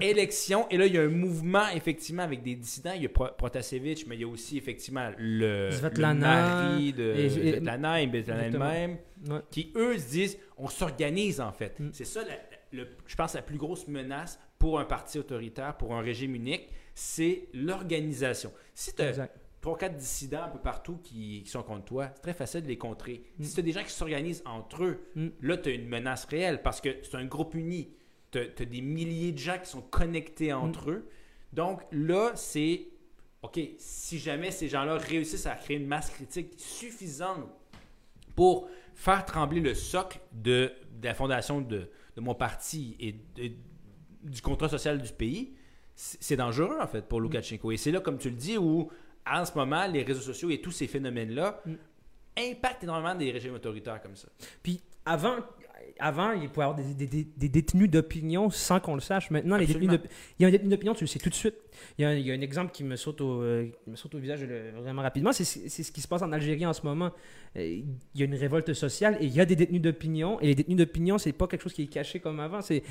élection. 0.00 0.68
Et 0.70 0.76
là, 0.76 0.86
il 0.86 0.94
y 0.94 0.98
a 0.98 1.02
un 1.02 1.08
mouvement, 1.08 1.68
effectivement, 1.74 2.22
avec 2.22 2.42
des 2.42 2.54
dissidents. 2.54 2.92
Il 2.94 3.02
y 3.02 3.06
a 3.06 3.08
Pro- 3.08 3.28
Protasevich, 3.36 4.06
mais 4.06 4.16
il 4.16 4.20
y 4.22 4.24
a 4.24 4.28
aussi, 4.28 4.58
effectivement, 4.58 5.10
le, 5.18 5.70
Svetlana, 5.70 6.12
le 6.68 6.70
mari 6.72 6.92
de 6.92 7.14
et- 7.16 7.24
et- 7.26 7.30
Svetlana 7.30 8.02
et 8.02 8.06
Svetlana 8.06 8.46
Exactement. 8.46 8.70
elle-même, 8.70 8.98
Ouais. 9.28 9.40
qui, 9.50 9.72
eux, 9.76 9.98
se 9.98 10.08
disent 10.10 10.38
on 10.56 10.68
s'organise, 10.68 11.40
en 11.40 11.52
fait. 11.52 11.78
Mm. 11.80 11.90
C'est 11.92 12.04
ça, 12.04 12.22
la- 12.24 12.38
le- 12.78 12.88
je 13.06 13.14
pense, 13.16 13.34
la 13.34 13.42
plus 13.42 13.56
grosse 13.58 13.86
menace 13.88 14.38
pour 14.58 14.78
un 14.78 14.84
parti 14.84 15.18
autoritaire, 15.18 15.76
pour 15.76 15.94
un 15.94 16.00
régime 16.00 16.34
unique, 16.34 16.68
c'est 16.94 17.48
l'organisation. 17.54 18.52
Si 18.74 18.94
tu 18.94 19.02
as 19.02 19.08
Exact. 19.10 19.36
3-4 19.62 19.96
dissidents 19.96 20.44
un 20.44 20.48
peu 20.48 20.58
partout 20.58 20.98
qui, 21.02 21.42
qui 21.44 21.50
sont 21.50 21.62
contre 21.62 21.84
toi, 21.84 22.10
c'est 22.14 22.22
très 22.22 22.32
facile 22.34 22.62
de 22.62 22.68
les 22.68 22.78
contrer. 22.78 23.22
Mm. 23.38 23.44
Si 23.44 23.54
tu 23.54 23.60
as 23.60 23.62
des 23.62 23.72
gens 23.72 23.82
qui 23.84 23.90
s'organisent 23.92 24.42
entre 24.46 24.84
eux, 24.84 25.00
Mm. 25.14 25.28
là, 25.42 25.56
tu 25.58 25.68
as 25.68 25.72
une 25.72 25.88
menace 25.88 26.24
réelle 26.26 26.62
parce 26.62 26.80
que 26.80 26.88
c'est 27.02 27.16
un 27.16 27.24
groupe 27.26 27.54
uni. 27.54 27.90
Tu 28.30 28.38
as, 28.38 28.64
des 28.64 28.80
milliers 28.80 29.32
de 29.32 29.38
gens 29.38 29.58
qui 29.58 29.68
sont 29.68 29.82
connectés 29.82 30.52
entre 30.52 30.90
eux. 30.90 31.08
Donc 31.52 31.82
là, 31.92 32.32
c'est 32.34 32.86
OK, 33.42 33.58
si 33.78 34.18
jamais 34.18 34.50
ces 34.50 34.68
gens-là 34.68 34.96
réussissent 34.98 35.46
à 35.46 35.54
créer 35.54 35.78
une 35.78 35.86
masse 35.86 36.10
critique 36.10 36.52
suffisante 36.58 37.48
pour 38.36 38.68
faire 38.94 39.24
trembler 39.24 39.60
le 39.60 39.74
socle 39.74 40.20
de, 40.32 40.72
de 41.00 41.04
la 41.06 41.14
fondation 41.14 41.60
de, 41.60 41.88
de 42.16 42.20
mon 42.20 42.34
parti 42.34 42.96
et 43.00 43.12
de- 43.36 43.54
du 44.22 44.42
contrat 44.42 44.68
social 44.68 45.00
du 45.00 45.10
pays, 45.12 45.54
c'est 45.94 46.22
c'est 46.22 46.36
dangereux 46.36 46.76
en 46.80 46.86
fait 46.86 47.06
pour 47.08 47.20
Loukachenko. 47.20 47.72
Et 47.72 47.76
c'est 47.78 47.90
là, 47.90 48.00
comme 48.00 48.18
tu 48.18 48.28
le 48.30 48.36
dis, 48.36 48.58
où 48.58 48.90
en 49.26 49.44
ce 49.44 49.54
moment, 49.54 49.86
les 49.86 50.02
réseaux 50.02 50.20
sociaux 50.20 50.50
et 50.50 50.60
tous 50.60 50.70
ces 50.72 50.86
phénomènes-là 50.86 51.60
Mm. 51.66 51.74
impactent 52.38 52.84
énormément 52.84 53.14
des 53.14 53.30
régimes 53.30 53.54
autoritaires 53.54 54.00
comme 54.02 54.16
ça. 54.16 54.28
Puis 54.62 54.80
avant, 55.04 55.36
avant, 56.00 56.32
il 56.32 56.48
pouvait 56.48 56.66
y 56.66 56.68
avoir 56.68 56.74
des, 56.76 56.94
des- 56.94 57.06
des- 57.06 57.24
des 57.36 57.48
détenus 57.48 57.90
d'opinion 57.90 58.50
sans 58.50 58.80
qu'on 58.80 58.94
le 58.94 59.00
sache. 59.00 59.30
Maintenant, 59.30 59.56
les 59.56 59.66
détenus 59.66 60.00
il 60.38 60.42
y 60.42 60.44
a 60.44 60.48
un 60.48 60.50
détenu 60.50 60.68
d'opinion, 60.70 60.94
tu 60.94 61.04
le 61.04 61.08
sais 61.08 61.18
tout 61.18 61.28
de 61.30 61.34
suite. 61.34 61.54
Il 61.98 62.02
y 62.02 62.04
a 62.04 62.08
un, 62.10 62.14
il 62.14 62.26
y 62.26 62.30
a 62.30 62.34
un 62.34 62.40
exemple 62.40 62.72
qui 62.72 62.84
me 62.84 62.96
saute 62.96 63.20
au, 63.20 63.42
euh, 63.42 63.68
qui 63.84 63.90
me 63.90 63.96
saute 63.96 64.14
au 64.14 64.18
visage 64.18 64.42
vraiment 64.44 65.02
rapidement. 65.02 65.32
C'est 65.32 65.44
ce 65.44 65.92
qui 65.92 66.00
se 66.00 66.08
passe 66.08 66.22
en 66.22 66.32
Algérie 66.32 66.66
en 66.66 66.72
ce 66.72 66.82
moment. 66.84 67.10
Euh, 67.56 67.62
Il 68.14 68.20
y 68.20 68.22
a 68.22 68.26
une 68.26 68.34
révolte 68.34 68.72
sociale 68.74 69.16
et 69.20 69.26
il 69.26 69.32
y 69.34 69.40
a 69.40 69.44
des 69.46 69.56
détenus 69.56 69.80
d'opinion. 69.82 70.40
Et 70.40 70.46
les 70.48 70.54
détenus 70.54 70.76
d'opinion, 70.78 71.18
c'est 71.18 71.32
pas 71.32 71.46
quelque 71.46 71.62
chose 71.62 71.72
qui 71.72 71.82
est 71.82 71.86
caché 71.86 72.20
comme 72.20 72.40
avant. 72.40 72.60
C'est, 72.62 72.82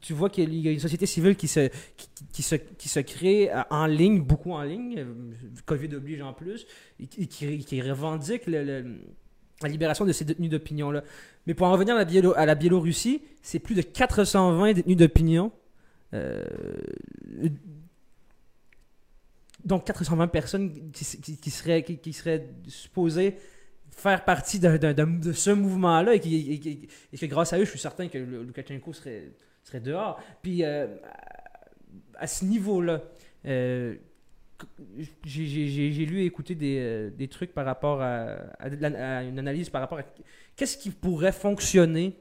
tu 0.00 0.12
vois 0.12 0.30
qu'il 0.30 0.54
y 0.54 0.68
a 0.68 0.72
une 0.72 0.78
société 0.80 1.06
civile 1.06 1.36
qui 1.36 1.48
se, 1.48 1.68
qui, 1.96 2.08
qui- 2.14 2.24
qui 2.32 2.42
se, 2.42 2.54
qui 2.56 2.88
se 2.88 3.00
crée 3.00 3.50
euh, 3.52 3.62
en 3.70 3.86
ligne, 3.86 4.20
beaucoup 4.22 4.52
en 4.52 4.62
ligne, 4.62 5.04
Covid 5.66 5.94
oblige 5.94 6.22
en 6.22 6.32
plus, 6.32 6.66
et 7.00 7.06
qui, 7.06 7.26
qui- 7.28 7.64
qui 7.64 7.82
revendique 7.82 8.46
le- 8.46 8.62
le- 8.64 8.96
la 9.66 9.72
libération 9.72 10.04
de 10.04 10.12
ces 10.12 10.24
détenus 10.24 10.50
d'opinion-là. 10.50 11.02
Mais 11.46 11.54
pour 11.54 11.66
en 11.66 11.72
revenir 11.72 11.94
à 11.96 12.04
la, 12.04 12.30
à 12.36 12.46
la 12.46 12.54
Biélorussie, 12.54 13.22
c'est 13.42 13.58
plus 13.58 13.74
de 13.74 13.82
420 13.82 14.72
détenus 14.74 14.96
d'opinion. 14.96 15.50
Euh, 16.14 16.42
donc 19.64 19.84
420 19.86 20.26
personnes 20.28 20.90
qui, 20.92 21.04
qui- 21.36 21.50
seraient, 21.50 21.82
qui, 21.84 21.98
qui 21.98 22.12
seraient 22.12 22.48
supposées 22.66 23.36
faire 23.90 24.24
partie 24.24 24.58
d'un- 24.58 24.78
de 24.78 25.32
ce 25.32 25.50
mouvement-là 25.50 26.14
et, 26.14 26.18
et 26.18 26.88
et 27.12 27.18
que 27.18 27.26
grâce 27.26 27.52
à 27.52 27.58
eux, 27.58 27.64
je 27.64 27.70
suis 27.70 27.78
certain 27.78 28.08
que 28.08 28.18
Loukachenko 28.18 28.92
serait, 28.92 29.30
serait 29.62 29.80
dehors. 29.80 30.20
Puis 30.42 30.64
euh, 30.64 30.86
à, 32.16 32.22
à 32.22 32.26
ce 32.26 32.44
niveau-là, 32.44 33.02
euh, 33.46 33.94
j'ai- 35.24 36.06
lu 36.06 36.20
et 36.22 36.24
écouté 36.24 36.54
des, 36.54 36.78
euh, 36.80 37.10
des 37.10 37.28
trucs 37.28 37.52
par 37.52 37.64
rapport 37.64 38.00
à, 38.02 38.36
une 38.60 39.38
analyse 39.38 39.70
par 39.70 39.80
rapport 39.80 39.98
à 39.98 40.04
qu'est-ce 40.56 40.76
qui 40.78 40.90
pourrait 40.90 41.32
fonctionner 41.32 42.16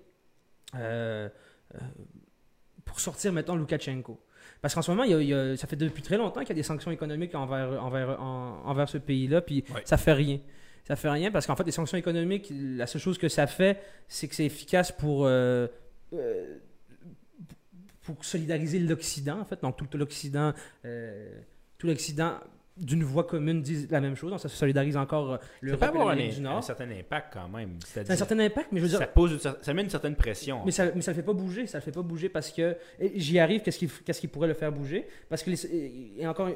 euh, 0.76 1.28
euh, 1.76 1.78
pour 2.86 3.00
sortir, 3.00 3.34
mettons, 3.34 3.56
Loukachenko. 3.56 4.20
Parce 4.62 4.74
qu'en 4.76 4.82
ce 4.82 4.92
moment, 4.92 5.04
il 5.04 5.12
y 5.12 5.14
a- 5.14 5.22
il 5.22 5.28
y 5.28 5.34
a- 5.34 5.58
ça 5.58 5.68
fait 5.68 5.76
depuis 5.76 6.02
très 6.04 6.18
longtemps 6.18 6.42
qu'il 6.42 6.50
y 6.50 6.52
a 6.54 6.56
des 6.56 6.64
sanctions 6.64 6.92
économiques 6.92 7.34
envers, 7.36 7.84
envers, 7.84 8.22
en- 8.22 8.62
envers 8.66 8.88
ce 8.90 8.98
pays-là, 8.98 9.42
puis 9.42 9.64
Ouais. 9.74 9.82
ça 9.86 9.98
fait 9.98 10.14
rien. 10.14 10.40
Ça 10.84 10.96
fait 10.96 11.10
rien 11.10 11.32
parce 11.32 11.46
qu'en 11.46 11.56
fait, 11.56 11.64
les 11.64 11.72
sanctions 11.72 11.98
économiques, 11.98 12.52
la 12.52 12.88
seule 12.88 13.02
chose 13.02 13.18
que 13.18 13.30
ça 13.30 13.48
fait, 13.48 13.80
c'est 14.08 14.28
que 14.28 14.36
c'est 14.36 14.46
efficace 14.46 14.92
pour, 14.92 15.26
euh, 15.26 15.68
pour 18.04 18.24
solidariser 18.26 18.80
l'Occident, 18.80 19.40
en 19.40 19.46
fait. 19.46 19.62
Donc, 19.62 19.78
tout 19.78 19.98
l'Occident, 19.98 20.54
euh, 20.86 21.40
tout 21.82 21.88
l'Occident 21.88 22.36
d'une 22.78 23.04
voix 23.04 23.26
commune 23.26 23.62
disent 23.62 23.90
la 23.92 24.00
même 24.00 24.16
chose. 24.16 24.32
Donc, 24.32 24.40
ça 24.40 24.48
solidarise 24.50 24.96
encore 24.98 25.34
euh, 25.34 25.38
Ça 25.38 25.44
l'Europe 25.62 25.80
peut 25.82 25.86
avoir 25.88 26.10
un, 26.10 26.16
du 26.16 26.46
un 26.48 26.62
certain 26.62 26.90
impact 26.90 27.34
quand 27.34 27.50
même. 27.50 27.78
C'est 27.86 28.10
un 28.10 28.16
certain 28.16 28.40
impact, 28.40 28.70
mais 28.72 28.80
je 28.80 28.84
veux 28.84 28.90
dire, 28.90 29.00
ça, 29.00 29.08
pose 29.08 29.34
une 29.34 29.40
ça 29.40 29.74
met 29.74 29.82
une 29.84 29.90
certaine 29.90 30.16
pression. 30.16 30.62
mais 30.66 30.72
ça 30.72 30.86
ne 30.86 30.92
le 30.96 31.02
fait 31.02 31.22
pas 31.24 31.34
bouger, 31.34 31.68
ça 31.68 31.80
le 31.80 31.84
fait 31.84 31.92
pas 31.92 32.02
bouger 32.02 32.30
parce 32.30 32.50
que 32.52 32.76
j'y 33.16 33.40
arrive, 33.40 33.62
qu'est-ce 33.62 33.78
qui, 33.78 33.88
qu'est-ce 34.06 34.22
qui 34.22 34.28
pourrait 34.28 34.48
le 34.48 34.54
faire 34.54 34.72
bouger? 34.72 35.06
Parce 35.30 35.44
que, 35.44 35.50
les- 35.50 35.66
et, 35.66 36.22
et 36.22 36.28
encore, 36.28 36.50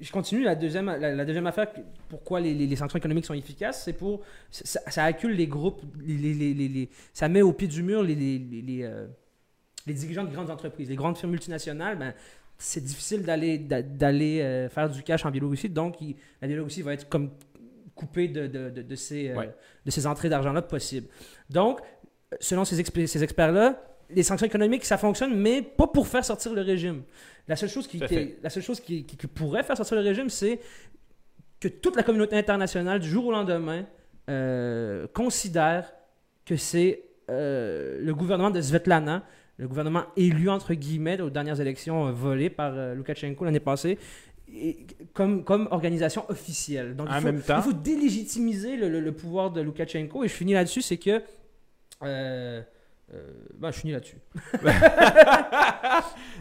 je 0.00 0.12
continue, 0.12 0.42
la 0.42 0.54
deuxième, 0.54 0.86
la, 0.86 1.14
la 1.14 1.24
deuxième 1.24 1.46
affaire, 1.46 1.68
pourquoi 2.08 2.40
les, 2.40 2.52
les- 2.52 2.66
les 2.66 2.76
sanctions 2.76 2.98
économiques 2.98 3.24
sont 3.26 3.34
efficaces, 3.34 3.82
c'est 3.84 3.92
pour, 3.94 4.20
ça, 4.50 4.80
ça 4.88 5.04
accule 5.04 5.32
les 5.32 5.46
groupes, 5.46 5.82
les, 6.04 6.90
ça 7.12 7.28
met 7.28 7.42
au 7.42 7.52
pied 7.52 7.68
du 7.68 7.82
mur 7.82 8.02
les, 8.02 8.14
les, 8.14 8.82
euh, 8.82 9.06
les 9.86 9.94
dirigeants 9.94 10.24
de 10.24 10.30
grandes 10.32 10.50
entreprises, 10.50 10.88
les 10.90 10.96
grandes 10.96 11.16
firmes 11.16 11.32
multinationales, 11.32 11.96
ben, 11.98 12.12
c'est 12.58 12.82
difficile 12.82 13.22
d'aller, 13.22 13.58
d'a- 13.58 13.82
d'aller 13.82 14.40
euh, 14.40 14.68
faire 14.68 14.88
du 14.88 15.02
cash 15.02 15.24
en 15.26 15.30
Biélorussie, 15.30 15.68
donc 15.68 16.00
il- 16.00 16.16
la 16.40 16.48
Biélorussie 16.48 16.82
va 16.82 16.92
être 16.94 17.08
comme 17.08 17.30
coupée 17.94 18.28
de, 18.28 18.46
de, 18.46 18.70
de, 18.70 18.82
de 18.82 18.94
ces, 18.94 19.30
euh, 19.30 19.36
Ouais. 19.36 19.54
de 19.84 19.90
ces 19.90 20.06
entrées 20.06 20.28
d'argent-là 20.28 20.62
possibles. 20.62 21.06
Donc, 21.50 21.80
selon 22.40 22.64
ces, 22.64 22.80
experts-là, 22.80 23.80
les 24.10 24.22
sanctions 24.22 24.46
économiques, 24.46 24.84
ça 24.84 24.98
fonctionne, 24.98 25.34
mais 25.38 25.62
pas 25.62 25.86
pour 25.86 26.06
faire 26.08 26.24
sortir 26.24 26.52
le 26.54 26.60
régime. 26.62 27.02
La 27.48 27.56
seule 27.56 27.68
chose 27.68 27.86
qui, 27.86 27.98
Tout 27.98 28.04
à 28.04 28.08
qui- 28.08 28.14
fait. 28.14 28.38
la 28.42 28.50
seule 28.50 28.62
chose 28.62 28.80
qui, 28.80 29.04
qui- 29.04 29.16
qui 29.16 29.26
pourrait 29.26 29.62
faire 29.62 29.76
sortir 29.76 29.96
le 29.96 30.02
régime, 30.02 30.28
c'est 30.30 30.60
que 31.60 31.68
toute 31.68 31.96
la 31.96 32.02
communauté 32.02 32.36
internationale, 32.36 32.98
du 33.00 33.08
jour 33.08 33.26
au 33.26 33.32
lendemain, 33.32 33.86
euh, 34.30 35.06
considère 35.14 35.92
que 36.44 36.56
c'est 36.56 37.02
le 37.28 38.12
gouvernement 38.12 38.50
de 38.50 38.60
Svetlana, 38.60 39.24
le 39.56 39.68
gouvernement 39.68 40.04
élu, 40.16 40.48
entre 40.50 40.74
guillemets, 40.74 41.20
aux 41.20 41.30
dernières 41.30 41.60
élections 41.60 42.08
euh, 42.08 42.12
volées 42.12 42.50
par 42.50 42.72
euh, 42.74 42.94
Loukachenko 42.94 43.44
l'année 43.44 43.60
passée, 43.60 43.98
et- 44.52 44.86
comme, 45.12 45.44
comme 45.44 45.68
organisation 45.70 46.24
officielle. 46.28 46.96
Donc, 46.96 47.08
En 47.08 47.14
il 47.16 47.20
faut, 47.20 47.26
même 47.26 47.40
temps- 47.42 47.56
il 47.58 47.62
faut 47.62 47.72
délégitimiser 47.72 48.76
le, 48.76 48.88
le- 48.88 49.00
le 49.00 49.12
pouvoir 49.12 49.50
de 49.50 49.60
Loukachenko. 49.60 50.24
Et 50.24 50.28
je 50.28 50.34
finis 50.34 50.52
là-dessus, 50.54 50.82
c'est 50.82 50.96
que... 50.98 51.22
euh, 52.02 52.62
euh, 53.12 53.22
ben, 53.58 53.70
je 53.70 53.78
finis 53.78 53.92
là-dessus. 53.92 54.16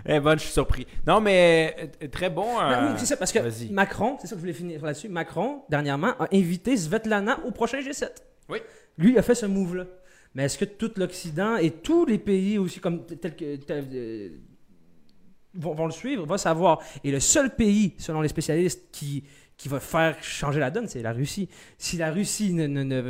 Eh 0.06 0.20
ben, 0.20 0.34
je 0.38 0.44
suis 0.44 0.52
surpris. 0.52 0.86
Non, 1.08 1.22
mais 1.22 1.92
très 2.12 2.30
bon. 2.30 2.58
Ben 2.58 2.72
euh, 2.72 2.88
oui, 2.90 2.94
c'est 2.98 3.06
ça, 3.06 3.18
parce 3.18 3.32
que. 3.32 3.40
Macron, 3.72 4.18
c'est 4.20 4.28
ça 4.28 4.32
que 4.32 4.38
je 4.38 4.42
voulais 4.42 4.54
finir 4.54 4.84
là-dessus, 4.84 5.08
Macron, 5.10 5.62
dernièrement, 5.70 6.14
a 6.20 6.28
invité 6.34 6.76
Svetlana 6.76 7.40
au 7.46 7.52
prochain 7.52 7.80
G7. 7.80 8.10
Oui. 8.50 8.60
Lui, 8.98 9.12
il 9.12 9.18
a 9.18 9.22
fait 9.22 9.36
ce 9.36 9.46
move-là. 9.46 9.86
Mais 10.36 10.44
est-ce 10.46 10.58
que 10.58 10.66
tout 10.66 10.92
l'Occident 10.98 11.58
et 11.58 11.70
tous 11.72 12.06
les 12.06 12.18
pays 12.18 12.58
aussi, 12.58 12.80
comme 12.80 13.06
t- 13.06 13.18
tels 13.18 13.36
que. 13.36 13.56
tels, 13.58 13.88
euh, 13.94 14.30
vont, 15.54 15.74
vont 15.76 15.86
le 15.86 15.92
suivre, 15.92 16.26
va 16.26 16.38
savoir. 16.38 16.80
Et 17.04 17.12
le 17.12 17.20
seul 17.20 17.56
pays, 17.56 17.94
selon 17.98 18.22
les 18.22 18.28
spécialistes, 18.30 18.88
qui, 18.92 19.24
qui 19.58 19.70
va 19.70 19.80
faire 19.80 20.22
changer 20.24 20.60
la 20.60 20.72
donne, 20.72 20.88
c'est 20.88 21.02
la 21.04 21.14
Russie. 21.14 21.48
Si 21.78 21.98
la 21.98 22.12
Russie 22.12 22.54
ne, 22.54 22.66
ne, 22.66 22.84
ne, 22.84 23.02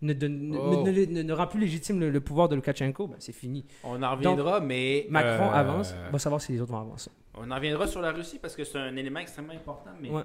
ne- 0.00 0.12
ne- 0.12 0.56
Oh. 0.56 0.84
ne- 0.86 1.04
ne- 1.06 1.22
ne 1.22 1.32
rend 1.32 1.48
plus 1.48 1.58
légitime 1.60 1.98
le, 1.98 2.10
le 2.10 2.20
pouvoir 2.20 2.48
de 2.48 2.54
Loukachenko, 2.54 3.08
ben 3.08 3.16
c'est 3.18 3.32
fini. 3.32 3.64
On 3.82 4.00
en 4.00 4.12
reviendra, 4.12 4.60
mais. 4.60 5.06
Macron 5.10 5.46
euh, 5.50 5.52
avance, 5.54 5.92
va 6.12 6.18
savoir 6.20 6.40
si 6.40 6.52
les 6.52 6.60
autres 6.60 6.70
vont 6.70 6.80
avancer. 6.80 7.10
On 7.34 7.50
en 7.50 7.54
reviendra 7.56 7.88
sur 7.88 8.00
la 8.00 8.12
Russie 8.12 8.38
parce 8.40 8.54
que 8.54 8.62
c'est 8.62 8.78
un 8.78 8.94
élément 8.96 9.18
extrêmement 9.18 9.52
important. 9.54 9.90
Mais 10.00 10.10
Ouais. 10.10 10.22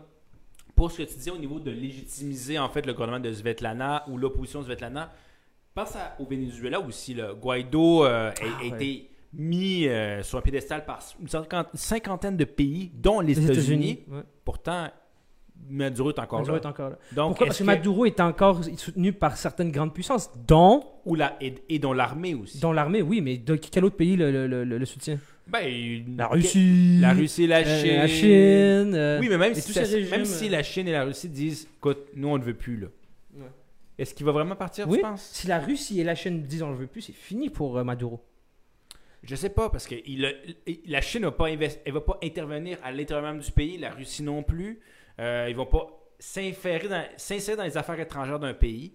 pour 0.75 0.91
ce 0.91 0.99
que 1.01 1.07
tu 1.07 1.15
disais 1.15 1.31
au 1.31 1.37
niveau 1.39 1.59
de 1.59 1.71
légitimiser 1.71 2.59
en 2.59 2.69
fait 2.69 2.85
le 2.85 2.93
gouvernement 2.93 3.19
de 3.19 3.31
Svetlana 3.33 4.03
ou 4.09 4.17
l'opposition 4.19 4.59
de 4.59 4.65
Svetlana, 4.65 5.11
pense 5.75 5.95
à- 5.95 6.15
au 6.19 6.25
Venezuela 6.25 6.79
aussi. 6.79 7.13
Là. 7.13 7.33
Guaido 7.33 8.05
euh, 8.05 8.29
a, 8.29 8.31
a 8.31 8.33
Ah, 8.41 8.61
ouais. 8.61 8.67
été 8.67 9.09
mis 9.33 9.87
euh, 9.87 10.21
sur 10.23 10.37
un 10.37 10.41
piédestal 10.41 10.85
par 10.85 10.99
une 11.19 11.27
cinquantaine 11.73 12.37
de 12.37 12.45
pays, 12.45 12.91
dont 12.93 13.19
les, 13.19 13.33
Les 13.33 13.45
États-Unis. 13.51 13.99
Ouais. 14.07 14.21
Pourtant, 14.45 14.87
Maduro 15.69 16.09
est 16.11 16.19
encore 16.19 16.39
Maduro 16.39 16.55
là. 16.57 16.61
est 16.61 16.65
encore 16.67 16.89
là. 16.89 16.97
Donc, 17.13 17.29
Pourquoi? 17.29 17.47
Parce 17.47 17.59
que 17.59 17.63
Maduro 17.63 18.05
est 18.05 18.19
encore 18.19 18.61
soutenu 18.77 19.13
par 19.13 19.37
certaines 19.37 19.71
grandes 19.71 19.93
puissances, 19.93 20.29
dont, 20.47 20.83
Ou 21.05 21.15
la, 21.15 21.35
et, 21.41 21.55
et 21.69 21.79
dont 21.79 21.93
l'armée 21.93 22.33
aussi. 22.35 22.59
dont 22.59 22.71
l'armée, 22.73 23.01
oui, 23.01 23.21
mais 23.21 23.37
de 23.37 23.55
quel 23.55 23.85
autre 23.85 23.95
pays 23.95 24.15
le, 24.15 24.31
le, 24.31 24.47
le, 24.65 24.77
le 24.77 24.85
soutient? 24.85 25.17
Ben, 25.47 26.03
La 26.17 26.27
Russie. 26.27 26.97
La 27.01 27.13
Russie, 27.13 27.47
la 27.47 27.59
euh, 27.59 27.81
Chine. 27.81 27.95
la 27.95 28.07
Chine. 28.07 28.95
euh, 28.95 29.19
Oui, 29.19 29.27
mais 29.29 29.37
même 29.37 29.53
si, 29.55 29.73
ça- 29.73 29.81
régimes, 29.81 30.09
même 30.09 30.25
si 30.25 30.47
euh, 30.47 30.51
la 30.51 30.63
Chine 30.63 30.87
et 30.87 30.91
la 30.93 31.03
Russie 31.05 31.29
disent, 31.29 31.67
écoute, 31.77 31.99
nous 32.15 32.27
on 32.27 32.37
ne 32.37 32.43
veut 32.43 32.53
plus 32.53 32.77
là. 32.77 32.87
Est-ce 33.97 34.13
qu'il 34.13 34.25
va 34.25 34.31
vraiment 34.31 34.55
partir, 34.55 34.87
Oui. 34.87 34.97
tu 34.97 35.03
penses? 35.03 35.21
Si 35.33 35.47
la 35.47 35.59
Russie 35.59 35.99
et 35.99 36.03
la 36.03 36.15
Chine 36.15 36.41
disent 36.41 36.63
on 36.63 36.71
ne 36.71 36.75
veut 36.75 36.87
plus, 36.87 37.01
c'est 37.01 37.13
fini 37.13 37.49
pour 37.49 37.77
euh, 37.77 37.83
Maduro. 37.83 38.23
Je 39.21 39.35
sais 39.35 39.49
pas, 39.49 39.69
parce 39.69 39.87
que 39.87 39.95
il 40.05 40.25
a- 40.25 40.31
il- 40.67 40.81
la 40.87 40.99
Chine 41.01 41.21
ne 41.21 41.27
va, 41.27 41.31
pas 41.31 41.47
invest- 41.49 41.79
elle 41.85 41.93
va 41.93 42.01
pas 42.01 42.17
intervenir 42.23 42.77
à 42.83 42.91
l'intérieur 42.91 43.31
même 43.31 43.41
du 43.41 43.51
pays, 43.51 43.77
la 43.77 43.91
Russie 43.91 44.23
non 44.23 44.43
plus. 44.43 44.79
Euh, 45.19 45.45
ils 45.49 45.55
vont 45.55 45.65
pas 45.67 45.87
s'insérer 46.19 46.87
dans, 46.89 47.63
les 47.63 47.77
affaires 47.77 47.99
étrangères 47.99 48.39
d'un 48.39 48.53
pays. 48.53 48.93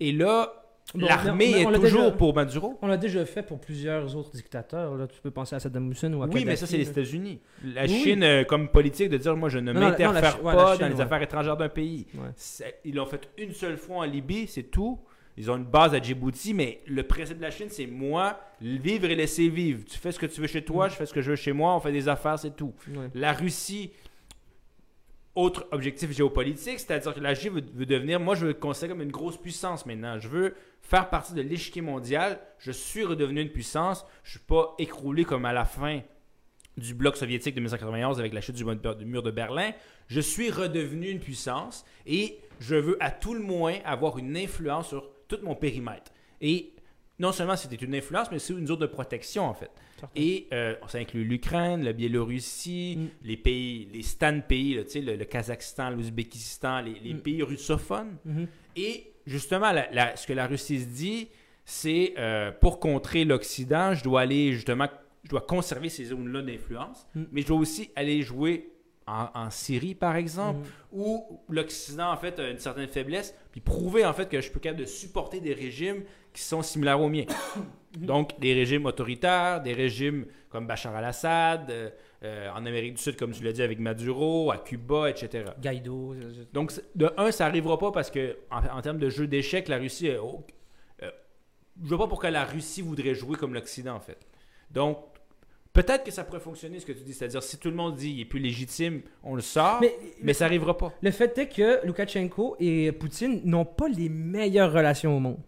Et 0.00 0.12
là, 0.12 0.67
l'armée 0.94 1.60
est 1.60 1.64
toujours 1.64 1.80
déjà- 2.04 2.10
pour 2.12 2.34
Maduro. 2.34 2.78
On 2.82 2.86
l'a 2.86 2.96
déjà 2.96 3.24
fait 3.26 3.42
pour 3.42 3.60
plusieurs 3.60 4.16
autres 4.16 4.30
dictateurs. 4.32 4.96
Là. 4.96 5.06
Tu 5.06 5.20
peux 5.20 5.30
penser 5.30 5.56
à 5.56 5.60
Saddam 5.60 5.90
Hussein 5.90 6.12
ou 6.14 6.22
à 6.22 6.26
Oui, 6.26 6.44
mais 6.44 6.56
ça, 6.56 6.66
c'est 6.66 6.76
les. 6.78 6.88
États-Unis. 6.88 7.40
La 7.74 7.82
Oui. 7.82 7.88
Chine, 8.02 8.22
euh, 8.22 8.44
comme 8.44 8.68
politique, 8.68 9.10
de 9.10 9.16
dire 9.18 9.36
moi, 9.36 9.48
je 9.48 9.58
ne 9.58 9.72
m'interfère 9.72 10.42
ouais, 10.44 10.54
pas 10.54 10.72
Chine, 10.72 10.80
dans 10.80 10.88
les 10.88 10.94
ouais. 10.94 11.00
affaires 11.02 11.22
étrangères 11.22 11.56
d'un 11.56 11.68
pays. 11.68 12.06
Ouais. 12.14 12.30
Ils 12.84 12.94
l'ont 12.94 13.06
fait 13.06 13.28
une 13.38 13.52
seule 13.52 13.76
fois 13.76 13.98
en 13.98 14.02
Libye, 14.04 14.46
c'est 14.46 14.64
tout. 14.64 14.98
Ils 15.36 15.50
ont 15.52 15.56
une 15.56 15.64
base 15.64 15.94
à 15.94 16.00
Djibouti, 16.02 16.52
mais 16.52 16.80
le 16.86 17.04
principe 17.04 17.36
de 17.38 17.42
la 17.42 17.52
Chine, 17.52 17.68
c'est 17.70 17.86
moi, 17.86 18.40
vivre 18.60 19.04
et 19.08 19.14
laisser 19.14 19.48
vivre. 19.48 19.84
Tu 19.86 19.96
fais 19.96 20.10
ce 20.10 20.18
que 20.18 20.26
tu 20.26 20.40
veux 20.40 20.48
chez 20.48 20.64
toi, 20.64 20.88
je 20.88 20.96
fais 20.96 21.06
ce 21.06 21.12
que 21.14 21.20
je 21.20 21.30
veux 21.30 21.36
chez 21.36 21.52
moi, 21.52 21.76
on 21.76 21.80
fait 21.80 21.92
des 21.92 22.08
affaires, 22.08 22.38
c'est 22.38 22.56
tout. 22.56 22.72
La 23.14 23.32
Russie, 23.34 23.92
autre 25.38 25.68
objectif 25.70 26.10
géopolitique, 26.10 26.80
c'est-à-dire 26.80 27.14
que 27.14 27.20
la 27.20 27.28
Russie 27.28 27.48
veut, 27.48 27.60
devenir, 27.62 28.18
moi 28.18 28.34
je 28.34 28.40
veux 28.40 28.48
le 28.48 28.54
considérer 28.54 28.90
comme 28.90 29.02
une 29.02 29.12
grosse 29.12 29.36
puissance 29.36 29.86
maintenant. 29.86 30.18
Je 30.18 30.26
veux 30.26 30.54
faire 30.82 31.08
partie 31.08 31.32
de 31.32 31.40
l'échiquier 31.40 31.80
mondial. 31.80 32.40
Je 32.58 32.72
suis 32.72 33.04
redevenu 33.04 33.40
une 33.40 33.50
puissance. 33.50 34.04
Je 34.24 34.32
suis 34.32 34.40
pas 34.40 34.74
écroulé 34.78 35.24
comme 35.24 35.44
à 35.44 35.52
la 35.52 35.64
fin 35.64 36.00
du 36.76 36.92
bloc 36.92 37.16
soviétique 37.16 37.54
de 37.54 37.60
1991 37.60 38.18
avec 38.18 38.32
la 38.32 38.40
chute 38.40 38.56
du 38.56 38.64
mur 38.64 39.22
de 39.22 39.30
Berlin. 39.30 39.70
Je 40.08 40.20
suis 40.20 40.50
redevenu 40.50 41.08
une 41.08 41.20
puissance 41.20 41.84
et 42.04 42.40
je 42.58 42.74
veux 42.74 42.96
à 42.98 43.12
tout 43.12 43.34
le 43.34 43.40
moins 43.40 43.76
avoir 43.84 44.18
une 44.18 44.36
influence 44.36 44.88
sur 44.88 45.08
tout 45.28 45.38
mon 45.44 45.54
périmètre. 45.54 46.10
Et 46.40 46.74
non 47.20 47.30
seulement 47.30 47.54
c'était 47.54 47.76
une 47.76 47.94
influence, 47.94 48.28
mais 48.32 48.40
c'est 48.40 48.54
une 48.54 48.66
zone 48.66 48.80
de 48.80 48.86
protection 48.86 49.44
en 49.44 49.54
fait. 49.54 49.70
Et 50.16 50.46
euh, 50.52 50.74
ça 50.88 50.98
inclut 50.98 51.24
l'Ukraine, 51.24 51.82
la 51.84 51.92
Biélorussie, 51.92 52.96
Mm. 52.98 53.08
les 53.26 53.36
pays, 53.36 53.88
les 53.92 54.02
stan 54.02 54.40
pays, 54.40 54.74
là, 54.74 54.82
le, 54.94 55.16
le 55.16 55.24
Kazakhstan, 55.24 55.90
l'Ouzbékistan, 55.90 56.80
les, 56.82 56.98
les 57.00 57.14
Mm. 57.14 57.20
pays 57.20 57.42
russophones. 57.42 58.16
Mhm. 58.24 58.46
Et 58.76 59.12
justement, 59.26 59.72
la- 59.72 59.90
la- 59.92 60.16
ce 60.16 60.26
que 60.26 60.32
la 60.32 60.46
Russie 60.46 60.80
se 60.80 60.86
dit, 60.86 61.28
c'est 61.64 62.14
euh, 62.18 62.50
pour 62.52 62.80
contrer 62.80 63.24
l'Occident, 63.24 63.94
je 63.94 64.02
dois 64.04 64.22
aller 64.22 64.52
justement, 64.52 64.88
je 65.24 65.28
dois 65.30 65.42
conserver 65.42 65.88
ces 65.88 66.06
zones-là 66.06 66.42
d'influence, 66.42 67.06
Mm. 67.14 67.22
mais 67.32 67.42
je 67.42 67.46
dois 67.48 67.58
aussi 67.58 67.90
aller 67.96 68.22
jouer 68.22 68.70
en, 69.08 69.28
en 69.34 69.50
Syrie, 69.50 69.94
par 69.94 70.16
exemple, 70.16 70.60
Mhm. 70.92 71.00
où 71.00 71.40
l'Occident, 71.48 72.10
en 72.12 72.16
fait, 72.16 72.38
a 72.38 72.48
une 72.50 72.58
certaine 72.58 72.88
faiblesse, 72.88 73.34
puis 73.50 73.60
prouver, 73.60 74.04
en 74.04 74.12
fait, 74.12 74.28
que 74.28 74.40
je 74.40 74.50
peux 74.50 74.60
capable 74.60 74.80
de 74.80 74.86
supporter 74.86 75.40
des 75.40 75.54
régimes 75.54 76.02
qui 76.32 76.42
sont 76.42 76.62
similaires 76.62 77.00
aux 77.00 77.08
miens. 77.08 77.24
Donc, 77.96 78.38
des 78.38 78.52
régimes 78.54 78.84
autoritaires, 78.86 79.62
des 79.62 79.72
régimes 79.72 80.26
comme 80.50 80.66
Bachar 80.66 80.94
al-Assad, 80.94 81.70
euh, 81.70 81.90
euh, 82.22 82.50
en 82.50 82.66
Amérique 82.66 82.94
du 82.94 83.02
Sud, 83.02 83.16
comme 83.16 83.32
tu 83.32 83.42
l'as 83.44 83.52
dit, 83.52 83.62
avec 83.62 83.78
Maduro, 83.78 84.50
à 84.50 84.58
Cuba, 84.58 85.08
etc. 85.10 85.44
Guaido. 85.60 86.14
je- 86.14 86.42
Donc, 86.52 86.72
de 86.94 87.10
un, 87.16 87.30
ça 87.30 87.44
n'arrivera 87.46 87.78
pas 87.78 87.90
parce 87.92 88.10
que, 88.10 88.36
en, 88.50 88.78
en 88.78 88.82
termes 88.82 88.98
de 88.98 89.08
jeu 89.08 89.26
d'échecs, 89.26 89.68
la 89.68 89.78
Russie. 89.78 90.08
euh, 90.10 90.20
je 91.82 91.88
vois 91.88 91.98
pas 91.98 92.08
pourquoi 92.08 92.30
la 92.30 92.44
Russie 92.44 92.82
voudrait 92.82 93.14
jouer 93.14 93.36
comme 93.36 93.54
l'Occident, 93.54 93.94
en 93.94 94.00
fait. 94.00 94.18
Donc, 94.70 94.98
peut-être 95.82 96.04
que 96.04 96.10
ça 96.10 96.24
pourrait 96.24 96.40
fonctionner, 96.40 96.80
ce 96.80 96.86
que 96.86 96.92
tu 96.92 97.02
dis. 97.02 97.12
C'est-à-dire, 97.14 97.42
si 97.42 97.58
tout 97.58 97.68
le 97.70 97.76
monde 97.76 97.94
dit 97.96 98.10
il 98.10 98.20
est 98.20 98.24
plus 98.24 98.40
légitime, 98.40 99.02
on 99.22 99.34
le 99.34 99.42
sort, 99.42 99.78
mais, 99.80 99.94
Mais, 100.22 100.32
ça 100.32 100.44
n'arrivera 100.46 100.76
pas. 100.76 100.92
le 101.00 101.10
fait 101.10 101.36
est 101.38 101.48
que 101.48 101.86
Loukachenko 101.86 102.56
et 102.60 102.92
Poutine 102.92 103.40
n'ont 103.44 103.64
pas 103.64 103.88
les 103.88 104.08
meilleures 104.08 104.72
relations 104.72 105.16
au 105.16 105.20
monde. 105.20 105.38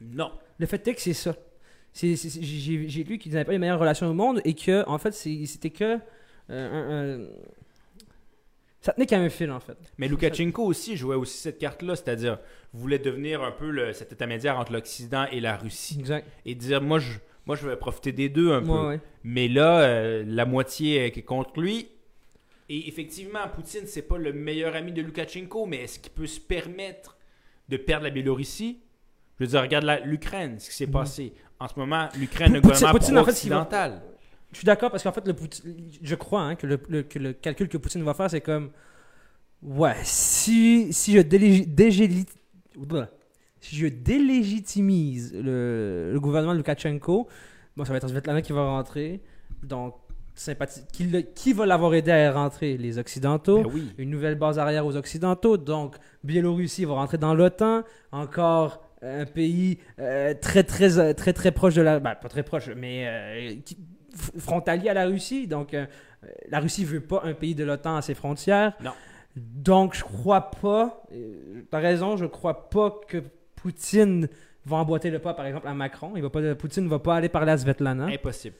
Non. 0.00 0.30
Le 0.58 0.66
fait 0.66 0.86
est 0.88 0.94
que 0.94 1.00
c'est 1.00 1.12
ça. 1.14 1.34
J'ai 1.94 3.04
lu 3.04 3.18
qu'ils 3.18 3.32
n'avaient 3.32 3.44
pas 3.44 3.52
les 3.52 3.58
meilleures 3.58 3.78
relations 3.80 4.06
au 4.08 4.14
monde 4.14 4.40
et 4.44 4.54
que, 4.54 4.86
en 4.88 4.98
fait, 4.98 5.12
c'était 5.12 5.70
que. 5.70 5.98
euh, 6.50 7.18
un- 7.20 7.22
un- 7.24 7.26
Ça 8.82 8.92
tenait 8.92 9.06
qu'à 9.06 9.18
un 9.18 9.28
fil, 9.30 9.50
en 9.50 9.58
fait. 9.58 9.76
Mais 9.98 10.06
Loukachenko 10.06 10.62
aussi 10.62 10.96
jouait 10.96 11.16
aussi 11.16 11.38
cette 11.38 11.58
carte-là, 11.58 11.96
c'est-à-dire 11.96 12.38
voulait 12.72 12.98
devenir 13.00 13.42
un 13.42 13.50
peu 13.50 13.70
le, 13.70 13.92
cet 13.92 14.12
intermédiaire 14.12 14.58
entre 14.58 14.72
l'Occident 14.72 15.26
et 15.32 15.40
la 15.40 15.56
Russie 15.56 15.96
Exact. 15.98 16.24
et 16.44 16.54
dire 16.54 16.80
moi 16.82 16.98
je, 17.00 17.14
moi 17.46 17.56
je 17.56 17.66
vais 17.66 17.76
profiter 17.76 18.12
des 18.12 18.28
deux 18.28 18.52
un 18.52 18.62
peu. 18.62 18.88
Ouais. 18.88 19.00
Mais 19.24 19.48
là, 19.48 19.80
euh, 19.80 20.24
la 20.26 20.44
moitié 20.46 21.04
est 21.06 21.22
contre 21.22 21.60
lui. 21.60 21.88
Et 22.68 22.88
effectivement, 22.88 23.38
Poutine, 23.54 23.86
c'est 23.86 24.02
pas 24.02 24.18
le 24.18 24.32
meilleur 24.32 24.74
ami 24.74 24.92
de 24.92 25.00
Loukachenko, 25.00 25.66
mais 25.66 25.84
est-ce 25.84 26.00
qu'il 26.00 26.12
peut 26.12 26.26
se 26.26 26.40
permettre 26.40 27.16
de 27.68 27.76
perdre 27.76 28.04
la 28.04 28.10
Biélorussie? 28.10 28.80
Je 29.38 29.44
veux 29.44 29.50
dire, 29.50 29.60
regarde 29.62 29.84
l'Ukraine, 30.04 30.58
ce 30.58 30.70
qui 30.70 30.74
s'est 30.76 30.86
Mhm. 30.86 30.92
passé. 30.92 31.32
En 31.60 31.68
ce 31.68 31.78
moment, 31.78 32.08
l'Ukraine 32.18 32.54
a 32.54 32.58
un 32.58 32.60
Poutine- 32.60 32.72
gouvernement 32.72 32.92
Poutine, 32.98 33.18
en 33.18 33.24
fait, 33.24 33.30
occidental. 33.30 34.02
Je 34.52 34.58
suis 34.58 34.64
d'accord 34.66 34.90
parce 34.90 35.02
qu'en 35.02 35.12
fait, 35.12 35.26
le 35.26 35.34
Poutine- 35.34 35.90
je 36.02 36.14
crois 36.16 36.42
hein, 36.42 36.54
que, 36.56 36.66
le, 36.66 36.80
le- 36.88 37.02
que 37.02 37.18
le 37.18 37.32
calcul 37.34 37.68
que 37.68 37.76
Poutine 37.78 38.02
va 38.02 38.14
faire, 38.14 38.30
c'est 38.30 38.40
comme 38.40 38.70
ouais, 39.62 39.94
si, 40.02 40.92
si 40.92 41.12
je 41.12 41.20
délég- 41.20 41.72
dégéli- 41.74 42.26
Oula. 42.76 43.10
Si 43.68 43.76
je 43.76 43.86
délégitimise 43.86 45.34
le, 45.34 46.10
le 46.12 46.20
gouvernement 46.20 46.52
de 46.52 46.58
Lukashenko, 46.58 47.26
bon, 47.76 47.84
ça 47.84 47.92
va 47.92 47.98
être 47.98 48.08
Svetlana 48.08 48.42
qui 48.42 48.52
va 48.52 48.64
rentrer. 48.66 49.20
Donc, 49.62 49.94
sympathie. 50.34 50.82
Qui, 50.92 51.04
le- 51.04 51.22
qui 51.22 51.52
va 51.52 51.66
l'avoir 51.66 51.94
aidé 51.94 52.10
à 52.10 52.32
rentrer? 52.32 52.76
Les 52.76 52.98
Occidentaux. 52.98 53.62
Ben 53.62 53.70
oui. 53.72 53.92
Une 53.98 54.10
nouvelle 54.10 54.34
base 54.36 54.58
arrière 54.58 54.84
aux 54.86 54.96
Occidentaux. 54.96 55.56
Donc, 55.56 55.96
Biélorussie 56.24 56.84
va 56.84 56.94
rentrer 56.94 57.18
dans 57.18 57.34
l'OTAN. 57.34 57.82
Encore 58.12 58.82
un 59.02 59.24
pays 59.26 59.78
euh, 59.98 60.34
très, 60.40 60.62
très, 60.64 61.14
très, 61.14 61.32
très 61.32 61.52
proche 61.52 61.74
de 61.74 61.82
la. 61.82 62.00
ben, 62.00 62.14
pas 62.14 62.28
très 62.28 62.42
proche, 62.42 62.68
mais 62.76 63.06
euh, 63.06 63.54
qui- 63.64 63.78
frontalier 64.38 64.88
à 64.90 64.94
la 64.94 65.06
Russie. 65.06 65.46
Donc, 65.46 65.74
euh, 65.74 65.86
la 66.48 66.60
Russie 66.60 66.84
veut 66.84 67.00
pas 67.00 67.22
un 67.24 67.34
pays 67.34 67.54
de 67.54 67.64
l'OTAN 67.64 67.96
à 67.96 68.02
ses 68.02 68.14
frontières. 68.14 68.72
Non. 68.82 68.92
Donc, 69.36 69.94
je 69.94 70.02
crois 70.02 70.50
pas. 70.50 71.02
T'as 71.70 71.78
raison, 71.80 72.16
je 72.16 72.24
crois 72.24 72.70
pas 72.70 73.00
que 73.06 73.22
Poutine 73.70 74.28
va 74.64 74.76
emboîter 74.76 75.10
le 75.10 75.18
pas, 75.18 75.34
par 75.34 75.44
exemple, 75.44 75.66
à 75.66 75.74
Macron. 75.74 76.12
Il 76.14 76.22
va 76.22 76.30
pas, 76.30 76.54
Poutine 76.54 76.86
va 76.86 77.00
pas 77.00 77.16
aller 77.16 77.28
parler 77.28 77.50
à 77.50 77.58
Svetlana. 77.58 78.06
Impossible. 78.06 78.54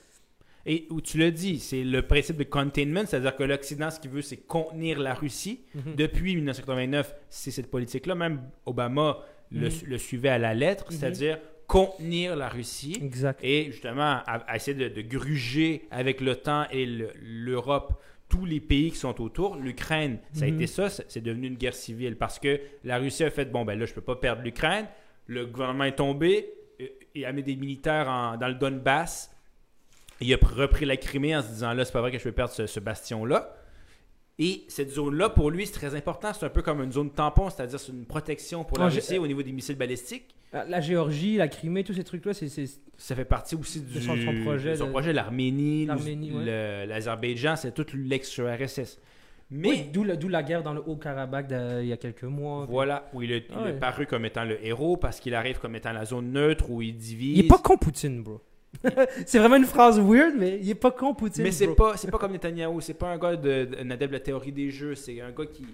Et 0.65 0.85
où 0.89 0.99
tu 0.99 1.17
l'as 1.17 1.31
dit, 1.31 1.59
c'est 1.59 1.85
le 1.85 2.01
principe 2.01 2.35
de 2.35 2.43
containment, 2.43 3.05
c'est-à-dire 3.05 3.33
que 3.37 3.43
l'Occident, 3.43 3.89
ce 3.89 4.01
qu'il 4.01 4.11
veut, 4.11 4.21
c'est 4.21 4.35
contenir 4.35 4.99
la 4.99 5.13
Russie. 5.13 5.61
Mhm. 5.75 5.95
Depuis 5.95 6.35
1989, 6.35 7.15
c'est 7.29 7.51
cette 7.51 7.71
politique-là. 7.71 8.15
Même 8.15 8.41
Obama 8.65 9.19
le, 9.49 9.69
Mhm. 9.69 9.73
le 9.85 9.97
suivait 9.97 10.27
à 10.27 10.37
la 10.37 10.53
lettre, 10.53 10.87
Mhm. 10.91 10.97
c'est-à-dire 10.97 11.39
contenir 11.67 12.35
la 12.35 12.49
Russie 12.49 12.97
Exact. 13.01 13.39
et 13.41 13.67
justement 13.71 14.01
à, 14.25 14.43
à 14.45 14.57
essayer 14.57 14.75
de, 14.75 14.89
de 14.93 15.01
gruger 15.01 15.83
avec 15.89 16.19
l'OTAN 16.19 16.65
et 16.69 16.85
le- 16.85 17.11
l'Europe 17.21 17.93
tous 18.29 18.45
les 18.45 18.59
pays 18.59 18.91
qui 18.91 18.97
sont 18.97 19.21
autour. 19.21 19.55
L'Ukraine, 19.55 20.19
ça 20.33 20.45
a 20.45 20.47
Mhm. 20.49 20.55
été 20.55 20.67
ça, 20.67 20.89
c'est 20.89 21.21
devenu 21.21 21.47
une 21.47 21.55
guerre 21.55 21.73
civile 21.75 22.15
parce 22.17 22.39
que 22.39 22.59
la 22.83 22.97
Russie 22.97 23.23
a 23.23 23.29
fait 23.31 23.45
bon, 23.45 23.63
ben 23.65 23.77
là, 23.79 23.85
je 23.85 23.93
peux 23.93 24.01
pas 24.01 24.15
perdre 24.17 24.41
l'Ukraine. 24.41 24.85
Le 25.27 25.45
gouvernement 25.45 25.85
est 25.85 25.95
tombé 25.95 26.49
euh, 26.81 26.85
et 27.15 27.25
a 27.25 27.31
mis 27.31 27.43
des 27.43 27.55
militaires 27.55 28.07
en- 28.09 28.37
dans 28.37 28.47
le 28.49 28.53
Donbass. 28.55 29.33
Il 30.19 30.33
a 30.33 30.37
pr- 30.37 30.53
repris 30.53 30.85
la 30.85 30.97
Crimée 30.97 31.35
en 31.35 31.41
se 31.41 31.47
disant 31.47 31.73
là, 31.73 31.85
c'est 31.85 31.91
pas 31.93 32.01
vrai 32.01 32.11
que 32.11 32.17
je 32.19 32.23
peux 32.23 32.31
perdre 32.31 32.53
ce, 32.53 32.65
ce 32.67 32.79
bastion-là. 32.79 33.53
Et 34.39 34.65
cette 34.67 34.91
zone-là, 34.91 35.29
pour 35.29 35.49
lui, 35.49 35.65
c'est 35.65 35.73
très 35.73 35.95
important. 35.95 36.31
C'est 36.33 36.45
un 36.45 36.49
peu 36.49 36.61
comme 36.61 36.83
une 36.83 36.91
zone 36.91 37.09
tampon, 37.11 37.49
c'est-à-dire 37.49 37.79
c'est 37.79 37.91
une 37.91 38.05
protection 38.05 38.63
pour 38.63 38.77
la 38.77 38.85
Russie 38.95 39.17
au 39.17 39.25
niveau 39.27 39.41
des 39.41 39.51
missiles 39.51 39.75
balistiques. 39.77 40.35
La 40.53 40.81
Géorgie, 40.81 41.37
la 41.37 41.47
Crimée, 41.47 41.83
tous 41.83 41.93
ces 41.93 42.03
trucs-là, 42.03 42.33
c'est. 42.33 42.49
Ça 42.99 43.15
fait 43.15 43.25
partie 43.25 43.55
aussi 43.55 43.81
du 43.81 43.93
De 43.95 43.99
son- 43.99 44.15
son 44.15 44.41
projet 44.43 44.71
de 44.71 44.75
son 44.77 44.85
de- 44.85 44.89
projet, 44.91 45.13
l'Arménie, 45.13 45.85
l'Azerbaïdjan, 46.87 47.55
c'est 47.55 47.73
tout 47.73 47.85
l'ex-URSS. 47.93 48.99
Mais 49.49 49.69
Oui, 49.69 49.85
d'où 49.93 50.03
la, 50.27 50.43
guerre 50.43 50.61
dans 50.61 50.73
le 50.73 50.81
Haut-Karabakh 50.85 51.47
de- 51.47 51.81
il 51.81 51.87
y 51.87 51.93
a 51.93 51.97
quelques 51.97 52.23
mois. 52.23 52.65
voilà, 52.69 53.07
où 53.13 53.21
il 53.21 53.31
est, 53.31 53.45
il 53.49 53.55
Ah 53.57 53.69
est 53.69 53.79
paru 53.79 54.05
comme 54.05 54.25
étant 54.25 54.43
le 54.43 54.63
héros 54.65 54.97
parce 54.97 55.21
qu'il 55.21 55.33
arrive 55.35 55.59
comme 55.59 55.75
étant 55.75 55.93
la 55.93 56.03
zone 56.03 56.31
neutre 56.33 56.69
où 56.69 56.81
il 56.81 56.97
divise. 56.97 57.37
Il 57.37 57.45
est 57.45 57.47
pas 57.47 57.57
con 57.59 57.77
Poutine, 57.77 58.23
bro. 58.23 58.41
c'est 59.25 59.39
vraiment 59.39 59.55
une 59.55 59.63
phrase 59.65 59.99
weird, 60.01 60.33
mais 60.37 60.59
il 60.61 60.69
est 60.69 60.75
pas 60.75 60.91
con 60.91 61.13
Poutine. 61.13 61.43
Mais 61.43 61.51
c'est 61.53 61.73
pas, 61.75 61.93
pas 62.11 62.17
comme 62.17 62.33
Netanyahou, 62.33 62.81
c'est 62.81 62.93
pas 62.93 63.07
un 63.09 63.17
gars 63.17 63.37
de, 63.37 63.65
de- 63.65 63.77
adepte 63.91 64.07
de 64.11 64.17
la 64.17 64.19
théorie 64.19 64.51
des 64.51 64.69
jeux, 64.69 64.95
c'est 64.95 65.21
un 65.21 65.31
gars 65.31 65.45
qui, 65.45 65.65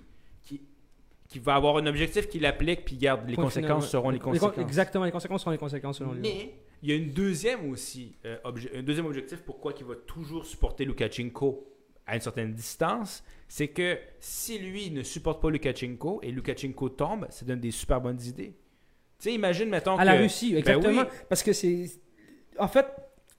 qui, 1.33 1.39
va 1.39 1.55
avoir 1.55 1.77
un 1.77 1.85
objectif 1.87 2.27
qu'il 2.29 2.45
applique 2.45 2.85
puis 2.85 2.95
garde 2.97 3.27
les 3.27 3.35
Point 3.35 3.45
conséquences 3.45 3.85
final, 3.85 3.89
seront 3.89 4.09
les 4.09 4.19
con- 4.19 4.31
conséquences. 4.31 4.57
Exactement, 4.57 5.05
les 5.05 5.11
conséquences 5.11 5.41
seront 5.41 5.51
les 5.51 5.57
conséquences 5.57 5.97
selon 5.97 6.13
lui. 6.13 6.21
Mais 6.21 6.53
il 6.81 6.89
y 6.89 6.91
a 6.93 6.95
une 6.95 7.11
deuxième 7.11 7.69
aussi, 7.69 8.15
euh, 8.25 8.37
obje- 8.45 8.69
un 8.77 8.83
deuxième 8.83 9.05
objectif 9.05 9.41
pourquoi 9.43 9.73
il 9.79 9.85
va 9.85 9.95
toujours 9.95 10.45
supporter 10.45 10.85
Lukashenko 10.85 11.67
à 12.05 12.15
une 12.15 12.21
certaine 12.21 12.53
distance, 12.53 13.23
c'est 13.47 13.69
que 13.69 13.97
si 14.19 14.59
lui 14.59 14.91
ne 14.91 15.03
supporte 15.03 15.41
pas 15.41 15.49
Lukashenko 15.49 16.19
et 16.21 16.31
Lukashenko 16.31 16.89
tombe, 16.89 17.27
ça 17.29 17.45
donne 17.45 17.59
des 17.61 17.71
super 17.71 18.01
bonnes 18.01 18.21
idées. 18.21 18.53
Tu 19.19 19.29
sais, 19.29 19.33
imagine, 19.33 19.69
mettons 19.69 19.95
À 19.95 20.01
que... 20.01 20.05
la 20.07 20.15
Russie, 20.15 20.55
exactement. 20.57 21.01
oui. 21.03 21.07
Parce 21.29 21.41
que 21.43 21.53
c'est. 21.53 21.85
En 22.59 22.67
fait, 22.67 22.85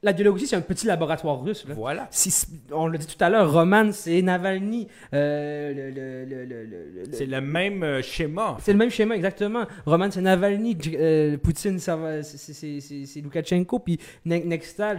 la 0.04 0.12
Biélorussie, 0.12 0.46
c'est 0.46 0.56
un 0.56 0.60
petit 0.60 0.86
laboratoire 0.86 1.42
russe. 1.42 1.66
Là. 1.66 1.74
Voilà. 1.74 2.06
Si- 2.10 2.46
on 2.70 2.86
l'a 2.86 2.98
dit 2.98 3.06
tout 3.06 3.22
à 3.24 3.28
l'heure, 3.30 3.52
Roman, 3.52 3.90
c'est 3.92 4.22
Navalny. 4.22 4.86
Euh, 5.12 5.72
le- 5.72 6.24
le- 6.24 6.44
le- 6.44 7.12
C'est 7.12 7.26
le 7.26 7.40
même 7.40 7.82
euh, 7.82 8.02
schéma. 8.02 8.50
en 8.50 8.56
fait. 8.56 8.62
C'est 8.66 8.72
le 8.72 8.78
même 8.78 8.90
schéma, 8.90 9.16
exactement. 9.16 9.64
Roman, 9.86 10.10
c'est 10.10 10.20
Navalny. 10.20 10.76
Euh, 10.94 11.36
Poutine, 11.38 11.78
ça 11.78 11.96
va- 11.96 12.22
c'est- 12.22 13.20
Loukachenko. 13.22 13.78
Puis 13.80 13.98
Ne- 14.24 14.38
Nexta, 14.38 14.94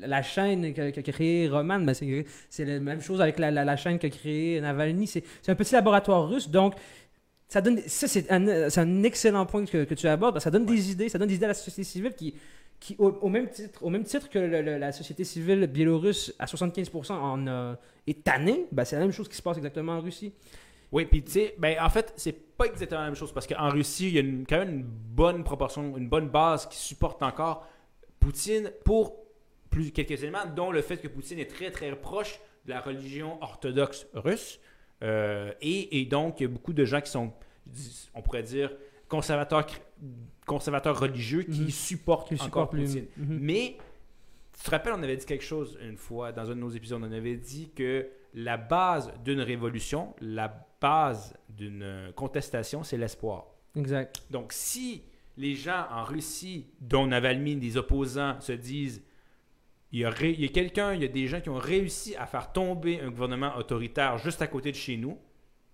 la 0.00 0.22
chaîne 0.22 0.72
qu'a 0.74 0.90
créée 1.02 1.48
Roman, 1.48 1.80
ben, 1.80 1.94
c'est 1.94 2.64
la 2.64 2.80
même 2.80 3.00
chose 3.00 3.20
avec 3.20 3.38
la, 3.38 3.50
la- 3.50 3.64
la 3.64 3.76
chaîne 3.76 3.98
qu'a 3.98 4.10
créée 4.10 4.60
Navalny. 4.60 5.06
C'est 5.06 5.24
un 5.48 5.54
petit 5.54 5.74
laboratoire 5.74 6.28
russe, 6.28 6.48
donc 6.50 6.74
ça 7.48 7.60
donne 7.60 7.78
ça 7.86 8.08
c'est 8.08 8.30
un, 8.30 9.02
excellent 9.04 9.46
point 9.46 9.64
que, 9.64 9.84
que 9.84 9.94
tu 9.94 10.06
abordes. 10.08 10.38
Ça 10.40 10.50
donne 10.50 10.66
des 10.66 10.90
idées, 10.90 11.08
ça 11.08 11.18
donne 11.18 11.28
des 11.28 11.36
idées 11.36 11.44
à 11.44 11.48
la 11.48 11.54
société 11.54 11.84
civile 11.84 12.12
qui 12.12 12.34
qui 12.84 12.96
au, 12.98 13.28
même 13.30 13.48
titre 13.48 13.82
au 13.82 13.88
même 13.88 14.04
titre 14.04 14.28
que 14.28 14.38
la 14.38 14.92
société 14.92 15.24
civile 15.24 15.66
biélorusse 15.66 16.34
à 16.38 16.44
75% 16.44 17.12
en 17.12 17.46
a- 17.46 17.78
est 18.06 18.22
tannée, 18.22 18.66
ben, 18.72 18.84
c'est 18.84 18.96
la 18.96 19.00
même 19.02 19.10
chose 19.12 19.26
qui 19.26 19.36
se 19.36 19.40
passe 19.42 19.56
exactement 19.56 19.92
en 19.94 20.00
Russie. 20.02 20.34
Oui, 20.92 21.06
puis 21.06 21.24
tu 21.24 21.32
sais, 21.32 21.54
ben, 21.58 21.78
en 21.80 21.88
fait, 21.88 22.12
c'est 22.16 22.34
pas 22.58 22.66
exactement 22.66 23.00
la 23.00 23.06
même 23.06 23.14
chose 23.16 23.32
parce 23.32 23.46
qu'en 23.46 23.70
Russie, 23.70 24.08
il 24.08 24.14
y 24.14 24.18
a 24.18 24.44
quand 24.46 24.58
même 24.58 24.74
une 24.80 24.82
bonne 24.82 25.44
proportion, 25.44 25.96
une 25.96 26.10
bonne 26.10 26.28
base 26.28 26.66
qui 26.68 26.76
supporte 26.76 27.22
encore 27.22 27.66
Poutine 28.20 28.70
pour 28.84 29.16
plus 29.70 29.90
quelques 29.90 30.22
éléments, 30.22 30.44
dont 30.54 30.70
le 30.70 30.82
fait 30.82 30.98
que 30.98 31.08
Poutine 31.08 31.38
est 31.38 31.50
très 31.50 31.70
très 31.70 31.90
proche 31.96 32.38
de 32.66 32.70
la 32.70 32.80
religion 32.82 33.42
orthodoxe 33.42 34.06
russe. 34.12 34.60
Euh, 35.02 35.52
et, 35.62 36.00
et 36.00 36.04
donc, 36.04 36.38
il 36.40 36.42
y 36.42 36.46
a 36.46 36.50
beaucoup 36.50 36.74
de 36.74 36.84
gens 36.84 37.00
qui 37.00 37.10
sont, 37.10 37.32
on 38.14 38.20
pourrait 38.20 38.42
dire, 38.42 38.70
conservateurs, 39.08 39.66
conservateurs 40.46 40.98
religieux 40.98 41.42
qui 41.42 41.62
Mhm. 41.62 41.70
supportent 41.70 42.28
Qui 42.28 42.34
encore 42.34 42.44
supporte 42.44 42.74
lui. 42.74 42.84
Poutine. 42.84 43.06
Mhm. 43.16 43.38
Mais, 43.40 43.76
tu 44.56 44.64
te 44.64 44.70
rappelles, 44.70 44.92
on 44.96 45.02
avait 45.02 45.16
dit 45.16 45.26
quelque 45.26 45.44
chose 45.44 45.78
une 45.82 45.96
fois 45.96 46.32
dans 46.32 46.42
un 46.50 46.54
de 46.54 46.60
nos 46.60 46.70
épisodes. 46.70 47.00
On 47.02 47.12
avait 47.12 47.36
dit 47.36 47.70
que 47.74 48.08
la 48.34 48.56
base 48.56 49.12
d'une 49.24 49.40
révolution, 49.40 50.14
la 50.20 50.66
base 50.80 51.34
d'une 51.48 52.12
contestation, 52.14 52.82
c'est 52.82 52.96
l'espoir. 52.96 53.46
Exact. 53.76 54.22
Donc, 54.30 54.52
si 54.52 55.02
les 55.36 55.54
gens 55.56 55.86
en 55.90 56.04
Russie, 56.04 56.66
dont 56.80 57.06
Navalny, 57.06 57.56
des 57.56 57.76
opposants, 57.76 58.40
se 58.40 58.52
disent 58.52 59.02
il 59.92 60.00
y 60.00 60.04
a, 60.04 60.10
ré- 60.10 60.32
il 60.32 60.40
y 60.40 60.44
a 60.44 60.48
quelqu'un, 60.48 60.92
il 60.94 61.02
y 61.02 61.04
a 61.04 61.08
des 61.08 61.26
gens 61.28 61.40
qui 61.40 61.48
ont 61.50 61.58
réussi 61.58 62.16
à 62.16 62.26
faire 62.26 62.52
tomber 62.52 63.00
un 63.00 63.10
gouvernement 63.10 63.56
autoritaire 63.56 64.18
juste 64.18 64.42
à 64.42 64.46
côté 64.48 64.70
de 64.72 64.76
chez 64.76 64.96
nous, 64.96 65.16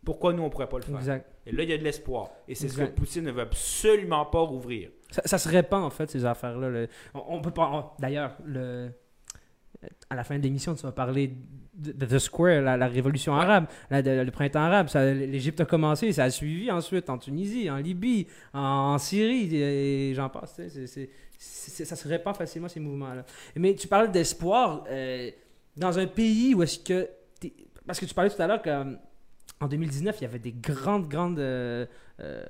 pourquoi 0.05 0.33
nous, 0.33 0.43
on 0.43 0.47
ne 0.47 0.51
pourrait 0.51 0.69
pas 0.69 0.79
le 0.79 0.83
faire? 0.85 0.97
Exact. 0.97 1.27
Et 1.47 1.53
là, 1.53 1.63
il 1.63 1.69
y 1.71 1.73
a 1.73 1.79
de 1.79 1.85
l'espoir. 1.85 2.31
Et 2.49 2.55
c'est 2.55 2.69
ce 2.69 2.77
que. 2.79 2.85
Poutine 2.85 3.25
ne 3.25 3.31
veut 3.33 3.43
absolument 3.43 4.25
pas 4.27 4.41
rouvrir. 4.41 4.91
Ça, 5.11 5.23
ça 5.25 5.39
se 5.39 5.49
répand, 5.49 5.85
en 5.85 5.91
fait, 5.91 6.11
ces 6.11 6.25
affaires-là. 6.25 6.69
le- 6.69 6.89
On, 7.15 7.23
on 7.37 7.41
peut 7.43 7.51
pas. 7.51 7.95
D'ailleurs, 7.99 8.37
le... 8.45 8.91
à 10.09 10.15
la 10.17 10.25
fin 10.25 10.39
de 10.39 10.43
l'émission, 10.43 10.75
tu 10.75 10.83
vas 10.83 10.93
parler 10.93 11.35
de, 11.75 12.07
The 12.07 12.19
Square, 12.19 12.63
la, 12.63 12.77
la 12.77 12.87
révolution 12.89 13.35
Ouais. 13.35 13.41
arabe, 13.41 13.67
la- 13.91 14.03
de- 14.03 14.23
le 14.23 14.31
printemps 14.31 14.61
arabe. 14.61 14.89
L'Égypte 14.95 15.61
a 15.61 15.65
commencé, 15.65 16.13
ça 16.13 16.25
a 16.25 16.31
suivi 16.31 16.71
ensuite 16.71 17.09
en 17.11 17.19
Tunisie, 17.19 17.71
en 17.71 17.77
Libye, 17.77 18.27
en, 18.55 18.61
en 18.95 18.99
Syrie, 18.99 19.55
et 19.57 20.13
j'en 20.15 20.29
passe. 20.29 20.61
ça 21.39 21.97
se 21.97 22.09
répand 22.09 22.37
facilement, 22.37 22.69
ces 22.69 22.81
mouvements-là. 22.81 23.25
Mais 23.57 23.75
tu 23.75 23.89
parles 23.89 24.11
d'espoir 24.11 24.85
euh, 24.89 25.31
dans 25.77 25.99
un 25.99 26.07
pays 26.07 26.55
où 26.55 26.63
est-ce 26.63 26.79
que. 26.79 27.09
Parce 27.87 27.99
que 27.99 28.05
tu 28.07 28.15
parlais 28.15 28.31
tout 28.31 28.41
à 28.41 28.47
l'heure 28.47 28.63
qu'en 29.59 29.69
2019, 29.69 30.17
il 30.21 30.23
y 30.23 30.27
avait 30.27 30.39
des 30.39 30.53
grandes, 30.53 31.09
grandes. 31.09 31.39
euh, 31.39 31.87
euh, 32.21 32.45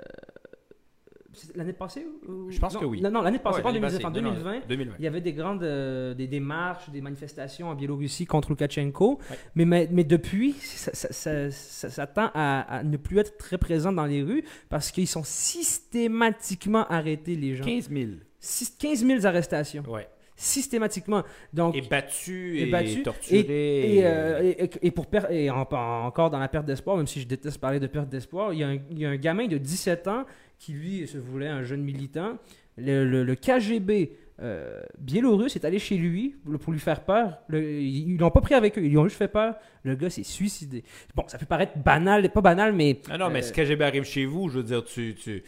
L'année 1.54 1.72
passée 1.72 2.04
ou- 2.28 2.50
Je 2.50 2.58
pense 2.58 2.74
non, 2.74 2.80
que 2.80 2.84
oui. 2.86 3.00
Non, 3.00 3.08
non, 3.10 3.22
l'année 3.22 3.38
passée, 3.38 3.58
Ouais, 3.58 3.62
pas 3.62 3.68
en 3.68 3.72
l'année 3.72 3.86
2019, 3.86 4.04
en 4.04 4.10
passée. 4.10 4.20
Non, 4.22 4.30
non, 4.30 4.36
2020. 4.36 4.66
2020. 4.68 4.94
Il 4.98 5.04
y 5.04 5.06
avait 5.06 5.20
des 5.20 5.32
grandes 5.32 5.62
euh, 5.62 6.12
des, 6.12 6.26
des 6.26 6.40
marches, 6.40 6.90
des 6.90 7.00
manifestations 7.00 7.68
en 7.68 7.76
Biélorussie 7.76 8.26
contre 8.26 8.50
Loukachenko. 8.50 9.20
Ouais. 9.30 9.38
Mais, 9.54 9.64
mais, 9.64 9.88
mais 9.92 10.02
depuis, 10.04 10.54
ça, 10.60 10.90
ça, 10.92 11.50
ça- 11.52 11.88
ça- 11.88 12.06
tend 12.08 12.30
à, 12.34 12.60
à 12.78 12.82
ne 12.82 12.96
plus 12.96 13.18
être 13.18 13.36
très 13.38 13.58
présent 13.58 13.92
dans 13.92 14.06
les 14.06 14.22
rues 14.24 14.42
parce 14.68 14.90
qu'ils 14.90 15.06
sont 15.06 15.22
systématiquement 15.22 16.84
arrêtés, 16.88 17.36
les 17.36 17.54
gens. 17.54 17.64
15 17.64 17.88
000. 17.90 18.10
Six- 18.40 18.76
15 18.76 19.04
000 19.06 19.24
arrestations. 19.24 19.84
Ouais. 19.88 20.08
Systématiquement. 20.40 21.22
Donc, 21.52 21.76
Et 21.76 21.82
battu, 21.82 22.58
Et 22.58 22.62
et, 22.62 22.66
battu, 22.70 23.02
torturé. 23.02 23.96
et, 23.96 24.00
euh, 24.06 24.54
et- 24.58 24.70
et 24.86 24.90
pour 24.90 25.06
per- 25.06 25.26
et 25.30 25.50
en- 25.50 25.68
en- 25.70 26.06
encore 26.06 26.30
dans 26.30 26.38
la 26.38 26.48
perte 26.48 26.64
d'espoir, 26.64 26.96
même 26.96 27.06
si 27.06 27.20
je 27.20 27.26
déteste 27.26 27.58
parler 27.58 27.78
de 27.78 27.86
perte 27.86 28.08
d'espoir, 28.08 28.52
il 28.54 28.60
y, 28.60 28.64
a 28.64 28.68
un, 28.68 28.78
il 28.90 28.98
y 28.98 29.04
a 29.04 29.10
un 29.10 29.16
gamin 29.16 29.46
de 29.46 29.58
17 29.58 30.08
ans 30.08 30.24
qui, 30.58 30.72
lui, 30.72 31.06
se 31.06 31.18
voulait 31.18 31.46
un 31.48 31.62
jeune 31.62 31.82
militant. 31.82 32.38
Le, 32.78 33.04
le- 33.04 33.22
le 33.22 33.34
KGB 33.34 34.12
euh, 34.42 34.80
biélorusse 34.98 35.56
est 35.56 35.66
allé 35.66 35.78
chez 35.78 35.98
lui 35.98 36.34
pour, 36.62 36.72
lui 36.72 36.80
faire 36.80 37.04
peur. 37.04 37.36
Le- 37.48 37.62
ils 37.82 38.16
l'ont 38.16 38.30
pas 38.30 38.40
pris 38.40 38.54
avec 38.54 38.78
eux, 38.78 38.82
ils 38.82 38.88
lui 38.88 38.96
ont 38.96 39.04
juste 39.04 39.18
fait 39.18 39.28
peur. 39.28 39.56
Le 39.82 39.94
gars 39.94 40.08
s'est 40.08 40.22
suicidé. 40.22 40.82
Bon, 41.14 41.24
ça 41.26 41.36
peut 41.36 41.44
paraître 41.44 41.76
banal, 41.76 42.26
pas 42.32 42.40
banal, 42.40 42.72
mais... 42.72 43.00
Ah 43.10 43.18
non, 43.18 43.28
mais 43.28 43.40
euh, 43.40 43.42
si 43.42 43.52
KGB 43.52 43.82
arrive 43.84 44.04
chez 44.04 44.24
vous, 44.24 44.48
je 44.48 44.56
veux 44.58 44.64
dire, 44.64 44.82
tu, 44.82 45.14
tu, 45.14 45.42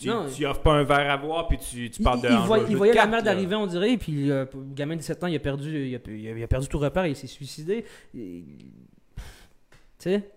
tu, 0.00 0.08
Non. 0.08 0.26
tu 0.34 0.46
offres 0.46 0.62
pas 0.62 0.72
un 0.72 0.82
verre 0.84 1.10
à 1.10 1.16
boire, 1.18 1.46
puis 1.46 1.58
tu, 1.58 1.90
tu 1.90 2.02
parles 2.02 2.22
de. 2.22 2.28
il 2.28 2.32
jeu 2.32 2.66
il 2.70 2.76
voyait 2.76 2.94
la 2.94 3.06
merde 3.06 3.28
arriver, 3.28 3.54
on 3.54 3.66
dirait, 3.66 3.96
puis 3.98 4.30
euh, 4.30 4.46
le 4.54 4.74
gamin 4.74 4.94
de 4.94 5.00
17 5.00 5.24
ans, 5.24 5.26
il 5.26 5.36
a 5.36 5.40
perdu, 5.40 5.86
il 5.88 5.94
a, 5.94 5.98
il 6.40 6.48
perdu 6.48 6.68
tout 6.68 6.78
repère, 6.78 7.06
il 7.06 7.14
s'est 7.16 7.26
suicidé. 7.26 7.84
Tu 8.12 8.50
sais, 9.98 10.30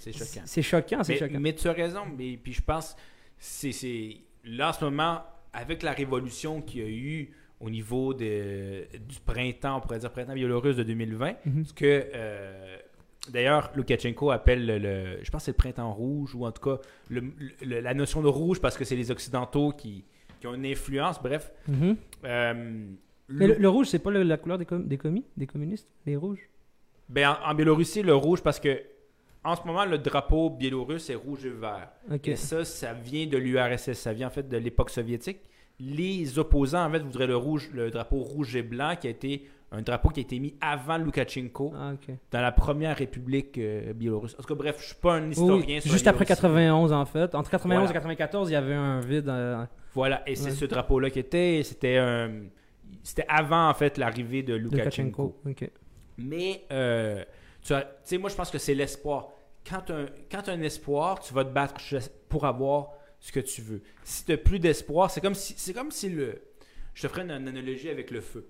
C'est- 0.00 0.12
choquant. 0.12 0.42
c'est 0.44 0.62
choquant, 0.62 1.04
c'est 1.04 1.12
Mais, 1.14 1.18
choquant. 1.18 1.40
mais 1.40 1.52
tu 1.54 1.68
as 1.68 1.72
raison, 1.72 2.00
mais 2.18 2.36
puis 2.36 2.52
je 2.52 2.62
pense, 2.62 2.96
c'est 3.38 3.72
c'est- 3.72 4.16
là 4.44 4.70
en 4.70 4.72
ce 4.72 4.84
moment, 4.84 5.22
avec 5.52 5.82
la 5.82 5.92
révolution 5.92 6.60
qu'il 6.60 6.80
y 6.82 6.84
a 6.84 6.88
eu 6.88 7.30
au 7.60 7.70
niveau 7.70 8.12
de, 8.12 8.86
du 8.98 9.18
printemps, 9.24 9.78
on 9.78 9.80
pourrait 9.80 10.00
dire 10.00 10.10
printemps 10.12 10.34
biélorusse 10.34 10.76
de 10.76 10.82
2020, 10.82 11.34
Mhm. 11.46 11.64
ce 11.64 11.72
que 11.72 12.06
euh, 12.14 12.76
d'ailleurs 13.30 13.70
Loukachenko 13.74 14.30
appelle 14.30 14.66
le, 14.66 14.78
le- 14.78 15.18
je 15.22 15.30
pense 15.30 15.42
que 15.42 15.46
c'est 15.46 15.50
le 15.52 15.56
printemps 15.56 15.92
rouge, 15.92 16.34
ou 16.34 16.44
en 16.46 16.52
tout 16.52 16.62
cas 16.62 16.80
le- 17.10 17.32
la 17.62 17.94
notion 17.94 18.22
de 18.22 18.28
rouge 18.28 18.60
parce 18.60 18.76
que 18.76 18.84
c'est 18.84 18.96
les 18.96 19.10
Occidentaux 19.10 19.72
qui, 19.72 20.04
qui 20.40 20.46
ont 20.46 20.54
une 20.54 20.66
influence, 20.66 21.20
bref. 21.22 21.52
Mhm. 21.68 21.96
Euh, 22.24 22.84
Mais 23.28 23.46
le, 23.48 23.68
rouge, 23.68 23.88
c'est 23.88 23.98
pas 23.98 24.10
la 24.10 24.36
couleur 24.36 24.58
des, 24.58 24.66
com- 24.66 24.86
des 24.86 24.98
commis, 24.98 25.24
des 25.36 25.46
communistes, 25.46 25.88
les 26.06 26.16
rouges? 26.16 26.48
Ben, 27.08 27.28
en, 27.44 27.50
en 27.50 27.54
Biélorussie, 27.54 28.02
le 28.02 28.14
rouge, 28.14 28.42
parce 28.42 28.60
que 28.60 28.80
en 29.44 29.54
ce 29.54 29.62
moment, 29.64 29.84
le 29.84 29.98
drapeau 29.98 30.50
biélorusse 30.50 31.08
est 31.08 31.14
rouge 31.14 31.46
et 31.46 31.50
vert. 31.50 31.90
Ok. 32.12 32.26
Et 32.26 32.34
ça, 32.34 32.64
ça 32.64 32.92
vient 32.94 33.26
de 33.28 33.38
l'URSS, 33.38 33.92
ça 33.92 34.12
vient 34.12 34.26
en 34.26 34.30
fait 34.30 34.48
de 34.48 34.56
l'époque 34.56 34.90
soviétique. 34.90 35.38
Les 35.78 36.36
opposants, 36.40 36.84
en 36.84 36.90
fait, 36.90 36.98
voudraient 36.98 37.28
le, 37.28 37.36
rouge, 37.36 37.70
le 37.72 37.90
drapeau 37.92 38.16
rouge 38.16 38.56
et 38.56 38.62
blanc, 38.62 38.96
qui 39.00 39.06
a 39.06 39.10
été 39.10 39.46
un 39.76 39.82
drapeau 39.82 40.08
qui 40.10 40.20
a 40.20 40.22
été 40.22 40.38
mis 40.38 40.54
avant 40.60 40.98
Loukachenko 40.98 41.72
Ah, 41.76 41.92
ok. 41.94 42.14
dans 42.30 42.40
la 42.40 42.52
première 42.52 42.96
république 42.96 43.58
euh, 43.58 43.92
biélorusse. 43.92 44.34
En 44.38 44.42
tout 44.42 44.48
cas, 44.48 44.54
bref, 44.54 44.76
je 44.80 44.86
suis 44.86 44.94
pas 44.94 45.14
un 45.14 45.30
historien. 45.30 45.64
oui, 45.76 45.80
sur 45.82 45.92
juste 45.92 46.06
après 46.06 46.24
Biélorussie. 46.24 46.42
91, 46.42 46.92
en 46.92 47.04
fait. 47.04 47.34
Entre 47.34 47.50
91 47.50 47.78
Voilà. 47.84 47.90
et 47.90 47.94
94, 47.94 48.50
il 48.50 48.52
y 48.52 48.56
avait 48.56 48.74
un 48.74 49.00
vide. 49.00 49.28
euh, 49.28 49.64
Voilà, 49.94 50.22
et 50.28 50.34
c'est 50.36 50.46
Ouais. 50.46 50.50
ce 50.56 50.64
drapeau-là 50.64 51.10
qui 51.10 51.18
était. 51.18 51.62
C'était 51.64 51.96
un- 51.98 52.44
C'était 53.02 53.24
avant, 53.28 53.68
en 53.68 53.74
fait, 53.74 53.98
l'arrivée 53.98 54.42
de 54.42 54.54
Loukachenko. 54.54 55.36
Lukashenko. 55.44 55.64
Ok. 55.64 55.70
Mais, 56.18 56.64
euh, 56.72 57.24
tu 57.62 57.74
sais, 58.02 58.18
moi, 58.18 58.30
je 58.30 58.34
pense 58.34 58.50
que 58.50 58.58
c'est 58.58 58.74
l'espoir. 58.74 59.28
Quand 59.68 59.82
tu 59.86 59.92
as 59.92 60.52
un 60.52 60.62
espoir, 60.62 61.18
tu 61.20 61.34
vas 61.34 61.44
te 61.44 61.50
battre 61.52 61.74
pour 62.28 62.44
avoir 62.46 62.90
ce 63.18 63.32
que 63.32 63.40
tu 63.40 63.60
veux. 63.62 63.82
Si 64.04 64.24
tu 64.24 64.30
n'as 64.32 64.36
plus 64.38 64.58
d'espoir, 64.58 65.10
c'est 65.10 65.20
comme 65.20 65.34
si, 65.34 65.54
c'est 65.56 65.72
comme 65.72 65.90
si 65.90 66.08
le. 66.10 66.40
Je 66.94 67.02
te 67.02 67.08
ferai 67.08 67.22
une, 67.22 67.30
une 67.32 67.48
analogie 67.48 67.90
avec 67.90 68.10
le 68.10 68.20
feu. 68.20 68.46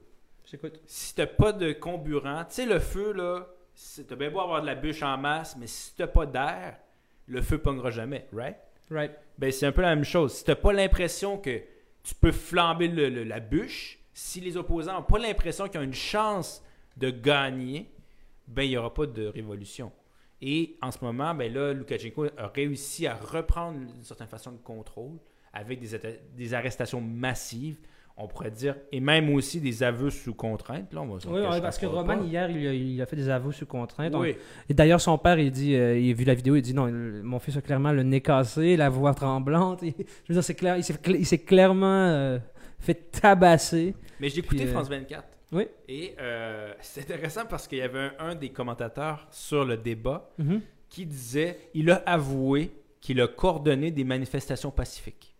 J'écoute. 0.46 0.80
Si 0.86 1.14
tu 1.14 1.20
n'as 1.20 1.26
pas 1.26 1.52
de 1.52 1.72
comburant, 1.72 2.44
tu 2.44 2.54
sais, 2.54 2.66
le 2.66 2.78
feu, 2.78 3.12
là, 3.12 3.46
tu 3.74 4.02
as 4.12 4.16
bien 4.16 4.30
beau 4.30 4.40
avoir 4.40 4.60
de 4.62 4.66
la 4.66 4.74
bûche 4.74 5.02
en 5.02 5.16
masse, 5.18 5.56
mais 5.58 5.66
si 5.66 5.94
tu 5.94 6.02
n'as 6.02 6.08
pas 6.08 6.24
d'air, 6.26 6.78
le 7.26 7.42
feu 7.42 7.56
ne 7.56 7.60
pognera 7.60 7.90
jamais, 7.90 8.26
right? 8.32 8.56
Right. 8.90 9.12
Ben, 9.36 9.50
c'est 9.50 9.66
un 9.66 9.72
peu 9.72 9.82
la 9.82 9.94
même 9.94 10.04
chose. 10.04 10.32
Si 10.34 10.44
tu 10.44 10.50
n'as 10.50 10.56
pas 10.56 10.72
l'impression 10.72 11.38
que 11.38 11.60
tu 12.04 12.14
peux 12.14 12.30
flamber 12.30 12.86
le- 12.86 13.08
le- 13.08 13.24
la 13.24 13.40
bûche, 13.40 13.98
si 14.14 14.40
les 14.40 14.56
opposants 14.56 14.94
n'ont 14.94 15.02
pas 15.02 15.18
l'impression 15.18 15.68
qu'ils 15.68 15.80
ont 15.80 15.84
une 15.84 15.92
chance 15.92 16.62
de 16.96 17.10
gagner, 17.10 17.90
ben, 18.46 18.62
il 18.62 18.68
n'y 18.70 18.76
aura 18.76 18.94
pas 18.94 19.06
de 19.06 19.26
révolution. 19.26 19.90
Et 20.40 20.76
en 20.82 20.92
ce 20.92 20.98
moment, 21.04 21.34
ben 21.34 21.52
là, 21.52 21.72
Loukachenko 21.72 22.26
a 22.36 22.46
réussi 22.48 23.06
à 23.08 23.14
reprendre 23.16 23.78
d'une 23.80 24.04
certaine 24.04 24.28
façon 24.28 24.52
le 24.52 24.58
contrôle 24.58 25.18
avec 25.52 25.80
des 26.36 26.54
arrestations 26.54 27.00
massives, 27.00 27.78
on 28.18 28.26
pourrait 28.28 28.50
dire, 28.50 28.76
et 28.92 28.98
même 29.00 29.28
aussi 29.34 29.60
des 29.60 29.82
aveux 29.82 30.08
sous 30.10 30.32
contrainte. 30.34 30.92
Là, 30.94 31.02
on 31.02 31.06
va 31.06 31.18
Oui, 31.30 31.60
parce 31.60 31.76
que 31.78 31.84
pas. 31.86 31.92
Roman, 31.92 32.22
hier, 32.22 32.50
il 32.50 32.66
a, 32.66 32.72
il 32.72 33.02
a 33.02 33.06
fait 33.06 33.16
des 33.16 33.28
aveux 33.28 33.52
sous 33.52 33.66
contrainte. 33.66 34.14
On- 34.14 34.20
Oui. 34.20 34.34
Et 34.70 34.74
d'ailleurs, 34.74 35.00
son 35.02 35.18
père, 35.18 35.38
il 35.38 35.50
dit, 35.50 35.74
euh, 35.74 35.98
il 35.98 36.10
a 36.10 36.14
vu 36.14 36.24
la 36.24 36.34
vidéo, 36.34 36.56
il 36.56 36.62
dit 36.62 36.72
non, 36.72 36.90
mon 36.90 37.38
fils 37.38 37.56
a 37.58 37.60
clairement 37.60 37.92
le 37.92 38.02
nez 38.02 38.22
cassé, 38.22 38.76
la 38.76 38.88
voix 38.88 39.12
tremblante. 39.12 39.82
Et- 39.82 39.94
je 40.24 40.28
veux 40.28 40.34
dire, 40.34 40.44
c'est 40.44 40.54
clair, 40.54 40.76
il 40.78 40.84
s'est 40.84 40.94
cl- 40.94 41.18
il 41.18 41.26
s'est 41.26 41.38
clairement 41.44 41.86
euh, 42.08 42.38
fait 42.78 43.10
tabasser. 43.10 43.94
Mais 44.18 44.30
j'ai 44.30 44.38
écouté 44.38 44.64
euh, 44.64 44.72
France 44.72 44.88
24. 44.88 45.24
Oui. 45.52 45.68
Et 45.88 46.14
c'est 46.80 47.02
intéressant 47.02 47.42
parce 47.48 47.68
qu'il 47.68 47.78
y 47.78 47.82
avait 47.82 47.98
un, 48.18 48.30
un 48.30 48.34
des 48.34 48.48
commentateurs 48.48 49.28
sur 49.30 49.64
le 49.64 49.76
débat 49.76 50.30
Mhm. 50.38 50.60
qui 50.88 51.04
disait 51.06 51.58
il 51.74 51.90
a 51.90 51.96
avoué 52.06 52.72
qu'il 53.00 53.20
a 53.20 53.28
coordonné 53.28 53.90
des 53.90 54.02
manifestations 54.04 54.70
pacifiques. 54.70 55.34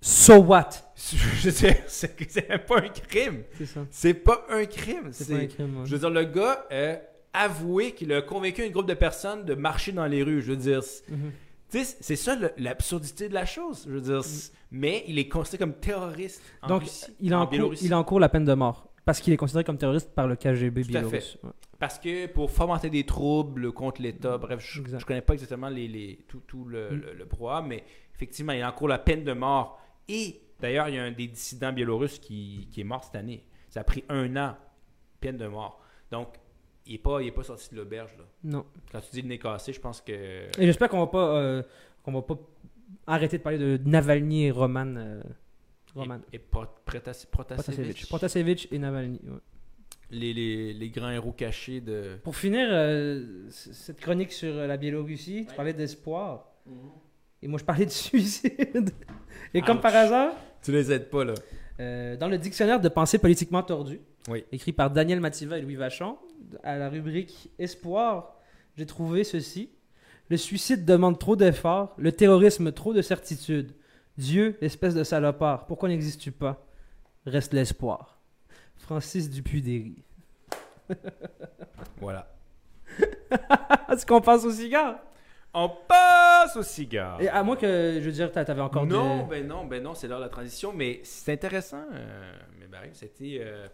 So 0.00 0.34
what? 0.38 0.70
Je 1.12 1.48
veux 1.48 1.52
dire, 1.52 1.76
c'est 1.86 2.48
même 2.48 2.58
pas 2.66 2.78
un 2.78 2.88
crime. 2.88 3.42
C'est 3.56 3.66
ça. 3.66 3.86
C'est 3.90 4.14
pas 4.14 4.44
un 4.50 4.64
crime. 4.64 5.08
C'est 5.12 5.32
pas 5.32 5.40
un 5.42 5.46
crime. 5.46 5.76
ouais. 5.78 5.86
Je 5.86 5.92
veux 5.92 5.98
dire, 5.98 6.10
le 6.10 6.24
gars 6.24 6.66
a 6.70 7.44
avoué 7.44 7.92
qu'il 7.92 8.12
a 8.12 8.22
convaincu 8.22 8.62
un 8.64 8.68
groupe 8.70 8.88
de 8.88 8.94
personnes 8.94 9.44
de 9.44 9.54
marcher 9.54 9.92
dans 9.92 10.06
les 10.06 10.22
rues. 10.22 10.42
Je 10.42 10.50
veux 10.50 10.56
dire, 10.56 10.82
c'est- 10.82 11.08
Mhm. 11.08 11.30
sais, 11.68 11.84
c'est 12.00 12.16
ça 12.16 12.36
l'absurdité 12.56 13.28
de 13.28 13.34
la 13.34 13.46
chose. 13.46 13.84
Je 13.86 13.92
veux 13.92 14.00
dire, 14.00 14.24
c'est- 14.24 14.52
mais 14.72 15.04
il 15.06 15.18
est 15.18 15.28
considéré 15.28 15.58
comme 15.70 15.74
terroriste 15.78 16.42
en 16.62 16.68
Donc, 16.68 16.82
Russie, 16.82 17.06
il 17.20 17.32
en 17.34 17.38
encourt, 17.42 17.50
Biélorussie. 17.50 17.86
il 17.86 17.94
encourt 17.94 18.18
la 18.20 18.28
peine 18.28 18.44
de 18.44 18.54
mort 18.54 18.86
Parce 19.04 19.20
qu'il 19.20 19.32
est 19.32 19.36
considéré 19.38 19.64
comme 19.64 19.78
terroriste 19.78 20.10
par 20.14 20.26
le 20.26 20.36
KGB 20.36 20.82
Tout 20.82 20.88
à 20.88 21.00
biélorusse. 21.00 21.38
Ouais. 21.42 21.50
Parce 21.78 21.98
que 21.98 22.26
pour 22.26 22.50
fomenter 22.50 22.90
des 22.90 23.04
troubles 23.04 23.72
contre 23.72 24.02
l'État, 24.02 24.36
bref, 24.36 24.60
je, 24.60 24.82
je 24.98 25.04
connais 25.06 25.22
pas 25.22 25.32
exactement 25.34 25.68
les, 25.70 25.88
les- 25.88 26.18
tout, 26.28 26.40
tout 26.46 26.64
le, 26.66 26.90
Mm. 26.90 27.02
le, 27.18 27.26
mais 27.66 27.84
effectivement, 28.14 28.52
il 28.52 28.62
encourt 28.64 28.88
la 28.88 28.98
peine 28.98 29.22
de 29.24 29.32
mort. 29.32 29.80
Et 30.08 30.40
d'ailleurs, 30.60 30.88
il 30.88 30.94
y 30.94 30.98
a 30.98 31.04
un 31.04 31.12
des 31.12 31.26
dissidents 31.28 31.72
biélorusses 31.72 32.18
qui, 32.18 32.68
qui 32.70 32.80
est 32.80 32.84
mort 32.84 33.04
cette 33.04 33.16
année. 33.16 33.44
Ça 33.68 33.80
a 33.80 33.84
pris 33.84 34.04
un 34.08 34.34
an, 34.36 34.56
peine 35.20 35.36
de 35.36 35.46
mort. 35.46 35.80
Donc, 36.10 36.34
il 36.86 36.92
n'est 36.92 36.98
pas, 36.98 37.20
il 37.22 37.28
est 37.28 37.32
pas 37.32 37.42
sorti 37.42 37.68
de 37.70 37.76
l'auberge. 37.76 38.12
là. 38.16 38.24
Non. 38.44 38.64
Quand 38.90 39.00
tu 39.00 39.10
dis 39.12 39.22
le 39.22 39.28
nez 39.28 39.38
cassé, 39.38 39.72
je 39.72 39.80
pense 39.80 40.00
que. 40.00 40.12
Et 40.12 40.50
j'espère 40.66 40.88
qu'on 40.88 41.00
va 41.00 41.06
pas 41.08 41.36
euh, 41.36 41.62
qu'on 42.02 42.12
va 42.12 42.22
pas 42.22 42.38
arrêter 43.06 43.38
de 43.38 43.42
parler 43.42 43.58
de 43.58 43.78
Navalny 43.84 44.46
et 44.46 44.50
Roman. 44.50 44.94
euh, 44.96 45.22
Roman. 45.94 46.20
Et, 46.32 46.36
et 46.36 46.38
Pro- 46.38 46.64
Protas- 46.86 47.26
Protasevich, 47.30 48.06
Protasevich. 48.08 48.68
Et 48.72 48.78
Navalny. 48.78 49.20
ouais. 49.24 49.38
les, 50.10 50.32
les, 50.32 50.72
les 50.72 50.88
grands 50.90 51.10
héros 51.10 51.32
cachés 51.32 51.82
de. 51.82 52.16
Pour 52.24 52.34
finir 52.36 52.68
euh, 52.70 53.46
cette 53.50 54.00
chronique 54.00 54.32
sur 54.32 54.54
la 54.54 54.76
Biélorussie, 54.78 55.44
tu 55.46 55.54
parlais 55.54 55.74
d'espoir. 55.74 56.52
Et 57.42 57.48
moi, 57.48 57.58
je 57.58 57.64
parlais 57.64 57.86
de 57.86 57.90
suicide. 57.90 58.90
Et 59.54 59.62
comme 59.62 59.76
Ouch. 59.76 59.82
par 59.82 59.94
hasard, 59.94 60.32
Tu 60.62 60.72
les 60.72 60.90
aides 60.92 61.08
pas, 61.08 61.24
là. 61.24 61.34
euh, 61.80 62.16
dans 62.16 62.28
le 62.28 62.36
dictionnaire 62.38 62.80
de 62.80 62.88
pensée 62.88 63.18
politiquement 63.18 63.62
tordue, 63.62 64.00
Oui. 64.28 64.44
écrit 64.52 64.72
par 64.72 64.90
Daniel 64.90 65.20
Mativa 65.20 65.56
et 65.58 65.62
Louis 65.62 65.76
Vachon, 65.76 66.18
à 66.62 66.76
la 66.76 66.88
rubrique 66.88 67.50
Espoir, 67.58 68.34
j'ai 68.76 68.86
trouvé 68.86 69.24
ceci. 69.24 69.70
Le 70.30 70.36
suicide 70.36 70.84
demande 70.84 71.18
trop 71.18 71.36
d'efforts, 71.36 71.94
le 71.96 72.12
terrorisme 72.12 72.72
trop 72.72 72.92
de 72.92 73.00
certitude. 73.02 73.72
Dieu, 74.18 74.58
espèce 74.60 74.94
de 74.94 75.04
salopard, 75.04 75.66
pourquoi 75.66 75.88
n'existes-tu 75.88 76.32
pas? 76.32 76.66
Reste 77.24 77.52
l'espoir. 77.54 78.18
Francis 78.76 79.30
Dupuy-Derry. 79.30 80.02
Voilà. 82.00 82.28
Est-ce 83.90 84.04
qu'on 84.06 84.20
passe 84.20 84.44
au 84.44 84.50
cigare? 84.50 84.96
On 85.54 85.68
passe 85.88 86.56
au 86.56 86.62
cigare. 86.62 87.20
Et 87.20 87.28
à 87.28 87.42
moins 87.42 87.56
que, 87.56 87.94
je 87.98 88.04
veux 88.04 88.12
dire, 88.12 88.30
t'a- 88.30 88.44
t'avais 88.44 88.60
encore 88.60 88.86
non, 88.86 89.24
de... 89.24 89.30
ben 89.30 89.46
non, 89.46 89.64
ben 89.64 89.82
non, 89.82 89.94
c'est 89.94 90.06
l'heure 90.06 90.18
de 90.18 90.24
la 90.24 90.28
transition, 90.30 90.72
mais 90.74 91.00
c'est 91.02 91.32
intéressant. 91.32 91.82
euh, 91.92 92.32
mais 92.60 92.66
Barry, 92.66 92.90
c'était 92.92 93.38
euh, 93.40 93.66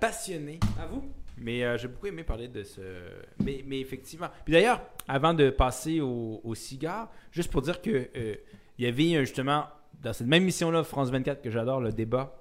passionné. 0.00 0.60
À 0.80 0.86
vous 0.86 1.02
Mais 1.38 1.64
euh, 1.64 1.76
j'ai 1.78 1.88
beaucoup 1.88 2.06
aimé 2.06 2.22
parler 2.24 2.48
de 2.48 2.62
ce. 2.62 2.80
Mais, 3.42 3.64
mais 3.66 3.80
effectivement. 3.80 4.28
Puis 4.44 4.52
d'ailleurs, 4.52 4.80
avant 5.08 5.34
de 5.34 5.50
passer 5.50 6.00
au, 6.00 6.40
au 6.44 6.54
cigare, 6.54 7.10
juste 7.32 7.50
pour 7.50 7.62
dire 7.62 7.80
que 7.80 8.08
euh, 8.16 8.34
il 8.78 8.84
y 8.84 8.88
avait 8.88 9.24
justement 9.24 9.64
dans 10.02 10.12
cette 10.12 10.26
même 10.26 10.44
mission-là, 10.44 10.84
France 10.84 11.10
24, 11.10 11.40
que 11.40 11.50
j'adore, 11.50 11.80
le 11.80 11.90
débat. 11.92 12.36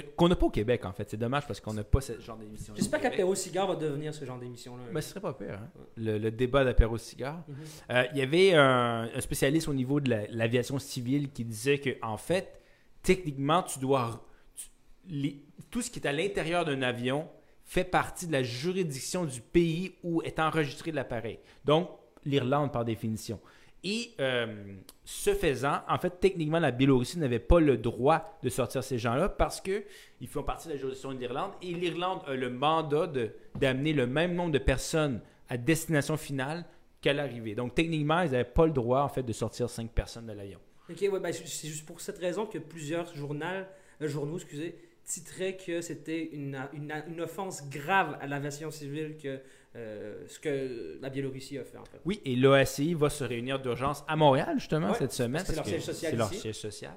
Qu'on 0.00 0.28
n'a 0.28 0.36
pas 0.36 0.46
au 0.46 0.50
Québec, 0.50 0.84
en 0.84 0.92
fait. 0.92 1.08
C'est 1.10 1.16
dommage 1.16 1.46
parce 1.46 1.60
qu'on 1.60 1.72
n'a 1.74 1.84
pas 1.84 2.00
ce 2.00 2.18
genre 2.20 2.36
d'émission. 2.36 2.74
J'espère 2.76 3.00
qu'Apéro 3.00 3.34
Cigare 3.34 3.66
va 3.68 3.76
devenir 3.76 4.12
ce 4.14 4.24
genre 4.24 4.38
d'émission-là. 4.38 4.84
Ben, 4.92 5.00
ce 5.00 5.10
serait 5.10 5.20
pas 5.20 5.32
pire, 5.34 5.54
hein? 5.62 5.68
le, 5.96 6.18
le 6.18 6.30
débat 6.30 6.64
d'apéro 6.64 6.98
cigare. 6.98 7.42
Mhm. 7.48 7.56
Euh, 7.90 8.04
il 8.12 8.18
y 8.18 8.22
avait 8.22 8.54
un, 8.54 9.08
un 9.14 9.20
spécialiste 9.20 9.68
au 9.68 9.74
niveau 9.74 10.00
de 10.00 10.10
la- 10.10 10.26
l'aviation 10.28 10.78
civile 10.78 11.30
qui 11.30 11.44
disait 11.44 11.78
que 11.78 11.90
en 12.02 12.16
fait, 12.16 12.60
techniquement, 13.02 13.62
tu 13.62 13.78
dois 13.78 14.24
tu- 14.54 14.66
les- 15.08 15.42
tout 15.70 15.82
ce 15.82 15.90
qui 15.90 15.98
est 16.00 16.06
à 16.06 16.12
l'intérieur 16.12 16.64
d'un 16.64 16.82
avion 16.82 17.28
fait 17.64 17.84
partie 17.84 18.26
de 18.26 18.32
la 18.32 18.42
juridiction 18.42 19.24
du 19.24 19.40
pays 19.40 19.94
où 20.04 20.22
est 20.22 20.38
enregistré 20.38 20.92
l'appareil. 20.92 21.38
Donc, 21.64 21.90
l'Irlande 22.24 22.72
par 22.72 22.84
définition. 22.84 23.40
Et 23.88 24.10
euh, 24.18 24.74
ce 25.04 25.32
faisant, 25.32 25.78
en 25.88 25.96
fait, 25.98 26.18
techniquement, 26.18 26.58
la 26.58 26.72
Biélorussie 26.72 27.20
n'avait 27.20 27.38
pas 27.38 27.60
le 27.60 27.76
droit 27.76 28.36
de 28.42 28.48
sortir 28.48 28.82
ces 28.82 28.98
gens-là 28.98 29.28
parce 29.28 29.60
que 29.60 29.84
ils 30.20 30.26
font 30.26 30.42
partie 30.42 30.66
de 30.66 30.72
la 30.72 30.78
juridiction 30.80 31.12
de 31.12 31.18
l'Irlande 31.18 31.52
et 31.62 31.72
l'Irlande 31.72 32.22
a 32.26 32.34
le 32.34 32.50
mandat 32.50 33.08
d'amener 33.54 33.92
le 33.92 34.08
même 34.08 34.34
nombre 34.34 34.50
de 34.50 34.58
personnes 34.58 35.20
à 35.48 35.56
destination 35.56 36.16
finale 36.16 36.64
qu'à 37.00 37.12
l'arrivée. 37.12 37.54
Donc, 37.54 37.76
techniquement, 37.76 38.22
ils 38.22 38.32
n'avaient 38.32 38.42
pas 38.42 38.66
le 38.66 38.72
droit, 38.72 39.02
en 39.02 39.08
fait, 39.08 39.22
de 39.22 39.32
sortir 39.32 39.70
cinq 39.70 39.92
personnes 39.92 40.26
de 40.26 40.32
l'avion. 40.32 40.58
Ok, 40.90 40.98
ouais, 41.00 41.20
ben, 41.20 41.32
c'est 41.32 41.68
juste 41.68 41.86
pour 41.86 42.00
cette 42.00 42.18
raison 42.18 42.44
que 42.44 42.58
plusieurs 42.58 43.14
journal, 43.14 43.68
euh, 44.02 44.08
journaux 44.08 44.36
excusez, 44.36 44.74
titraient 45.06 45.56
que 45.56 45.80
c'était 45.80 46.28
une, 46.32 46.58
une, 46.74 46.92
une 47.08 47.20
offense 47.20 47.68
grave 47.70 48.18
à 48.20 48.26
l'aviation 48.26 48.70
civile 48.70 49.16
que 49.22 49.38
euh, 49.76 50.24
ce 50.26 50.38
que 50.40 50.98
la 51.00 51.08
Biélorussie 51.10 51.58
a 51.58 51.64
fait 51.64 51.78
en 51.78 51.84
fait. 51.84 52.00
Oui, 52.04 52.20
et 52.24 52.34
l'OACI 52.36 52.94
va 52.94 53.08
se 53.10 53.24
réunir 53.24 53.60
d'urgence 53.60 54.04
à 54.08 54.16
Montréal, 54.16 54.54
justement, 54.58 54.88
Ouais, 54.90 54.98
cette 54.98 55.12
semaine. 55.12 55.42
c'est 55.46 55.54
leur 55.56 55.66
siège 55.66 55.82
social 55.82 56.10
C'est 56.10 56.16
leur 56.16 56.32
siège 56.34 56.54
social. 56.56 56.92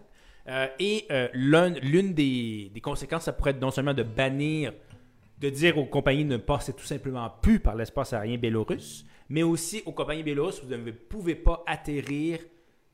Euh, 0.48 0.68
et 0.80 1.06
euh, 1.12 1.28
l'un- 1.34 1.70
l'une 1.82 2.14
des, 2.14 2.72
des 2.74 2.82
conséquences, 2.82 3.24
ça 3.26 3.34
pourrait 3.34 3.52
être 3.52 3.62
non 3.62 3.70
seulement 3.72 3.94
de 3.94 4.04
bannir, 4.04 4.74
de 5.40 5.50
dire 5.50 5.78
aux 5.78 5.86
compagnies 5.86 6.24
de 6.26 6.30
ne 6.32 6.38
passer 6.38 6.74
tout 6.74 6.86
simplement 6.86 7.30
plus 7.42 7.60
par 7.60 7.76
l'espace 7.76 8.14
aérien 8.14 8.38
biélorusse, 8.38 9.06
mais 9.30 9.44
aussi 9.44 9.84
aux 9.86 9.92
compagnies 9.92 10.24
biélorusses, 10.24 10.64
vous 10.64 10.70
ne 10.76 10.92
pouvez 10.92 11.36
pas 11.36 11.64
atterrir 11.68 12.40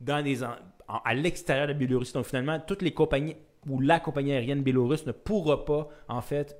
dans 0.01 0.21
des 0.23 0.43
en- 0.43 0.55
en- 0.89 0.97
à 1.05 1.13
l'extérieur 1.13 1.67
de 1.67 1.71
la 1.73 1.77
Biélorussie. 1.77 2.11
Donc 2.13 2.25
finalement, 2.25 2.59
toutes 2.59 2.81
les 2.81 2.91
compagnies 2.91 3.35
ou 3.69 3.79
la 3.81 3.99
compagnie 3.99 4.31
aérienne 4.33 4.61
biélorusse 4.61 5.05
ne 5.05 5.11
pourra 5.11 5.65
pas, 5.65 5.87
en 6.07 6.21
fait, 6.21 6.57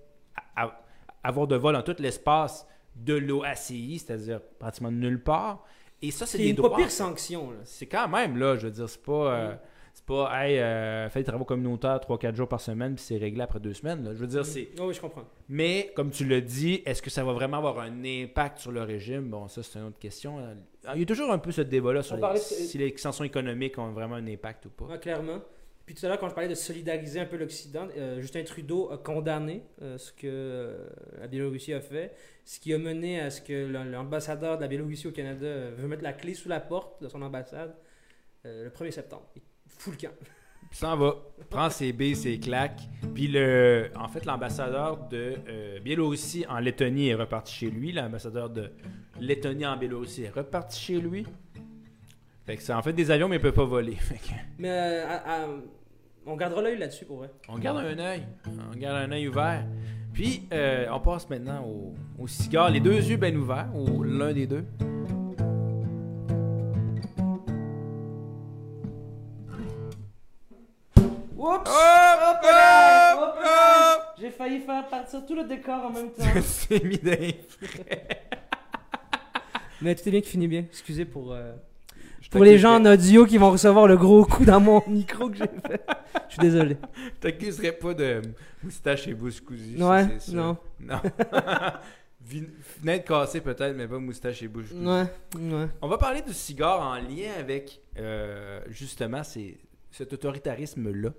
avoir 1.23 1.47
de 1.47 1.55
vol 1.55 1.73
dans 1.73 1.81
tout 1.81 1.95
l'espace 1.99 2.67
de 2.95 3.13
l'OACI, 3.15 3.99
c'est-à-dire 3.99 4.39
pratiquement 4.59 4.91
nulle 4.91 5.21
part. 5.21 5.63
Et 6.01 6.11
ça, 6.11 6.25
c'est 6.25 6.37
des 6.37 6.49
une 6.49 6.55
droits. 6.55 6.71
pas 6.71 6.77
pire 6.77 6.91
sanction. 6.91 7.51
C'est 7.63 7.87
quand 7.87 8.07
même, 8.07 8.37
là, 8.37 8.55
je 8.57 8.67
veux 8.67 8.71
dire, 8.71 8.89
c'est 8.89 9.01
pas. 9.01 9.33
euh, 9.33 9.55
c'est 9.93 10.05
pas, 10.05 10.29
hey, 10.45 10.59
euh, 10.59 11.09
fais 11.09 11.21
des 11.21 11.25
travaux 11.25 11.45
communautaires 11.45 11.99
3-4 12.01 12.35
jours 12.35 12.49
par 12.49 12.59
semaine, 12.59 12.95
puis 12.95 13.03
c'est 13.03 13.17
réglé 13.17 13.41
après 13.41 13.61
deux 13.61 13.73
semaines. 13.73 14.03
là. 14.03 14.11
Je 14.13 14.19
veux 14.19 14.27
dire, 14.27 14.45
c'est. 14.45 14.69
Oh, 14.79 14.87
oui, 14.87 14.93
je 14.93 14.99
comprends. 14.99 15.23
Mais, 15.47 15.93
comme 15.95 16.11
tu 16.11 16.25
l'as 16.25 16.41
dit, 16.41 16.81
est-ce 16.85 17.01
que 17.01 17.09
ça 17.09 17.23
va 17.23 17.31
vraiment 17.31 17.57
avoir 17.57 17.79
un 17.79 18.03
impact 18.03 18.59
sur 18.59 18.71
le 18.73 18.81
régime? 18.83 19.29
Bon, 19.29 19.47
ça, 19.47 19.63
c'est 19.63 19.79
une 19.79 19.85
autre 19.85 19.97
question. 19.99 20.37
Euh, 20.39 20.53
Il 20.95 20.99
y 20.99 21.03
a 21.03 21.05
toujours 21.05 21.31
un 21.31 21.37
peu 21.37 21.51
ce 21.51 21.61
débat-là 21.61 22.03
sur 22.03 22.17
les- 22.17 22.21
de- 22.21 22.37
si 22.37 22.77
les 22.77 22.85
extensions 22.87 23.23
économiques 23.23 23.77
ont 23.77 23.91
vraiment 23.93 24.15
un 24.15 24.27
impact 24.27 24.65
ou 24.65 24.69
pas. 24.69 24.97
Clairement. 24.97 25.39
Puis 25.85 25.93
tout 25.93 26.05
à 26.05 26.09
l'heure, 26.09 26.19
quand 26.19 26.29
je 26.29 26.33
parlais 26.33 26.49
de 26.49 26.55
solidariser 26.55 27.19
un 27.19 27.25
peu 27.25 27.37
l'Occident, 27.37 27.87
euh, 27.95 28.19
Justin 28.19 28.43
Trudeau 28.43 28.89
a 28.91 28.97
condamné 28.97 29.61
euh, 29.83 29.99
ce 29.99 30.11
que 30.11 30.25
euh, 30.25 30.87
la 31.19 31.27
Biélorussie 31.27 31.73
a 31.73 31.81
fait, 31.81 32.15
ce 32.43 32.59
qui 32.59 32.73
a 32.73 32.79
mené 32.79 33.19
à 33.19 33.29
ce 33.29 33.39
que 33.39 33.67
l'ambassadeur 33.91 34.57
de 34.57 34.61
la 34.63 34.67
Biélorussie 34.67 35.07
au 35.07 35.11
Canada 35.11 35.69
veut 35.77 35.87
mettre 35.87 36.03
la 36.03 36.13
clé 36.13 36.33
sous 36.33 36.49
la 36.49 36.59
porte 36.59 37.03
de 37.03 37.07
son 37.07 37.21
ambassade 37.21 37.75
le 38.43 38.69
1er 38.69 38.91
septembre. 38.91 39.27
Il 39.35 39.41
fout 39.67 39.93
le 39.99 40.07
camp. 40.07 40.13
Puis 40.69 40.79
ça 40.79 40.89
en 40.89 40.97
va, 40.97 41.15
prend 41.49 41.69
ses 41.71 41.93
billes, 41.93 42.15
ses 42.15 42.39
claques. 42.39 42.81
Puis 43.15 43.27
le, 43.27 43.89
en 43.95 44.07
fait, 44.07 44.23
l'ambassadeur 44.25 45.07
de 45.07 45.79
Biélorussie 45.79 46.45
en 46.47 46.59
Lettonie 46.59 47.09
est 47.09 47.15
reparti 47.15 47.55
chez 47.55 47.71
lui. 47.71 47.91
L'ambassadeur 47.91 48.51
de 48.51 48.71
Lettonie 49.19 49.65
en 49.65 49.77
Biélorussie 49.77 50.23
est 50.23 50.29
reparti 50.29 50.79
chez 50.79 50.99
lui. 50.99 51.25
Fait 52.45 52.57
que 52.57 52.61
c'est 52.61 52.73
en 52.73 52.81
fait 52.81 52.93
des 52.93 53.09
avions, 53.11 53.27
mais 53.27 53.37
ils 53.37 53.41
peuvent 53.41 53.53
pas 53.53 53.65
voler. 53.65 53.97
Mais 54.59 54.69
euh, 54.69 55.07
à- 55.07 55.43
à- 55.43 55.47
on 56.27 56.35
gardera 56.35 56.61
l'œil 56.61 56.77
là-dessus 56.77 57.05
pour 57.05 57.17
vrai. 57.17 57.29
on 57.49 57.57
garde 57.59 57.77
un 57.79 57.99
œil. 57.99 58.23
On 58.73 58.75
garde 58.77 58.97
un 58.97 59.11
œil 59.11 59.27
ouvert. 59.27 59.63
Puis, 60.13 60.47
euh, 60.53 60.87
on 60.91 60.99
passe 60.99 61.29
maintenant 61.29 61.63
au, 61.65 61.93
au 62.17 62.27
cigare. 62.27 62.69
Les 62.69 62.79
deux 62.79 62.93
yeux 62.95 63.17
bien 63.17 63.35
ouverts, 63.35 63.67
ou 63.75 64.01
l'un 64.03 64.31
des 64.33 64.47
deux. 64.47 64.65
Oups! 71.37 71.69
Hop! 71.69 73.39
J'ai 74.19 74.31
failli 74.31 74.59
faire 74.61 74.87
partir 74.87 75.25
tout 75.25 75.35
le 75.35 75.43
décor 75.43 75.85
en 75.85 75.89
même 75.91 76.11
temps. 76.17 76.23
C'est 76.43 76.83
mis 76.83 76.99
Mais 79.81 79.95
tout 79.95 80.07
est 80.07 80.11
bien 80.11 80.21
qui 80.21 80.29
finit 80.29 80.47
bien. 80.47 80.61
Excusez 80.61 81.05
pour, 81.05 81.33
euh, 81.33 81.53
pour 82.31 82.43
les 82.43 82.57
gens 82.57 82.75
en 82.81 82.85
audio 82.85 83.25
qui 83.25 83.37
vont 83.37 83.51
recevoir 83.51 83.87
le 83.87 83.97
gros 83.97 84.25
coup 84.25 84.45
dans 84.45 84.59
mon 84.59 84.81
micro 84.87 85.29
que 85.29 85.37
j'ai 85.37 85.47
fait. 85.47 85.81
Je 86.27 86.33
suis 86.33 86.39
désolé. 86.41 86.77
Je 86.95 87.19
t'accuserais 87.19 87.71
pas 87.73 87.93
de 87.93 88.21
moustache 88.63 89.07
et 89.07 89.13
bouche 89.13 89.41
cousue. 89.41 89.81
Ouais, 89.81 90.07
non. 90.31 90.57
Non. 90.79 91.01
Fenêtre 92.61 93.05
cassée 93.05 93.41
peut-être, 93.41 93.75
mais 93.75 93.87
pas 93.87 93.99
moustache 93.99 94.41
et 94.41 94.47
bouche 94.47 94.69
cousue. 94.69 94.85
Ouais, 94.87 95.03
ouais. 95.35 95.67
On 95.81 95.87
va 95.87 95.97
parler 95.97 96.21
du 96.23 96.33
cigare 96.33 96.81
en 96.81 96.95
lien 96.95 97.29
avec 97.39 97.81
euh, 97.97 98.61
justement 98.69 99.23
ces- 99.23 99.59
cet 99.91 100.11
autoritarisme-là. 100.13 101.11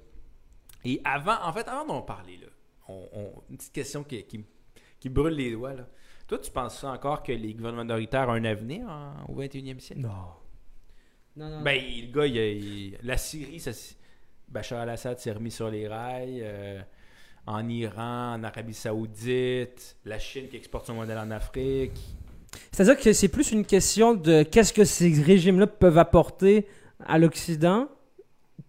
Et 0.85 1.01
avant, 1.05 1.37
en 1.45 1.53
fait, 1.53 1.69
avant 1.69 1.87
d'en 1.87 2.03
parler, 2.03 2.39
là, 2.43 2.49
on, 2.89 3.05
on- 3.13 3.33
une 3.51 3.57
petite 3.57 3.73
question 3.73 4.03
qui, 4.03 4.23
qui, 4.25 4.45
qui 4.99 5.09
brûle 5.09 5.35
les 5.35 5.53
doigts. 5.53 5.75
Là. 5.75 5.87
Toi, 6.27 6.39
tu 6.39 6.51
penses 6.51 6.81
ça 6.81 6.91
encore 6.91 7.23
que 7.23 7.31
les 7.33 7.55
gouvernements 7.55 7.83
minoritaires 7.85 8.29
ont 8.29 8.33
un 8.33 8.45
avenir 8.45 8.89
en- 8.89 9.33
au 9.33 9.41
21e 9.41 9.79
siècle? 9.79 10.03
Non. 10.03 10.11
Non, 11.37 11.49
non. 11.51 11.61
Ben, 11.63 11.77
le 11.79 12.13
gars, 12.13 12.27
il 12.27 12.39
a- 12.39 12.51
il- 12.51 12.99
la 13.03 13.17
Syrie, 13.17 13.61
ça, 13.61 13.71
Bachar 14.49 14.81
al-Assad 14.81 15.19
s'est 15.19 15.33
remis 15.33 15.51
sur 15.51 15.71
les 15.71 15.87
rails. 15.89 16.41
euh, 16.43 16.81
en 17.49 17.69
Iran, 17.69 18.35
en 18.35 18.43
Arabie 18.43 18.75
Saoudite, 18.75 19.97
la 20.05 20.19
Chine 20.19 20.49
qui 20.49 20.57
exporte 20.57 20.87
son 20.87 20.95
modèle 20.95 21.19
en 21.19 21.31
Afrique. 21.31 21.93
C'est-à-dire 22.73 22.99
que 22.99 23.13
c'est 23.13 23.29
plus 23.29 23.53
une 23.53 23.65
question 23.65 24.15
de 24.15 24.43
qu'est-ce 24.43 24.73
que 24.73 24.85
ces 24.85 25.13
régimes-là 25.23 25.69
peuvent 25.69 25.99
apporter 25.99 26.67
à 27.05 27.19
l'Occident 27.21 27.89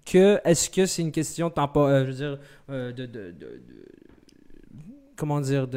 que 0.05 0.39
est-ce 0.43 0.70
que 0.70 0.86
c'est 0.86 1.01
une 1.01 1.11
question 1.11 1.49
tempo- 1.49 1.88
euh, 1.88 2.01
je 2.05 2.11
veux 2.11 2.13
dire, 2.18 2.39
euh, 2.70 2.91
de, 2.91 3.05
de, 3.07 3.32
de- 3.32 3.32
de- 3.32 3.61
comment 5.18 5.41
dire, 5.41 5.68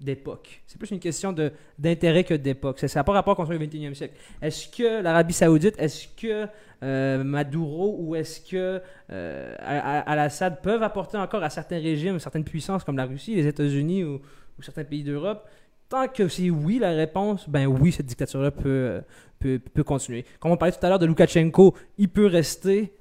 d'époque. 0.00 0.62
C'est 0.66 0.78
plus 0.78 0.90
une 0.90 1.00
question 1.00 1.34
d'intérêt 1.78 2.22
que 2.24 2.34
d'époque. 2.34 2.78
Ça 2.80 3.00
n'a 3.00 3.04
pas 3.04 3.12
rapport 3.12 3.34
contre 3.34 3.50
le 3.52 3.58
21e 3.58 3.94
siècle. 3.94 4.14
Est-ce 4.40 4.68
que 4.68 5.02
l'Arabie 5.02 5.32
Saoudite, 5.32 5.74
est-ce 5.78 6.06
que 6.08 6.46
euh, 6.82 7.24
Maduro 7.24 7.96
ou 7.98 8.14
est-ce 8.14 8.40
que 8.40 8.80
euh, 9.10 9.56
Al- 9.58 10.04
Al-Assad 10.06 10.60
peuvent 10.62 10.82
apporter 10.82 11.16
encore 11.18 11.42
à 11.42 11.50
certains 11.50 11.80
régimes, 11.80 12.18
certaines 12.18 12.44
puissances 12.44 12.84
comme 12.84 12.96
la 12.96 13.06
Russie, 13.06 13.34
les 13.34 13.46
États-Unis 13.46 14.04
ou, 14.04 14.14
ou 14.58 14.62
certains 14.62 14.84
pays 14.84 15.02
d'Europe? 15.02 15.48
Tant 15.88 16.06
que 16.06 16.28
c'est 16.28 16.50
oui 16.50 16.78
la 16.78 16.90
réponse, 16.92 17.48
ben 17.48 17.66
oui, 17.66 17.90
cette 17.90 18.06
dictature-là 18.06 18.50
peut, 18.52 18.68
euh, 18.68 19.00
peut, 19.40 19.58
peut 19.58 19.82
continuer. 19.82 20.24
Comme 20.38 20.52
on 20.52 20.56
parlait 20.56 20.72
tout 20.72 20.86
à 20.86 20.88
l'heure 20.88 21.00
de 21.00 21.06
Loukachenko, 21.06 21.74
il 21.98 22.08
peut 22.08 22.26
rester 22.26 22.92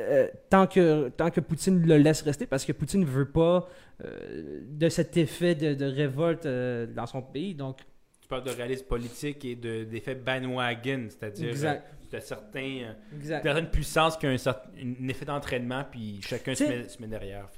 euh, 0.00 0.28
tant, 0.50 0.66
que, 0.66 1.08
tant 1.10 1.30
que 1.30 1.40
Poutine 1.40 1.84
le 1.86 1.96
laisse 1.98 2.22
rester, 2.22 2.46
parce 2.46 2.64
que 2.64 2.72
Poutine 2.72 3.00
ne 3.00 3.06
veut 3.06 3.30
pas 3.30 3.68
euh, 4.04 4.60
de 4.68 4.88
cet 4.88 5.16
effet 5.16 5.54
de, 5.54 5.74
de 5.74 5.84
révolte 5.86 6.46
euh, 6.46 6.86
dans 6.86 7.06
son 7.06 7.20
pays. 7.22 7.54
Donc, 7.54 7.78
Tu 8.20 8.28
parles 8.28 8.44
de 8.44 8.50
réalisme 8.50 8.84
politique 8.86 9.44
et 9.44 9.56
de- 9.56 9.84
d'effet 9.84 10.14
bandwagon, 10.14 11.06
c'est-à-dire 11.08 11.52
de 12.12 12.20
certains, 12.20 12.94
certaines 13.42 13.70
puissances 13.70 14.16
qui 14.16 14.26
ont 14.26 14.30
un, 14.30 14.38
certain- 14.38 14.70
un 14.82 15.08
effet 15.08 15.24
d'entraînement, 15.24 15.84
puis 15.90 16.20
chacun 16.22 16.54
se 16.54 16.64
met, 16.64 16.88
se 16.88 17.00
met 17.02 17.08
derrière. 17.08 17.48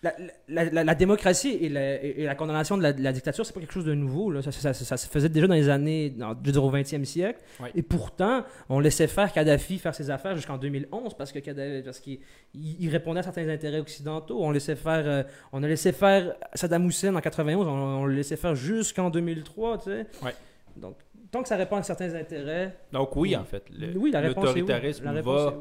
La, 0.00 0.12
la- 0.48 0.64
la- 0.66 0.84
la 0.84 0.94
démocratie 0.94 1.58
et 1.60 1.68
la, 1.68 2.00
et 2.00 2.24
la 2.24 2.36
condamnation 2.36 2.76
de 2.78 2.82
la, 2.82 2.92
dictature, 3.12 3.44
c'est 3.44 3.52
pas 3.52 3.58
quelque 3.58 3.72
chose 3.72 3.84
de 3.84 3.94
nouveau. 3.94 4.30
Là. 4.30 4.42
Ça, 4.42 4.52
ça- 4.52 4.72
ça- 4.72 4.84
ça 4.84 4.96
se 4.96 5.08
faisait 5.08 5.28
déjà 5.28 5.48
dans 5.48 5.54
les 5.54 5.68
années, 5.68 6.10
dans, 6.10 6.34
je 6.40 6.46
veux 6.46 6.52
dire, 6.52 6.62
au 6.62 6.70
20e 6.70 7.04
siècle. 7.04 7.40
Et 7.74 7.82
pourtant, 7.82 8.44
on 8.68 8.78
laissait 8.78 9.08
faire 9.08 9.32
Kadhafi 9.32 9.78
faire 9.78 9.96
ses 9.96 10.08
affaires 10.10 10.36
jusqu'en 10.36 10.56
2011 10.56 11.14
parce 11.14 11.32
que 11.32 11.40
Kadhafi, 11.40 11.82
parce 11.82 11.98
qu'il 11.98 12.20
il- 12.54 12.76
il 12.84 12.88
répondait 12.90 13.18
à 13.18 13.22
certains 13.24 13.48
intérêts 13.48 13.80
occidentaux. 13.80 14.38
On 14.40 14.52
laissait 14.52 14.76
faire, 14.76 15.02
euh, 15.04 15.22
on 15.52 15.64
a 15.64 15.66
laissé 15.66 15.90
faire 15.90 16.32
Saddam 16.54 16.86
Hussein 16.86 17.16
en 17.16 17.20
91, 17.20 17.66
on, 17.66 17.70
on 17.72 18.04
le 18.04 18.14
laissait 18.14 18.36
faire 18.36 18.54
jusqu'en 18.54 19.10
2003, 19.10 19.78
tu 19.78 19.84
sais. 19.90 20.06
Ouais. 20.22 20.32
Donc, 20.76 20.94
tant 21.32 21.42
que 21.42 21.48
ça 21.48 21.56
répond 21.56 21.74
à 21.76 21.82
certains 21.82 22.14
intérêts, 22.14 22.76
Donc 22.92 23.16
oui, 23.16 23.30
Oui. 23.30 23.36
en 23.36 23.42
fait, 23.44 23.64
le- 23.76 23.98
oui, 23.98 24.12
la 24.12 24.20
réponse 24.20 24.44
est 24.44 24.48
oui. 24.52 24.60
l'autoritarisme 24.60 25.04
La 25.06 25.10
réponse 25.12 25.52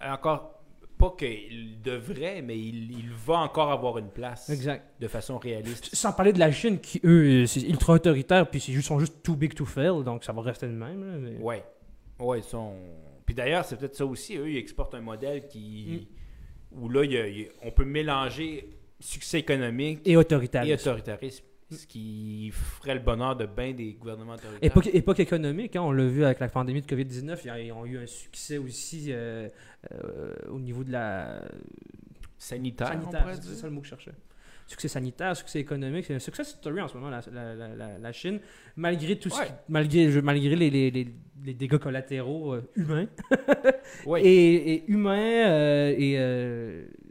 va 0.00 0.06
est 0.06 0.10
encore, 0.10 0.57
pas 0.98 1.14
qu'il 1.16 1.80
devrait, 1.80 2.42
mais 2.42 2.58
il, 2.58 2.90
il 2.92 3.10
va 3.26 3.38
encore 3.38 3.70
avoir 3.70 3.98
une 3.98 4.10
place 4.10 4.50
Exact. 4.50 4.84
de 5.00 5.08
façon 5.08 5.38
réaliste. 5.38 5.94
Sans 5.94 6.12
parler 6.12 6.32
de 6.32 6.38
la 6.38 6.50
Chine 6.52 6.78
qui, 6.80 7.00
eux, 7.04 7.46
c'est 7.46 7.62
ultra 7.62 7.94
autoritaire, 7.94 8.50
puis 8.50 8.58
ils 8.68 8.82
sont 8.82 8.98
juste 8.98 9.22
too 9.22 9.36
big 9.36 9.54
to 9.54 9.64
fail, 9.64 10.02
donc 10.04 10.24
ça 10.24 10.32
va 10.32 10.42
rester 10.42 10.66
le 10.66 10.72
même. 10.72 11.04
là, 11.10 11.18
mais- 11.18 11.38
Ouais. 11.38 11.64
Ouais, 12.18 12.40
ils 12.40 12.44
sont... 12.44 12.74
Puis 13.24 13.34
d'ailleurs, 13.34 13.64
c'est 13.64 13.76
peut-être 13.76 13.94
ça 13.94 14.04
aussi. 14.04 14.36
Eux, 14.36 14.50
ils 14.50 14.56
exportent 14.56 14.94
un 14.94 15.00
modèle 15.00 15.46
qui... 15.46 16.06
Mm. 16.72 16.82
Où 16.82 16.88
là, 16.90 17.04
il 17.04 17.12
y 17.12 17.16
a- 17.16 17.26
il 17.28 17.40
y 17.40 17.44
a- 17.44 17.48
on 17.62 17.70
peut 17.70 17.84
mélanger 17.84 18.68
succès 19.00 19.38
économique 19.38 20.00
Et 20.04 20.16
autoritarisme. 20.16 20.70
et 20.72 20.74
autoritarisme. 20.74 21.44
Ce 21.70 21.86
qui 21.86 22.50
ferait 22.52 22.94
le 22.94 23.00
bonheur 23.00 23.36
de 23.36 23.44
bien 23.46 23.72
des 23.72 23.92
gouvernements 23.92 24.34
autoritaires. 24.34 24.58
Époque, 24.62 24.88
époque 24.92 25.20
économique, 25.20 25.76
hein, 25.76 25.82
on 25.82 25.92
l'a 25.92 26.06
vu 26.06 26.24
avec 26.24 26.40
la 26.40 26.48
pandémie 26.48 26.80
de 26.80 26.86
COVID-19, 26.86 27.38
ils, 27.64 27.72
ont 27.72 27.84
eu 27.84 27.98
un 27.98 28.06
succès 28.06 28.56
aussi 28.58 29.06
euh, 29.08 29.48
euh, 29.92 30.34
au 30.50 30.58
niveau 30.58 30.82
de 30.84 30.92
la 30.92 31.42
Sanitaire, 32.38 32.88
sanitaire. 32.88 33.26
C'est 33.42 33.54
ça 33.54 33.66
le 33.66 33.72
mot 33.72 33.80
que 33.80 33.86
je 33.86 33.90
cherchais. 33.90 34.12
Succès 34.66 34.88
sanitaire, 34.88 35.34
succès 35.36 35.60
économique, 35.60 36.04
c'est 36.06 36.14
un 36.14 36.18
success 36.18 36.50
story 36.50 36.80
en 36.82 36.88
ce 36.88 36.94
moment, 36.94 37.08
la, 37.08 37.20
la- 37.32 37.98
la- 37.98 38.12
Chine, 38.12 38.38
malgré 38.76 39.18
tout 39.18 39.30
ce 39.30 39.42
qui- 39.42 39.50
malgré, 39.68 40.20
malgré 40.22 40.56
les, 40.56 40.70
les- 40.70 40.90
les- 40.90 41.08
les 41.44 41.54
dégâts 41.54 41.78
collatéraux 41.78 42.52
euh, 42.54 42.62
humains. 42.76 43.06
Ouais. 44.06 44.22
Et, 44.26 44.74
et 44.74 44.84
humains 44.90 45.88
et, 45.90 46.12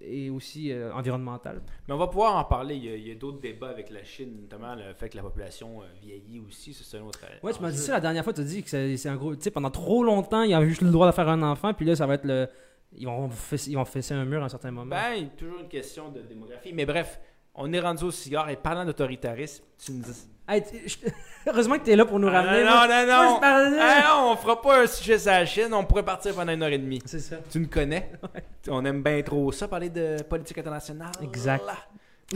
et 0.09 0.29
aussi 0.29 0.71
euh, 0.71 0.93
environnemental. 0.93 1.61
Mais 1.87 1.93
on 1.93 1.97
va 1.97 2.07
pouvoir 2.07 2.35
en 2.35 2.43
parler. 2.43 2.75
Il 2.75 3.07
y 3.07 3.11
a, 3.11 3.15
d'autres 3.15 3.39
débats 3.39 3.69
avec 3.69 3.89
la 3.89 4.03
Chine, 4.03 4.37
notamment 4.41 4.75
le 4.75 4.93
fait 4.93 5.09
que 5.09 5.17
la 5.17 5.23
population 5.23 5.81
euh, 5.81 5.85
vieillit 6.01 6.39
aussi. 6.39 6.73
C'est 6.73 6.97
un 6.97 7.01
autre. 7.01 7.19
Ouais, 7.43 7.53
tu 7.53 7.61
m'as 7.61 7.71
dit 7.71 7.77
ça 7.77 7.93
la 7.93 7.99
dernière 7.99 8.23
fois, 8.23 8.33
tu 8.33 8.41
as 8.41 8.45
dit 8.45 8.63
que 8.63 8.69
c'est 8.69 9.09
un 9.09 9.15
gros. 9.15 9.35
Tu 9.35 9.43
sais, 9.43 9.51
pendant 9.51 9.71
trop 9.71 10.03
longtemps, 10.03 10.43
il 10.43 10.51
y 10.51 10.53
avait 10.53 10.69
juste 10.69 10.81
le 10.81 10.91
droit 10.91 11.07
de 11.07 11.11
faire 11.11 11.29
un 11.29 11.41
enfant, 11.43 11.73
puis 11.73 11.85
là, 11.85 11.95
ça 11.95 12.05
va 12.05 12.15
être 12.15 12.25
le. 12.25 12.47
Ils 12.93 13.05
vont, 13.05 13.29
fesser, 13.29 13.71
ils 13.71 13.75
vont 13.75 13.83
fesser 13.83 14.13
un 14.13 14.23
mur 14.23 14.41
à 14.41 14.45
un 14.45 14.49
certain 14.49 14.71
moment. 14.71 14.95
Ben, 14.95 15.29
toujours 15.37 15.59
une 15.59 15.67
question 15.67 16.09
de 16.09 16.21
démographie. 16.21 16.71
Mais 16.73 16.85
bref, 16.85 17.19
on 17.53 17.71
est 17.73 17.79
rendu 17.79 18.05
au 18.05 18.11
cigare. 18.11 18.49
Et 18.49 18.55
parlant 18.55 18.85
d'autoritarisme, 18.85 19.65
tu 19.77 19.91
me 19.91 20.03
dis. 20.03 20.29
Hey, 20.47 20.63
tu- 20.63 20.77
je- 20.87 20.97
Heureusement 21.49 21.77
que 21.77 21.85
tu 21.85 21.91
es 21.91 21.95
là 21.95 22.05
pour 22.05 22.19
nous 22.19 22.27
Ah, 22.27 22.41
ramener. 22.41 22.63
non, 22.63 22.71
moi- 22.71 22.87
non, 22.87 23.05
moi, 23.05 23.25
non, 23.25 23.35
je 23.35 23.39
parlais- 23.41 23.77
Ah, 23.79 24.03
non, 24.07 24.31
on 24.31 24.35
fera 24.35 24.61
pas 24.61 24.81
un 24.83 24.87
sujet 24.87 25.17
sur 25.17 25.31
la 25.31 25.45
Chine. 25.45 25.73
On 25.73 25.83
pourrait 25.85 26.03
partir 26.03 26.33
pendant 26.35 26.51
une 26.53 26.61
heure 26.61 26.69
et 26.71 26.77
demie. 26.77 27.01
C'est 27.05 27.19
ça. 27.19 27.37
Tu 27.49 27.59
nous 27.59 27.67
connais. 27.67 28.11
On 28.69 28.83
aime 28.85 29.01
bien 29.01 29.21
trop 29.21 29.51
ça, 29.53 29.67
parler 29.67 29.89
de 29.89 30.21
politique 30.23 30.57
internationale. 30.57 31.11
Exact. 31.23 31.63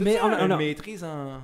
Mais 0.00 0.18
on 0.22 0.32
a 0.32 0.40
une 0.40 0.56
maître 0.56 0.82
en. 1.04 1.40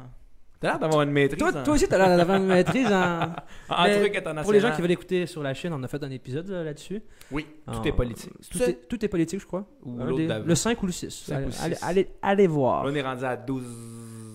T'as 0.61 0.71
l'air 0.71 0.79
d'avoir 0.81 1.03
une 1.03 1.12
maîtrise 1.12 1.39
Toi, 1.39 1.51
en, 1.57 1.62
toi 1.62 1.75
aussi, 1.75 1.87
tu 1.87 1.95
as 1.95 1.99
l'air 1.99 2.16
d'avoir 2.16 2.39
une 2.39 2.47
maîtrise 2.47 2.87
en. 2.89 3.21
en 3.69 3.85
Mais 3.85 4.01
truc 4.01 4.16
international. 4.16 4.43
Pour 4.43 4.53
les 4.55 4.61
gens 4.61 4.73
qui 4.75 4.81
veulent 4.83 4.91
écouter 4.91 5.27
sur 5.27 5.41
la 5.43 5.55
chaîne, 5.55 5.73
on 5.75 5.83
a 5.85 5.87
fait 5.89 6.03
un 6.03 6.11
épisode 6.11 6.49
là, 6.49 6.64
là-dessus. 6.64 7.01
Oui, 7.31 7.47
tout 7.71 7.79
En- 7.79 7.83
est 7.85 7.93
politique. 7.93 8.33
Tout 8.51 8.62
est, 8.62 8.89
tout 8.89 9.05
est 9.05 9.09
politique, 9.09 9.41
je 9.41 9.47
crois. 9.47 9.66
Ou 9.85 10.16
des- 10.16 10.27
le 10.27 10.55
5 10.57 10.83
ou 10.83 10.87
le 10.87 10.93
6. 10.93 11.11
Cinq 11.27 11.37
Allez, 11.37 11.47
ou 11.47 11.51
six. 11.53 11.62
allez, 11.62 11.77
allez, 11.83 12.09
allez 12.23 12.47
voir. 12.49 12.83
Là, 12.85 12.91
on 12.91 12.95
est 12.97 13.03
rendu 13.03 13.25
à 13.25 13.37
12. 13.37 13.62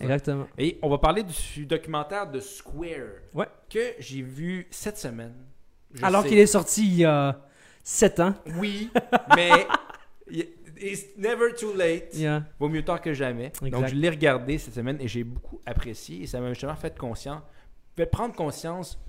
Exactement. 0.03 0.47
Et 0.57 0.77
on 0.81 0.89
va 0.89 0.97
parler 0.97 1.23
du 1.23 1.65
documentaire 1.65 2.29
de 2.29 2.39
Square. 2.39 3.21
Ouais. 3.33 3.47
Que 3.69 3.93
j'ai 3.99 4.21
vu 4.21 4.67
cette 4.71 4.97
semaine. 4.97 5.33
Je 5.93 6.03
Alors 6.05 6.23
qu'il 6.23 6.37
est 6.37 6.47
sorti 6.47 6.85
il 6.85 6.95
y 6.95 7.05
a 7.05 7.39
7 7.83 8.19
ans. 8.19 8.33
Oui, 8.59 8.89
mais. 9.35 9.67
It's 10.75 11.15
never 11.17 11.53
too 11.53 11.73
late. 11.73 12.13
Vaut 12.59 12.67
mieux 12.67 12.83
tard 12.83 12.99
que 12.99 13.13
jamais. 13.13 13.45
Exact. 13.45 13.71
Donc, 13.71 13.87
je 13.87 13.95
l'ai 13.95 14.09
regardé 14.09 14.57
cette 14.57 14.73
semaine 14.73 14.97
et 14.99 15.07
j'ai 15.07 15.23
beaucoup 15.23 15.61
apprécié. 15.65 16.23
Et 16.23 16.27
ça 16.27 16.41
m'a 16.41 16.49
justement 16.49 16.75
fait 16.75 16.97
conscience, 16.97 17.41
fait 17.95 18.05
prendre 18.05 18.35
conscience 18.35 18.99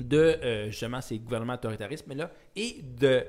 de 0.00 0.16
euh, 0.16 0.70
justement 0.70 1.00
ces 1.00 1.18
gouvernements 1.18 1.54
autoritaristes, 1.54 2.06
mais 2.08 2.14
là, 2.14 2.30
et 2.56 2.82
de. 2.82 3.24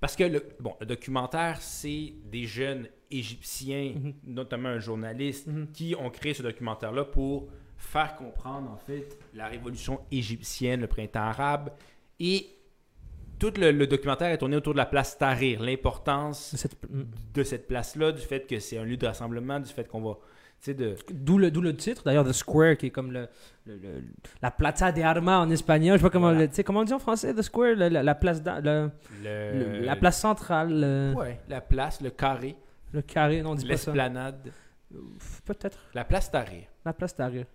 Parce 0.00 0.14
que 0.16 0.24
le, 0.24 0.42
bon, 0.60 0.74
le 0.80 0.86
documentaire, 0.86 1.60
c'est 1.60 2.12
des 2.30 2.44
jeunes 2.44 2.86
égyptiens, 3.10 3.94
Mhm. 3.96 4.14
notamment 4.24 4.68
un 4.68 4.78
journaliste, 4.78 5.46
Mhm. 5.48 5.68
qui 5.72 5.94
ont 5.98 6.10
créé 6.10 6.34
ce 6.34 6.42
documentaire-là 6.42 7.04
pour 7.04 7.48
faire 7.76 8.16
comprendre, 8.16 8.70
en 8.70 8.76
fait, 8.76 9.18
la 9.34 9.46
révolution 9.48 10.00
égyptienne, 10.10 10.80
le 10.82 10.86
printemps 10.86 11.20
arabe. 11.20 11.70
Et 12.20 12.46
tout 13.38 13.52
le, 13.56 13.70
le 13.70 13.86
documentaire 13.86 14.28
est 14.30 14.38
tourné 14.38 14.56
autour 14.56 14.72
de 14.74 14.78
la 14.78 14.86
place 14.86 15.16
Tahrir, 15.16 15.62
l'importance 15.62 16.54
cette- 16.56 16.76
mm. 16.90 17.04
de 17.34 17.42
cette 17.44 17.66
place-là, 17.68 18.12
du 18.12 18.20
fait 18.22 18.46
que 18.46 18.58
c'est 18.58 18.78
un 18.78 18.84
lieu 18.84 18.96
de 18.96 19.06
rassemblement, 19.06 19.58
du 19.60 19.72
fait 19.72 19.86
qu'on 19.88 20.00
va. 20.02 20.18
De. 20.66 20.96
D'où 21.12 21.38
le, 21.38 21.50
d'où 21.50 21.60
le 21.62 21.74
titre, 21.74 22.02
d'ailleurs, 22.04 22.24
The 22.26 22.32
Square, 22.32 22.76
qui 22.76 22.86
est 22.86 22.90
comme 22.90 23.10
le, 23.12 23.26
le- 23.64 23.76
le- 23.76 24.02
la 24.42 24.50
Plaza 24.50 24.92
de 24.92 25.00
Armas 25.00 25.38
en 25.38 25.48
espagnol. 25.50 25.96
Je 25.96 26.02
sais 26.02 26.08
pas 26.08 26.10
comment, 26.10 26.26
Voilà. 26.26 26.40
le- 26.40 26.48
tu 26.48 26.56
sais, 26.56 26.64
comment 26.64 26.80
on 26.80 26.84
dit 26.84 26.92
en 26.92 26.98
français, 26.98 27.32
The 27.32 27.40
Square, 27.42 27.76
la, 27.76 27.88
la- 27.88 28.02
la 28.02 28.14
place, 28.14 28.42
d'a- 28.42 28.60
le- 28.60 28.90
le- 29.22 29.52
le- 29.78 29.80
la 29.84 29.96
place 29.96 30.20
centrale, 30.20 30.68
le, 30.70 31.14
Ouais, 31.16 31.40
la 31.48 31.60
place, 31.62 32.00
le 32.02 32.10
carré, 32.10 32.56
le 32.92 33.00
carré, 33.02 33.40
non, 33.40 33.52
on 33.52 33.54
dit 33.54 33.66
pas 33.66 33.76
ça. 33.78 33.92
l'esplanade. 33.92 34.52
Peut-être. 35.44 35.78
La 35.94 36.04
place 36.04 36.30
Tahrir. 36.30 36.64
La 36.84 36.92
place 36.92 37.14
Tahrir. 37.14 37.46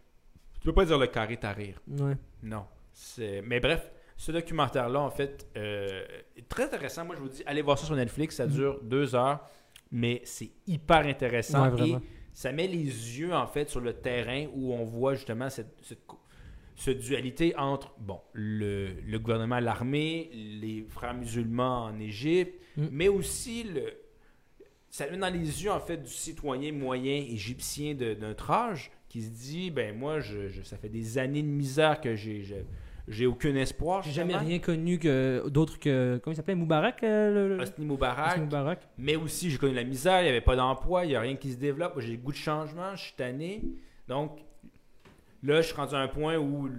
Tu 0.60 0.66
peux 0.68 0.74
pas 0.74 0.86
dire 0.86 0.98
le 0.98 1.08
carré 1.08 1.38
Tahrir. 1.38 1.80
Ouais. 1.88 2.16
Non. 2.42 2.66
C'est- 2.94 3.42
Mais 3.46 3.60
bref, 3.60 3.92
ce 4.16 4.32
documentaire-là, 4.32 5.02
en 5.02 5.10
fait, 5.10 5.48
euh, 5.58 6.04
est 6.38 6.48
très 6.48 6.64
intéressant. 6.66 7.06
Moi, 7.06 7.16
je 7.16 7.22
vous 7.22 7.30
dis, 7.30 7.44
allez 7.46 7.62
voir 7.62 7.78
ça 7.78 7.86
sur 7.86 7.96
Netflix. 7.96 8.36
Ça 8.38 8.48
dure 8.48 8.80
deux 8.84 9.14
heures, 9.16 9.48
mais 9.92 10.22
c'est 10.26 10.52
hyper 10.68 11.06
intéressant. 11.06 11.64
Ouais, 11.64 11.70
vraiment. 11.70 11.98
et 11.98 12.02
ça 12.34 12.52
met 12.52 12.68
les 12.68 12.84
yeux, 13.20 13.34
en 13.34 13.48
fait, 13.48 13.70
sur 13.70 13.80
le 13.80 13.94
terrain 13.94 14.48
où 14.54 14.74
on 14.74 14.84
voit 14.84 15.16
justement 15.16 15.50
cette, 15.50 15.76
cette, 16.76 17.00
dualité 17.00 17.56
entre, 17.58 17.94
bon, 18.00 18.20
le, 18.34 18.94
le 19.06 19.20
gouvernement, 19.20 19.60
l'armée, 19.60 20.30
les 20.34 20.86
frères 20.90 21.14
musulmans 21.14 21.86
en 21.86 22.00
Égypte, 22.00 22.60
Mm. 22.76 22.88
mais 22.92 23.08
aussi 23.08 23.64
le... 23.66 23.94
Ça 24.90 25.08
met 25.10 25.18
dans 25.18 25.30
les 25.32 25.64
yeux, 25.64 25.72
en 25.72 25.80
fait, 25.80 25.98
du 25.98 26.10
citoyen 26.10 26.72
moyen 26.72 27.14
égyptien 27.16 27.94
de, 27.94 28.16
de 28.16 28.20
notre 28.20 28.50
âge 28.50 28.90
qui 29.10 29.22
se 29.22 29.30
dit, 29.30 29.70
ben 29.70 29.96
moi, 29.96 30.20
je, 30.20 30.48
je- 30.50 30.64
ça 30.64 30.76
fait 30.78 30.90
des 30.90 31.20
années 31.20 31.44
de 31.44 31.48
misère 31.48 32.02
que 32.02 32.16
j'ai... 32.16 32.44
j'ai 33.08 33.26
aucun 33.26 33.54
espoir. 33.56 34.02
J'ai 34.04 34.12
jamais 34.12 34.36
rien 34.38 34.60
connu 34.60 34.98
que 35.00 35.48
d'autre 35.50 35.80
que. 35.80 36.20
Comment 36.24 36.34
il 36.34 36.38
s'appelait? 36.38 36.56
Moubarak 36.56 37.04
euh, 37.04 37.58
le, 37.58 37.84
Moubarak. 37.86 38.88
Mais 38.98 39.16
aussi, 39.16 39.50
j'ai 39.52 39.58
connu 39.58 39.74
la 39.74 39.84
misère, 39.84 40.22
il 40.22 40.24
n'y 40.24 40.30
avait 40.30 40.42
pas 40.42 40.56
d'emploi, 40.56 41.06
il 41.06 41.10
n'y 41.10 41.16
a 41.16 41.22
rien 41.22 41.36
qui 41.36 41.52
se 41.52 41.58
développe. 41.58 42.00
J'ai 42.00 42.12
le 42.14 42.18
goût 42.18 42.32
de 42.32 42.38
changement, 42.38 42.96
je 42.96 43.04
suis 43.04 43.14
tanné. 43.14 43.62
Donc, 44.08 44.40
là, 45.44 45.62
je 45.62 45.68
suis 45.68 45.76
rendu 45.76 45.96
à 45.96 46.00
un 46.00 46.08
point 46.08 46.38
où 46.38 46.70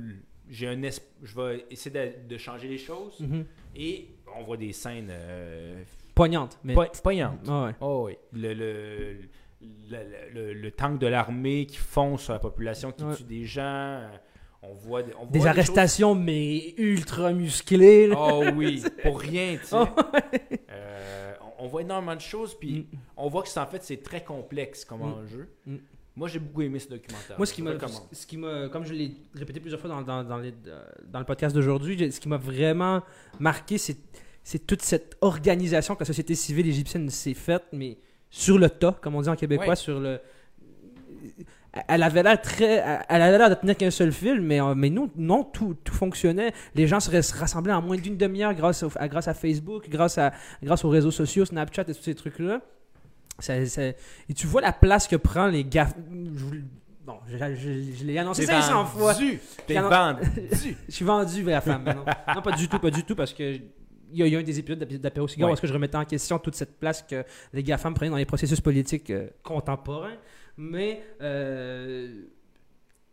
j'ai 0.48 0.68
un 0.68 0.80
esp- 0.82 1.02
je 1.22 1.34
vais 1.40 1.64
essayer 1.70 1.90
de, 2.26 2.28
de 2.34 2.38
changer 2.38 2.68
les 2.68 2.78
choses. 2.78 3.18
Mhm. 3.20 3.44
Et 3.76 4.08
on 4.38 4.42
voit 4.44 4.56
des 4.56 4.72
scènes 4.72 5.08
euh, 5.10 5.82
Poignante. 6.14 6.58
Mais... 6.64 6.74
po- 6.74 6.84
poignantes. 7.02 7.46
Ouais. 7.48 7.72
Oh 7.80 8.04
oui. 8.06 8.16
Le, 8.32 8.54
le, 8.54 9.16
le, 9.90 9.98
le- 10.32 10.52
le 10.54 10.70
tank 10.70 10.98
de 11.00 11.06
l'armée 11.06 11.66
qui 11.66 11.76
fonce 11.76 12.24
sur 12.24 12.32
la 12.34 12.38
population, 12.38 12.92
qui 12.92 13.04
Ouais. 13.04 13.14
tue 13.16 13.24
des 13.24 13.44
gens. 13.44 14.00
Euh, 14.64 14.70
On 14.70 14.74
voit 14.74 15.02
des, 15.02 15.12
on 15.20 15.26
Des 15.26 15.38
voit 15.40 15.48
arrestations, 15.48 16.14
mais 16.14 16.74
ultra 16.78 17.32
musclées. 17.32 18.06
là. 18.08 18.16
Oh 18.18 18.44
oui, 18.56 18.82
pour 19.02 19.20
rien, 19.20 19.56
tu 19.60 19.66
sais. 19.66 19.76
Oh, 19.76 19.86
Euh, 20.70 21.32
on, 21.58 21.66
voit 21.68 21.82
énormément 21.82 22.14
de 22.16 22.20
choses, 22.20 22.54
puis 22.58 22.80
Mm. 22.92 22.96
on 23.16 23.28
voit 23.28 23.42
que 23.42 23.48
c'est 23.48 23.60
en 23.60 23.66
fait 23.66 23.82
c'est 23.82 24.02
très 24.02 24.22
complexe 24.24 24.84
comme 24.84 25.00
Mm. 25.00 25.14
enjeu. 25.24 25.48
Mm. 25.66 25.76
Moi, 26.16 26.28
j'ai 26.28 26.38
beaucoup 26.38 26.62
aimé 26.62 26.78
ce 26.78 26.88
documentaire. 26.88 27.36
Moi, 27.36 27.44
ce 27.46 27.52
qui 27.52 27.60
m'a, 27.62 27.72
ce 28.12 28.24
qui 28.26 28.36
m'a, 28.36 28.68
comme 28.68 28.84
je 28.84 28.94
l'ai 28.94 29.12
répété 29.34 29.58
plusieurs 29.58 29.80
fois 29.80 29.90
dans, 29.90 30.02
dans, 30.02 30.22
dans, 30.22 30.38
les- 30.38 30.54
dans 31.10 31.18
le 31.18 31.24
podcast 31.24 31.52
d'aujourd'hui, 31.54 32.12
ce 32.12 32.20
qui 32.20 32.28
m'a 32.28 32.36
vraiment 32.36 33.02
marqué, 33.40 33.78
c'est, 33.78 33.96
c'est 34.44 34.64
toute 34.64 34.82
cette 34.82 35.16
organisation 35.22 35.94
que 35.96 36.00
la 36.00 36.06
société 36.06 36.36
civile 36.36 36.68
égyptienne 36.68 37.10
s'est 37.10 37.34
faite, 37.34 37.64
mais 37.72 37.98
sur 38.30 38.58
le 38.58 38.70
tas, 38.70 38.96
comme 39.02 39.16
on 39.16 39.22
dit 39.22 39.28
en 39.28 39.34
québécois, 39.36 39.70
Ouais. 39.70 39.76
sur 39.76 39.98
le. 39.98 40.20
Elle 41.88 42.04
avait 42.04 42.22
l'air 42.22 42.40
très. 42.40 42.84
Elle 43.08 43.22
avait 43.22 43.36
l'air 43.38 43.50
de 43.50 43.54
tenir 43.56 43.76
qu'un 43.76 43.90
seul 43.90 44.12
fil, 44.12 44.40
mais, 44.40 44.60
euh, 44.60 44.74
mais 44.76 44.90
nous, 44.90 45.10
non, 45.16 45.42
tout, 45.42 45.74
tout 45.82 45.92
fonctionnait. 45.94 46.52
Les 46.76 46.86
gens 46.86 47.00
se 47.00 47.10
ras- 47.10 47.22
se 47.22 47.36
rassemblaient 47.36 47.72
en 47.72 47.82
moins 47.82 47.96
d'une 47.96 48.16
demi-heure 48.16 48.54
grâce, 48.54 48.84
au- 48.84 48.90
à, 48.94 49.08
grâce 49.08 49.26
à 49.26 49.34
Facebook, 49.34 49.88
grâce, 49.88 50.16
à, 50.18 50.32
grâce 50.62 50.84
aux 50.84 50.88
réseaux 50.88 51.10
sociaux, 51.10 51.44
Snapchat 51.44 51.82
et 51.88 51.94
tous 51.94 52.02
ces 52.02 52.14
trucs-là. 52.14 52.60
Ça- 53.40 53.66
ça- 53.66 53.82
et 53.82 54.34
tu 54.36 54.46
vois 54.46 54.60
la 54.60 54.72
place 54.72 55.08
que 55.08 55.16
prend 55.16 55.46
les 55.48 55.64
gars. 55.64 55.88
Bon, 57.04 57.16
je, 57.26 57.36
je- 57.36 57.92
je 57.98 58.04
l'ai 58.04 58.18
annoncé 58.18 58.42
T'es 58.46 58.52
500 58.52 58.84
fois. 58.86 59.12
vendu. 59.12 59.40
T'es 59.66 59.74
J'en- 59.74 59.88
vendu. 59.90 60.22
Je 60.88 60.92
suis 60.94 61.04
vendu 61.04 61.42
vers 61.42 61.56
la 61.56 61.60
femme. 61.60 61.84
Non. 61.84 62.04
non, 62.36 62.40
pas 62.42 62.52
du 62.52 62.68
tout, 62.68 62.78
pas 62.78 62.90
du 62.90 63.02
tout, 63.02 63.14
parce 63.16 63.34
que 63.34 63.42
il 64.12 64.18
y, 64.20 64.22
a, 64.22 64.26
il 64.26 64.32
y 64.32 64.36
a 64.36 64.38
un 64.38 64.42
des 64.44 64.58
épisodes 64.60 64.78
d'Apé- 64.78 64.98
d'Apéro 64.98 65.26
Cigare 65.26 65.46
Ouais. 65.48 65.50
où 65.50 65.54
est-ce 65.54 65.60
que 65.62 65.66
je 65.66 65.72
remettais 65.72 65.96
en 65.96 66.04
question 66.04 66.38
toute 66.38 66.54
cette 66.54 66.78
place 66.78 67.02
que 67.02 67.24
les 67.52 67.64
GAFAM 67.64 67.94
prenaient 67.94 68.10
dans 68.12 68.16
les 68.16 68.24
processus 68.24 68.60
politiques 68.60 69.10
euh, 69.10 69.26
contemporains. 69.42 70.12
Mais 70.56 71.02
euh, 71.20 72.26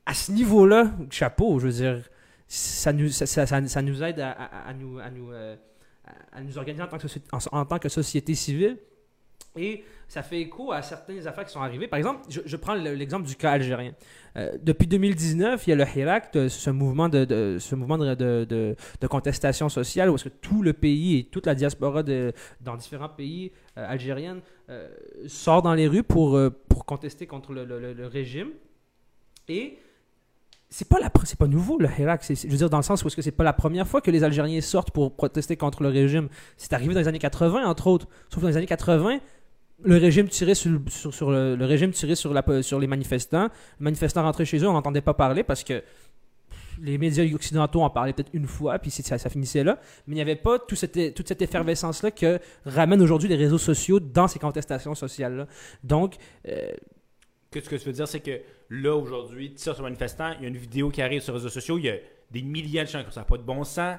à 0.06 0.14
ce 0.14 0.32
niveau-là, 0.32 0.92
chapeau, 1.10 1.60
je 1.60 1.68
veux 1.68 1.74
dire, 1.74 2.10
ça 2.48 2.92
nous, 2.94 4.04
aide 4.04 4.20
à, 4.20 4.74
nous, 4.74 4.98
organiser 6.58 6.84
en 7.52 7.66
tant 7.66 7.80
que 7.80 7.90
société 7.90 8.36
civile. 8.36 8.78
Et 9.58 9.84
ça 10.08 10.24
fait 10.24 10.40
écho 10.40 10.72
à 10.72 10.82
certaines 10.82 11.28
affaires 11.28 11.44
qui 11.46 11.52
sont 11.52 11.62
arrivées. 11.62 11.88
Par 11.88 11.98
exemple, 11.98 12.22
je, 12.30 12.40
prends 12.56 12.74
le- 12.76 12.94
l'exemple 12.94 13.28
du 13.28 13.36
cas 13.36 13.52
algérien. 13.52 13.94
Euh, 14.38 14.58
depuis 14.62 14.88
2019, 14.88 15.68
il 15.68 15.70
y 15.72 15.74
a 15.74 15.76
le 15.76 15.86
Hirak, 15.94 16.30
ce 16.48 16.70
mouvement 16.70 17.10
de, 17.10 17.58
ce 17.60 17.76
mouvement 17.76 17.98
de, 17.98 18.16
de- 18.16 18.76
contestation 19.08 19.68
sociale 19.68 20.10
où 20.10 20.16
est-ce 20.16 20.26
que 20.26 20.30
tout 20.30 20.62
le 20.64 20.72
pays 20.72 21.18
et 21.20 21.24
toute 21.26 21.46
la 21.48 21.56
diaspora 21.56 22.02
dans 22.62 22.78
différents 22.78 23.10
pays 23.10 23.52
euh, 23.78 23.86
algériens 23.90 24.40
euh, 24.70 24.88
sort 25.28 25.62
dans 25.62 25.74
les 25.74 25.88
rues 25.88 26.04
pour, 26.04 26.38
euh, 26.38 26.50
pour 26.70 26.86
contester 26.86 27.28
contre 27.28 27.52
le, 27.52 27.66
le- 27.66 28.08
régime. 28.08 28.52
Et 29.50 29.78
c'est 30.70 30.88
pas 30.88 31.00
pas 31.38 31.48
nouveau 31.48 31.78
le 31.78 31.90
Hirak, 32.00 32.24
je 32.26 32.48
veux 32.48 32.56
dire 32.56 32.70
dans 32.70 32.78
le 32.78 32.84
sens 32.84 33.04
où 33.04 33.08
est-ce 33.08 33.16
que 33.18 33.22
c'est 33.22 33.32
pas 33.32 33.44
la 33.44 33.52
première 33.52 33.86
fois 33.86 34.00
que 34.00 34.10
les 34.12 34.24
Algériens 34.24 34.62
sortent 34.62 34.92
pour 34.92 35.14
protester 35.18 35.58
contre 35.58 35.84
le 35.84 35.90
régime. 35.90 36.30
C'est 36.56 36.72
arrivé 36.72 36.94
dans 36.94 37.02
les 37.02 37.10
années 37.10 37.20
80 37.20 37.66
entre 37.66 37.88
autres. 37.88 38.08
Sauf 38.30 38.38
que 38.38 38.42
dans 38.44 38.48
les 38.48 38.56
années 38.58 38.66
80, 38.68 39.20
le 39.84 39.98
régime 39.98 40.28
tirait 40.28 40.56
sur, 40.56 40.72
le- 41.32 41.66
régime 41.66 41.92
tirait 41.92 42.16
sur, 42.16 42.34
les 42.34 42.88
manifestants. 42.88 43.50
Les 43.80 43.84
manifestants 43.84 44.24
rentraient 44.24 44.46
chez 44.46 44.60
eux, 44.60 44.68
on 44.68 44.74
n'entendait 44.74 45.02
pas 45.02 45.14
parler 45.14 45.44
parce 45.44 45.64
que 45.64 45.84
les 46.82 46.98
médias 46.98 47.24
occidentaux 47.34 47.82
en 47.82 47.90
parlaient 47.90 48.14
peut-être 48.14 48.34
une 48.34 48.48
fois, 48.48 48.80
puis 48.80 48.90
ça, 48.92 49.18
finissait 49.30 49.64
là. 49.64 49.80
Mais 50.08 50.14
il 50.14 50.16
n'y 50.16 50.22
avait 50.22 50.36
pas 50.36 50.58
toute 50.60 50.78
cette 50.78 51.42
effervescence-là 51.42 52.12
que 52.12 52.40
ramènent 52.66 53.02
aujourd'hui 53.02 53.30
les 53.30 53.36
réseaux 53.36 53.58
sociaux 53.58 54.00
dans 54.00 54.28
ces 54.28 54.40
contestations 54.40 54.96
sociales-là. 54.96 55.48
Donc, 55.84 56.16
euh, 56.48 56.72
ce 57.54 57.60
que 57.60 57.76
tu 57.76 57.86
veux 57.86 57.94
dire, 57.94 58.08
c'est 58.08 58.22
que 58.22 58.42
là, 58.70 58.96
aujourd'hui, 58.96 59.50
tu 59.50 59.56
tires 59.56 59.76
sur 59.76 59.84
manifestant, 59.84 60.32
il 60.40 60.44
y 60.44 60.46
a 60.46 60.48
une 60.48 60.58
vidéo 60.58 60.90
qui 60.90 61.02
arrive 61.02 61.22
sur 61.22 61.34
les 61.34 61.40
réseaux 61.40 61.50
sociaux, 61.50 61.78
il 61.78 61.86
y 61.86 61.90
a 61.90 61.98
des 62.32 62.42
milliers 62.42 62.84
de 62.84 62.90
gens 62.90 63.04
qui 63.04 63.12
ça 63.12 63.22
n'a 63.22 63.26
pas 63.26 63.38
de 63.38 63.44
bon 63.44 63.64
sens. 63.64 63.98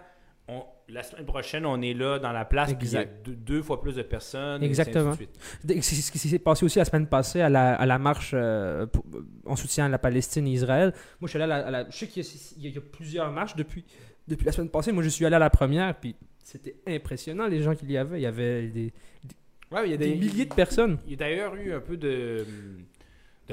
La 0.88 1.02
semaine 1.02 1.24
prochaine, 1.24 1.64
on 1.64 1.80
est 1.80 1.94
là 1.94 2.18
dans 2.18 2.32
la 2.32 2.44
place, 2.44 2.74
puis 2.74 2.86
il 2.88 2.92
y 2.92 2.96
a 2.96 3.04
deux, 3.04 3.34
deux 3.34 3.62
fois 3.62 3.80
plus 3.80 3.94
de 3.94 4.02
personnes. 4.02 4.62
Exactement. 4.62 5.14
C'est 5.16 5.80
ce 5.80 6.12
qui 6.12 6.18
s'est 6.18 6.38
passé 6.38 6.64
aussi 6.64 6.78
la 6.78 6.84
semaine 6.84 7.06
passée 7.06 7.40
à 7.40 7.48
la, 7.48 7.74
à 7.74 7.86
la 7.86 7.98
marche 7.98 8.32
euh, 8.34 8.86
pour- 8.86 9.04
en 9.46 9.56
soutien 9.56 9.86
à 9.86 9.88
la 9.88 9.98
Palestine 9.98 10.46
et 10.48 10.52
Israël. 10.52 10.92
Moi, 11.20 11.28
je 11.28 11.36
suis 11.36 11.42
allé 11.42 11.44
à 11.52 11.58
la, 11.60 11.66
à 11.66 11.70
la- 11.70 11.90
je 11.90 11.96
sais 11.96 12.06
qu'il 12.08 12.22
y, 12.58 12.66
a- 12.66 12.70
y 12.70 12.80
plusieurs 12.80 13.30
marches 13.30 13.56
depuis, 13.56 13.84
depuis 14.28 14.44
la 14.44 14.52
semaine 14.52 14.68
passée. 14.70 14.92
Moi, 14.92 15.02
je 15.02 15.08
suis 15.08 15.24
allé 15.24 15.36
à 15.36 15.38
la 15.38 15.50
première, 15.50 15.94
puis 15.98 16.14
c'était 16.42 16.76
impressionnant 16.86 17.46
les 17.46 17.62
gens 17.62 17.74
qu'il 17.74 17.90
y 17.90 17.96
avait. 17.96 18.18
Il 18.18 18.22
y 18.22 18.26
avait 18.26 18.66
des, 18.68 18.92
Ouais, 19.70 19.86
il 19.86 19.92
y 19.92 19.94
a 19.94 19.96
des 19.96 20.10
des, 20.10 20.16
milliers 20.16 20.44
de 20.44 20.52
personnes. 20.52 20.98
Il 21.06 21.12
y 21.12 21.14
a 21.14 21.16
d'ailleurs 21.16 21.54
eu 21.54 21.72
un 21.72 21.80
peu 21.80 21.96
de, 21.96 22.44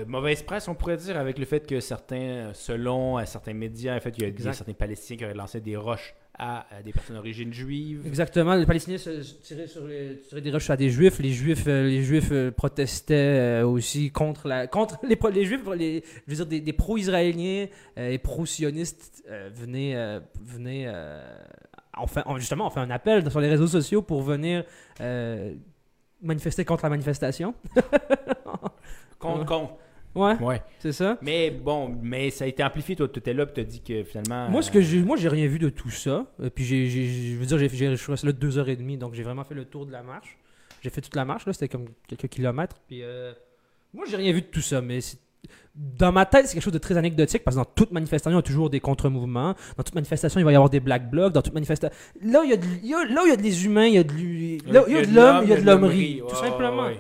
de 0.04 0.10
mauvaise 0.10 0.41
presse, 0.43 0.68
on 0.68 0.76
pourrait 0.76 0.97
dire, 0.97 1.18
avec 1.18 1.38
le 1.39 1.45
fait 1.45 1.66
que 1.68 1.80
certains, 1.80 2.52
selon 2.54 3.18
euh, 3.20 3.26
certains 3.26 3.54
médias, 3.54 3.95
en 3.95 4.00
fait, 4.00 4.14
il 4.18 4.22
y 4.22 4.26
a, 4.26 4.30
Exact. 4.30 4.54
certains 4.54 4.74
Palestiniens 4.74 5.18
qui 5.18 5.26
auraient 5.26 5.34
lancé 5.34 5.60
des 5.62 5.76
roches 5.76 6.14
à, 6.38 6.66
à 6.74 6.82
des 6.82 6.93
personnes 6.93 7.18
d'origine 7.18 7.52
juive. 7.54 8.04
Exactement, 8.08 8.56
les 8.56 8.66
Palestiniens 8.66 8.97
se, 8.97 9.22
se 9.24 9.36
tiraient, 9.36 9.68
sur 9.68 9.86
les, 9.86 10.18
tiraient 10.28 10.41
des 10.41 10.52
roches 10.52 10.70
à 10.70 10.78
des 10.78 10.89
Juifs. 10.89 11.20
Les 11.20 11.32
Juifs, 11.32 11.66
euh, 11.68 11.84
les 11.84 12.02
Juifs 12.02 12.30
euh, 12.32 12.50
protestaient 12.50 13.14
euh, 13.62 13.68
aussi 13.68 14.10
contre 14.12 14.47
la, 14.47 14.68
contre 14.68 15.00
les, 15.04 15.45
Juifs, 15.45 15.62
les, 15.76 16.04
je 16.28 16.32
veux 16.32 16.36
dire 16.36 16.45
des, 16.45 16.62
des 16.62 16.74
pro-israéliens 16.74 17.68
euh, 17.97 18.10
et 18.12 18.18
pro-sionistes 18.18 19.24
euh, 19.30 19.50
venaient, 19.54 19.95
euh, 19.95 20.20
venaient 20.41 20.86
euh, 20.88 21.22
enfin, 21.97 22.24
justement, 22.38 22.68
on 22.68 22.70
fait 22.70 22.80
un 22.80 22.89
appel 22.89 23.30
sur 23.30 23.41
les 23.41 23.50
réseaux 23.50 23.68
sociaux 23.68 24.02
pour 24.02 24.22
venir 24.22 24.64
euh, 25.02 25.54
manifester 26.22 26.64
contre 26.64 26.86
la 26.86 26.89
manifestation. 26.89 27.54
Contre, 29.20 29.45
contre. 29.45 29.76
Ouais, 30.16 30.36
Ouais. 30.41 30.62
c'est 30.80 30.91
ça. 30.91 31.18
Mais 31.22 31.51
bon, 31.51 31.95
mais 32.01 32.30
ça 32.32 32.45
a 32.45 32.47
été 32.47 32.64
amplifié. 32.64 32.95
Toi, 32.95 33.07
tu 33.07 33.20
étais 33.20 33.34
là, 33.34 33.45
puis 33.45 33.53
tu 33.55 33.62
as 33.62 33.64
dit 33.64 33.82
que 33.82 34.03
finalement. 34.03 34.49
Moi, 34.49 34.62
ce 34.64 34.72
que 34.72 34.82
j'ai, 34.82 35.01
moi, 35.01 35.18
j'ai 35.18 35.30
rien 35.30 35.47
vu 35.47 35.60
de 35.60 35.70
tout 35.70 35.91
ça. 35.91 36.26
Et 36.43 36.49
puis, 36.49 36.64
j'ai, 36.66 36.88
je 36.89 37.36
veux 37.38 37.45
dire, 37.45 37.57
j'ai, 37.60 37.70
j'ai- 37.70 37.91
je 37.91 37.95
suis 37.95 38.12
resté 38.12 38.28
là 38.28 38.34
deux 38.34 38.57
heures 38.57 38.70
et 38.70 38.76
demie, 38.76 38.97
donc 38.97 39.14
j'ai 39.14 39.24
vraiment 39.24 39.43
fait 39.43 39.53
le 39.55 39.66
tour 39.66 39.86
de 39.86 39.91
la 39.91 40.01
marche. 40.03 40.38
J'ai 40.82 40.89
fait 40.89 41.01
toute 41.01 41.16
la 41.16 41.26
marche, 41.26 41.45
là, 41.45 41.53
c'était 41.53 41.68
comme 41.68 41.86
quelques 42.07 42.28
kilomètres. 42.28 42.78
Puis, 42.88 43.01
euh, 43.03 43.34
moi, 43.93 44.05
j'ai 44.10 44.18
rien 44.18 44.32
vu 44.34 44.41
de 44.41 44.47
tout 44.47 44.62
ça, 44.62 44.82
mais 44.82 44.99
c'est- 45.01 45.20
dans 45.76 46.12
ma 46.12 46.26
tête, 46.26 46.47
c'est 46.47 46.53
quelque 46.55 46.64
chose 46.64 46.74
de 46.74 46.80
très 46.80 46.97
anecdotique 46.97 47.43
parce 47.43 47.55
que 47.55 47.62
dans 47.62 47.66
toute 47.66 47.91
manifestation, 47.91 48.32
il 48.38 48.41
y 48.41 48.43
a 48.43 48.47
toujours 48.47 48.70
des 48.70 48.80
contre-mouvements. 48.82 49.55
Dans 49.78 49.84
toute 49.84 49.95
manifestation, 49.95 50.39
il 50.39 50.43
va 50.43 50.51
y 50.51 50.55
avoir 50.55 50.70
des 50.70 50.80
black 50.82 51.10
blocs. 51.10 51.32
Dans 51.32 51.41
toute 51.41 51.53
manifestation, 51.53 51.95
là, 52.22 52.41
il 52.43 52.49
y 52.49 52.53
a, 52.53 52.57
de- 52.57 52.66
il 52.84 52.89
y 52.89 52.93
a- 52.93 53.05
là 53.05 53.22
où 53.24 53.26
il 53.26 53.30
y 53.30 53.34
a 53.34 53.38
des 53.38 53.66
humains, 53.66 53.86
il 53.86 53.93
y 53.93 53.97
a 53.97 54.03
de, 54.03 54.12
l'homme, 54.14 54.86
il 54.89 55.49
y 55.49 55.53
a 55.53 55.57
de 55.62 55.66
l'hommerie, 55.66 56.22
tout 56.28 56.36
simplement. 56.36 56.88
ouais. 56.88 56.99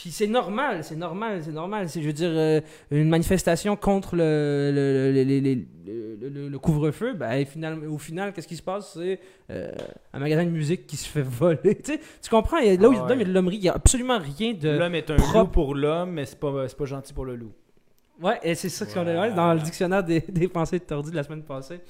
Puis 0.00 0.10
c'est 0.10 0.26
normal, 0.26 0.82
c'est 0.84 0.96
normal, 0.96 1.42
c'est 1.44 1.52
normal. 1.52 1.88
C'est, 1.88 2.00
je 2.00 2.06
veux 2.06 2.12
dire, 2.14 2.30
euh, 2.32 2.60
une 2.90 3.10
manifestation 3.10 3.76
contre 3.76 4.16
le, 4.16 4.70
le, 4.74 5.22
le- 5.24 6.48
le- 6.48 6.58
couvre-feu, 6.58 7.12
ben, 7.12 7.44
finalement, 7.44 7.92
au 7.92 7.98
final, 7.98 8.32
qu'est-ce 8.32 8.48
qui 8.48 8.56
se 8.56 8.62
passe? 8.62 8.94
C'est 8.94 9.20
euh, 9.50 9.70
un 10.14 10.18
magasin 10.18 10.44
de 10.44 10.50
musique 10.50 10.86
qui 10.86 10.96
se 10.96 11.06
fait 11.08 11.22
voler. 11.40 11.76
tu, 11.76 11.92
sais, 11.92 12.00
tu 12.22 12.30
comprends? 12.30 12.56
Il 12.58 12.66
y 12.66 12.70
a- 12.70 12.80
là 12.80 12.88
où 12.88 12.94
de 12.94 12.98
Ah 12.98 13.08
l'homme, 13.08 13.18
il 13.18 13.18
y 13.18 13.18
a 13.18 13.18
ouais. 13.18 13.24
de 13.28 13.32
l'hommerie. 13.34 13.56
Il 13.56 13.62
n'y 13.62 13.68
a 13.68 13.74
absolument 13.74 14.18
rien 14.18 14.54
de... 14.54 14.70
L'homme 14.78 14.94
est 14.94 15.10
un 15.10 15.16
propre. 15.16 15.38
loup 15.40 15.46
pour 15.48 15.74
l'homme, 15.74 16.12
mais 16.12 16.24
c'est 16.24 16.40
pas, 16.40 16.66
c'est 16.68 16.76
pas 16.78 16.84
gentil 16.86 17.12
pour 17.12 17.24
le 17.26 17.36
loup. 17.36 17.52
Ouais, 18.20 18.38
et 18.42 18.54
c'est 18.54 18.68
ça 18.70 18.86
qu'on 18.86 19.06
a 19.06 19.30
dans 19.30 19.52
le 19.54 19.60
dictionnaire 19.60 20.02
des, 20.04 20.20
des 20.20 20.48
pensées 20.48 20.80
tordues 20.80 21.10
de 21.10 21.16
la 21.16 21.22
semaine 21.22 21.42
passée. 21.42 21.80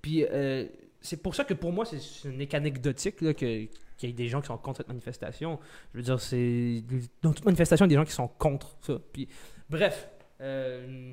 Puis 0.00 0.24
euh, 0.30 0.64
c'est 1.00 1.20
pour 1.22 1.34
ça 1.34 1.44
que 1.44 1.54
pour 1.54 1.72
moi, 1.72 1.84
c'est 1.84 1.98
ce 2.00 2.28
n'est 2.28 2.46
qu'anecdotique 2.46 3.20
là, 3.20 3.34
que- 3.34 3.64
qu'il 3.98 4.08
y 4.08 4.12
ait 4.12 4.14
des 4.14 4.28
gens 4.28 4.40
qui 4.40 4.46
sont 4.46 4.56
contre 4.56 4.78
cette 4.78 4.88
manifestation. 4.88 5.58
Je 5.92 5.98
veux 5.98 6.04
dire, 6.04 6.20
c'est. 6.20 6.82
Dans 7.22 7.32
toute 7.32 7.44
manifestation, 7.44 7.84
il 7.84 7.90
y 7.90 7.92
a 7.92 7.96
des 7.96 8.00
gens 8.00 8.06
qui 8.06 8.12
sont 8.12 8.28
contre 8.28 8.76
ça. 8.80 8.94
Puis, 9.12 9.28
bref. 9.68 10.08
euh, 10.40 11.12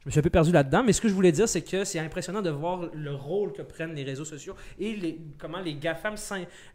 je 0.00 0.06
me 0.06 0.10
suis 0.12 0.20
un 0.20 0.22
peu 0.22 0.30
perdu 0.30 0.52
là-dedans, 0.52 0.82
mais 0.84 0.92
ce 0.92 1.00
que 1.00 1.08
je 1.08 1.12
voulais 1.12 1.32
dire, 1.32 1.48
c'est 1.48 1.62
que 1.62 1.84
c'est 1.84 1.98
impressionnant 1.98 2.40
de 2.40 2.50
voir 2.50 2.88
le 2.94 3.14
rôle 3.14 3.52
que 3.52 3.62
prennent 3.62 3.94
les 3.94 4.04
réseaux 4.04 4.24
sociaux 4.24 4.54
et 4.78 4.94
les, 4.94 5.20
comment 5.38 5.60
les 5.60 5.74
GAFAM, 5.74 6.14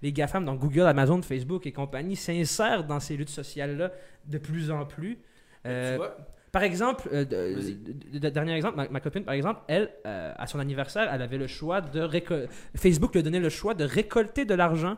les 0.02 0.12
GAFAM, 0.12 0.46
donc 0.46 0.60
Google, 0.60 0.82
Amazon, 0.82 1.22
Facebook 1.22 1.66
et 1.66 1.72
compagnie, 1.72 2.16
s'insèrent 2.16 2.84
dans 2.84 3.00
ces 3.00 3.18
luttes 3.18 3.30
sociales-là 3.30 3.92
de 4.26 4.38
plus 4.38 4.70
en 4.70 4.86
plus. 4.86 5.20
Euh, 5.66 5.94
tu 5.94 5.98
vois? 5.98 6.18
Par 6.54 6.64
exemple, 6.64 7.10
euh, 7.12 7.26
de- 7.26 8.20
de- 8.20 8.30
dernier 8.30 8.54
exemple, 8.54 8.78
ma, 8.78 8.88
ma 8.88 9.00
copine, 9.02 9.24
par 9.26 9.34
exemple, 9.34 9.60
elle, 9.68 9.90
euh, 10.06 10.32
à 10.38 10.46
son 10.48 10.60
anniversaire, 10.60 11.10
elle 11.12 11.22
avait 11.22 11.38
le 11.40 11.48
choix 11.48 11.82
de 11.82 12.00
récolter. 12.00 12.48
Facebook 12.76 13.14
lui 13.16 13.24
donnait 13.24 13.40
le 13.42 13.50
choix 13.50 13.74
de 13.74 13.84
récolter 13.84 14.46
de 14.46 14.54
l'argent. 14.54 14.96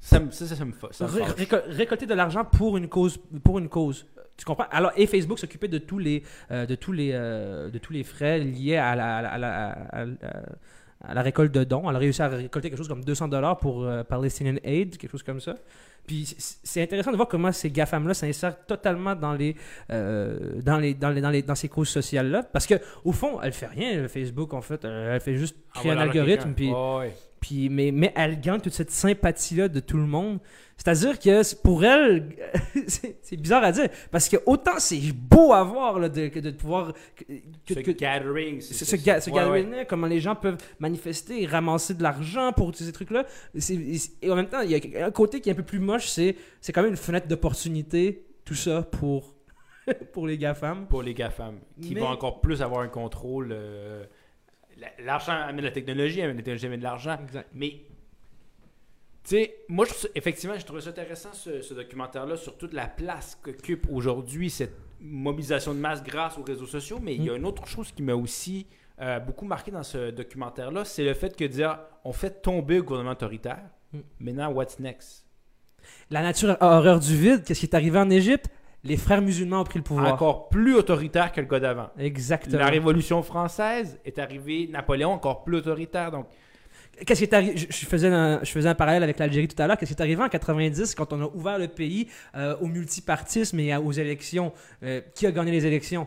Ça, 0.00 0.20
ça, 0.30 0.46
ça, 0.46 0.56
ça 0.56 0.64
me 0.64 0.72
ça 0.90 1.04
me 1.06 1.10
récol- 1.10 1.62
récolter 1.68 2.06
de 2.06 2.14
l'argent 2.14 2.44
pour 2.44 2.76
une 2.76 2.88
cause. 2.88 3.18
Pour 3.44 3.58
une 3.60 3.68
cause. 3.68 4.06
Tu 4.36 4.44
comprends? 4.44 4.66
Alors, 4.70 4.92
et 4.96 5.06
Facebook 5.06 5.38
s'occupait 5.38 5.68
de 5.68 5.78
tous 5.78 5.98
les, 5.98 6.22
euh, 6.50 6.66
de 6.66 6.74
tous 6.74 6.92
les, 6.92 7.12
de 7.12 7.78
tous 7.78 7.92
les 7.92 8.02
frais 8.04 8.38
liés 8.40 8.76
à 8.76 8.94
la, 8.94 9.16
à 9.18 9.22
la- 9.22 9.30
à 9.32 9.38
la- 9.38 9.70
à 9.70 10.04
la- 10.04 10.16
à 11.08 11.14
la 11.14 11.22
récolte 11.22 11.52
de 11.52 11.64
dons. 11.64 11.88
Elle 11.88 11.96
a 11.96 11.98
réussi 11.98 12.22
à 12.22 12.28
récolter 12.28 12.68
quelque 12.70 12.78
chose 12.78 12.88
comme 12.88 13.04
200 13.04 13.28
dollars 13.28 13.58
pour 13.58 13.84
euh, 13.84 14.02
Palestinian 14.04 14.56
Aid, 14.62 14.96
quelque 14.96 15.10
chose 15.10 15.22
comme 15.22 15.40
ça. 15.40 15.56
Puis 16.06 16.36
c'est 16.38 16.82
intéressant 16.82 17.10
de 17.10 17.16
voir 17.16 17.28
comment 17.28 17.50
ces 17.50 17.70
GAFAM-là 17.70 18.14
s'insèrent 18.14 18.64
totalement 18.66 19.16
dans 19.16 19.32
les, 19.32 19.56
euh, 19.90 20.60
dans 20.62 20.78
les, 20.78 20.94
dans 20.94 21.10
les, 21.10 21.20
dans 21.20 21.30
les, 21.30 21.42
dans 21.42 21.54
ces 21.54 21.68
causes 21.68 21.88
sociales-là. 21.88 22.44
Parce 22.44 22.66
que 22.66 22.74
au 23.04 23.12
fond, 23.12 23.40
elle 23.42 23.52
fait 23.52 23.66
rien, 23.66 24.06
Facebook, 24.08 24.54
en 24.54 24.60
fait. 24.60 24.84
Euh, 24.84 25.14
Elle 25.14 25.20
fait 25.20 25.34
juste 25.36 25.56
créer 25.74 25.90
un 25.90 25.94
Envoie 25.94 26.04
l'argent 26.04 26.20
à 26.20 26.22
algorithme, 26.22 26.52
puis 26.54 26.70
ouais. 26.70 27.12
Puis, 27.46 27.68
mais, 27.68 27.90
mais 27.92 28.12
elle 28.16 28.40
gagne 28.40 28.60
toute 28.60 28.72
cette 28.72 28.90
sympathie-là 28.90 29.68
de 29.68 29.80
tout 29.80 29.96
le 29.96 30.06
monde. 30.06 30.38
C'est-à-dire 30.76 31.18
que 31.18 31.56
pour 31.62 31.84
elle, 31.84 32.28
c'est 32.86 33.36
bizarre 33.36 33.64
à 33.64 33.72
dire, 33.72 33.88
parce 34.10 34.28
que 34.28 34.36
autant 34.46 34.78
c'est 34.78 35.00
beau 35.12 35.52
à 35.52 35.62
voir 35.64 35.98
là, 35.98 36.08
de, 36.08 36.28
de 36.28 36.50
pouvoir. 36.50 36.92
Que, 37.14 37.24
Ce 37.74 37.74
que- 37.80 37.90
gathering. 37.92 38.60
ce, 38.60 38.74
c'est- 38.74 38.84
ce, 38.84 38.96
ga- 38.96 39.20
ce 39.20 39.30
ouais, 39.30 39.36
ouais. 39.36 39.42
gathering-là, 39.42 39.84
comment 39.86 40.06
les 40.06 40.20
gens 40.20 40.34
peuvent 40.34 40.58
manifester 40.78 41.42
et 41.42 41.46
ramasser 41.46 41.94
de 41.94 42.02
l'argent 42.02 42.52
pour 42.52 42.72
tous 42.72 42.84
ces 42.84 42.92
trucs-là. 42.92 43.24
Et 44.22 44.30
en 44.30 44.36
même 44.36 44.48
temps, 44.48 44.60
il 44.60 44.70
y 44.70 44.96
a 44.98 45.06
un 45.06 45.10
côté 45.10 45.40
qui 45.40 45.48
est 45.48 45.52
un 45.52 45.56
peu 45.56 45.62
plus 45.62 45.78
moche, 45.80 46.08
c'est 46.08 46.36
c'est 46.60 46.72
quand 46.72 46.82
même 46.82 46.90
une 46.90 46.96
fenêtre 46.96 47.26
d'opportunité, 47.28 48.26
tout 48.44 48.54
ça, 48.54 48.82
pour 48.82 49.34
pour 50.12 50.26
les 50.26 50.36
GAFAM. 50.36 50.86
pour 50.88 51.02
les 51.02 51.14
GAFAM, 51.14 51.58
qui 51.80 51.94
Mais- 51.94 52.00
vont 52.00 52.08
encore 52.08 52.40
plus 52.40 52.60
avoir 52.60 52.80
un 52.82 52.88
contrôle. 52.88 53.50
euh, 53.52 54.04
L'argent 54.98 55.32
amène 55.32 55.64
la 55.64 55.70
technologie, 55.70 56.20
amène 56.22 56.36
la 56.36 56.42
technologie 56.42 56.66
amène 56.66 56.80
de 56.80 56.84
l'argent. 56.84 57.16
Mais, 57.54 57.70
tu 59.24 59.30
sais, 59.30 59.56
moi, 59.68 59.86
je 59.86 60.06
effectivement, 60.14 60.58
je 60.58 60.64
trouve 60.64 60.80
ça 60.80 60.90
intéressant, 60.90 61.32
ce, 61.32 61.62
ce 61.62 61.74
documentaire-là, 61.74 62.36
sur 62.36 62.56
toute 62.58 62.72
la 62.74 62.86
place 62.86 63.38
qu'occupe 63.42 63.86
aujourd'hui 63.90 64.50
cette 64.50 64.76
mobilisation 65.00 65.74
de 65.74 65.78
masse 65.78 66.02
grâce 66.02 66.38
aux 66.38 66.42
réseaux 66.42 66.66
sociaux. 66.66 66.98
Mais 67.02 67.14
il 67.14 67.24
y 67.24 67.30
a 67.30 67.34
Mm. 67.34 67.36
une 67.36 67.46
autre 67.46 67.66
chose 67.66 67.90
qui 67.92 68.02
m'a 68.02 68.14
aussi 68.14 68.66
euh, 69.00 69.18
beaucoup 69.20 69.44
marqué 69.44 69.70
dans 69.70 69.82
ce 69.82 70.10
documentaire-là, 70.10 70.84
c'est 70.86 71.04
le 71.04 71.12
fait 71.14 71.36
que 71.36 71.44
dire, 71.44 71.78
on 72.04 72.12
fait 72.12 72.40
tomber 72.42 72.76
le 72.76 72.82
gouvernement 72.82 73.12
autoritaire. 73.12 73.62
Mm. 73.92 73.98
Maintenant, 74.20 74.52
what's 74.52 74.78
next? 74.78 75.26
La 76.10 76.22
nature 76.22 76.56
a 76.60 76.78
horreur 76.78 76.98
du 77.00 77.14
vide. 77.16 77.44
Qu'est-ce 77.44 77.60
qui 77.60 77.66
est 77.66 77.74
arrivé 77.74 77.98
en 77.98 78.08
Égypte? 78.10 78.46
Les 78.86 78.96
frères 78.96 79.20
musulmans 79.22 79.60
ont 79.60 79.64
pris 79.64 79.78
le 79.78 79.84
pouvoir. 79.84 80.12
Encore 80.14 80.48
plus 80.48 80.74
autoritaire 80.74 81.32
que 81.32 81.40
le 81.40 81.46
gars 81.46 81.60
d'avant. 81.60 81.90
Exactement. 81.98 82.58
La 82.58 82.66
Révolution 82.68 83.22
française 83.22 83.98
est 84.04 84.18
arrivée, 84.18 84.68
Napoléon 84.70 85.10
encore 85.12 85.44
plus 85.44 85.56
autoritaire. 85.58 86.10
Donc, 86.10 86.26
Qu'est-ce 87.04 87.18
qui 87.18 87.24
est 87.24 87.34
arrivé 87.34 87.56
je, 87.58 87.84
faisais 87.86 88.08
un, 88.08 88.40
je 88.42 88.50
faisais 88.50 88.68
un 88.70 88.74
parallèle 88.74 89.02
avec 89.02 89.18
l'Algérie 89.18 89.48
tout 89.48 89.60
à 89.62 89.66
l'heure. 89.66 89.76
Qu'est-ce 89.76 89.92
qui 89.92 89.98
est 89.98 90.02
arrivé 90.02 90.22
en 90.22 90.30
90 90.30 90.94
quand 90.94 91.12
on 91.12 91.20
a 91.22 91.26
ouvert 91.34 91.58
le 91.58 91.68
pays 91.68 92.08
euh, 92.34 92.56
au 92.62 92.66
multipartisme 92.68 93.60
et 93.60 93.70
à- 93.72 93.82
aux 93.82 93.92
élections? 93.92 94.50
Euh, 94.82 95.02
Qui 95.14 95.26
a 95.26 95.30
gagné 95.30 95.50
les 95.50 95.66
élections? 95.66 96.06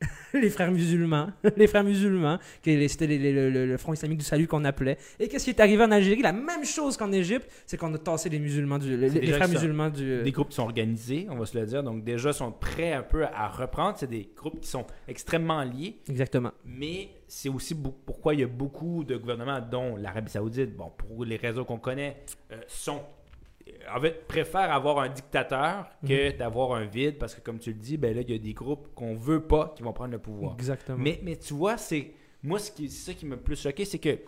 Les 0.34 0.50
frères 0.50 0.70
musulmans. 0.70 1.28
les 1.56 1.66
frères 1.66 1.84
musulmans. 1.84 2.38
C'était 2.62 3.06
le, 3.06 3.76
Front 3.76 3.92
islamique 3.92 4.18
du 4.18 4.24
salut 4.24 4.46
qu'on 4.46 4.64
appelait. 4.64 4.98
Et 5.18 5.28
qu'est-ce 5.28 5.44
qui 5.44 5.50
est 5.50 5.60
arrivé 5.60 5.82
en 5.82 5.90
Algérie? 5.90 6.22
La 6.22 6.32
même 6.32 6.64
chose 6.64 6.96
qu'en 6.96 7.12
Égypte, 7.12 7.48
c'est 7.66 7.76
qu'on 7.76 7.92
a 7.94 7.98
tassé 7.98 8.28
les 8.28 8.38
musulmans 8.38 8.78
du, 8.78 8.96
les, 8.96 9.32
frères 9.32 9.48
musulmans 9.48 9.90
du. 9.90 10.22
des 10.22 10.32
groupes 10.32 10.50
qui 10.50 10.56
sont 10.56 10.62
organisés, 10.62 11.26
on 11.30 11.36
va 11.36 11.46
se 11.46 11.58
le 11.58 11.66
dire. 11.66 11.82
Donc, 11.82 12.04
déjà, 12.04 12.32
sont 12.32 12.52
prêts 12.52 12.92
un 12.92 13.02
peu 13.02 13.24
à 13.24 13.48
reprendre. 13.48 13.96
C'est 13.98 14.10
des 14.10 14.28
groupes 14.36 14.60
qui 14.60 14.68
sont 14.68 14.86
extrêmement 15.06 15.62
liés. 15.62 15.98
Exactement. 16.08 16.52
Mais 16.64 17.08
c'est 17.26 17.48
aussi 17.48 17.74
pourquoi 17.74 18.34
il 18.34 18.40
y 18.40 18.44
a 18.44 18.48
beaucoup 18.48 19.04
de 19.04 19.16
gouvernements, 19.16 19.60
dont 19.60 19.96
l'Arabie 19.96 20.30
Saoudite, 20.30 20.76
bon, 20.76 20.90
pour 20.96 21.24
les 21.24 21.36
réseaux 21.36 21.64
qu'on 21.64 21.78
connaît, 21.78 22.16
euh, 22.52 22.60
sont. 22.66 23.00
En 23.94 24.00
fait, 24.00 24.26
préfèrent 24.26 24.72
avoir 24.72 24.98
un 25.00 25.08
dictateur 25.08 25.88
que 26.06 26.36
d'avoir 26.36 26.72
un 26.72 26.84
vide, 26.84 27.18
parce 27.18 27.34
que 27.34 27.40
comme 27.40 27.58
tu 27.58 27.70
le 27.72 27.78
dis, 27.78 27.96
ben 27.96 28.14
là, 28.14 28.22
il 28.22 28.30
y 28.30 28.34
a 28.34 28.38
des 28.38 28.52
groupes 28.54 28.94
qu'on 28.94 29.14
veut 29.14 29.42
pas 29.42 29.72
qui 29.76 29.82
vont 29.82 29.92
prendre 29.92 30.12
le 30.12 30.18
pouvoir. 30.18 30.54
Exactement. 30.54 30.98
Mais, 30.98 31.20
mais 31.22 31.36
tu 31.36 31.54
vois, 31.54 31.76
c'est 31.76 32.12
moi, 32.42 32.58
ce 32.58 32.70
qui, 32.70 32.88
ça 32.90 33.14
qui 33.14 33.26
m'a 33.26 33.34
le 33.36 33.40
plus 33.42 33.60
choqué, 33.60 33.84
c'est 33.84 33.98
que 33.98 34.18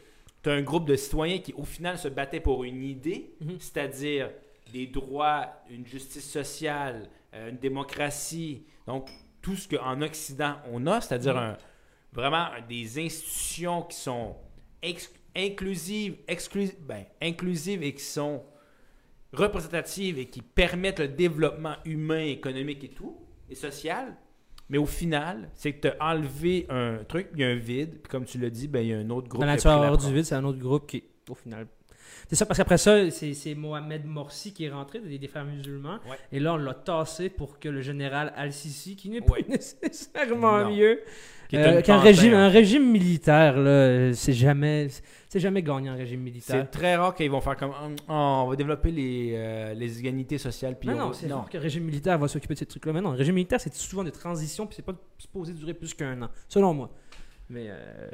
tu 0.42 0.50
as 0.50 0.52
un 0.52 0.62
groupe 0.62 0.86
de 0.86 0.96
citoyens 0.96 1.38
qui, 1.38 1.52
au 1.54 1.64
final, 1.64 1.96
se 1.98 2.08
battaient 2.08 2.40
pour 2.40 2.64
une 2.64 2.82
idée, 2.82 3.34
Mhm. 3.40 3.56
c'est-à-dire 3.60 4.30
des 4.72 4.86
droits, 4.86 5.46
une 5.68 5.86
justice 5.86 6.28
sociale, 6.30 7.08
euh, 7.34 7.50
une 7.50 7.56
démocratie. 7.58 8.64
Donc, 8.86 9.08
tout 9.42 9.56
ce 9.56 9.68
qu'en 9.68 10.00
Occident, 10.02 10.54
on 10.72 10.86
a, 10.86 11.00
c'est-à 11.00 11.18
dire 11.18 11.34
Mhm. 11.34 11.40
un- 11.40 11.56
vraiment 12.12 12.46
des 12.68 12.98
institutions 13.04 13.82
qui 13.82 13.96
sont 13.96 14.34
ex- 14.82 15.12
inclusives, 15.36 16.16
exclu- 16.28 16.74
ben, 16.80 17.04
inclusives 17.22 17.82
et 17.82 17.94
qui 17.94 18.02
sont 18.02 18.42
représentatives 19.32 20.18
et 20.18 20.26
qui 20.26 20.42
permettent 20.42 21.00
le 21.00 21.08
développement 21.08 21.74
humain, 21.84 22.20
économique 22.24 22.84
et 22.84 22.88
tout, 22.88 23.16
et 23.48 23.54
social. 23.54 24.16
Mais 24.68 24.78
au 24.78 24.86
final, 24.86 25.48
c'est 25.54 25.72
que 25.72 25.88
tu 25.88 25.94
as 25.98 26.04
enlevé 26.12 26.66
un 26.68 26.98
truc, 27.08 27.28
il 27.34 27.40
y 27.40 27.44
a 27.44 27.48
un 27.48 27.56
vide, 27.56 28.00
puis 28.02 28.10
comme 28.10 28.24
tu 28.24 28.38
l'as 28.38 28.50
dit, 28.50 28.68
ben, 28.68 28.80
il 28.80 28.88
y 28.88 28.94
a 28.94 28.98
un 28.98 29.10
autre 29.10 29.28
groupe 29.28 29.42
La 29.42 29.56
qui 29.56 29.66
a 29.66 29.70
nature 29.70 29.70
pris 29.72 29.80
la 29.86 29.92
hors 29.92 29.98
du 29.98 30.14
vide, 30.14 30.24
c'est 30.24 30.34
un 30.36 30.44
autre 30.44 30.58
groupe 30.60 30.86
qui, 30.88 31.02
au 31.28 31.34
final. 31.34 31.66
C'est 32.28 32.36
ça, 32.36 32.46
parce 32.46 32.58
qu'après 32.58 32.78
ça, 32.78 33.10
c'est 33.10 33.34
c'est 33.34 33.54
Mohamed 33.56 34.04
Morsi 34.04 34.52
qui 34.52 34.64
est 34.64 34.70
rentré, 34.70 35.00
des, 35.00 35.18
des 35.18 35.26
frères 35.28 35.44
musulmans. 35.44 35.98
Ouais. 36.08 36.16
Et 36.30 36.38
là, 36.38 36.54
on 36.54 36.56
l'a 36.56 36.74
tassé 36.74 37.28
pour 37.30 37.58
que 37.58 37.68
le 37.68 37.80
général 37.80 38.32
Al-Sisi, 38.36 38.94
qui 38.94 39.10
n'est 39.10 39.20
Ouais. 39.28 39.42
pas 39.42 39.48
nécessairement 39.48 40.62
Non. 40.64 40.70
mieux, 40.76 41.00
euh, 41.58 41.82
qu'un 41.82 41.98
régime, 41.98 42.34
un 42.34 42.48
régime 42.48 42.90
militaire, 42.90 43.56
là, 43.56 44.12
c'est 44.14 44.32
jamais, 44.32 44.88
c'est 45.28 45.40
jamais 45.40 45.62
gagnant 45.62 45.92
un 45.92 45.96
régime 45.96 46.20
militaire. 46.20 46.64
C'est 46.64 46.70
très 46.78 46.96
rare 46.96 47.14
qu'ils 47.14 47.30
vont 47.30 47.40
faire 47.40 47.56
comme 47.56 47.72
Oh, 48.08 48.42
on 48.44 48.46
va 48.48 48.56
développer 48.56 48.90
les, 48.90 49.32
euh, 49.34 49.74
les 49.74 49.98
égalités 49.98 50.38
sociales. 50.38 50.76
Puis 50.78 50.88
Non, 50.88 50.94
on 50.94 50.98
non, 50.98 51.12
c'est 51.12 51.32
rare 51.32 51.48
qu'un 51.48 51.60
régime 51.60 51.84
militaire 51.84 52.18
va 52.18 52.28
s'occuper 52.28 52.54
de 52.54 52.58
ces 52.58 52.66
trucs-là. 52.66 52.92
Mais 52.92 53.00
non, 53.00 53.10
un 53.10 53.16
régime 53.16 53.34
militaire, 53.34 53.60
c'est 53.60 53.74
souvent 53.74 54.04
des 54.04 54.12
transitions, 54.12 54.66
puis 54.66 54.76
c'est 54.76 54.84
pas 54.84 54.94
supposé 55.18 55.52
durer 55.52 55.74
plus 55.74 55.94
qu'un 55.94 56.22
an, 56.22 56.28
selon 56.48 56.74
moi. 56.74 56.90
Mais 57.48 57.66
euh, 57.68 58.08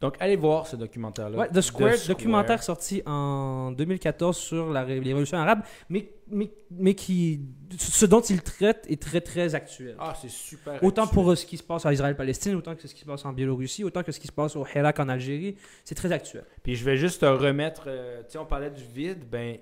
Donc, 0.00 0.14
allez 0.20 0.36
voir 0.36 0.66
ce 0.68 0.76
documentaire-là. 0.76 1.36
Ouais, 1.36 1.48
The 1.48 1.60
Square, 1.60 1.96
The 1.96 2.08
documentaire 2.08 2.62
sorti 2.62 3.02
en 3.04 3.72
2014 3.72 4.36
sur 4.36 4.70
la 4.70 4.84
ré- 4.84 5.00
les 5.00 5.08
révolutions 5.08 5.38
arabes, 5.38 5.62
mais, 5.88 6.08
mais, 6.30 6.50
mais 6.70 6.94
qui, 6.94 7.40
ce 7.76 8.06
dont 8.06 8.20
il 8.20 8.40
traite 8.42 8.86
est 8.88 9.02
très 9.02 9.20
très 9.20 9.56
actuel. 9.56 9.96
Ah, 9.98 10.14
c'est 10.20 10.30
super. 10.30 10.82
autant 10.84 11.02
actuel. 11.02 11.14
pour 11.14 11.30
euh, 11.32 11.34
ce 11.34 11.44
qui 11.44 11.56
se 11.56 11.64
passe 11.64 11.84
en 11.84 11.90
Israël-Palestine, 11.90 12.54
autant 12.54 12.76
que 12.76 12.86
ce 12.86 12.94
qui 12.94 13.00
se 13.00 13.06
passe 13.06 13.24
en 13.24 13.32
Biélorussie, 13.32 13.82
autant 13.82 14.04
que 14.04 14.12
ce 14.12 14.20
qui 14.20 14.28
se 14.28 14.32
passe 14.32 14.54
au 14.54 14.64
Hirak 14.64 15.00
en 15.00 15.08
Algérie, 15.08 15.56
c'est 15.84 15.96
très 15.96 16.12
actuel. 16.12 16.44
Puis 16.62 16.76
je 16.76 16.84
vais 16.84 16.96
juste 16.96 17.22
te 17.22 17.26
remettre. 17.26 17.84
euh, 17.88 18.22
tu 18.22 18.32
sais, 18.32 18.38
on 18.38 18.46
parlait 18.46 18.70
du 18.70 18.84
vide. 18.84 19.24
Ben, 19.28 19.56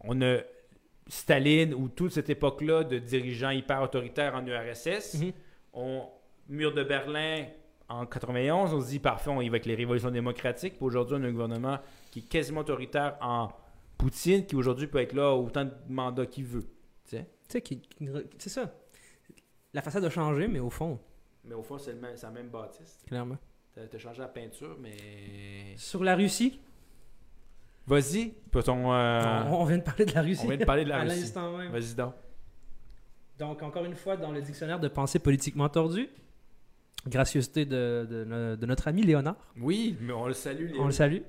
on 0.00 0.22
a 0.22 0.38
Staline 1.08 1.74
ou 1.74 1.88
toute 1.88 2.12
cette 2.12 2.30
époque-là 2.30 2.84
de 2.84 2.98
dirigeants 2.98 3.50
hyper 3.50 3.82
autoritaires 3.82 4.34
en 4.34 4.46
URSS. 4.46 5.18
Mhm. 5.20 5.32
On, 5.74 6.04
mur 6.48 6.72
de 6.72 6.82
Berlin 6.82 7.44
en 7.88 8.06
91, 8.06 8.72
on 8.74 8.80
se 8.80 8.88
dit 8.88 8.98
parfait, 8.98 9.30
on 9.30 9.40
y 9.40 9.48
va 9.48 9.52
avec 9.54 9.66
les 9.66 9.74
révolutions 9.74 10.10
démocratiques. 10.10 10.76
Puis 10.76 10.84
aujourd'hui, 10.84 11.16
on 11.18 11.22
a 11.22 11.26
un 11.26 11.32
gouvernement 11.32 11.78
qui 12.10 12.20
est 12.20 12.28
quasiment 12.28 12.60
autoritaire 12.60 13.16
en 13.20 13.48
Poutine, 13.98 14.44
qui 14.46 14.56
aujourd'hui 14.56 14.86
peut 14.86 14.98
être 14.98 15.12
là 15.12 15.32
autant 15.34 15.64
de 15.64 15.72
mandats 15.88 16.26
qu'il 16.26 16.44
veut. 16.44 16.64
tu 17.08 17.16
sais. 17.16 17.28
C'est 18.38 18.48
ça. 18.50 18.72
La 19.72 19.82
façade 19.82 20.04
a 20.04 20.10
changé, 20.10 20.48
mais 20.48 20.60
au 20.60 20.70
fond, 20.70 20.98
Mais 21.44 21.54
au 21.54 21.62
fond, 21.62 21.78
c'est 21.78 21.92
le 21.92 22.00
même- 22.00 22.16
la 22.22 22.30
même 22.30 22.48
bâtisse. 22.48 23.02
clairement. 23.06 23.36
T'as 23.74 23.98
changé 23.98 24.20
la 24.20 24.28
peinture, 24.28 24.76
mais. 24.80 25.74
Sur 25.76 26.02
la 26.04 26.14
Russie, 26.16 26.60
Vas-y, 27.86 28.30
peut-on. 28.50 28.92
euh, 28.94 29.42
on, 29.50 29.56
on 29.60 29.64
vient 29.64 29.76
de 29.78 29.82
parler 29.82 30.06
de 30.06 30.12
la 30.14 30.22
Russie. 30.22 30.40
on 30.44 30.48
vient 30.48 30.56
de 30.56 30.64
parler 30.64 30.84
de 30.84 30.88
la 30.88 31.00
Russie. 31.02 31.32
Vas-y 31.70 31.94
donc. 31.94 32.14
Donc, 33.38 33.62
encore 33.62 33.84
une 33.84 33.94
fois, 33.96 34.16
dans 34.16 34.30
le 34.32 34.40
dictionnaire 34.40 34.80
de 34.80 34.88
pensée 34.88 35.18
politiquement 35.18 35.68
tordue, 35.68 36.08
gracieuseté 37.06 37.64
de, 37.64 38.06
de 38.10 38.24
no- 38.24 38.56
de 38.56 38.66
notre 38.66 38.88
ami 38.88 39.02
Léonard. 39.02 39.36
Oui, 39.60 39.96
mais 40.00 40.12
on 40.12 40.26
le 40.26 40.34
salue. 40.34 40.70
On 40.78 40.86
le 40.86 40.92
salue. 40.92 41.20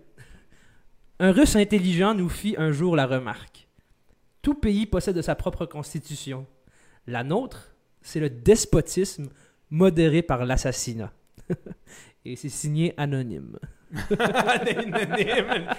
Un 1.19 1.31
Russe 1.31 1.55
intelligent 1.55 2.13
nous 2.13 2.29
fit 2.29 2.55
un 2.57 2.71
jour 2.71 2.95
la 2.95 3.05
remarque. 3.07 3.67
Tout 4.41 4.53
pays 4.55 4.85
possède 4.85 5.21
sa 5.21 5.35
propre 5.35 5.65
constitution. 5.65 6.45
La 7.07 7.23
nôtre, 7.23 7.75
c'est 8.01 8.19
le 8.19 8.29
despotisme 8.29 9.29
modéré 9.69 10.21
par 10.21 10.45
l'assassinat. 10.45 11.11
Et 12.25 12.35
c'est 12.35 12.49
signé 12.49 12.93
anonyme. 12.97 13.57
Anonyme. 14.19 15.69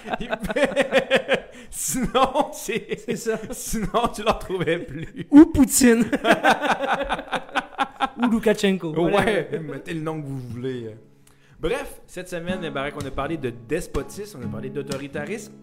Sinon, 1.69 2.51
c'est. 2.53 3.15
Ça. 3.17 3.37
Sinon, 3.51 4.07
tu 4.15 4.23
l'en 4.23 4.33
retrouvais 4.33 4.79
plus. 4.79 5.27
Ou 5.29 5.45
Poutine. 5.47 6.05
Ou 8.21 8.27
Loukachenko. 8.27 8.93
Ouais, 8.95 9.49
mettez 9.59 9.93
le 9.93 10.01
nom 10.01 10.21
que 10.21 10.27
vous 10.27 10.39
voulez. 10.39 10.95
Bref, 11.59 12.01
cette 12.05 12.29
semaine, 12.29 12.59
eh, 12.63 12.69
Barack, 12.69 12.95
on 13.01 13.05
a 13.05 13.11
parlé 13.11 13.37
de 13.37 13.51
despotisme, 13.67 14.39
on 14.41 14.45
a 14.47 14.51
parlé 14.51 14.69
d'autoritarisme. 14.69 15.53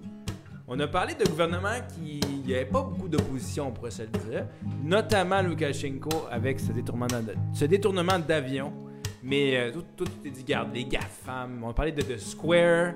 On 0.67 0.81
a 0.81 0.87
parlé 0.87 1.15
de 1.15 1.25
gouvernement 1.25 1.79
qui 1.95 2.21
il 2.21 2.47
n'y 2.47 2.55
avait 2.55 2.65
pas 2.65 2.83
beaucoup 2.83 3.09
d'opposition, 3.09 3.69
on 3.69 3.71
pourrait 3.71 3.91
se 3.91 4.03
le 4.03 4.09
dire. 4.09 4.47
Notamment 4.83 5.43
Loukachenko 5.43 6.27
avec 6.31 6.59
ce 6.59 6.73
détournement 6.73 7.07
ce 7.53 7.65
détournement 7.67 8.19
d'avion. 8.19 8.73
Mais 9.23 9.57
euh, 9.57 9.73
tout, 9.73 9.85
tout 9.97 10.11
est 10.27 10.31
dit, 10.31 10.45
garde, 10.45 10.75
les 10.75 10.85
GAFAM. 10.85 11.63
On 11.63 11.71
a 11.71 11.75
parlé 11.75 11.93
de, 11.93 12.03
de 12.03 12.17
Square. 12.17 12.93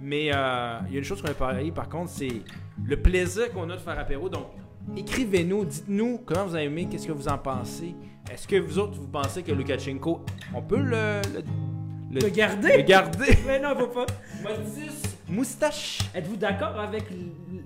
Mais 0.00 0.30
euh, 0.34 0.78
il 0.88 0.92
y 0.92 0.96
a 0.96 0.98
une 0.98 1.04
chose 1.04 1.22
qu'on 1.22 1.30
a 1.30 1.34
parlé 1.34 1.70
par 1.70 1.88
contre, 1.88 2.10
c'est 2.10 2.42
le 2.84 2.96
plaisir 3.00 3.50
qu'on 3.52 3.70
a 3.70 3.76
de 3.76 3.80
faire 3.80 3.98
apéro. 3.98 4.28
Donc, 4.28 4.48
écrivez-nous, 4.96 5.64
dites-nous 5.64 6.20
comment 6.26 6.46
vous 6.46 6.54
avez 6.54 6.64
aimé, 6.64 6.86
qu'est-ce 6.90 7.06
que 7.06 7.12
vous 7.12 7.28
en 7.28 7.38
pensez. 7.38 7.94
Est-ce 8.30 8.48
que 8.48 8.56
vous 8.56 8.78
autres, 8.78 8.94
vous 8.98 9.06
pensez 9.08 9.42
que 9.42 9.52
Lukashenko, 9.52 10.24
on 10.54 10.62
peut 10.62 10.80
le, 10.80 11.20
le, 12.10 12.20
Le 12.20 12.28
garder? 12.30 12.76
le 12.78 12.82
garder? 12.82 13.36
Mais 13.46 13.60
non, 13.60 13.74
faut 13.76 13.86
pas. 13.88 14.06
Moustache 15.28 16.00
Êtes-vous 16.14 16.36
d'accord 16.36 16.78
avec 16.78 17.04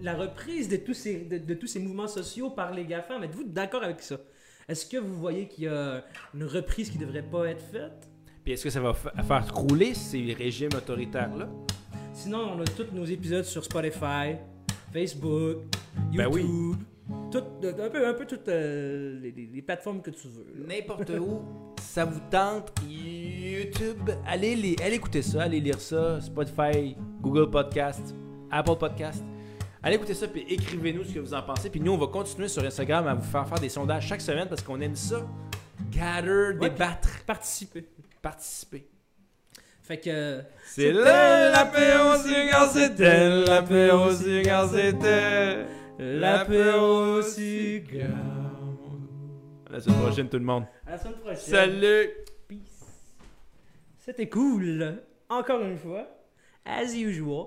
la 0.02 0.14
reprise 0.14 0.68
de 0.68 0.76
tous 0.76 0.94
ces, 0.94 1.20
de, 1.22 1.38
de 1.38 1.54
tous 1.54 1.66
ces 1.66 1.80
mouvements 1.80 2.08
sociaux 2.08 2.50
par 2.50 2.72
les 2.72 2.84
GAFAM? 2.84 3.22
Êtes-vous 3.24 3.44
d'accord 3.44 3.82
avec 3.82 4.00
ça? 4.00 4.16
Est-ce 4.68 4.86
que 4.86 4.96
vous 4.98 5.14
voyez 5.18 5.48
qu'il 5.48 5.64
y 5.64 5.68
a 5.68 6.04
une 6.34 6.44
reprise 6.44 6.90
qui 6.90 6.98
devrait 6.98 7.22
pas 7.22 7.46
être 7.46 7.62
faite? 7.72 8.08
Puis 8.44 8.52
est-ce 8.52 8.64
que 8.64 8.70
ça 8.70 8.80
va 8.80 8.94
fa- 8.94 9.12
faire 9.22 9.46
crouler 9.52 9.94
ces 9.94 10.32
régimes 10.34 10.70
autoritaires-là? 10.76 11.48
Sinon, 12.12 12.52
on 12.56 12.60
a 12.60 12.64
tous 12.64 12.86
nos 12.92 13.04
épisodes 13.04 13.44
sur 13.44 13.64
Spotify, 13.64 14.36
Facebook, 14.92 15.58
Ben 16.14 16.28
oui. 16.30 16.44
Tout- 17.30 17.42
un 17.62 17.88
peu, 17.90 18.06
un 18.06 18.14
peu 18.14 18.26
toutes 18.26 18.48
euh, 18.48 19.18
les, 19.20 19.62
plateformes 19.62 20.02
que 20.02 20.10
tu 20.10 20.28
veux. 20.28 20.46
N'importe 20.66 21.10
où, 21.10 21.40
ça 21.80 22.04
vous 22.04 22.20
tente, 22.30 22.72
YouTube, 22.86 24.10
allez, 24.26 24.54
les, 24.56 24.76
allez 24.82 24.96
écouter 24.96 25.22
ça, 25.22 25.42
allez 25.42 25.60
lire 25.60 25.80
ça, 25.80 26.20
Spotify, 26.20 26.96
Google 27.20 27.50
Podcast, 27.50 28.14
Apple 28.50 28.76
Podcast. 28.78 29.24
Allez 29.82 29.96
écouter 29.96 30.14
ça, 30.14 30.26
puis 30.28 30.44
écrivez-nous 30.48 31.04
ce 31.04 31.14
que 31.14 31.20
vous 31.20 31.34
en 31.34 31.42
pensez. 31.42 31.70
Puis 31.70 31.80
nous, 31.80 31.92
on 31.92 31.98
va 31.98 32.08
continuer 32.08 32.48
sur 32.48 32.64
Instagram 32.64 33.06
à 33.06 33.14
vous 33.14 33.22
faire 33.30 33.48
faire 33.48 33.60
des 33.60 33.68
sondages 33.68 34.06
chaque 34.06 34.20
semaine 34.20 34.48
parce 34.48 34.62
qu'on 34.62 34.80
aime 34.80 34.96
ça. 34.96 35.26
gather, 35.90 36.58
Ouais, 36.58 36.68
débattre, 36.68 37.24
Participer. 37.24 37.84
participer. 38.20 38.86
Fait 39.82 39.98
que. 39.98 40.42
C'est 40.66 40.92
C'était 40.92 41.50
l'apéro 41.50 42.16
c'était 42.72 43.40
l'apéro 43.46 44.10
c'était 44.12 45.64
L'apéro 45.98 47.20
cigare. 47.22 48.08
À 49.68 49.72
la 49.72 49.80
semaine 49.80 50.00
prochaine, 50.00 50.28
tout 50.28 50.38
le 50.38 50.44
monde. 50.44 50.64
À 50.86 50.92
la 50.92 50.98
semaine 50.98 51.14
prochaine. 51.14 51.36
Salut! 51.36 52.10
Peace. 52.46 52.86
C'était 53.96 54.28
cool. 54.28 55.02
Encore 55.28 55.60
une 55.62 55.76
fois. 55.76 56.06
As 56.64 56.94
usual. 56.94 57.46